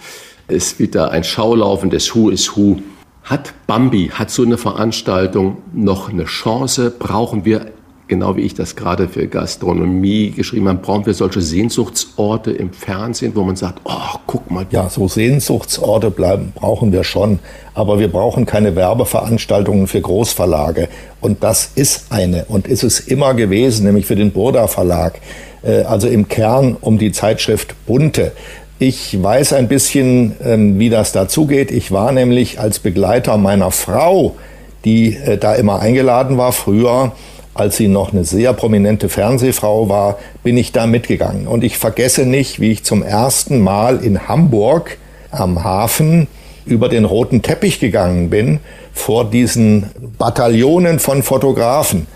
Es 0.47 0.79
wird 0.79 0.95
da 0.95 1.09
ein 1.09 1.25
Schaulaufen 1.25 1.89
des 1.89 2.15
Who 2.15 2.29
is 2.29 2.55
Who. 2.55 2.77
Hat 3.25 3.53
Bambi, 3.67 4.11
hat 4.13 4.31
so 4.31 4.43
eine 4.43 4.57
Veranstaltung 4.57 5.57
noch 5.73 6.07
eine 6.07 6.23
Chance? 6.23 6.93
Brauchen 6.97 7.43
wir 7.43 7.65
genau 8.11 8.35
wie 8.35 8.41
ich 8.41 8.53
das 8.53 8.75
gerade 8.75 9.07
für 9.07 9.25
Gastronomie 9.25 10.31
geschrieben 10.31 10.67
habe, 10.67 10.79
brauchen 10.79 11.05
wir 11.05 11.13
solche 11.13 11.39
Sehnsuchtsorte 11.39 12.51
im 12.51 12.73
Fernsehen, 12.73 13.31
wo 13.35 13.43
man 13.43 13.55
sagt, 13.55 13.79
oh, 13.85 14.17
guck 14.27 14.51
mal. 14.51 14.65
Ja, 14.69 14.89
so 14.89 15.07
Sehnsuchtsorte 15.07 16.11
bleiben, 16.11 16.51
brauchen 16.53 16.91
wir 16.91 17.05
schon. 17.05 17.39
Aber 17.73 17.99
wir 17.99 18.09
brauchen 18.09 18.45
keine 18.45 18.75
Werbeveranstaltungen 18.75 19.87
für 19.87 20.01
Großverlage. 20.01 20.89
Und 21.21 21.41
das 21.41 21.71
ist 21.75 22.07
eine 22.11 22.43
und 22.49 22.67
ist 22.67 22.83
es 22.83 22.99
immer 22.99 23.33
gewesen, 23.33 23.85
nämlich 23.85 24.05
für 24.05 24.17
den 24.17 24.31
Burda 24.31 24.67
Verlag. 24.67 25.21
Äh, 25.63 25.83
also 25.83 26.09
im 26.09 26.27
Kern 26.27 26.75
um 26.81 26.97
die 26.97 27.13
Zeitschrift 27.13 27.75
Bunte. 27.85 28.33
Ich 28.77 29.23
weiß 29.23 29.53
ein 29.53 29.69
bisschen, 29.69 30.35
ähm, 30.43 30.79
wie 30.79 30.89
das 30.89 31.13
dazugeht. 31.13 31.71
Ich 31.71 31.93
war 31.93 32.11
nämlich 32.11 32.59
als 32.59 32.79
Begleiter 32.79 33.37
meiner 33.37 33.71
Frau, 33.71 34.35
die 34.83 35.15
äh, 35.15 35.37
da 35.37 35.55
immer 35.55 35.79
eingeladen 35.79 36.37
war, 36.37 36.51
früher 36.51 37.13
als 37.53 37.77
sie 37.77 37.87
noch 37.87 38.13
eine 38.13 38.23
sehr 38.23 38.53
prominente 38.53 39.09
Fernsehfrau 39.09 39.89
war, 39.89 40.17
bin 40.43 40.57
ich 40.57 40.71
da 40.71 40.87
mitgegangen. 40.87 41.47
Und 41.47 41.63
ich 41.63 41.77
vergesse 41.77 42.25
nicht, 42.25 42.59
wie 42.59 42.71
ich 42.71 42.83
zum 42.83 43.03
ersten 43.03 43.59
Mal 43.59 44.03
in 44.03 44.27
Hamburg 44.27 44.97
am 45.31 45.63
Hafen 45.63 46.27
über 46.65 46.89
den 46.89 47.05
roten 47.05 47.41
Teppich 47.41 47.79
gegangen 47.79 48.29
bin 48.29 48.59
vor 48.93 49.25
diesen 49.25 49.89
Bataillonen 50.17 50.99
von 50.99 51.23
Fotografen. 51.23 52.07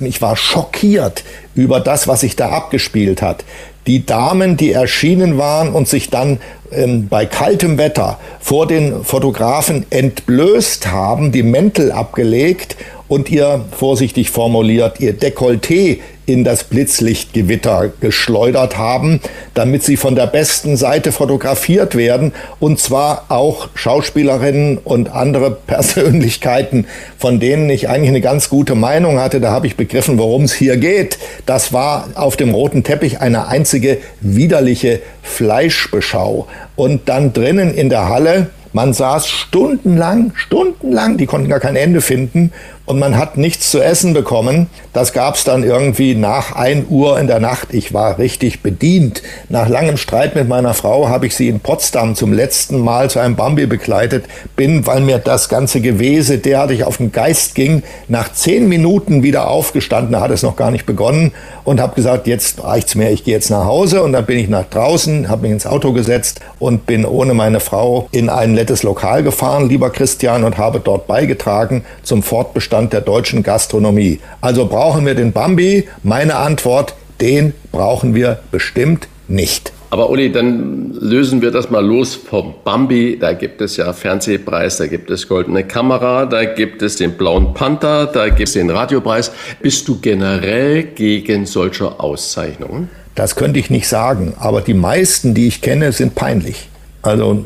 Ich 0.00 0.20
war 0.20 0.36
schockiert 0.36 1.24
über 1.54 1.80
das, 1.80 2.08
was 2.08 2.20
sich 2.20 2.36
da 2.36 2.50
abgespielt 2.50 3.22
hat. 3.22 3.44
Die 3.86 4.06
Damen, 4.06 4.56
die 4.56 4.72
erschienen 4.72 5.38
waren 5.38 5.72
und 5.72 5.88
sich 5.88 6.10
dann 6.10 6.38
ähm, 6.72 7.08
bei 7.08 7.26
kaltem 7.26 7.78
Wetter 7.78 8.18
vor 8.40 8.66
den 8.66 9.04
Fotografen 9.04 9.86
entblößt 9.90 10.90
haben, 10.90 11.32
die 11.32 11.42
Mäntel 11.42 11.92
abgelegt 11.92 12.76
und 13.08 13.30
ihr, 13.30 13.64
vorsichtig 13.72 14.30
formuliert, 14.30 15.00
ihr 15.00 15.12
Dekolleté 15.12 15.98
in 16.26 16.42
das 16.42 16.64
Blitzlichtgewitter 16.64 17.92
geschleudert 18.00 18.78
haben, 18.78 19.20
damit 19.52 19.82
sie 19.82 19.96
von 19.96 20.14
der 20.14 20.26
besten 20.26 20.76
Seite 20.76 21.12
fotografiert 21.12 21.96
werden 21.96 22.32
und 22.60 22.80
zwar 22.80 23.26
auch 23.28 23.68
Schauspielerinnen 23.74 24.78
und 24.78 25.12
andere 25.12 25.50
Persönlichkeiten, 25.66 26.86
von 27.18 27.40
denen 27.40 27.68
ich 27.68 27.88
eigentlich 27.88 28.08
eine 28.08 28.20
ganz 28.22 28.48
gute 28.48 28.74
Meinung 28.74 29.18
hatte. 29.18 29.40
Da 29.40 29.50
habe 29.50 29.66
ich 29.66 29.76
begriffen, 29.76 30.18
worum 30.18 30.44
es 30.44 30.54
hier 30.54 30.78
geht. 30.78 31.18
Das 31.44 31.72
war 31.72 32.08
auf 32.14 32.36
dem 32.36 32.54
roten 32.54 32.84
Teppich 32.84 33.20
eine 33.20 33.48
einzige 33.48 33.98
widerliche 34.20 35.00
Fleischbeschau 35.22 36.46
und 36.76 37.08
dann 37.08 37.32
drinnen 37.32 37.74
in 37.74 37.90
der 37.90 38.08
Halle 38.08 38.46
man 38.74 38.92
saß 38.92 39.28
stundenlang, 39.28 40.32
stundenlang, 40.34 41.16
die 41.16 41.26
konnten 41.26 41.48
gar 41.48 41.60
kein 41.60 41.76
Ende 41.76 42.00
finden 42.00 42.50
und 42.86 42.98
man 42.98 43.16
hat 43.16 43.38
nichts 43.38 43.70
zu 43.70 43.80
essen 43.80 44.12
bekommen. 44.12 44.68
Das 44.92 45.14
gab 45.14 45.36
es 45.36 45.44
dann 45.44 45.64
irgendwie 45.64 46.14
nach 46.14 46.54
1 46.54 46.86
Uhr 46.90 47.18
in 47.18 47.26
der 47.26 47.40
Nacht. 47.40 47.72
Ich 47.72 47.94
war 47.94 48.18
richtig 48.18 48.62
bedient. 48.62 49.22
Nach 49.48 49.68
langem 49.68 49.96
Streit 49.96 50.34
mit 50.34 50.48
meiner 50.48 50.74
Frau 50.74 51.08
habe 51.08 51.26
ich 51.26 51.34
sie 51.34 51.48
in 51.48 51.60
Potsdam 51.60 52.14
zum 52.14 52.32
letzten 52.32 52.78
Mal 52.78 53.08
zu 53.08 53.20
einem 53.20 53.36
Bambi 53.36 53.66
begleitet. 53.66 54.26
Bin, 54.54 54.86
weil 54.86 55.00
mir 55.00 55.18
das 55.18 55.48
ganze 55.48 55.80
Gewese 55.80 56.38
derartig 56.38 56.84
auf 56.84 56.98
den 56.98 57.10
Geist 57.10 57.54
ging, 57.54 57.82
nach 58.08 58.32
zehn 58.32 58.68
Minuten 58.68 59.22
wieder 59.22 59.48
aufgestanden, 59.48 60.12
da 60.12 60.20
hat 60.20 60.30
es 60.30 60.42
noch 60.42 60.56
gar 60.56 60.70
nicht 60.70 60.84
begonnen 60.84 61.32
und 61.64 61.80
habe 61.80 61.94
gesagt, 61.94 62.26
jetzt 62.26 62.62
reicht's 62.62 62.94
mir, 62.94 63.10
ich 63.10 63.24
gehe 63.24 63.34
jetzt 63.34 63.50
nach 63.50 63.64
Hause 63.64 64.02
und 64.02 64.12
dann 64.12 64.26
bin 64.26 64.38
ich 64.38 64.48
nach 64.48 64.64
draußen, 64.64 65.30
habe 65.30 65.42
mich 65.42 65.52
ins 65.52 65.66
Auto 65.66 65.92
gesetzt 65.92 66.40
und 66.58 66.84
bin 66.84 67.06
ohne 67.06 67.32
meine 67.32 67.60
Frau 67.60 68.08
in 68.12 68.28
ein 68.28 68.52
nettes 68.52 68.82
Lokal 68.82 69.22
gefahren, 69.22 69.68
lieber 69.68 69.90
Christian, 69.90 70.44
und 70.44 70.58
habe 70.58 70.80
dort 70.80 71.06
beigetragen 71.06 71.84
zum 72.02 72.22
Fortbestand 72.22 72.73
Zustand 72.74 72.92
der 72.92 73.02
deutschen 73.02 73.44
Gastronomie. 73.44 74.18
Also 74.40 74.66
brauchen 74.66 75.06
wir 75.06 75.14
den 75.14 75.30
Bambi? 75.30 75.88
Meine 76.02 76.34
Antwort, 76.34 76.96
den 77.20 77.54
brauchen 77.70 78.16
wir 78.16 78.40
bestimmt 78.50 79.06
nicht. 79.28 79.72
Aber 79.90 80.10
Uli, 80.10 80.32
dann 80.32 80.92
lösen 80.92 81.40
wir 81.40 81.52
das 81.52 81.70
mal 81.70 81.86
los 81.86 82.16
vom 82.16 82.54
Bambi. 82.64 83.16
Da 83.20 83.32
gibt 83.32 83.60
es 83.60 83.76
ja 83.76 83.92
Fernsehpreis, 83.92 84.78
da 84.78 84.88
gibt 84.88 85.08
es 85.12 85.28
Goldene 85.28 85.62
Kamera, 85.62 86.26
da 86.26 86.44
gibt 86.46 86.82
es 86.82 86.96
den 86.96 87.12
Blauen 87.12 87.54
Panther, 87.54 88.06
da 88.06 88.28
gibt 88.28 88.48
es 88.48 88.54
den 88.54 88.70
Radiopreis. 88.70 89.30
Bist 89.62 89.86
du 89.86 90.00
generell 90.00 90.82
gegen 90.82 91.46
solche 91.46 92.00
Auszeichnungen? 92.00 92.90
Das 93.14 93.36
könnte 93.36 93.60
ich 93.60 93.70
nicht 93.70 93.86
sagen, 93.86 94.34
aber 94.36 94.62
die 94.62 94.74
meisten, 94.74 95.32
die 95.32 95.46
ich 95.46 95.60
kenne, 95.60 95.92
sind 95.92 96.16
peinlich. 96.16 96.68
Also 97.02 97.44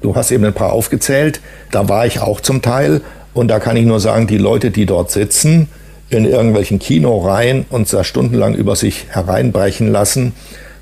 du 0.00 0.14
hast 0.14 0.30
eben 0.30 0.44
ein 0.44 0.52
paar 0.52 0.72
aufgezählt, 0.72 1.40
da 1.72 1.88
war 1.88 2.06
ich 2.06 2.20
auch 2.20 2.40
zum 2.40 2.62
Teil 2.62 3.00
und 3.40 3.48
da 3.48 3.58
kann 3.58 3.74
ich 3.78 3.86
nur 3.86 4.00
sagen, 4.00 4.26
die 4.26 4.36
Leute, 4.36 4.70
die 4.70 4.84
dort 4.84 5.10
sitzen, 5.10 5.68
in 6.10 6.26
irgendwelchen 6.26 6.78
Kinoreihen 6.78 7.64
und 7.70 7.90
da 7.90 8.04
stundenlang 8.04 8.54
über 8.54 8.76
sich 8.76 9.06
hereinbrechen 9.08 9.90
lassen, 9.90 10.34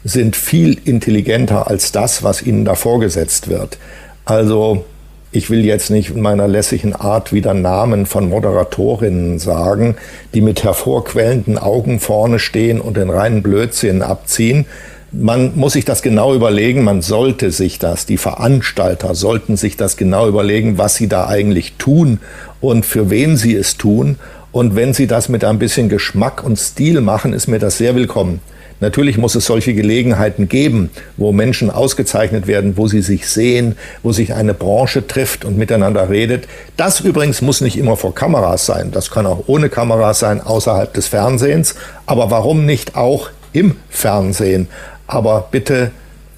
sind 0.03 0.35
viel 0.35 0.77
intelligenter 0.85 1.69
als 1.69 1.93
das, 1.93 2.25
was 2.25 2.43
ihnen 2.43 2.65
da 2.65 2.75
vorgesetzt 2.75 3.47
wird. 3.47 3.79
Also 4.25 4.85
ich 5.31 5.51
will 5.51 5.65
jetzt 5.65 5.91
nicht 5.91 6.11
in 6.11 6.21
meiner 6.21 6.49
lässigen 6.49 6.97
Art 6.97 7.33
wieder 7.33 7.55
Namen 7.55 8.07
von 8.07 8.29
Moderatorinnen 8.29 9.39
sagen, 9.39 9.95
die 10.35 10.41
mit 10.41 10.65
hervorquellenden 10.65 11.59
Augen 11.59 12.01
vorne 12.01 12.41
stehen 12.41 12.81
und 12.81 12.97
den 12.97 13.11
reinen 13.11 13.45
Blödsinn 13.45 14.03
abziehen, 14.03 14.67
man 15.11 15.57
muss 15.57 15.73
sich 15.73 15.85
das 15.85 16.03
genau 16.03 16.35
überlegen, 16.35 16.85
man 16.85 17.01
sollte 17.01 17.51
sich 17.51 17.79
das, 17.79 18.05
die 18.05 18.19
Veranstalter 18.19 19.15
sollten 19.15 19.57
sich 19.57 19.77
das 19.77 19.97
genau 19.97 20.29
überlegen, 20.29 20.77
was 20.77 20.97
sie 20.97 21.09
da 21.09 21.27
eigentlich 21.27 21.75
tun 21.79 22.21
und 22.61 22.87
für 22.87 23.11
wen 23.11 23.37
sie 23.37 23.55
es 23.55 23.77
tun. 23.77 24.17
Und 24.53 24.77
wenn 24.77 24.95
sie 24.95 25.07
das 25.07 25.29
mit 25.29 25.45
ein 25.45 25.59
bisschen 25.59 25.89
Geschmack 25.89 26.43
und 26.43 26.57
Stil 26.57 27.01
machen, 27.01 27.33
ist 27.33 27.49
mir 27.49 27.59
das 27.59 27.79
sehr 27.79 27.95
willkommen. 27.95 28.41
Natürlich 28.81 29.19
muss 29.19 29.35
es 29.35 29.45
solche 29.45 29.75
Gelegenheiten 29.75 30.49
geben, 30.49 30.91
wo 31.17 31.33
Menschen 31.33 31.69
ausgezeichnet 31.69 32.47
werden, 32.47 32.77
wo 32.77 32.87
sie 32.87 33.03
sich 33.03 33.29
sehen, 33.29 33.77
wo 34.05 34.13
sich 34.13 34.35
eine 34.35 34.55
Branche 34.55 35.07
trifft 35.07 35.45
und 35.45 35.59
miteinander 35.59 36.09
redet. 36.11 36.47
Das 36.77 37.01
übrigens 37.01 37.43
muss 37.43 37.61
nicht 37.61 37.77
immer 37.77 37.97
vor 37.97 38.15
Kameras 38.15 38.67
sein. 38.67 38.93
Das 38.93 39.11
kann 39.11 39.27
auch 39.27 39.45
ohne 39.49 39.69
Kameras 39.69 40.21
sein, 40.21 40.41
außerhalb 40.41 40.95
des 40.95 41.09
Fernsehens. 41.09 41.75
Aber 42.07 42.31
warum 42.31 42.67
nicht 42.67 42.95
auch 42.95 43.31
im 43.53 43.75
Fernsehen? 43.91 44.69
aber 45.09 45.49
bitte 45.51 45.91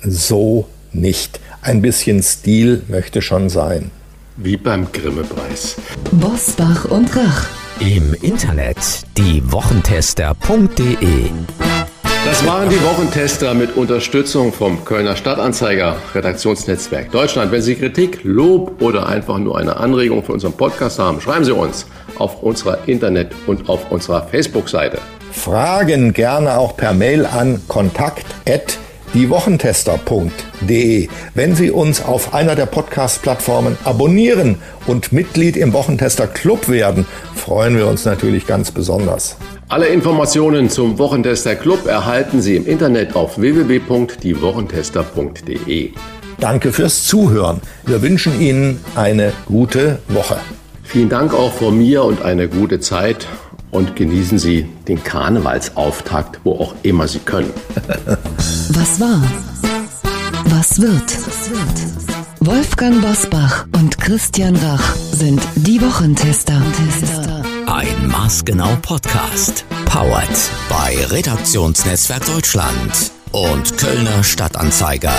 so 0.03 0.67
nicht. 0.93 1.41
Ein 1.61 1.83
bisschen 1.83 2.23
Stil 2.23 2.83
möchte 2.89 3.21
schon 3.21 3.51
sein. 3.51 3.91
Wie 4.43 4.57
beim 4.57 4.91
Grimme-Preis. 4.91 5.77
Bosbach 6.13 6.87
und 6.87 7.15
Rach. 7.15 7.47
Im 7.81 8.15
Internet 8.23 8.79
diewochentester.de 9.17 11.31
das 12.27 12.47
waren 12.47 12.69
die 12.69 12.83
Wochentester 12.83 13.55
mit 13.55 13.79
Unterstützung 13.79 14.53
vom 14.53 14.85
Kölner 14.85 15.17
Stadtanzeiger 15.17 15.97
Redaktionsnetzwerk 16.15 17.11
Deutschland. 17.11 17.51
Wenn 17.51 17.63
Sie 17.63 17.77
Kritik, 17.77 18.21
Lob 18.25 18.83
oder 18.83 19.07
einfach 19.07 19.39
nur 19.39 19.57
eine 19.57 19.79
Anregung 19.79 20.23
für 20.23 20.33
unseren 20.33 20.53
Podcast 20.53 20.99
haben, 20.99 21.23
schreiben 21.23 21.47
Sie 21.47 21.55
uns 21.55 21.87
auf 22.19 22.43
unserer 22.43 22.87
Internet- 22.87 23.33
und 23.47 23.71
auf 23.71 23.91
unserer 23.91 24.25
Facebook-Seite. 24.25 24.99
Fragen 25.33 26.13
gerne 26.13 26.59
auch 26.59 26.77
per 26.77 26.93
Mail 26.93 27.25
an 27.25 27.63
kontakt@diewochentester.de. 29.13 31.09
Wenn 31.35 31.55
Sie 31.55 31.71
uns 31.71 32.03
auf 32.03 32.33
einer 32.35 32.55
der 32.55 32.67
Podcast-Plattformen 32.67 33.79
abonnieren 33.85 34.57
und 34.87 35.11
Mitglied 35.13 35.57
im 35.57 35.73
Wochentester 35.73 36.27
Club 36.27 36.69
werden, 36.69 37.07
freuen 37.35 37.75
wir 37.77 37.87
uns 37.87 38.05
natürlich 38.05 38.47
ganz 38.47 38.71
besonders. 38.71 39.39
Alle 39.69 39.87
Informationen 39.87 40.69
zum 40.69 40.99
Wochentester 40.99 41.55
Club 41.55 41.87
erhalten 41.87 42.43
Sie 42.43 42.57
im 42.57 42.67
Internet 42.67 43.15
auf 43.15 43.41
www.diewochentester.de. 43.41 45.93
Danke 46.41 46.73
fürs 46.73 47.05
Zuhören. 47.05 47.61
Wir 47.87 48.03
wünschen 48.03 48.41
Ihnen 48.41 48.81
eine 48.97 49.33
gute 49.47 50.01
Woche. 50.09 50.39
Vielen 50.83 51.09
Dank 51.09 51.33
auch 51.35 51.53
von 51.53 51.79
mir 51.79 52.03
und 52.03 52.23
eine 52.23 52.49
gute 52.49 52.81
Zeit 52.81 53.29
und 53.71 53.97
genießen 53.97 54.39
Sie 54.39 54.67
den 54.89 55.03
Karnevalsauftakt, 55.03 56.41
wo 56.45 56.53
auch 56.53 56.75
immer 56.83 57.09
Sie 57.09 57.21
können. 57.21 57.53
Was 58.71 59.01
war? 59.01 59.23
Was 60.47 60.81
wird? 60.81 61.17
Wolfgang 62.41 63.01
Bosbach 63.03 63.67
und 63.73 63.99
Christian 63.99 64.57
Rach 64.57 64.95
sind 65.13 65.41
die 65.55 65.81
Wochentester. 65.81 66.61
Ein 67.67 68.09
maßgenau 68.09 68.77
Podcast. 68.83 69.65
Powered 69.85 70.29
bei 70.69 70.97
Redaktionsnetzwerk 71.07 72.25
Deutschland 72.27 73.13
und 73.33 73.77
Kölner 73.79 74.25
Stadtanzeiger. 74.25 75.15